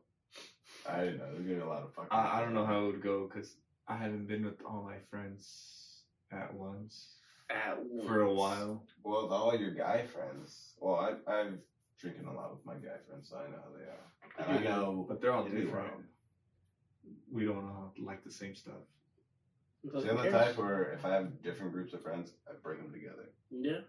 I 0.88 0.96
already 0.96 1.18
know. 1.18 1.24
There's 1.32 1.44
gonna 1.46 1.54
be 1.54 1.60
a 1.60 1.66
lot 1.66 1.82
of 1.82 1.94
fucking. 1.94 2.08
I, 2.10 2.38
I 2.38 2.40
don't 2.40 2.54
know 2.54 2.66
how 2.66 2.80
it 2.80 2.86
would 2.86 3.02
go 3.02 3.28
because 3.32 3.54
I 3.86 3.96
haven't 3.96 4.26
been 4.26 4.44
with 4.44 4.60
all 4.64 4.82
my 4.82 4.96
friends 5.10 6.02
at 6.32 6.52
once 6.52 7.16
At 7.50 7.78
once. 7.84 8.08
for 8.08 8.22
a 8.22 8.32
while. 8.32 8.82
Well, 9.04 9.22
with 9.22 9.32
all 9.32 9.56
your 9.56 9.70
guy 9.70 10.04
friends. 10.06 10.72
Well, 10.80 10.96
I, 10.96 11.32
I've 11.32 11.58
drinking 12.00 12.26
a 12.26 12.32
lot 12.32 12.52
with 12.52 12.64
my 12.66 12.74
guy 12.74 12.96
friends, 13.08 13.30
so 13.30 13.36
I 13.36 13.50
know 13.50 13.56
how 13.56 13.70
they 13.78 13.84
are. 13.84 14.58
And 14.58 14.58
I 14.58 14.70
know. 14.70 15.06
but 15.08 15.20
they're 15.20 15.32
all 15.32 15.46
in 15.46 15.54
different. 15.54 15.92
We 17.30 17.44
don't 17.44 17.56
all 17.64 17.92
like 18.02 18.24
the 18.24 18.32
same 18.32 18.54
stuff. 18.54 18.74
Who 19.92 20.00
So 20.00 20.08
I'm 20.10 20.16
the 20.16 20.30
type 20.30 20.56
where 20.56 20.92
if 20.92 21.04
I 21.04 21.12
have 21.14 21.42
different 21.42 21.72
groups 21.72 21.92
of 21.92 22.02
friends, 22.02 22.32
I 22.48 22.52
bring 22.62 22.78
them 22.78 22.92
together. 22.92 23.28
Yeah. 23.50 23.80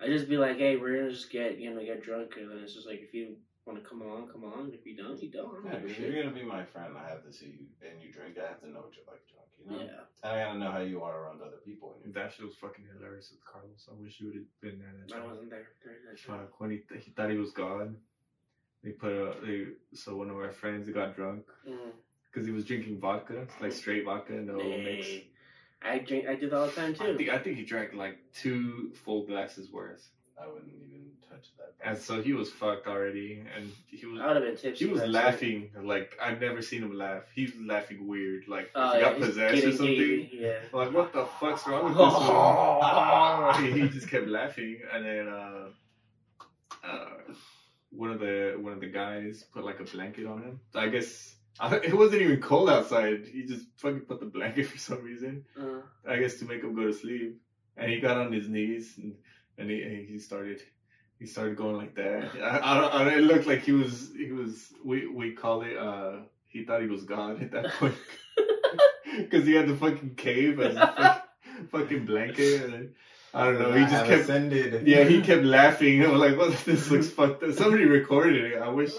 I 0.00 0.06
just 0.06 0.28
be 0.28 0.36
like, 0.38 0.58
hey, 0.58 0.76
we're 0.76 0.96
gonna 0.96 1.10
just 1.10 1.30
get 1.30 1.58
you 1.58 1.74
know 1.74 1.82
get 1.84 2.02
drunk, 2.02 2.34
and 2.36 2.50
then 2.50 2.58
it's 2.58 2.74
just 2.74 2.86
like 2.86 3.00
if 3.00 3.12
you 3.12 3.34
want 3.66 3.82
to 3.82 3.88
come 3.88 4.00
along, 4.00 4.28
come 4.28 4.44
along. 4.44 4.70
If 4.72 4.86
you 4.86 4.96
don't, 4.96 5.20
you 5.20 5.28
don't. 5.30 5.64
Yeah, 5.64 5.78
if 5.84 5.98
you're 5.98 6.22
gonna 6.22 6.34
be 6.34 6.44
my 6.44 6.64
friend, 6.64 6.94
I 6.96 7.08
have 7.08 7.24
to 7.24 7.32
see 7.32 7.46
you 7.46 7.66
and 7.88 8.00
you 8.00 8.12
drink. 8.12 8.36
I 8.38 8.46
have 8.48 8.60
to 8.60 8.68
know 8.70 8.80
what 8.80 8.94
you're 8.94 9.04
like 9.10 9.26
drunk. 9.26 9.48
You 9.58 9.66
know. 9.70 9.82
Yeah. 9.82 10.06
And 10.22 10.32
I 10.40 10.44
gotta 10.44 10.58
know 10.58 10.70
how 10.70 10.78
you 10.80 11.02
are 11.02 11.24
around 11.24 11.40
other 11.42 11.58
people. 11.64 11.96
And 12.04 12.14
That 12.14 12.32
shit 12.32 12.46
was 12.46 12.54
fucking 12.54 12.84
hilarious 12.94 13.32
with 13.32 13.44
Carlos. 13.44 13.88
I 13.90 14.00
wish 14.00 14.20
you 14.20 14.26
would 14.28 14.36
have 14.36 14.60
been 14.60 14.78
there 14.78 14.94
that 15.04 15.12
I 15.14 15.18
time. 15.18 15.28
wasn't 15.30 15.50
there 15.50 15.66
during 15.82 15.98
that 16.08 16.18
show. 16.18 16.32
Fuck, 16.32 16.60
when 16.60 16.70
he, 16.70 16.78
th- 16.88 17.02
he 17.04 17.10
thought 17.10 17.30
he 17.30 17.36
was 17.36 17.50
gone, 17.50 17.96
They 18.84 18.90
put 18.90 19.10
a 19.10 19.34
they 19.44 19.66
so 19.94 20.14
one 20.16 20.30
of 20.30 20.36
our 20.36 20.52
friends 20.52 20.88
got 20.90 21.16
drunk 21.16 21.42
Mm. 21.68 21.90
Because 22.30 22.46
he 22.46 22.52
was 22.52 22.64
drinking 22.64 22.98
vodka, 23.00 23.46
like 23.60 23.72
straight 23.72 24.04
vodka, 24.04 24.32
no 24.34 24.56
mix. 24.56 25.06
I 25.82 25.98
drink. 25.98 26.26
I 26.26 26.34
do 26.34 26.50
that 26.50 26.56
all 26.58 26.66
the 26.66 26.72
time 26.72 26.96
I 27.00 27.06
too. 27.06 27.16
think 27.16 27.28
I 27.30 27.38
think 27.38 27.56
he 27.56 27.64
drank 27.64 27.94
like 27.94 28.18
two 28.34 28.92
full 29.04 29.24
glasses 29.26 29.70
worth, 29.72 30.08
I 30.40 30.46
wouldn't 30.48 30.72
even 30.72 31.06
touch 31.30 31.46
that. 31.56 31.74
and 31.88 31.96
so 31.96 32.20
he 32.20 32.32
was 32.32 32.50
fucked 32.50 32.88
already, 32.88 33.44
and 33.56 33.70
he 33.86 34.04
was 34.06 34.20
I 34.20 34.26
would 34.26 34.36
have 34.36 34.44
been 34.44 34.56
tipsy. 34.56 34.84
he 34.86 34.90
was 34.90 35.00
that 35.02 35.10
laughing 35.10 35.70
like 35.82 36.18
I've 36.20 36.40
never 36.40 36.62
seen 36.62 36.82
him 36.82 36.96
laugh. 36.98 37.22
He 37.32 37.44
was 37.44 37.54
laughing 37.64 38.08
weird, 38.08 38.48
like 38.48 38.70
if 38.74 38.94
he 38.94 39.00
got 39.00 39.16
he's 39.16 39.26
possessed 39.26 39.64
or 39.66 39.72
something. 39.72 39.94
gay, 39.96 40.30
Yeah. 40.32 40.54
Like 40.72 40.92
what 40.92 41.12
the 41.12 41.24
fuck's 41.40 41.66
wrong 41.68 41.84
with 41.84 41.96
this 41.96 42.14
one? 42.28 43.64
he, 43.78 43.80
he 43.82 43.88
just 43.88 44.08
kept 44.10 44.26
laughing, 44.26 44.80
and 44.92 45.04
then 45.04 45.28
uh, 45.28 45.68
uh, 46.84 47.08
one 47.90 48.10
of 48.10 48.18
the 48.18 48.56
one 48.60 48.72
of 48.72 48.80
the 48.80 48.88
guys 48.88 49.44
put 49.54 49.64
like 49.64 49.78
a 49.78 49.84
blanket 49.84 50.26
on 50.26 50.42
him. 50.42 50.60
So 50.72 50.80
I 50.80 50.88
guess 50.88 51.36
I, 51.36 51.37
it 51.62 51.94
wasn't 51.94 52.22
even 52.22 52.40
cold 52.40 52.70
outside. 52.70 53.26
He 53.32 53.44
just 53.44 53.66
fucking 53.76 54.00
put 54.02 54.20
the 54.20 54.26
blanket 54.26 54.66
for 54.66 54.78
some 54.78 55.02
reason. 55.02 55.44
Uh, 55.58 55.80
I 56.08 56.18
guess 56.18 56.38
to 56.38 56.44
make 56.44 56.62
him 56.62 56.74
go 56.74 56.86
to 56.86 56.92
sleep. 56.92 57.40
And 57.76 57.90
he 57.90 58.00
got 58.00 58.16
on 58.16 58.32
his 58.32 58.48
knees 58.48 58.94
and 58.98 59.14
and 59.56 59.70
he 59.70 59.82
and 59.82 60.08
he 60.08 60.18
started 60.18 60.60
he 61.18 61.26
started 61.26 61.56
going 61.56 61.76
like 61.76 61.94
that. 61.96 62.30
I, 62.40 62.58
I, 62.62 62.80
don't, 62.80 62.94
I 62.94 63.04
don't, 63.04 63.14
it 63.14 63.22
looked 63.22 63.46
like 63.46 63.62
he 63.62 63.72
was 63.72 64.10
he 64.16 64.32
was 64.32 64.72
we 64.84 65.06
we 65.06 65.32
call 65.32 65.62
it 65.62 65.76
uh 65.76 66.20
he 66.46 66.64
thought 66.64 66.80
he 66.80 66.88
was 66.88 67.04
God 67.04 67.42
at 67.42 67.50
that 67.52 67.72
point 67.74 67.94
because 69.16 69.46
he 69.46 69.54
had 69.54 69.68
the 69.68 69.76
fucking 69.76 70.14
cave 70.16 70.60
as 70.60 70.76
a 70.76 70.86
fucking, 70.86 71.68
fucking 71.70 72.06
blanket 72.06 72.62
and 72.62 72.72
then, 72.72 72.94
I 73.34 73.44
don't 73.44 73.58
know 73.60 73.72
he 73.72 73.80
just 73.80 73.92
have 73.92 74.06
kept 74.06 74.22
ascended. 74.22 74.86
yeah 74.86 75.04
he 75.04 75.20
kept 75.20 75.44
laughing. 75.44 76.04
I'm 76.04 76.16
like 76.18 76.36
what 76.36 76.56
this 76.64 76.90
looks 76.90 77.08
fucked 77.08 77.42
up. 77.42 77.52
Somebody 77.52 77.84
recorded 77.84 78.52
it. 78.52 78.58
I 78.58 78.68
wish 78.68 78.92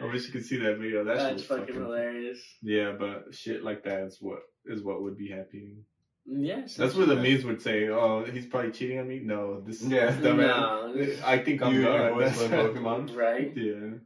I 0.00 0.04
wish 0.06 0.26
you 0.26 0.32
could 0.32 0.44
see 0.46 0.56
that 0.58 0.78
video. 0.78 1.04
That 1.04 1.16
that's 1.18 1.42
fucking 1.44 1.66
fucking 1.66 1.80
hilarious. 1.82 2.40
yeah, 2.62 2.92
but 2.98 3.34
shit 3.34 3.64
like 3.64 3.82
that 3.84 4.00
is 4.00 4.18
what 4.20 4.40
is 4.66 4.82
what 4.82 5.02
would 5.02 5.16
be 5.18 5.28
happening. 5.28 5.84
Yes. 6.30 6.74
That's 6.76 6.94
where 6.94 7.06
the 7.06 7.16
memes 7.16 7.44
would 7.44 7.62
say, 7.62 7.88
"Oh, 7.88 8.24
he's 8.24 8.46
probably 8.46 8.70
cheating 8.70 8.98
on 8.98 9.08
me." 9.08 9.20
No, 9.20 9.60
this 9.60 9.82
Yeah. 9.82 10.10
this 10.10 10.16
dumbass. 10.26 10.94
No. 10.94 11.26
I 11.26 11.38
think 11.38 11.62
I'm 11.62 11.74
You 11.74 11.82
God. 11.84 11.94
your 11.94 12.10
voice 12.14 12.38
That's- 12.38 12.74
with 12.74 12.76
Pokemon. 12.82 13.16
Right. 13.16 13.56
Yeah. 13.56 13.72
Like, 13.74 14.00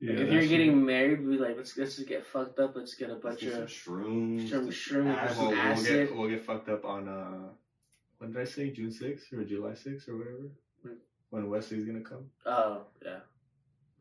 Yeah. 0.00 0.12
if 0.24 0.32
you're 0.32 0.40
shit- 0.42 0.50
getting 0.50 0.84
married, 0.84 1.18
be 1.28 1.36
like, 1.38 1.56
let's 1.56 1.76
let's 1.76 1.96
just 1.96 2.08
get 2.08 2.24
fucked 2.26 2.58
up. 2.60 2.74
Let's 2.76 2.94
get 2.94 3.10
a 3.10 3.14
Let's 3.14 3.22
bunch 3.24 3.40
do 3.40 3.50
some 3.52 3.62
of 3.62 3.68
shrooms. 3.68 4.50
some 4.50 4.68
shroom, 4.70 5.14
acid. 5.16 5.36
some 5.36 5.46
Well, 5.48 5.74
we'll 5.74 5.84
get 5.84 6.16
we'll 6.16 6.28
get 6.30 6.44
fucked 6.44 6.68
up 6.68 6.84
on 6.84 7.08
uh, 7.08 7.48
when 8.18 8.32
did 8.32 8.40
I 8.40 8.44
say 8.44 8.70
June 8.70 8.92
sixth 8.92 9.32
or 9.32 9.44
July 9.44 9.74
sixth 9.74 10.08
or 10.08 10.16
whatever? 10.18 10.48
When? 10.82 10.96
When 11.30 11.50
Wesley's 11.50 11.84
gonna 11.84 12.00
come, 12.02 12.30
Oh 12.46 12.82
yeah. 13.04 13.18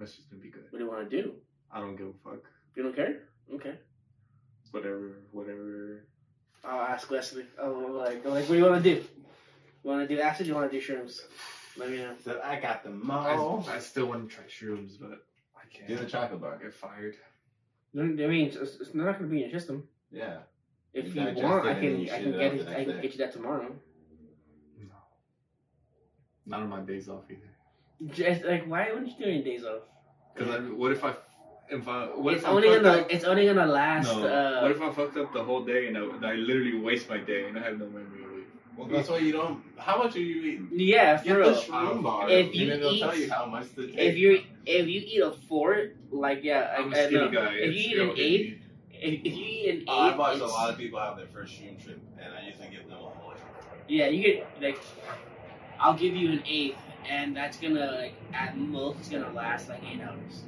Wesley's 0.02 0.26
gonna 0.26 0.42
be 0.42 0.50
good. 0.50 0.64
What 0.72 0.80
do 0.80 0.84
you 0.86 0.90
want 0.90 1.10
to 1.10 1.22
do? 1.22 1.34
I 1.72 1.80
don't 1.80 1.96
give 1.96 2.08
a 2.08 2.14
fuck. 2.30 2.44
You 2.76 2.84
don't 2.84 2.96
care? 2.96 3.28
Okay. 3.54 3.76
Whatever, 4.72 5.18
whatever. 5.32 6.06
I'll 6.66 6.82
ask 6.82 7.10
Wesley. 7.12 7.46
Oh, 7.62 8.04
like, 8.04 8.26
like, 8.26 8.48
what 8.50 8.56
do 8.56 8.58
you 8.58 8.66
want 8.66 8.84
to 8.84 8.96
do? 8.96 9.02
You 9.84 9.90
want 9.90 10.08
to 10.08 10.16
do 10.16 10.22
acid? 10.22 10.48
You 10.48 10.56
want 10.56 10.72
to 10.72 10.80
do 10.80 10.86
shrooms? 10.86 11.20
Let 11.78 11.90
me 11.90 11.98
know. 11.98 12.14
Said 12.24 12.38
I 12.44 12.60
got 12.60 12.84
them 12.84 13.10
I, 13.10 13.36
all. 13.36 13.66
I 13.70 13.80
still 13.80 14.08
want 14.08 14.30
to 14.30 14.36
try 14.36 14.46
shrooms, 14.46 14.94
but 15.00 15.26
I 15.56 15.66
can't. 15.72 15.88
Do 15.88 15.98
the 15.98 16.06
chocolate 16.06 16.42
bar. 16.42 16.58
Get 16.58 16.74
fired. 16.74 17.16
I 17.98 18.02
mean, 18.04 18.48
it's, 18.48 18.56
it's 18.56 18.94
not 18.94 19.20
going 19.20 19.30
to 19.30 19.36
be 19.36 19.44
in 19.44 19.50
your 19.50 19.60
system. 19.60 19.88
Yeah. 20.12 20.40
If 20.94 21.16
You 21.16 21.22
you, 21.22 21.44
want, 21.44 21.68
I 21.68 21.74
can, 21.76 22.10
I 22.10 22.22
can 22.22 22.32
get 22.32 22.54
it. 22.54 22.68
I 22.68 22.84
can 22.86 22.96
day. 22.96 23.02
get 23.02 23.12
you 23.12 23.18
that 23.20 23.34
tomorrow. 23.34 23.74
No. 24.80 24.96
Not 26.46 26.62
on 26.62 26.70
my 26.70 26.82
days 26.82 27.08
off 27.10 27.24
either. 27.30 27.51
Just, 28.10 28.44
like, 28.46 28.66
why 28.68 28.92
wouldn't 28.92 29.10
you 29.10 29.26
do 29.26 29.30
any 29.32 29.44
days 29.44 29.64
off? 29.64 29.82
Because 30.36 30.70
what 30.72 30.92
if 30.92 31.04
I, 31.04 31.14
if 31.70 31.88
I, 31.88 32.06
what 32.08 32.34
it's 32.34 32.44
if 32.44 32.48
I 32.50 32.52
only 32.52 32.70
fucked 32.70 32.84
gonna, 32.84 32.98
up? 33.02 33.08
it's 33.12 33.24
only 33.26 33.46
gonna 33.46 33.66
last. 33.66 34.08
No. 34.08 34.26
Uh, 34.26 34.62
what 34.62 34.72
if 34.72 34.82
I 34.82 34.92
fucked 34.92 35.18
up 35.18 35.34
the 35.34 35.44
whole 35.44 35.64
day 35.66 35.88
and 35.88 35.98
I, 35.98 36.02
and 36.02 36.26
I 36.26 36.34
literally 36.34 36.80
waste 36.80 37.10
my 37.10 37.18
day 37.18 37.48
and 37.48 37.58
I 37.58 37.64
have 37.64 37.78
no 37.78 37.86
memory 37.86 38.24
of 38.24 38.32
it? 38.40 38.46
Well, 38.78 38.88
that's 38.88 39.10
why 39.10 39.18
you 39.20 39.34
don't. 39.34 39.62
How 39.78 39.98
much 40.02 40.16
are 40.16 40.20
you 40.20 40.42
eating? 40.42 40.70
yeah, 40.72 41.18
for 41.18 41.26
Get 41.26 41.34
the 41.34 41.40
real. 41.42 41.56
shroom 41.62 42.02
bar. 42.04 42.30
If 42.30 42.56
you 42.56 42.62
and 42.64 42.72
then 42.72 42.80
they'll 42.80 42.92
eat- 42.94 43.00
tell 43.02 43.16
you 43.16 43.30
how 43.30 43.46
much 43.46 43.76
to 43.76 43.88
take. 43.88 43.98
If 43.98 44.18
you 44.18 44.42
if 44.66 44.88
you 44.88 45.02
eat 45.06 45.22
a 45.22 45.32
four, 45.32 45.90
like 46.10 46.44
yeah, 46.44 46.76
I'm 46.80 46.94
I, 46.94 46.98
a 46.98 47.04
I 47.04 47.08
skinny 47.08 47.22
know. 47.26 47.32
guy. 47.32 47.54
If 47.56 47.76
you 47.76 47.82
eat 47.82 47.98
an 48.00 48.08
hitting 48.16 48.24
eighth, 48.24 48.62
if, 48.92 49.20
if 49.26 49.34
you 49.38 49.46
eat 49.46 49.70
an 49.70 49.76
eighth, 49.82 49.86
Oh, 49.90 50.00
I 50.10 50.16
watched 50.16 50.42
a 50.42 50.46
lot 50.48 50.70
of 50.72 50.78
people 50.78 51.00
have 51.00 51.18
their 51.18 51.28
first 51.28 51.54
shroom 51.54 51.84
trip, 51.84 52.00
and 52.18 52.34
I 52.34 52.48
usually 52.48 52.70
give 52.70 52.84
them 52.88 52.94
a 52.94 52.96
whole. 52.96 53.34
Yeah, 53.88 54.08
you 54.08 54.24
get 54.24 54.48
like, 54.62 54.82
I'll 55.80 55.98
give 55.98 56.16
you 56.16 56.32
an 56.32 56.44
eighth, 56.48 56.78
and 57.10 57.36
that's 57.36 57.58
gonna 57.58 57.92
like 58.00 58.14
at 58.34 58.58
most 58.58 59.00
it's 59.00 59.10
gonna 59.10 59.32
last 59.34 59.70
like 59.70 59.84
eight 59.84 60.02
hours. 60.02 60.44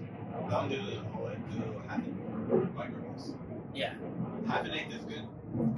Don't 0.49 0.69
do 0.69 0.77
the 0.77 0.99
whole. 1.11 1.29
Do 1.51 1.81
half 1.87 1.99
an 1.99 2.71
microdose. 2.75 3.35
Yeah. 3.73 3.93
Half 4.47 4.65
an 4.65 4.71
eighth 4.73 4.93
is 4.93 5.05
good. 5.05 5.27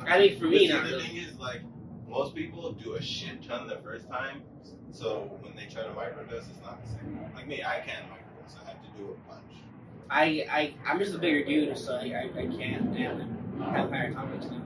I 0.07 0.19
mean, 0.19 0.39
for 0.39 0.45
me, 0.45 0.59
see, 0.59 0.67
not 0.69 0.85
the 0.85 0.91
really. 0.91 1.03
thing 1.03 1.17
is, 1.17 1.37
like, 1.37 1.61
most 2.07 2.33
people 2.33 2.71
do 2.71 2.93
a 2.93 3.01
shit 3.01 3.43
ton 3.43 3.67
the 3.67 3.77
first 3.77 4.07
time, 4.07 4.41
so 4.91 5.29
when 5.41 5.55
they 5.55 5.65
try 5.65 5.83
to 5.83 5.89
microdose, 5.89 6.49
it's 6.49 6.61
not 6.63 6.81
the 6.83 6.89
same. 6.89 7.19
Like 7.35 7.47
me, 7.47 7.63
I 7.63 7.79
can't 7.79 8.05
microdose. 8.09 8.55
I 8.63 8.69
have 8.69 8.81
to 8.81 8.89
do 8.97 9.11
a 9.11 9.29
bunch. 9.29 9.43
I 10.09 10.45
I 10.49 10.73
I'm 10.85 10.99
just 10.99 11.15
a 11.15 11.17
bigger 11.17 11.43
dude, 11.43 11.77
so 11.77 11.95
I 11.95 12.29
I, 12.35 12.39
I 12.39 12.47
can't 12.47 12.95
and 12.95 13.63
I 13.63 13.77
have 13.77 13.89
higher 13.89 14.13
tolerance 14.13 14.45
now. 14.45 14.61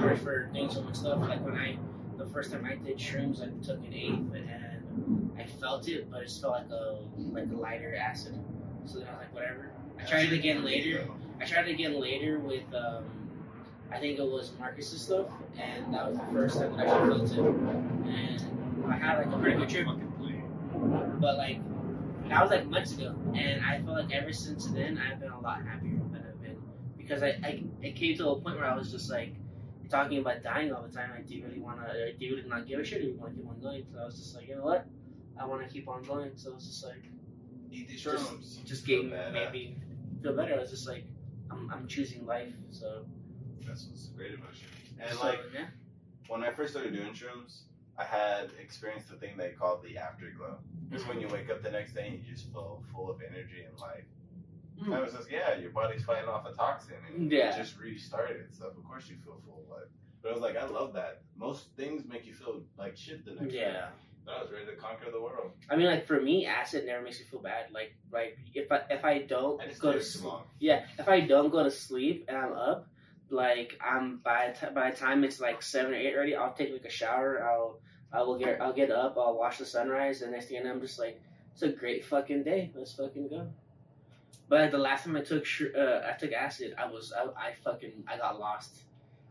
For 0.00 0.16
for 0.16 0.48
things 0.52 0.74
so 0.74 0.82
much 0.82 0.96
stuff. 0.96 1.20
Like 1.20 1.44
when 1.44 1.56
I 1.56 1.78
the 2.18 2.26
first 2.26 2.52
time 2.52 2.64
I 2.64 2.76
did 2.76 2.98
shrooms, 2.98 3.42
I 3.42 3.46
took 3.64 3.78
an 3.78 3.92
eighth 3.92 4.34
and 4.34 4.48
I 5.38 5.44
felt 5.44 5.88
it, 5.88 6.10
but 6.10 6.22
it 6.22 6.24
just 6.24 6.40
felt 6.40 6.54
like 6.54 6.70
a 6.70 6.98
like 7.32 7.50
a 7.50 7.56
lighter 7.56 7.94
acid. 7.94 8.38
So 8.84 8.98
then 8.98 9.08
I 9.08 9.12
was 9.12 9.20
like, 9.20 9.34
whatever. 9.34 9.70
I 9.98 10.04
tried 10.04 10.32
it 10.32 10.32
again 10.32 10.64
later. 10.64 11.08
I 11.40 11.44
tried 11.44 11.68
it 11.68 11.72
again 11.72 12.00
later 12.00 12.38
with 12.38 12.72
um, 12.74 13.04
I 13.90 13.98
think 13.98 14.18
it 14.18 14.26
was 14.26 14.52
Marcus's 14.58 15.02
stuff, 15.02 15.26
and 15.58 15.92
that 15.94 16.08
was 16.08 16.18
the 16.18 16.24
first 16.32 16.58
time 16.58 16.76
that 16.76 16.86
I 16.86 16.90
actually 16.90 17.26
felt 17.26 17.32
it. 17.32 17.38
And 17.38 18.84
I 18.88 18.96
had 18.96 19.18
like 19.18 19.26
a 19.26 19.38
pretty 19.38 19.56
good 19.56 19.68
trip, 19.68 19.86
but 21.20 21.36
like 21.36 21.60
that 22.28 22.42
was 22.42 22.50
like 22.50 22.66
months 22.66 22.92
ago, 22.92 23.14
and 23.34 23.64
I 23.64 23.80
feel 23.82 23.92
like 23.92 24.12
ever 24.12 24.32
since 24.32 24.66
then 24.68 24.98
I've 24.98 25.20
been 25.20 25.30
a 25.30 25.40
lot 25.40 25.62
happier 25.64 26.00
than 26.10 26.24
I've 26.26 26.42
been 26.42 26.56
because 26.96 27.22
I, 27.22 27.38
I 27.44 27.62
it 27.82 27.96
came 27.96 28.16
to 28.16 28.30
a 28.30 28.40
point 28.40 28.56
where 28.56 28.64
I 28.64 28.74
was 28.74 28.90
just 28.90 29.10
like 29.10 29.34
talking 29.90 30.18
about 30.18 30.42
dying 30.42 30.72
all 30.72 30.82
the 30.82 30.88
time. 30.88 31.10
Like, 31.14 31.26
do 31.26 31.34
you 31.34 31.44
really 31.44 31.60
want 31.60 31.80
to? 31.86 32.12
Do 32.14 32.24
you 32.24 32.36
really 32.36 32.48
not 32.48 32.66
give 32.66 32.80
a 32.80 32.84
shit? 32.84 33.02
Or 33.02 33.04
you 33.04 33.16
want 33.18 33.34
to 33.34 33.40
keep 33.40 33.48
on 33.48 33.60
going? 33.60 33.84
So 33.92 34.00
I 34.00 34.04
was 34.06 34.16
just 34.16 34.34
like, 34.34 34.48
you 34.48 34.56
know 34.56 34.62
what? 34.62 34.86
I 35.42 35.46
want 35.46 35.62
to 35.66 35.68
keep 35.72 35.88
on 35.88 36.02
going. 36.04 36.30
So 36.36 36.54
it's 36.54 36.66
just 36.66 36.84
like 36.84 37.02
Eat 37.70 37.88
these 37.88 38.02
Just- 38.02 38.30
shrooms. 38.30 38.64
just 38.64 38.84
Feel 38.84 39.02
gave 39.02 39.10
bad, 39.12 39.32
made 39.32 39.50
me 39.52 39.76
feel 40.22 40.36
better. 40.36 40.54
I 40.54 40.58
was 40.60 40.70
just 40.70 40.86
like, 40.86 41.04
I'm, 41.50 41.70
I'm 41.72 41.86
choosing 41.86 42.26
life. 42.26 42.52
So 42.70 43.04
That's 43.66 43.86
what's 43.86 44.06
great 44.08 44.34
about 44.34 44.50
shrooms. 44.52 45.00
And 45.08 45.18
so, 45.18 45.26
like 45.26 45.40
yeah. 45.54 45.66
when 46.28 46.42
I 46.44 46.52
first 46.52 46.72
started 46.74 46.92
doing 46.92 47.12
shrooms, 47.12 47.62
I 47.98 48.04
had 48.04 48.50
experienced 48.60 49.08
the 49.08 49.16
thing 49.16 49.36
they 49.36 49.50
call 49.50 49.78
the 49.82 49.96
afterglow. 49.98 50.58
It's 50.90 51.06
when 51.08 51.18
you 51.20 51.28
wake 51.28 51.48
up 51.50 51.62
the 51.62 51.70
next 51.70 51.94
day 51.94 52.08
and 52.08 52.18
you 52.22 52.32
just 52.34 52.52
feel 52.52 52.82
full 52.94 53.10
of 53.10 53.20
energy 53.22 53.64
and 53.68 53.78
life. 53.78 54.04
Hmm. 54.82 54.92
I 54.92 55.00
was 55.00 55.12
just 55.14 55.30
yeah, 55.30 55.56
your 55.56 55.70
body's 55.70 56.04
fighting 56.04 56.28
off 56.28 56.44
a 56.46 56.52
toxin 56.52 56.96
and 57.14 57.30
Yeah. 57.32 57.54
it 57.54 57.56
just 57.56 57.78
restarted. 57.78 58.54
So 58.54 58.66
of 58.66 58.84
course 58.84 59.08
you 59.08 59.16
feel 59.24 59.40
full, 59.46 59.64
but 59.68 59.90
but 60.22 60.30
I 60.30 60.32
was 60.34 60.42
like, 60.42 60.56
I 60.56 60.66
love 60.66 60.92
that. 60.94 61.22
Most 61.36 61.68
things 61.76 62.04
make 62.06 62.26
you 62.26 62.34
feel 62.34 62.62
like 62.78 62.96
shit 62.96 63.24
the 63.24 63.32
next 63.32 63.52
day. 63.52 63.80
I 64.28 64.42
was 64.42 64.52
ready 64.52 64.66
to 64.66 64.76
conquer 64.76 65.10
the 65.10 65.20
world. 65.20 65.50
I 65.68 65.76
mean, 65.76 65.86
like 65.86 66.06
for 66.06 66.20
me, 66.20 66.46
acid 66.46 66.86
never 66.86 67.02
makes 67.02 67.18
me 67.18 67.26
feel 67.26 67.40
bad. 67.40 67.66
Like, 67.72 67.94
right? 68.10 68.34
if 68.54 68.70
I 68.70 68.82
if 68.90 69.04
I 69.04 69.18
don't 69.22 69.60
I 69.60 69.66
go 69.78 69.92
to 69.92 70.02
sleep, 70.02 70.32
yeah, 70.60 70.84
if 70.98 71.08
I 71.08 71.20
don't 71.20 71.50
go 71.50 71.62
to 71.62 71.70
sleep 71.70 72.26
and 72.28 72.36
I'm 72.36 72.52
up, 72.52 72.86
like 73.30 73.78
I'm 73.84 74.18
by 74.18 74.54
the 74.60 74.66
t- 74.66 74.72
by 74.72 74.90
the 74.90 74.96
time 74.96 75.24
it's 75.24 75.40
like 75.40 75.62
seven 75.62 75.92
or 75.92 75.96
eight 75.96 76.14
already, 76.14 76.36
I'll 76.36 76.52
take 76.52 76.72
like 76.72 76.84
a 76.84 76.90
shower. 76.90 77.42
I'll 77.42 77.80
I 78.12 78.22
will 78.22 78.38
get 78.38 78.60
I'll 78.60 78.72
get 78.72 78.90
up. 78.90 79.16
I'll 79.18 79.36
watch 79.36 79.58
the 79.58 79.66
sunrise. 79.66 80.22
And 80.22 80.32
next 80.32 80.46
thing 80.46 80.58
I 80.58 80.62
know, 80.62 80.72
I'm 80.72 80.80
just 80.80 80.98
like, 80.98 81.20
it's 81.52 81.62
a 81.62 81.68
great 81.68 82.04
fucking 82.04 82.44
day. 82.44 82.70
Let's 82.74 82.92
fucking 82.92 83.28
go. 83.28 83.48
But 84.48 84.70
the 84.70 84.78
last 84.78 85.04
time 85.04 85.16
I 85.16 85.22
took 85.22 85.44
sh- 85.46 85.74
uh, 85.76 86.02
I 86.06 86.12
took 86.18 86.32
acid, 86.32 86.74
I 86.78 86.86
was 86.86 87.12
I, 87.12 87.24
I 87.48 87.52
fucking 87.64 88.04
I 88.06 88.18
got 88.18 88.38
lost. 88.38 88.82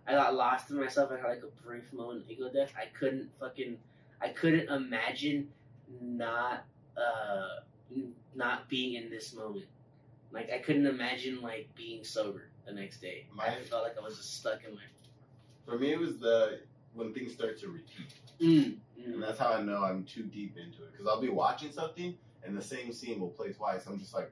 I 0.07 0.13
got 0.13 0.33
lost 0.33 0.71
in 0.71 0.79
myself. 0.79 1.11
I 1.11 1.17
had 1.17 1.25
like 1.25 1.43
a 1.43 1.63
brief 1.63 1.93
moment 1.93 2.23
of 2.23 2.29
ego 2.29 2.49
death. 2.51 2.73
I 2.75 2.85
couldn't 2.97 3.29
fucking 3.39 3.77
I 4.21 4.29
couldn't 4.29 4.69
imagine 4.69 5.49
not 6.01 6.65
uh 6.97 7.61
not 8.35 8.69
being 8.69 8.93
in 8.95 9.09
this 9.09 9.33
moment. 9.33 9.65
Like 10.31 10.49
I 10.51 10.59
couldn't 10.59 10.85
imagine 10.87 11.41
like 11.41 11.69
being 11.75 12.03
sober 12.03 12.43
the 12.65 12.71
next 12.73 13.01
day. 13.01 13.25
I 13.39 13.51
felt 13.55 13.83
like 13.83 13.97
I 13.97 14.01
was 14.01 14.17
just 14.17 14.37
stuck 14.37 14.63
in 14.67 14.73
my 14.75 14.81
For 15.65 15.77
me, 15.77 15.91
it 15.91 15.99
was 15.99 16.17
the 16.19 16.59
when 16.93 17.13
things 17.13 17.33
start 17.33 17.57
to 17.61 17.69
repeat, 17.69 18.13
mm, 18.41 18.75
and 19.05 19.15
mm. 19.15 19.21
that's 19.21 19.39
how 19.39 19.49
I 19.53 19.61
know 19.61 19.81
I'm 19.83 20.03
too 20.03 20.23
deep 20.23 20.57
into 20.57 20.83
it. 20.83 20.91
Because 20.91 21.07
I'll 21.07 21.21
be 21.21 21.29
watching 21.29 21.71
something, 21.71 22.15
and 22.43 22.57
the 22.57 22.61
same 22.61 22.91
scene 22.91 23.19
will 23.19 23.29
play 23.29 23.53
twice. 23.53 23.85
I'm 23.87 23.97
just 23.97 24.13
like, 24.13 24.29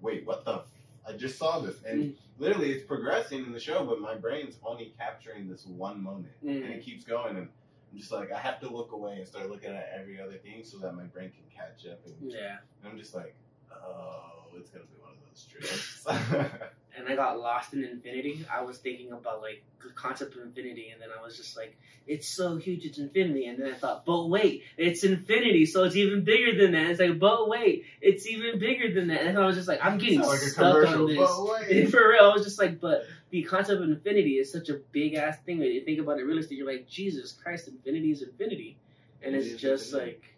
wait, 0.00 0.26
what 0.26 0.44
the? 0.44 0.54
F- 0.54 0.66
I 1.08 1.12
just 1.12 1.38
saw 1.38 1.60
this, 1.60 1.76
and 1.84 2.02
Mm. 2.02 2.14
literally 2.38 2.72
it's 2.72 2.84
progressing 2.84 3.44
in 3.46 3.52
the 3.52 3.60
show, 3.60 3.84
but 3.84 4.00
my 4.00 4.14
brain's 4.14 4.56
only 4.64 4.92
capturing 4.98 5.48
this 5.48 5.66
one 5.66 6.02
moment, 6.02 6.34
Mm. 6.44 6.64
and 6.64 6.74
it 6.74 6.82
keeps 6.82 7.04
going. 7.04 7.36
And 7.36 7.48
I'm 7.92 7.98
just 7.98 8.12
like, 8.12 8.32
I 8.32 8.38
have 8.38 8.60
to 8.60 8.68
look 8.68 8.92
away 8.92 9.16
and 9.16 9.26
start 9.26 9.50
looking 9.50 9.70
at 9.70 9.90
every 9.98 10.20
other 10.20 10.36
thing 10.38 10.62
so 10.64 10.78
that 10.78 10.94
my 10.94 11.04
brain 11.04 11.30
can 11.30 11.44
catch 11.54 11.86
up. 11.90 12.00
And 12.06 12.30
Yeah. 12.30 12.58
I'm 12.84 12.98
just 12.98 13.14
like, 13.14 13.34
oh, 13.72 14.56
it's 14.56 14.70
gonna 14.70 14.84
be 14.84 15.00
one 15.00 15.12
of 15.12 15.18
those 15.28 15.44
trips. 15.44 16.06
And 16.98 17.08
I 17.08 17.14
got 17.14 17.38
lost 17.38 17.74
in 17.74 17.84
infinity. 17.84 18.44
I 18.52 18.62
was 18.62 18.78
thinking 18.78 19.12
about 19.12 19.40
like 19.40 19.62
the 19.82 19.90
concept 19.90 20.34
of 20.34 20.42
infinity 20.42 20.90
and 20.90 21.00
then 21.00 21.10
I 21.16 21.24
was 21.24 21.36
just 21.36 21.56
like, 21.56 21.78
it's 22.08 22.26
so 22.26 22.56
huge, 22.56 22.84
it's 22.86 22.98
infinity. 22.98 23.46
And 23.46 23.58
then 23.58 23.72
I 23.72 23.74
thought, 23.74 24.04
but 24.04 24.28
wait, 24.28 24.64
it's 24.76 25.04
infinity, 25.04 25.66
so 25.66 25.84
it's 25.84 25.94
even 25.94 26.24
bigger 26.24 26.60
than 26.60 26.72
that. 26.72 26.90
It's 26.90 27.00
like, 27.00 27.18
but 27.18 27.48
wait, 27.48 27.84
it's 28.00 28.26
even 28.26 28.58
bigger 28.58 28.92
than 28.92 29.08
that. 29.08 29.22
And 29.22 29.38
I 29.38 29.46
was 29.46 29.56
just 29.56 29.68
like, 29.68 29.84
I'm 29.84 29.98
getting 29.98 30.24
stuck 30.24 30.88
on 30.88 31.06
this. 31.06 31.90
For 31.90 32.08
real, 32.08 32.24
I 32.24 32.32
was 32.34 32.44
just 32.44 32.58
like, 32.58 32.80
but 32.80 33.04
the 33.30 33.42
concept 33.42 33.82
of 33.82 33.88
infinity 33.88 34.38
is 34.38 34.50
such 34.50 34.68
a 34.68 34.80
big 34.92 35.14
ass 35.14 35.38
thing. 35.44 35.58
When 35.58 35.68
you 35.68 35.84
think 35.84 35.98
about 36.00 36.18
it 36.18 36.22
realistically, 36.24 36.56
you're 36.58 36.66
like, 36.70 36.88
Jesus 36.88 37.32
Christ, 37.32 37.68
infinity 37.68 38.10
is 38.12 38.22
infinity. 38.22 38.78
And 39.22 39.34
It 39.34 39.38
it's 39.46 39.60
just 39.60 39.92
infinity. 39.92 40.12
like, 40.12 40.34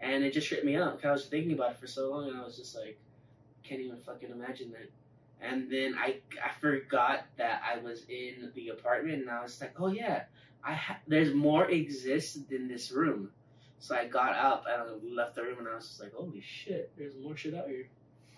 and 0.00 0.24
it 0.24 0.32
just 0.32 0.46
tripped 0.48 0.64
me 0.64 0.76
out. 0.76 0.94
'cause 1.00 1.08
I 1.08 1.12
was 1.12 1.26
thinking 1.26 1.52
about 1.52 1.72
it 1.72 1.76
for 1.78 1.86
so 1.86 2.10
long, 2.10 2.28
and 2.28 2.36
I 2.38 2.44
was 2.44 2.56
just 2.56 2.76
like, 2.76 2.98
can't 3.62 3.80
even 3.80 3.98
fucking 3.98 4.30
imagine 4.30 4.70
that. 4.72 4.90
And 5.42 5.70
then 5.70 5.94
I, 5.98 6.20
I 6.44 6.50
forgot 6.60 7.24
that 7.38 7.62
I 7.64 7.78
was 7.78 8.04
in 8.08 8.52
the 8.54 8.68
apartment, 8.68 9.22
and 9.22 9.30
I 9.30 9.42
was 9.42 9.60
like, 9.60 9.72
oh 9.80 9.88
yeah, 9.88 10.24
I 10.62 10.74
ha- 10.74 11.00
there's 11.06 11.34
more 11.34 11.64
exists 11.70 12.34
than 12.50 12.68
this 12.68 12.90
room. 12.90 13.30
So 13.78 13.94
I 13.96 14.06
got 14.06 14.36
up 14.36 14.66
and 14.68 14.82
I 14.82 15.14
left 15.14 15.34
the 15.36 15.42
room, 15.42 15.58
and 15.58 15.68
I 15.68 15.74
was 15.76 15.88
just 15.88 16.00
like, 16.00 16.12
holy 16.12 16.42
shit, 16.42 16.92
there's 16.98 17.14
more 17.16 17.36
shit 17.36 17.54
out 17.54 17.68
here. 17.68 17.88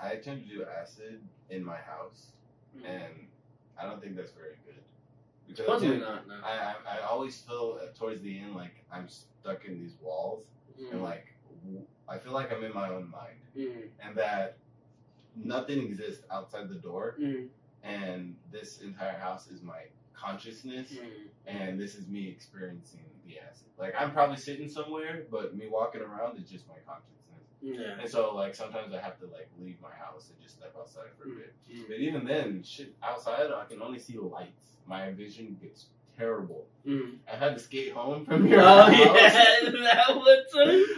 I 0.00 0.16
tend 0.16 0.48
to 0.48 0.56
do 0.56 0.64
acid 0.64 1.20
in 1.50 1.64
my 1.64 1.76
house, 1.78 2.28
mm. 2.76 2.84
and 2.88 3.12
I 3.80 3.84
don't 3.86 4.00
think 4.02 4.16
that's 4.16 4.32
very 4.32 4.56
good. 4.64 4.74
Because 5.46 5.60
I, 5.60 5.64
Supposedly 5.64 5.98
not, 5.98 6.26
no. 6.28 6.34
I, 6.44 6.74
I 6.92 6.98
I 6.98 7.00
always 7.06 7.40
feel 7.40 7.78
uh, 7.82 7.86
towards 7.98 8.22
the 8.22 8.38
end 8.38 8.54
like 8.54 8.84
I'm 8.92 9.08
stuck 9.08 9.64
in 9.64 9.78
these 9.78 9.94
walls, 10.00 10.44
Mm. 10.80 10.92
and 10.92 11.02
like 11.02 11.26
w- 11.64 11.84
I 12.08 12.16
feel 12.18 12.32
like 12.32 12.50
I'm 12.52 12.64
in 12.64 12.72
my 12.72 12.88
own 12.88 13.10
mind, 13.10 13.40
Mm, 13.56 13.88
and 14.02 14.16
that 14.16 14.56
nothing 15.36 15.80
exists 15.82 16.24
outside 16.30 16.68
the 16.68 16.76
door, 16.76 17.16
mm, 17.20 17.48
and 17.82 18.36
this 18.50 18.80
entire 18.80 19.18
house 19.18 19.48
is 19.48 19.62
my 19.62 19.82
consciousness, 20.14 20.92
mm. 20.92 21.28
and 21.46 21.78
this 21.80 21.94
is 21.94 22.06
me 22.08 22.28
experiencing 22.28 23.04
the 23.26 23.38
acid. 23.38 23.66
Like 23.78 23.94
I'm 23.98 24.12
probably 24.12 24.36
sitting 24.36 24.68
somewhere, 24.68 25.24
but 25.30 25.54
me 25.56 25.66
walking 25.68 26.00
around 26.00 26.38
is 26.38 26.48
just 26.48 26.66
my 26.68 26.76
consciousness. 26.86 27.18
Yeah. 27.62 28.00
And 28.00 28.10
so 28.10 28.34
like 28.34 28.54
sometimes 28.54 28.92
I 28.92 29.00
have 29.00 29.18
to 29.20 29.26
like 29.26 29.48
leave 29.60 29.76
my 29.80 29.90
house 29.94 30.28
and 30.30 30.40
just 30.42 30.56
step 30.58 30.74
outside 30.78 31.04
for 31.18 31.28
a 31.28 31.34
bit. 31.34 31.54
Mm. 31.72 31.88
But 31.88 31.96
even 31.98 32.24
then, 32.24 32.62
shit 32.64 32.94
outside 33.02 33.46
I 33.50 33.64
can 33.64 33.80
only 33.80 33.98
see 33.98 34.18
lights. 34.18 34.76
My 34.86 35.12
vision 35.12 35.56
gets 35.62 35.86
terrible. 36.18 36.66
Mm. 36.86 37.16
I've 37.32 37.38
had 37.38 37.54
to 37.54 37.60
skate 37.60 37.92
home 37.92 38.24
from 38.26 38.46
your 38.46 38.60
Oh 38.60 38.82
house. 38.82 38.98
yeah, 38.98 39.70
that 39.70 40.16
one. 40.16 40.26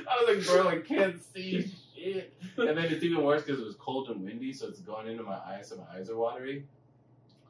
I 0.08 0.24
was 0.26 0.36
like, 0.36 0.46
bro, 0.46 0.68
I 0.68 0.78
can't 0.78 1.22
see 1.32 1.70
shit. 1.94 2.32
And 2.58 2.76
then 2.78 2.84
it's 2.84 3.02
even 3.02 3.22
worse 3.24 3.42
because 3.42 3.60
it 3.60 3.64
was 3.64 3.76
cold 3.76 4.08
and 4.10 4.22
windy, 4.22 4.52
so 4.52 4.68
it's 4.68 4.80
going 4.80 5.06
into 5.08 5.22
my 5.22 5.38
eyes, 5.46 5.68
so 5.68 5.76
my 5.76 5.98
eyes 5.98 6.08
are 6.10 6.16
watery. 6.16 6.64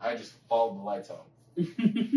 I 0.00 0.14
just 0.16 0.32
followed 0.48 0.78
the 0.78 0.82
lights 0.82 1.08
home. 1.08 1.26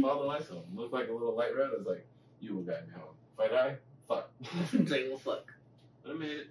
Followed 0.02 0.22
the 0.22 0.28
lights 0.28 0.50
home. 0.50 0.64
Looked 0.76 0.94
like 0.94 1.10
a 1.10 1.12
little 1.14 1.36
light 1.36 1.56
red. 1.56 1.70
I 1.74 1.78
was 1.78 1.86
like, 1.88 2.06
you 2.40 2.54
will 2.56 2.62
guide 2.64 2.88
me 2.88 2.94
home. 2.94 3.14
If 3.34 3.40
I 3.40 3.48
die, 3.56 3.76
fuck. 4.08 4.30
like, 4.74 5.06
well, 5.10 5.18
fuck. 5.18 5.54
But 6.04 6.12
I 6.12 6.16
made 6.16 6.32
it. 6.32 6.48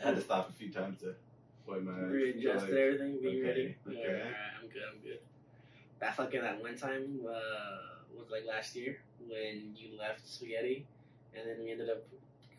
I 0.00 0.06
had 0.08 0.16
to 0.16 0.20
stop 0.22 0.48
a 0.48 0.52
few 0.52 0.70
times 0.70 1.00
to 1.00 1.14
wipe 1.66 1.82
my. 1.82 1.92
Readjust 1.98 2.64
Like, 2.66 2.72
everything, 2.74 3.18
being 3.22 3.38
okay, 3.38 3.48
ready. 3.48 3.76
okay. 3.88 3.96
Yeah, 4.02 4.08
alright, 4.08 4.34
I'm 4.62 4.68
good. 4.68 4.82
I'm 4.92 5.00
good. 5.00 5.18
That 6.00 6.16
fucking 6.16 6.42
that 6.42 6.60
one 6.62 6.76
time 6.76 7.20
uh, 7.26 8.04
was 8.16 8.30
like 8.30 8.44
last 8.46 8.76
year 8.76 8.98
when 9.26 9.74
you 9.76 9.98
left 9.98 10.26
spaghetti, 10.28 10.86
and 11.34 11.48
then 11.48 11.56
we 11.64 11.70
ended 11.72 11.88
up 11.88 12.04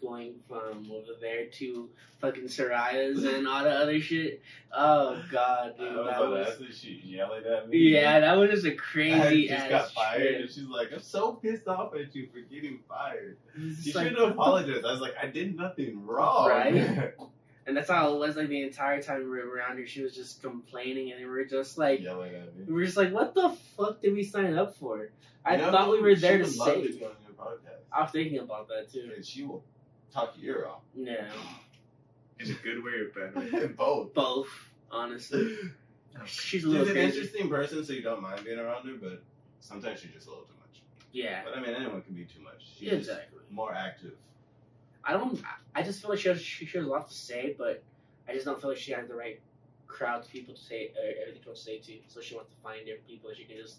going 0.02 0.36
from 0.48 0.90
over 0.92 1.14
there 1.22 1.46
to 1.46 1.90
fucking 2.22 2.46
Soraya's 2.46 3.24
and 3.24 3.48
all 3.48 3.64
the 3.64 3.70
other 3.72 4.00
shit. 4.00 4.42
Oh 4.72 5.22
god, 5.32 5.76
I 5.80 5.84
dude, 5.84 6.08
that 6.08 6.20
was 6.30 6.48
acid, 6.48 6.68
she 6.74 7.02
yelling 7.04 7.44
at 7.46 7.70
me. 7.70 7.78
yeah, 7.78 8.20
that 8.20 8.34
was 8.38 8.50
just 8.52 8.66
a 8.66 8.72
crazy 8.76 9.48
just 9.48 9.64
ass 9.64 9.70
got 9.70 9.92
fired, 9.92 10.22
trip. 10.22 10.42
and 10.42 10.50
she's 10.50 10.64
like, 10.68 10.90
"I'm 10.94 11.00
so 11.02 11.34
pissed 11.34 11.68
off 11.68 11.94
at 11.96 12.14
you 12.16 12.28
for 12.32 12.40
getting 12.42 12.80
fired." 12.88 13.38
You 13.58 13.94
like, 13.94 14.08
should 14.08 14.18
have 14.18 14.32
apologized. 14.32 14.86
I 14.86 14.92
was 14.92 15.02
like, 15.02 15.16
"I 15.22 15.28
did 15.28 15.56
nothing 15.58 16.06
wrong." 16.06 16.50
Right? 16.50 17.14
And 17.68 17.76
that's 17.76 17.90
how 17.90 18.14
it 18.16 18.18
was 18.20 18.38
like 18.38 18.48
the 18.48 18.62
entire 18.62 19.02
time 19.02 19.24
we 19.24 19.26
were 19.26 19.46
around 19.46 19.78
her. 19.78 19.86
She 19.86 20.02
was 20.02 20.16
just 20.16 20.42
complaining, 20.42 21.12
and 21.12 21.20
we 21.20 21.26
were 21.26 21.44
just 21.44 21.78
like, 21.78 22.00
yelling 22.00 22.34
at 22.34 22.56
me. 22.56 22.64
we 22.66 22.74
were 22.74 22.86
just 22.86 22.96
like, 22.96 23.12
what 23.12 23.34
the 23.36 23.50
fuck 23.76 24.02
did 24.02 24.14
we 24.14 24.24
sign 24.24 24.58
up 24.58 24.78
for? 24.78 25.10
I 25.44 25.56
You 25.58 25.62
know 25.64 25.72
thought 25.72 25.92
we 25.92 26.00
were 26.02 26.16
there 26.16 26.38
to 26.38 26.46
save. 26.48 26.88
to 26.94 26.98
be 26.98 27.04
on 27.04 27.12
your 27.26 27.34
podcast. 27.38 27.82
I 27.92 28.04
was 28.04 28.12
thinking 28.12 28.40
about 28.40 28.70
that 28.70 28.90
too. 28.90 29.12
And 29.14 29.26
she 29.26 29.44
will 29.44 29.66
talk 30.14 30.34
your 30.38 30.58
ear 30.60 30.68
off. 30.68 30.82
Yeah, 30.96 31.26
In 32.40 32.52
a 32.52 32.54
good 32.56 32.84
way 32.84 32.92
or 32.92 33.10
bad 33.10 33.36
way? 33.36 33.68
Both. 33.78 34.14
both, 34.14 34.48
honestly. 34.92 35.56
She's 36.26 36.26
She's 36.26 36.64
a 36.64 36.68
little 36.70 36.86
She's 36.86 36.96
an 36.96 37.02
crazy. 37.02 37.18
interesting 37.20 37.50
person, 37.50 37.86
so 37.86 37.94
you 37.94 38.02
don't 38.02 38.22
mind 38.22 38.44
being 38.44 38.60
around 38.60 38.88
her, 38.88 38.96
but 39.00 39.22
sometimes 39.60 40.00
she's 40.00 40.12
just 40.12 40.28
a 40.28 40.30
little 40.30 40.46
too 40.46 40.54
much. 40.60 40.82
Yeah, 41.12 41.42
But 41.46 41.58
I 41.58 41.62
mean, 41.62 41.76
anyone 41.76 42.02
can 42.02 42.16
be 42.16 42.26
too 42.26 42.42
much. 42.44 42.64
She's 42.78 42.88
yeah, 42.90 42.94
exactly. 42.94 43.40
more 43.52 43.74
active. 43.74 44.14
I 45.04 45.14
don't. 45.14 45.42
I 45.76 45.84
just 45.84 46.02
feel 46.02 46.10
like 46.10 46.20
she 46.20 46.28
has 46.30 46.42
she, 46.42 46.66
she 46.66 46.78
has 46.78 46.86
a 46.88 46.90
lot 46.90 47.08
to 47.08 47.14
say, 47.14 47.56
but 47.58 47.84
I 48.28 48.34
just 48.34 48.46
don't 48.46 48.60
feel 48.60 48.72
like 48.72 48.80
she 48.80 48.92
has 48.92 49.08
the 49.08 49.16
right 49.16 49.40
crowd 49.88 50.22
of 50.24 50.30
people 50.30 50.54
to 50.54 50.60
say 50.60 50.92
uh, 50.98 51.22
everything 51.22 51.42
she 51.44 51.48
wants 51.48 51.62
to 51.62 51.66
say 51.66 51.78
to. 51.80 51.94
So 52.08 52.20
she 52.20 52.36
wants 52.36 52.50
to 52.50 52.58
find 52.62 52.86
different 52.86 53.08
people 53.08 53.30
that 53.30 53.38
she 53.38 53.46
can 53.46 53.56
just 53.58 53.78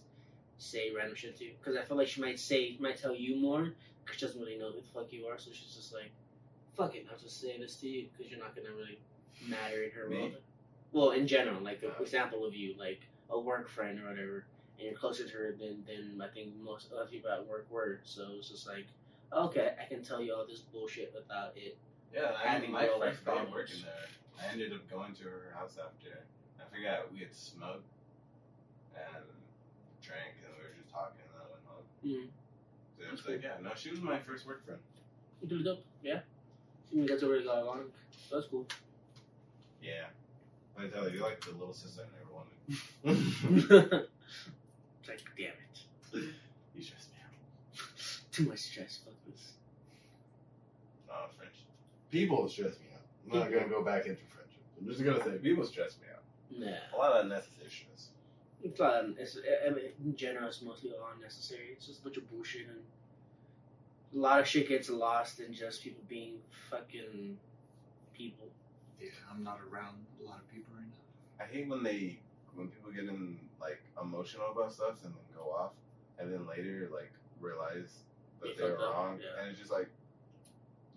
say 0.58 0.90
random 0.94 1.16
shit 1.16 1.36
to. 1.38 1.44
you 1.44 1.52
Because 1.58 1.76
I 1.76 1.82
feel 1.82 1.96
like 1.96 2.08
she 2.08 2.20
might 2.20 2.38
say, 2.38 2.76
might 2.80 3.00
tell 3.00 3.14
you 3.14 3.36
more, 3.36 3.72
because 4.04 4.20
she 4.20 4.26
doesn't 4.26 4.40
really 4.40 4.58
know 4.58 4.70
who 4.72 4.80
the 4.80 4.86
fuck 4.92 5.12
you 5.12 5.26
are. 5.26 5.38
So 5.38 5.50
she's 5.52 5.74
just 5.74 5.92
like, 5.94 6.10
fuck 6.76 6.94
it, 6.94 7.06
I'll 7.10 7.18
just 7.18 7.40
say 7.40 7.58
this 7.58 7.76
to 7.76 7.88
you, 7.88 8.08
because 8.16 8.30
you're 8.30 8.40
not 8.40 8.54
gonna 8.54 8.74
really 8.76 8.98
matter 9.46 9.82
in 9.84 9.90
her 9.92 10.08
Me? 10.08 10.18
world. 10.18 10.32
Well, 10.92 11.10
in 11.10 11.26
general, 11.26 11.60
like 11.60 11.82
an 11.82 11.90
example 12.00 12.46
of 12.46 12.54
you, 12.54 12.74
like 12.78 13.00
a 13.30 13.38
work 13.38 13.68
friend 13.68 14.00
or 14.00 14.08
whatever, 14.08 14.44
and 14.78 14.86
you're 14.86 14.94
closer 14.94 15.26
to 15.28 15.34
her 15.36 15.52
than 15.52 15.84
than 15.86 16.20
I 16.22 16.28
think 16.28 16.56
most 16.56 16.92
other 16.92 17.06
people 17.06 17.30
at 17.30 17.46
work 17.46 17.66
were. 17.70 18.00
So 18.04 18.26
it's 18.38 18.48
just 18.48 18.66
like, 18.66 18.86
okay, 19.32 19.74
I 19.80 19.84
can 19.84 20.02
tell 20.02 20.22
you 20.22 20.34
all 20.34 20.46
this 20.46 20.60
bullshit 20.60 21.12
without 21.14 21.52
it. 21.56 21.76
Yeah, 22.14 22.32
I 22.42 22.58
mean, 22.58 22.72
my 22.72 22.86
first 22.86 23.24
day 23.24 23.32
working 23.52 23.82
there, 23.84 24.08
I 24.40 24.50
ended 24.50 24.72
up 24.72 24.88
going 24.88 25.14
to 25.16 25.24
her 25.24 25.52
house 25.54 25.76
after. 25.76 26.24
I 26.58 26.74
forgot 26.74 27.12
we 27.12 27.18
had 27.20 27.34
smoked 27.34 27.84
and 28.96 29.24
drank, 30.00 30.40
and 30.40 30.54
we 30.56 30.62
were 30.64 30.74
just 30.74 30.87
talking, 30.98 31.22
and 31.22 31.38
I 31.38 31.46
went 31.46 31.62
home. 31.66 31.86
Mhm. 32.04 32.28
So 32.96 33.02
it 33.04 33.10
was 33.10 33.20
That's 33.22 33.28
like, 33.28 33.42
yeah, 33.42 33.58
no, 33.62 33.70
she 33.76 33.90
was 33.90 34.00
my 34.00 34.18
first 34.18 34.46
work 34.46 34.64
friend. 34.64 34.80
Really 35.48 35.62
dope, 35.62 35.84
yeah. 36.02 36.20
You 36.90 37.06
guys 37.06 37.22
already 37.22 37.44
got 37.44 37.62
along. 37.62 37.92
That's 38.32 38.46
cool. 38.46 38.66
Yeah. 39.82 40.06
I 40.76 40.86
tell 40.88 41.08
you, 41.08 41.14
you're 41.18 41.28
like 41.28 41.40
the 41.40 41.52
little 41.52 41.72
sister 41.74 42.02
I 42.02 42.06
never 42.18 42.32
wanted. 42.34 42.54
it's 43.04 44.08
like, 45.08 45.22
damn 45.36 45.54
it, 45.54 45.76
you 46.74 46.82
stress 46.82 47.08
me 47.12 47.18
out. 47.24 47.32
too 48.32 48.46
much 48.48 48.58
stress. 48.60 48.98
Fuck 49.04 49.14
this. 49.26 49.52
No, 51.08 51.14
friendship. 51.36 51.66
People 52.10 52.48
stress 52.48 52.78
me 52.78 52.86
out. 52.94 53.02
I'm 53.32 53.38
not 53.40 53.50
gonna 53.52 53.68
go 53.68 53.82
back 53.84 54.06
into 54.06 54.22
friendship. 54.32 54.62
I'm 54.80 54.86
just 54.86 55.02
gonna 55.04 55.22
say 55.24 55.38
people 55.42 55.64
stress 55.64 55.96
me 56.00 56.06
out. 56.14 56.22
Yeah. 56.50 56.78
A 56.94 56.96
lot 56.96 57.12
of 57.12 57.24
unnecessary 57.24 57.68
stress. 57.70 58.08
It's 58.62 58.78
not. 58.78 59.04
It's, 59.18 59.36
uh, 59.36 59.66
I 59.66 59.70
mean, 59.70 59.84
in 60.04 60.16
general, 60.16 60.48
it's 60.48 60.62
mostly 60.62 60.90
all 60.90 61.10
unnecessary. 61.14 61.68
It's 61.72 61.86
just 61.86 62.00
a 62.00 62.02
bunch 62.02 62.16
of 62.16 62.30
bullshit, 62.30 62.66
and 62.66 62.80
a 64.14 64.18
lot 64.18 64.40
of 64.40 64.46
shit 64.46 64.68
gets 64.68 64.90
lost 64.90 65.40
in 65.40 65.52
just 65.52 65.82
people 65.82 66.02
being 66.08 66.38
fucking 66.70 67.38
people. 68.14 68.48
Yeah, 69.00 69.10
I'm 69.30 69.44
not 69.44 69.60
around 69.70 69.96
a 70.20 70.24
lot 70.24 70.38
of 70.40 70.52
people 70.52 70.74
right 70.76 70.86
now. 70.86 71.44
I 71.44 71.48
hate 71.48 71.68
when 71.68 71.82
they 71.82 72.18
when 72.54 72.68
people 72.68 72.90
get 72.90 73.04
in 73.04 73.38
like 73.60 73.80
emotional 74.00 74.50
about 74.50 74.72
stuff 74.72 75.04
and 75.04 75.14
then 75.14 75.22
go 75.36 75.50
off, 75.52 75.72
and 76.18 76.32
then 76.32 76.46
later 76.46 76.88
like 76.92 77.12
realize 77.40 78.00
that 78.40 78.56
They 78.56 78.64
they 78.64 78.70
were 78.70 78.78
wrong, 78.78 79.20
yeah. 79.22 79.40
and 79.40 79.50
it's 79.50 79.58
just 79.60 79.70
like, 79.70 79.88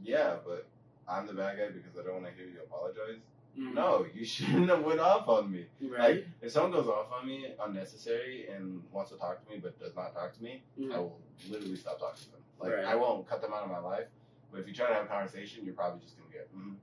yeah, 0.03 0.35
but 0.45 0.65
I'm 1.07 1.27
the 1.27 1.33
bad 1.33 1.57
guy 1.57 1.67
because 1.69 1.97
I 1.99 2.03
don't 2.03 2.21
want 2.23 2.25
to 2.25 2.31
hear 2.33 2.49
you 2.49 2.61
apologize. 2.65 3.21
Mm. 3.59 3.73
No, 3.73 4.05
you 4.13 4.23
shouldn't 4.33 4.69
have 4.69 4.83
went 4.83 4.99
off 4.99 5.27
on 5.27 5.51
me. 5.51 5.65
Right. 5.81 5.99
Like 5.99 6.27
if 6.41 6.51
someone 6.51 6.71
goes 6.71 6.87
off 6.87 7.07
on 7.11 7.27
me 7.27 7.47
unnecessary 7.63 8.47
and 8.47 8.81
wants 8.91 9.11
to 9.11 9.17
talk 9.17 9.43
to 9.45 9.49
me 9.51 9.59
but 9.61 9.77
does 9.79 9.95
not 9.95 10.13
talk 10.13 10.33
to 10.37 10.43
me, 10.43 10.63
Mhm. 10.79 10.93
I 10.93 10.99
will 10.99 11.19
literally 11.49 11.75
stop 11.75 11.99
talking 11.99 12.23
to 12.23 12.31
them. 12.31 12.41
Like 12.59 12.73
Right. 12.73 12.85
I 12.85 12.95
won't 12.95 13.27
cut 13.27 13.41
them 13.41 13.51
out 13.53 13.63
of 13.63 13.69
my 13.69 13.79
life, 13.79 14.07
but 14.51 14.59
if 14.61 14.67
you 14.67 14.73
try 14.73 14.87
to 14.87 14.93
have 14.93 15.05
a 15.05 15.07
conversation, 15.07 15.65
you're 15.65 15.73
probably 15.73 15.99
just 15.99 16.17
gonna 16.17 16.31
get, 16.31 16.53
mm, 16.55 16.75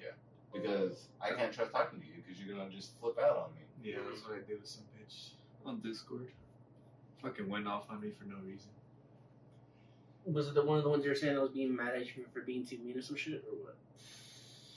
yeah, 0.00 0.12
because 0.52 1.08
I 1.20 1.32
can't 1.34 1.52
trust 1.52 1.72
talking 1.72 2.00
to 2.00 2.06
you 2.06 2.14
because 2.16 2.40
you're 2.42 2.56
gonna 2.56 2.70
just 2.70 2.98
flip 2.98 3.18
out 3.18 3.36
on 3.36 3.54
me. 3.54 3.60
Yeah, 3.82 3.98
that's 4.08 4.22
what 4.24 4.32
I 4.36 4.40
did 4.40 4.60
with 4.60 4.68
some 4.68 4.84
bitch 4.98 5.30
on 5.64 5.80
Discord. 5.80 6.32
Fucking 7.22 7.48
went 7.48 7.68
off 7.68 7.88
on 7.90 8.00
me 8.00 8.10
for 8.10 8.24
no 8.24 8.36
reason. 8.44 8.70
Was 10.24 10.48
it 10.48 10.54
the 10.54 10.64
one 10.64 10.78
of 10.78 10.82
the 10.84 10.90
ones 10.90 11.04
you 11.04 11.10
were 11.10 11.14
saying 11.16 11.34
that 11.34 11.40
was 11.40 11.50
being 11.52 11.74
mad 11.74 11.94
at 11.94 12.16
you 12.16 12.24
for 12.32 12.40
being 12.40 12.66
too 12.66 12.78
mean 12.78 12.98
or 12.98 13.02
some 13.02 13.14
shit, 13.16 13.44
or 13.48 13.54
what? 13.62 13.76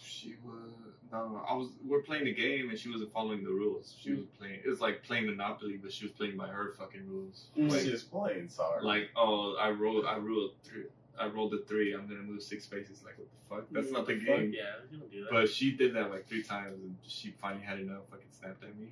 She 0.10 0.36
was 0.43 0.72
no, 1.12 1.41
I 1.47 1.53
was. 1.53 1.70
We're 1.86 2.01
playing 2.01 2.28
a 2.28 2.32
game 2.32 2.70
and 2.70 2.78
she 2.78 2.89
wasn't 2.89 3.12
following 3.12 3.43
the 3.43 3.49
rules. 3.49 3.95
She 3.99 4.12
was 4.12 4.26
playing. 4.38 4.60
It 4.64 4.70
was 4.70 4.80
like 4.80 5.03
playing 5.03 5.26
Monopoly, 5.26 5.78
but 5.82 5.91
she 5.91 6.05
was 6.05 6.12
playing 6.12 6.38
by 6.38 6.47
her 6.47 6.74
fucking 6.78 7.07
rules. 7.07 7.45
Mm. 7.57 7.72
Like 7.72 7.84
just 7.84 8.12
plain 8.12 8.49
sorry. 8.49 8.84
Like, 8.84 9.10
oh, 9.16 9.55
I 9.60 9.72
rolled. 9.72 10.05
I 10.05 10.18
rolled 10.18 10.51
three. 10.64 10.84
I 11.20 11.28
rolled 11.28 11.53
a 11.53 11.64
three. 11.66 11.93
I'm 11.93 12.07
gonna 12.07 12.22
move 12.22 12.43
six 12.43 12.66
spaces. 12.66 13.01
Like, 13.03 13.18
what 13.18 13.28
the 13.32 13.55
fuck? 13.55 13.66
That's 13.72 13.91
not 13.91 14.05
the 14.05 14.18
Fuck, 14.18 14.26
game. 14.26 14.53
Yeah, 14.55 14.64
you 14.91 14.99
don't 14.99 15.12
do 15.12 15.24
that. 15.24 15.32
But 15.32 15.49
she 15.49 15.72
did 15.72 15.95
that 15.95 16.12
like 16.12 16.28
three 16.28 16.43
times, 16.43 16.80
and 16.82 16.95
she 17.07 17.32
finally 17.32 17.64
had 17.64 17.80
enough. 17.80 18.03
Fucking 18.12 18.28
snapped 18.32 18.64
at 18.64 18.78
me. 18.78 18.88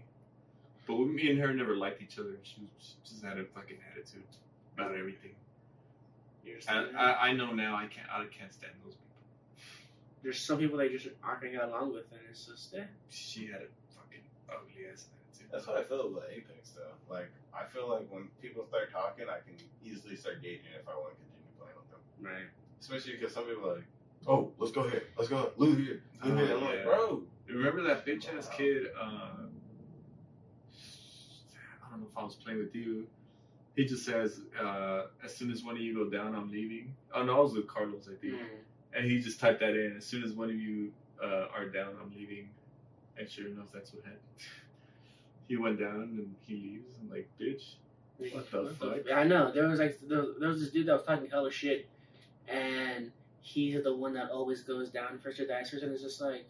But 0.88 0.98
me 1.00 1.30
and 1.30 1.40
her 1.40 1.54
never 1.54 1.76
liked 1.76 2.02
each 2.02 2.18
other. 2.18 2.38
She, 2.44 2.62
was, 2.62 2.70
she 2.80 3.12
just 3.12 3.24
had 3.24 3.38
a 3.38 3.44
fucking 3.44 3.78
attitude 3.92 4.24
about 4.76 4.96
everything. 4.96 5.32
I, 6.68 6.86
I, 6.98 7.28
I 7.28 7.34
know 7.34 7.54
now. 7.54 7.76
I 7.76 7.88
can't. 7.88 8.08
I 8.10 8.26
can't 8.26 8.54
stand 8.54 8.74
those 8.84 8.96
people. 8.96 9.07
There's 10.28 10.42
some 10.44 10.58
people 10.60 10.78
that 10.80 10.92
just 10.92 11.08
aren't 11.24 11.40
gonna 11.40 11.54
get 11.54 11.64
along 11.64 11.94
with, 11.94 12.04
and 12.12 12.20
it's 12.30 12.48
just 12.48 12.76
eh. 12.76 12.84
She 13.08 13.46
had 13.46 13.62
a 13.64 13.72
fucking 13.96 14.20
ugly 14.50 14.84
ass 14.92 15.06
attitude. 15.32 15.48
That's 15.54 15.66
what 15.66 15.78
I 15.78 15.84
feel 15.86 16.12
with 16.12 16.26
Apex 16.30 16.72
though. 16.76 16.92
Like 17.10 17.32
I 17.54 17.64
feel 17.72 17.88
like 17.90 18.12
when 18.12 18.28
people 18.42 18.66
start 18.68 18.92
talking, 18.92 19.28
I 19.30 19.40
can 19.40 19.56
easily 19.82 20.18
start 20.18 20.42
gauging 20.44 20.76
if 20.78 20.86
I 20.86 20.96
want 21.00 21.16
to 21.16 21.24
continue 21.24 21.56
playing 21.56 21.80
with 21.80 21.88
them. 21.88 22.02
Right. 22.20 22.52
Especially 22.82 23.14
because 23.16 23.34
some 23.34 23.46
people 23.46 23.72
are 23.72 23.76
like, 23.76 23.88
oh, 24.28 24.52
let's 24.60 24.74
go 24.74 24.84
here, 24.90 25.04
let's 25.18 25.30
go 25.30 25.54
loot 25.56 25.80
here, 25.80 26.04
loot 26.26 26.34
Oh, 26.34 26.46
here. 26.46 26.58
I'm 26.58 26.62
like, 26.62 26.84
bro, 26.84 27.24
Remember 27.48 27.82
that 27.84 28.06
bitch 28.06 28.28
ass 28.38 28.50
kid? 28.50 28.88
Uh, 29.00 29.48
I 31.86 31.90
don't 31.90 32.02
know 32.02 32.08
if 32.12 32.18
I 32.18 32.24
was 32.26 32.36
playing 32.36 32.60
with 32.60 32.76
you. 32.76 33.08
He 33.78 33.86
just 33.86 34.04
says, 34.04 34.42
uh, 34.62 35.04
as 35.24 35.34
soon 35.34 35.52
as 35.52 35.64
one 35.64 35.76
of 35.76 35.82
you 35.82 35.96
go 35.96 36.10
down, 36.10 36.36
I'm 36.36 36.52
leaving. 36.52 36.94
Oh 37.16 37.24
no, 37.24 37.38
I 37.38 37.40
was 37.40 37.54
with 37.54 37.68
Carlos, 37.68 38.10
I 38.12 38.20
think. 38.20 38.34
Mm. 38.34 38.46
And 38.98 39.10
he 39.10 39.20
just 39.20 39.40
typed 39.40 39.60
that 39.60 39.76
in. 39.76 39.96
As 39.96 40.06
soon 40.06 40.24
as 40.24 40.34
one 40.34 40.50
of 40.50 40.56
you 40.56 40.92
uh, 41.24 41.46
are 41.56 41.66
down, 41.66 41.90
I'm 42.02 42.12
leaving. 42.16 42.50
And 43.18 43.30
sure 43.30 43.48
enough, 43.48 43.68
that's 43.74 43.94
what 43.94 44.04
happened. 44.04 44.22
he 45.48 45.56
went 45.56 45.80
down 45.80 46.02
and 46.02 46.36
he 46.46 46.56
leaves. 46.56 46.98
I'm 47.02 47.10
like, 47.10 47.30
bitch. 47.40 47.76
What 48.18 48.52
the 48.52 48.74
fuck? 48.80 49.12
I 49.14 49.24
know. 49.24 49.52
There 49.52 49.68
was 49.68 49.80
like 49.80 50.00
there, 50.08 50.26
there 50.40 50.50
was 50.50 50.60
this 50.60 50.72
dude 50.72 50.88
that 50.88 50.94
was 50.94 51.04
talking 51.04 51.30
hella 51.30 51.52
shit, 51.52 51.88
and 52.48 53.12
he's 53.42 53.84
the 53.84 53.96
one 53.96 54.14
that 54.14 54.32
always 54.32 54.64
goes 54.64 54.90
down 54.90 55.20
first 55.20 55.40
or 55.40 55.46
dies 55.46 55.70
first, 55.70 55.84
and 55.84 55.94
it's 55.94 56.02
just 56.02 56.20
like, 56.20 56.46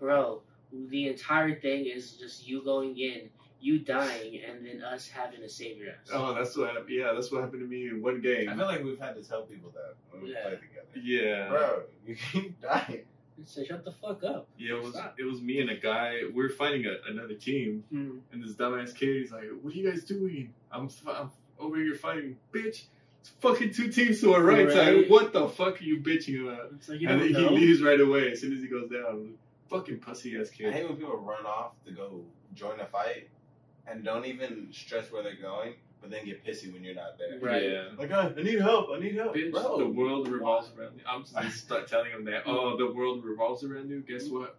bro, 0.00 0.42
the 0.72 1.08
entire 1.08 1.54
thing 1.54 1.86
is 1.86 2.12
just 2.12 2.48
you 2.48 2.64
going 2.64 2.98
in, 2.98 3.30
you 3.60 3.78
dying, 3.78 4.40
and 4.48 4.64
then 4.66 4.82
us 4.82 5.08
having 5.08 5.40
to 5.40 5.48
save 5.48 5.78
your 5.78 5.90
ass. 5.90 6.10
Oh, 6.12 6.34
that's 6.34 6.56
what 6.56 6.68
happened. 6.68 6.90
Yeah, 6.90 7.12
that's 7.14 7.32
what 7.32 7.42
happened 7.42 7.62
to 7.62 7.66
me 7.66 7.88
in 7.88 8.02
one 8.02 8.20
game. 8.20 8.48
I 8.48 8.54
feel 8.56 8.66
like 8.66 8.84
we've 8.84 8.98
had 8.98 9.14
to 9.16 9.22
tell 9.22 9.42
people 9.42 9.70
that 9.74 9.94
when 10.10 10.22
we 10.22 10.32
Yeah. 10.32 10.42
play 10.42 10.50
together. 10.52 10.86
yeah. 11.02 11.48
Bro, 11.48 11.82
you 12.06 12.16
keep 12.32 12.60
dying. 12.60 13.04
So 13.44 13.62
shut 13.64 13.84
the 13.84 13.92
fuck 13.92 14.24
up. 14.24 14.48
Yeah, 14.56 14.76
it 14.76 14.82
was 14.82 14.94
Stop. 14.94 15.16
it 15.18 15.24
was 15.24 15.42
me 15.42 15.60
and 15.60 15.68
a 15.70 15.76
guy. 15.76 16.20
We 16.34 16.42
were 16.42 16.48
fighting 16.48 16.86
a, 16.86 16.96
another 17.10 17.34
team, 17.34 17.84
Mm. 17.92 18.20
and 18.32 18.42
this 18.42 18.54
dumbass 18.54 18.94
kid. 18.94 19.20
He's 19.22 19.30
like, 19.32 19.44
"What 19.60 19.74
are 19.74 19.76
you 19.76 19.90
guys 19.90 20.04
doing? 20.04 20.54
I'm, 20.72 20.86
f- 20.86 21.02
I'm 21.06 21.30
over 21.58 21.76
here 21.76 21.94
fighting, 21.94 22.36
bitch. 22.52 22.84
It's 23.20 23.30
fucking 23.40 23.72
two 23.74 23.90
teams 23.92 24.20
to 24.22 24.32
our 24.32 24.42
right, 24.42 24.66
Right. 24.66 24.72
side. 24.74 25.10
What 25.10 25.32
the 25.34 25.48
fuck 25.48 25.80
are 25.80 25.84
you 25.84 25.98
bitching 26.00 26.44
about?" 26.50 26.72
It's 26.76 26.88
like 26.88 27.00
you 27.00 27.08
and 27.10 27.20
then 27.20 27.32
know. 27.32 27.48
he 27.50 27.56
leaves 27.56 27.82
right 27.82 28.00
away 28.00 28.32
as 28.32 28.40
soon 28.40 28.54
as 28.54 28.60
he 28.62 28.68
goes 28.68 28.88
down. 28.88 29.34
Fucking 29.68 29.98
pussy 29.98 30.38
ass 30.38 30.48
kid. 30.48 30.68
I 30.68 30.70
kid. 30.72 30.78
hate 30.80 30.88
when 30.88 30.96
people 30.96 31.16
run 31.18 31.44
off 31.44 31.72
to 31.84 31.90
go 31.92 32.24
join 32.54 32.80
a 32.80 32.86
fight 32.86 33.28
and 33.88 34.04
don't 34.04 34.24
even 34.26 34.68
stress 34.72 35.10
where 35.12 35.22
they're 35.22 35.36
going, 35.40 35.74
but 36.00 36.10
then 36.10 36.24
get 36.24 36.44
pissy 36.44 36.72
when 36.72 36.82
you're 36.84 36.94
not 36.94 37.18
there. 37.18 37.38
Right. 37.40 37.62
Yeah. 37.62 37.84
Like, 37.98 38.10
"Oh, 38.10 38.34
I 38.36 38.42
need 38.42 38.60
help. 38.60 38.88
I 38.94 38.98
need 39.00 39.14
help. 39.14 39.34
Bitch, 39.34 39.50
Bro, 39.52 39.78
the 39.78 39.86
world 39.88 40.28
revolves 40.28 40.70
around 40.78 40.92
you. 40.96 41.02
I'm 41.08 41.24
just 41.44 41.58
start 41.64 41.88
telling 41.88 42.12
them 42.12 42.24
that. 42.26 42.42
Oh, 42.46 42.76
the 42.76 42.90
world 42.92 43.24
revolves 43.24 43.64
around 43.64 43.88
you. 43.90 44.00
Guess 44.00 44.28
what? 44.28 44.56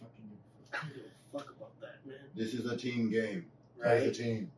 Fucking 0.00 0.30
I 0.72 0.76
don't 0.76 0.94
give 0.94 1.04
a 1.04 1.38
fuck 1.38 1.50
about 1.56 1.80
that, 1.80 1.96
man. 2.06 2.16
This 2.34 2.54
is 2.54 2.70
a 2.70 2.76
team 2.76 3.10
game. 3.10 3.46
Right. 3.78 3.92
As 3.94 4.02
a 4.02 4.06
Right? 4.06 4.14
team. 4.14 4.50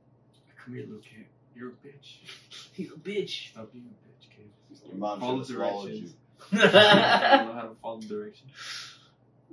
come 0.65 0.75
here, 0.75 0.83
little 0.85 0.99
kid. 1.01 1.27
You're 1.55 1.71
a 1.71 1.73
bitch. 1.73 2.19
He's 2.75 2.91
a 2.91 2.95
bitch. 2.95 3.51
Stop 3.53 3.73
being 3.73 3.87
a 3.87 4.09
bitch, 4.09 4.29
kid. 4.31 4.51
Your 4.89 4.97
mom 4.97 5.21
Follow 5.21 5.43
should 5.43 5.57
have 5.59 5.69
swallowed 5.71 5.87
directions. 5.89 6.15
you. 6.53 6.59
I 6.63 7.37
don't 7.39 7.47
know 7.47 7.53
how 7.55 7.63
to 7.63 7.75
follow 7.83 8.01
directions. 8.01 8.53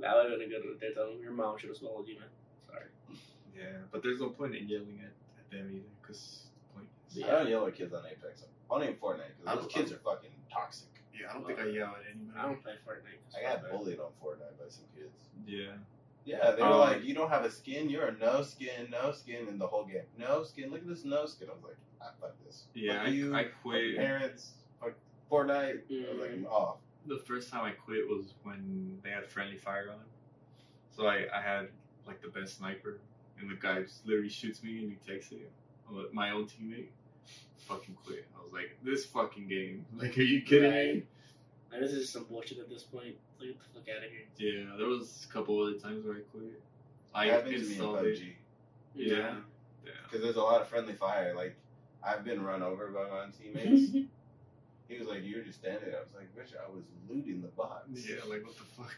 I 0.05 0.15
was 0.15 0.31
gonna 0.31 0.47
go 0.49 0.59
to 0.61 0.77
the 0.77 0.93
tell 0.93 1.07
him 1.11 1.21
your 1.21 1.31
mom 1.31 1.57
should 1.57 1.69
have 1.69 1.77
swallowed 1.77 2.07
you, 2.09 2.15
man. 2.15 2.27
Sorry. 3.53 3.65
Yeah, 3.65 3.77
but 3.91 4.03
there's 4.03 4.19
no 4.19 4.29
point 4.29 4.55
in 4.55 4.67
yelling 4.67 4.99
at, 5.03 5.11
at 5.39 5.51
them 5.51 5.69
either, 5.73 5.83
because 6.01 6.43
point. 6.75 6.87
I 7.25 7.31
don't 7.31 7.47
yell 7.49 7.65
at 7.67 7.75
kids 7.75 7.93
on 7.93 8.03
Apex. 8.05 8.43
Only 8.69 8.87
in 8.87 8.93
Fortnite 8.95 9.19
I'm- 9.45 9.57
because 9.57 9.61
those 9.63 9.71
kids 9.73 9.91
are 9.91 9.97
fucking 9.97 10.31
toxic. 10.51 10.87
Yeah, 11.13 11.29
I 11.29 11.33
don't 11.33 11.45
think 11.45 11.59
I 11.59 11.65
yell 11.67 11.89
at 11.89 12.05
anybody. 12.09 12.37
I 12.37 12.41
don't 12.41 12.63
play 12.63 12.73
Fortnite. 12.87 13.37
I 13.37 13.43
got 13.53 13.69
bullied 13.69 13.99
on 13.99 14.11
Fortnite 14.21 14.57
by 14.57 14.65
some 14.69 14.85
kids. 14.95 15.17
Yeah. 15.45 15.73
Yeah, 16.25 16.51
they 16.51 16.61
were 16.61 16.67
Um, 16.69 16.79
like, 16.79 17.03
"You 17.03 17.13
don't 17.13 17.29
have 17.29 17.43
a 17.45 17.51
skin. 17.51 17.89
You're 17.89 18.07
a 18.07 18.13
no 18.17 18.41
skin, 18.43 18.89
no 18.89 19.11
skin." 19.11 19.47
In 19.49 19.57
the 19.59 19.67
whole 19.67 19.83
game, 19.85 20.03
no 20.17 20.41
skin. 20.43 20.71
Look 20.71 20.81
at 20.81 20.87
this 20.87 21.03
no 21.05 21.25
skin. 21.25 21.49
I 21.49 21.53
was 21.53 21.63
like, 21.63 21.75
"I 22.01 22.11
fuck 22.19 22.33
this." 22.45 22.63
Yeah, 22.73 22.99
fuck 22.99 23.07
I, 23.07 23.09
you. 23.11 23.35
I 23.35 23.43
quit. 23.61 23.97
parents. 23.97 24.53
Fuck 24.79 24.93
Fortnite. 25.29 25.81
I 25.91 26.11
was 26.13 26.19
like. 26.21 26.31
I'm 26.31 26.45
off. 26.47 26.77
The 27.05 27.17
first 27.19 27.51
time 27.51 27.65
I 27.65 27.71
quit 27.71 28.07
was 28.07 28.33
when 28.43 28.99
they 29.03 29.09
had 29.11 29.27
friendly 29.27 29.57
fire 29.57 29.91
on. 29.91 29.99
So 30.91 31.05
I, 31.07 31.27
I 31.35 31.41
had 31.41 31.67
like 32.07 32.21
the 32.21 32.29
best 32.29 32.57
sniper, 32.57 32.99
and 33.39 33.49
the 33.49 33.55
guy 33.55 33.81
just 33.81 34.05
literally 34.05 34.29
shoots 34.29 34.63
me 34.63 34.79
and 34.79 34.91
he 34.91 35.11
takes 35.11 35.31
it. 35.31 35.51
I'm 35.89 35.97
like, 35.97 36.13
My 36.13 36.31
own 36.31 36.45
teammate. 36.45 36.87
Fucking 37.67 37.95
quit. 38.05 38.27
I 38.37 38.43
was 38.43 38.51
like, 38.51 38.77
this 38.83 39.05
fucking 39.05 39.47
game. 39.47 39.85
Like, 39.97 40.17
are 40.17 40.21
you 40.21 40.41
kidding 40.41 40.71
me? 40.71 40.77
Right. 40.77 41.05
Like, 41.71 41.81
this 41.81 41.91
is 41.93 42.09
some 42.09 42.25
bullshit 42.25 42.59
at 42.59 42.69
this 42.69 42.83
point. 42.83 43.15
Like, 43.39 43.49
get 43.49 43.57
the 43.59 43.79
fuck 43.79 43.89
out 43.97 44.03
of 44.05 44.11
here. 44.11 44.27
Yeah, 44.37 44.75
there 44.77 44.87
was 44.87 45.25
a 45.29 45.33
couple 45.33 45.61
other 45.61 45.73
times 45.79 46.05
where 46.05 46.15
I 46.15 46.19
quit. 46.31 46.61
I 47.15 47.25
It 47.25 47.31
happened 47.31 47.51
to 47.53 47.59
me 47.59 47.65
in 47.65 47.71
installed 47.71 47.97
it. 48.05 48.19
PUBG 48.19 48.33
Yeah. 48.95 49.17
Nah. 49.17 49.35
Yeah. 49.85 49.91
because 50.03 50.21
there's 50.23 50.35
a 50.35 50.41
lot 50.41 50.61
of 50.61 50.67
friendly 50.67 50.93
fire. 50.93 51.33
Like 51.35 51.55
I've 52.05 52.23
been 52.25 52.43
run 52.43 52.61
over 52.63 52.87
by 52.87 53.09
my 53.09 53.23
own 53.23 53.31
teammates. 53.31 53.91
he 54.87 54.97
was 54.99 55.07
like, 55.07 55.23
"You 55.23 55.37
were 55.37 55.43
just 55.43 55.59
standing." 55.59 55.89
there. 55.89 55.97
I 55.99 56.01
was 56.01 56.13
like, 56.15 56.35
"Bitch, 56.35 56.53
I 56.57 56.69
was 56.69 56.83
looting 57.09 57.41
the 57.41 57.47
box." 57.49 57.87
Yeah, 57.91 58.17
like 58.29 58.45
what 58.45 58.55
the 58.57 58.63
fuck? 58.77 58.95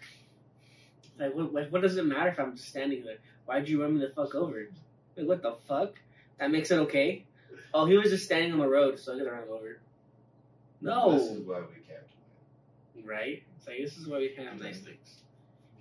Like, 1.19 1.33
what, 1.35 1.53
like, 1.53 1.71
what 1.71 1.81
does 1.81 1.95
it 1.97 2.05
matter 2.05 2.29
if 2.29 2.39
I'm 2.39 2.55
just 2.55 2.67
standing 2.67 3.03
there? 3.05 3.17
Why'd 3.45 3.67
you 3.69 3.81
run 3.81 3.95
me 3.95 4.01
the 4.01 4.11
fuck 4.13 4.35
over? 4.35 4.67
Like, 5.15 5.27
what 5.27 5.41
the 5.41 5.55
fuck? 5.67 5.93
That 6.39 6.51
makes 6.51 6.71
it 6.71 6.79
okay? 6.79 7.25
Oh, 7.73 7.85
he 7.85 7.97
was 7.97 8.09
just 8.09 8.25
standing 8.25 8.53
on 8.53 8.59
the 8.59 8.67
road, 8.67 8.99
so 8.99 9.13
I 9.13 9.17
gotta 9.17 9.31
run 9.31 9.43
him 9.43 9.49
over. 9.51 9.79
This 10.81 11.21
is 11.31 11.39
No. 11.39 11.43
why 11.45 11.59
we 11.61 11.81
can't 11.87 12.03
win. 12.95 13.05
Right? 13.05 13.43
It's 13.57 13.67
like, 13.67 13.77
this 13.79 13.97
is 13.97 14.07
why 14.07 14.17
we 14.19 14.29
can't 14.29 14.47
have 14.49 14.59
nice 14.59 14.79
things. 14.79 15.21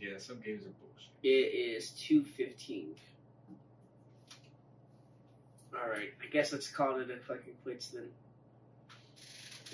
Yeah, 0.01 0.19
some 0.19 0.41
games 0.41 0.65
are 0.65 0.71
bullshit. 0.81 1.11
It 1.23 1.55
is 1.55 1.91
2.15. 1.91 2.95
Alright, 5.75 6.15
I 6.23 6.27
guess 6.31 6.53
let's 6.53 6.69
call 6.71 7.01
it 7.01 7.11
a 7.11 7.17
fucking 7.17 7.55
quits 7.63 7.89
then. 7.89 8.09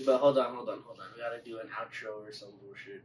But 0.06 0.18
hold 0.18 0.38
on, 0.38 0.54
hold 0.54 0.68
on, 0.68 0.80
hold 0.86 0.98
on. 0.98 1.06
We 1.14 1.20
gotta 1.20 1.40
do 1.44 1.58
an 1.58 1.66
outro 1.68 2.26
or 2.26 2.32
some 2.32 2.48
bullshit. 2.64 3.02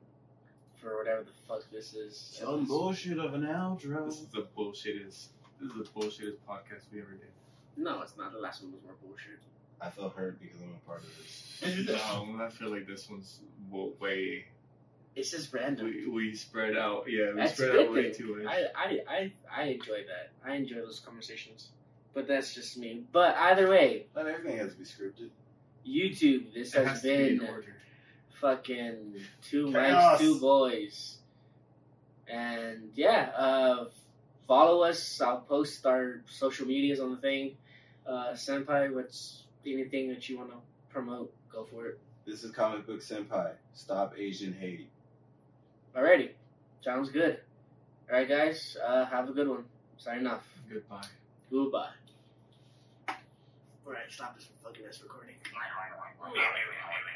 For 0.85 0.97
whatever 0.99 1.23
the 1.23 1.31
fuck 1.47 1.63
this 1.71 1.95
is. 1.95 2.15
Some 2.39 2.65
bullshit 2.65 3.17
of 3.17 3.33
an 3.33 3.41
outro. 3.41 4.05
This 4.05 4.19
is 4.19 4.27
the 4.27 4.45
bullshittest. 4.55 5.29
This 5.59 5.71
is 5.71 5.73
the 5.75 5.99
bullshittest 5.99 6.37
podcast 6.47 6.83
we 6.93 7.01
ever 7.01 7.09
did. 7.09 7.31
No, 7.75 8.03
it's 8.03 8.15
not. 8.17 8.31
The 8.33 8.37
last 8.37 8.61
one 8.61 8.71
was 8.71 8.83
more 8.83 8.93
bullshit. 9.03 9.39
I 9.81 9.89
feel 9.89 10.09
hurt 10.09 10.39
because 10.39 10.57
I'm 10.61 10.75
a 10.75 10.87
part 10.87 11.01
of 11.01 11.09
this. 11.17 11.89
um, 12.11 12.39
I 12.39 12.49
feel 12.49 12.69
like 12.69 12.85
this 12.85 13.09
one's 13.09 13.39
way. 13.71 14.45
It's 15.15 15.31
just 15.31 15.51
random. 15.51 15.87
We, 15.87 16.07
we 16.07 16.35
spread 16.35 16.77
out. 16.77 17.05
Yeah, 17.07 17.31
we 17.31 17.37
That's 17.37 17.53
spread 17.53 17.71
good 17.71 17.87
out 17.87 17.93
way 17.93 18.11
thing. 18.11 18.27
too 18.27 18.35
much. 18.35 18.45
I, 18.45 18.65
I, 18.75 18.99
I, 19.09 19.33
I 19.51 19.63
enjoy 19.69 20.03
that. 20.05 20.33
I 20.47 20.53
enjoy 20.55 20.81
those 20.81 20.99
conversations. 20.99 21.69
But 22.13 22.27
that's 22.27 22.53
just 22.53 22.77
me. 22.77 23.05
But 23.11 23.35
either 23.37 23.67
way, 23.71 24.05
Not 24.15 24.27
everything 24.27 24.59
has 24.59 24.73
to 24.73 24.77
be 24.77 24.85
scripted. 24.85 25.29
YouTube, 25.87 26.53
this 26.53 26.75
it 26.75 26.77
has, 26.77 26.87
has 26.87 27.01
to 27.01 27.07
be 27.07 27.29
in 27.29 27.37
been 27.39 27.47
order. 27.47 27.75
Fucking 28.41 29.13
two 29.43 29.71
Chaos. 29.71 30.19
mics, 30.19 30.19
two 30.19 30.39
boys. 30.39 31.17
And 32.27 32.89
yeah, 32.95 33.29
uh, 33.37 33.85
follow 34.47 34.83
us. 34.83 35.21
I'll 35.21 35.41
post 35.41 35.85
our 35.85 36.21
social 36.29 36.65
medias 36.67 36.99
on 36.99 37.11
the 37.11 37.17
thing. 37.17 37.57
Uh, 38.05 38.33
Senpai, 38.33 38.93
what's 38.93 39.43
anything 39.65 40.09
that 40.09 40.27
you 40.29 40.37
want 40.37 40.51
to 40.51 40.57
promote? 40.89 41.33
Go 41.51 41.65
for 41.65 41.87
it. 41.87 41.99
This 42.25 42.43
is 42.43 42.51
Comic 42.51 42.87
Book 42.87 43.01
Senpai. 43.01 43.51
Stop 43.73 44.15
Asian 44.17 44.53
hate. 44.53 44.89
Alrighty. 45.95 46.31
Sounds 46.83 47.09
good. 47.09 47.39
Alright, 48.09 48.27
guys. 48.29 48.77
Uh, 48.85 49.05
have 49.05 49.29
a 49.29 49.31
good 49.31 49.47
one. 49.47 49.65
Signing 49.97 50.27
off. 50.27 50.43
Goodbye. 50.71 51.05
Goodbye. 51.51 51.89
Alright, 53.85 54.09
stop 54.09 54.35
this 54.35 54.49
fucking 54.63 54.83
ass 54.87 55.01
recording. 55.03 55.35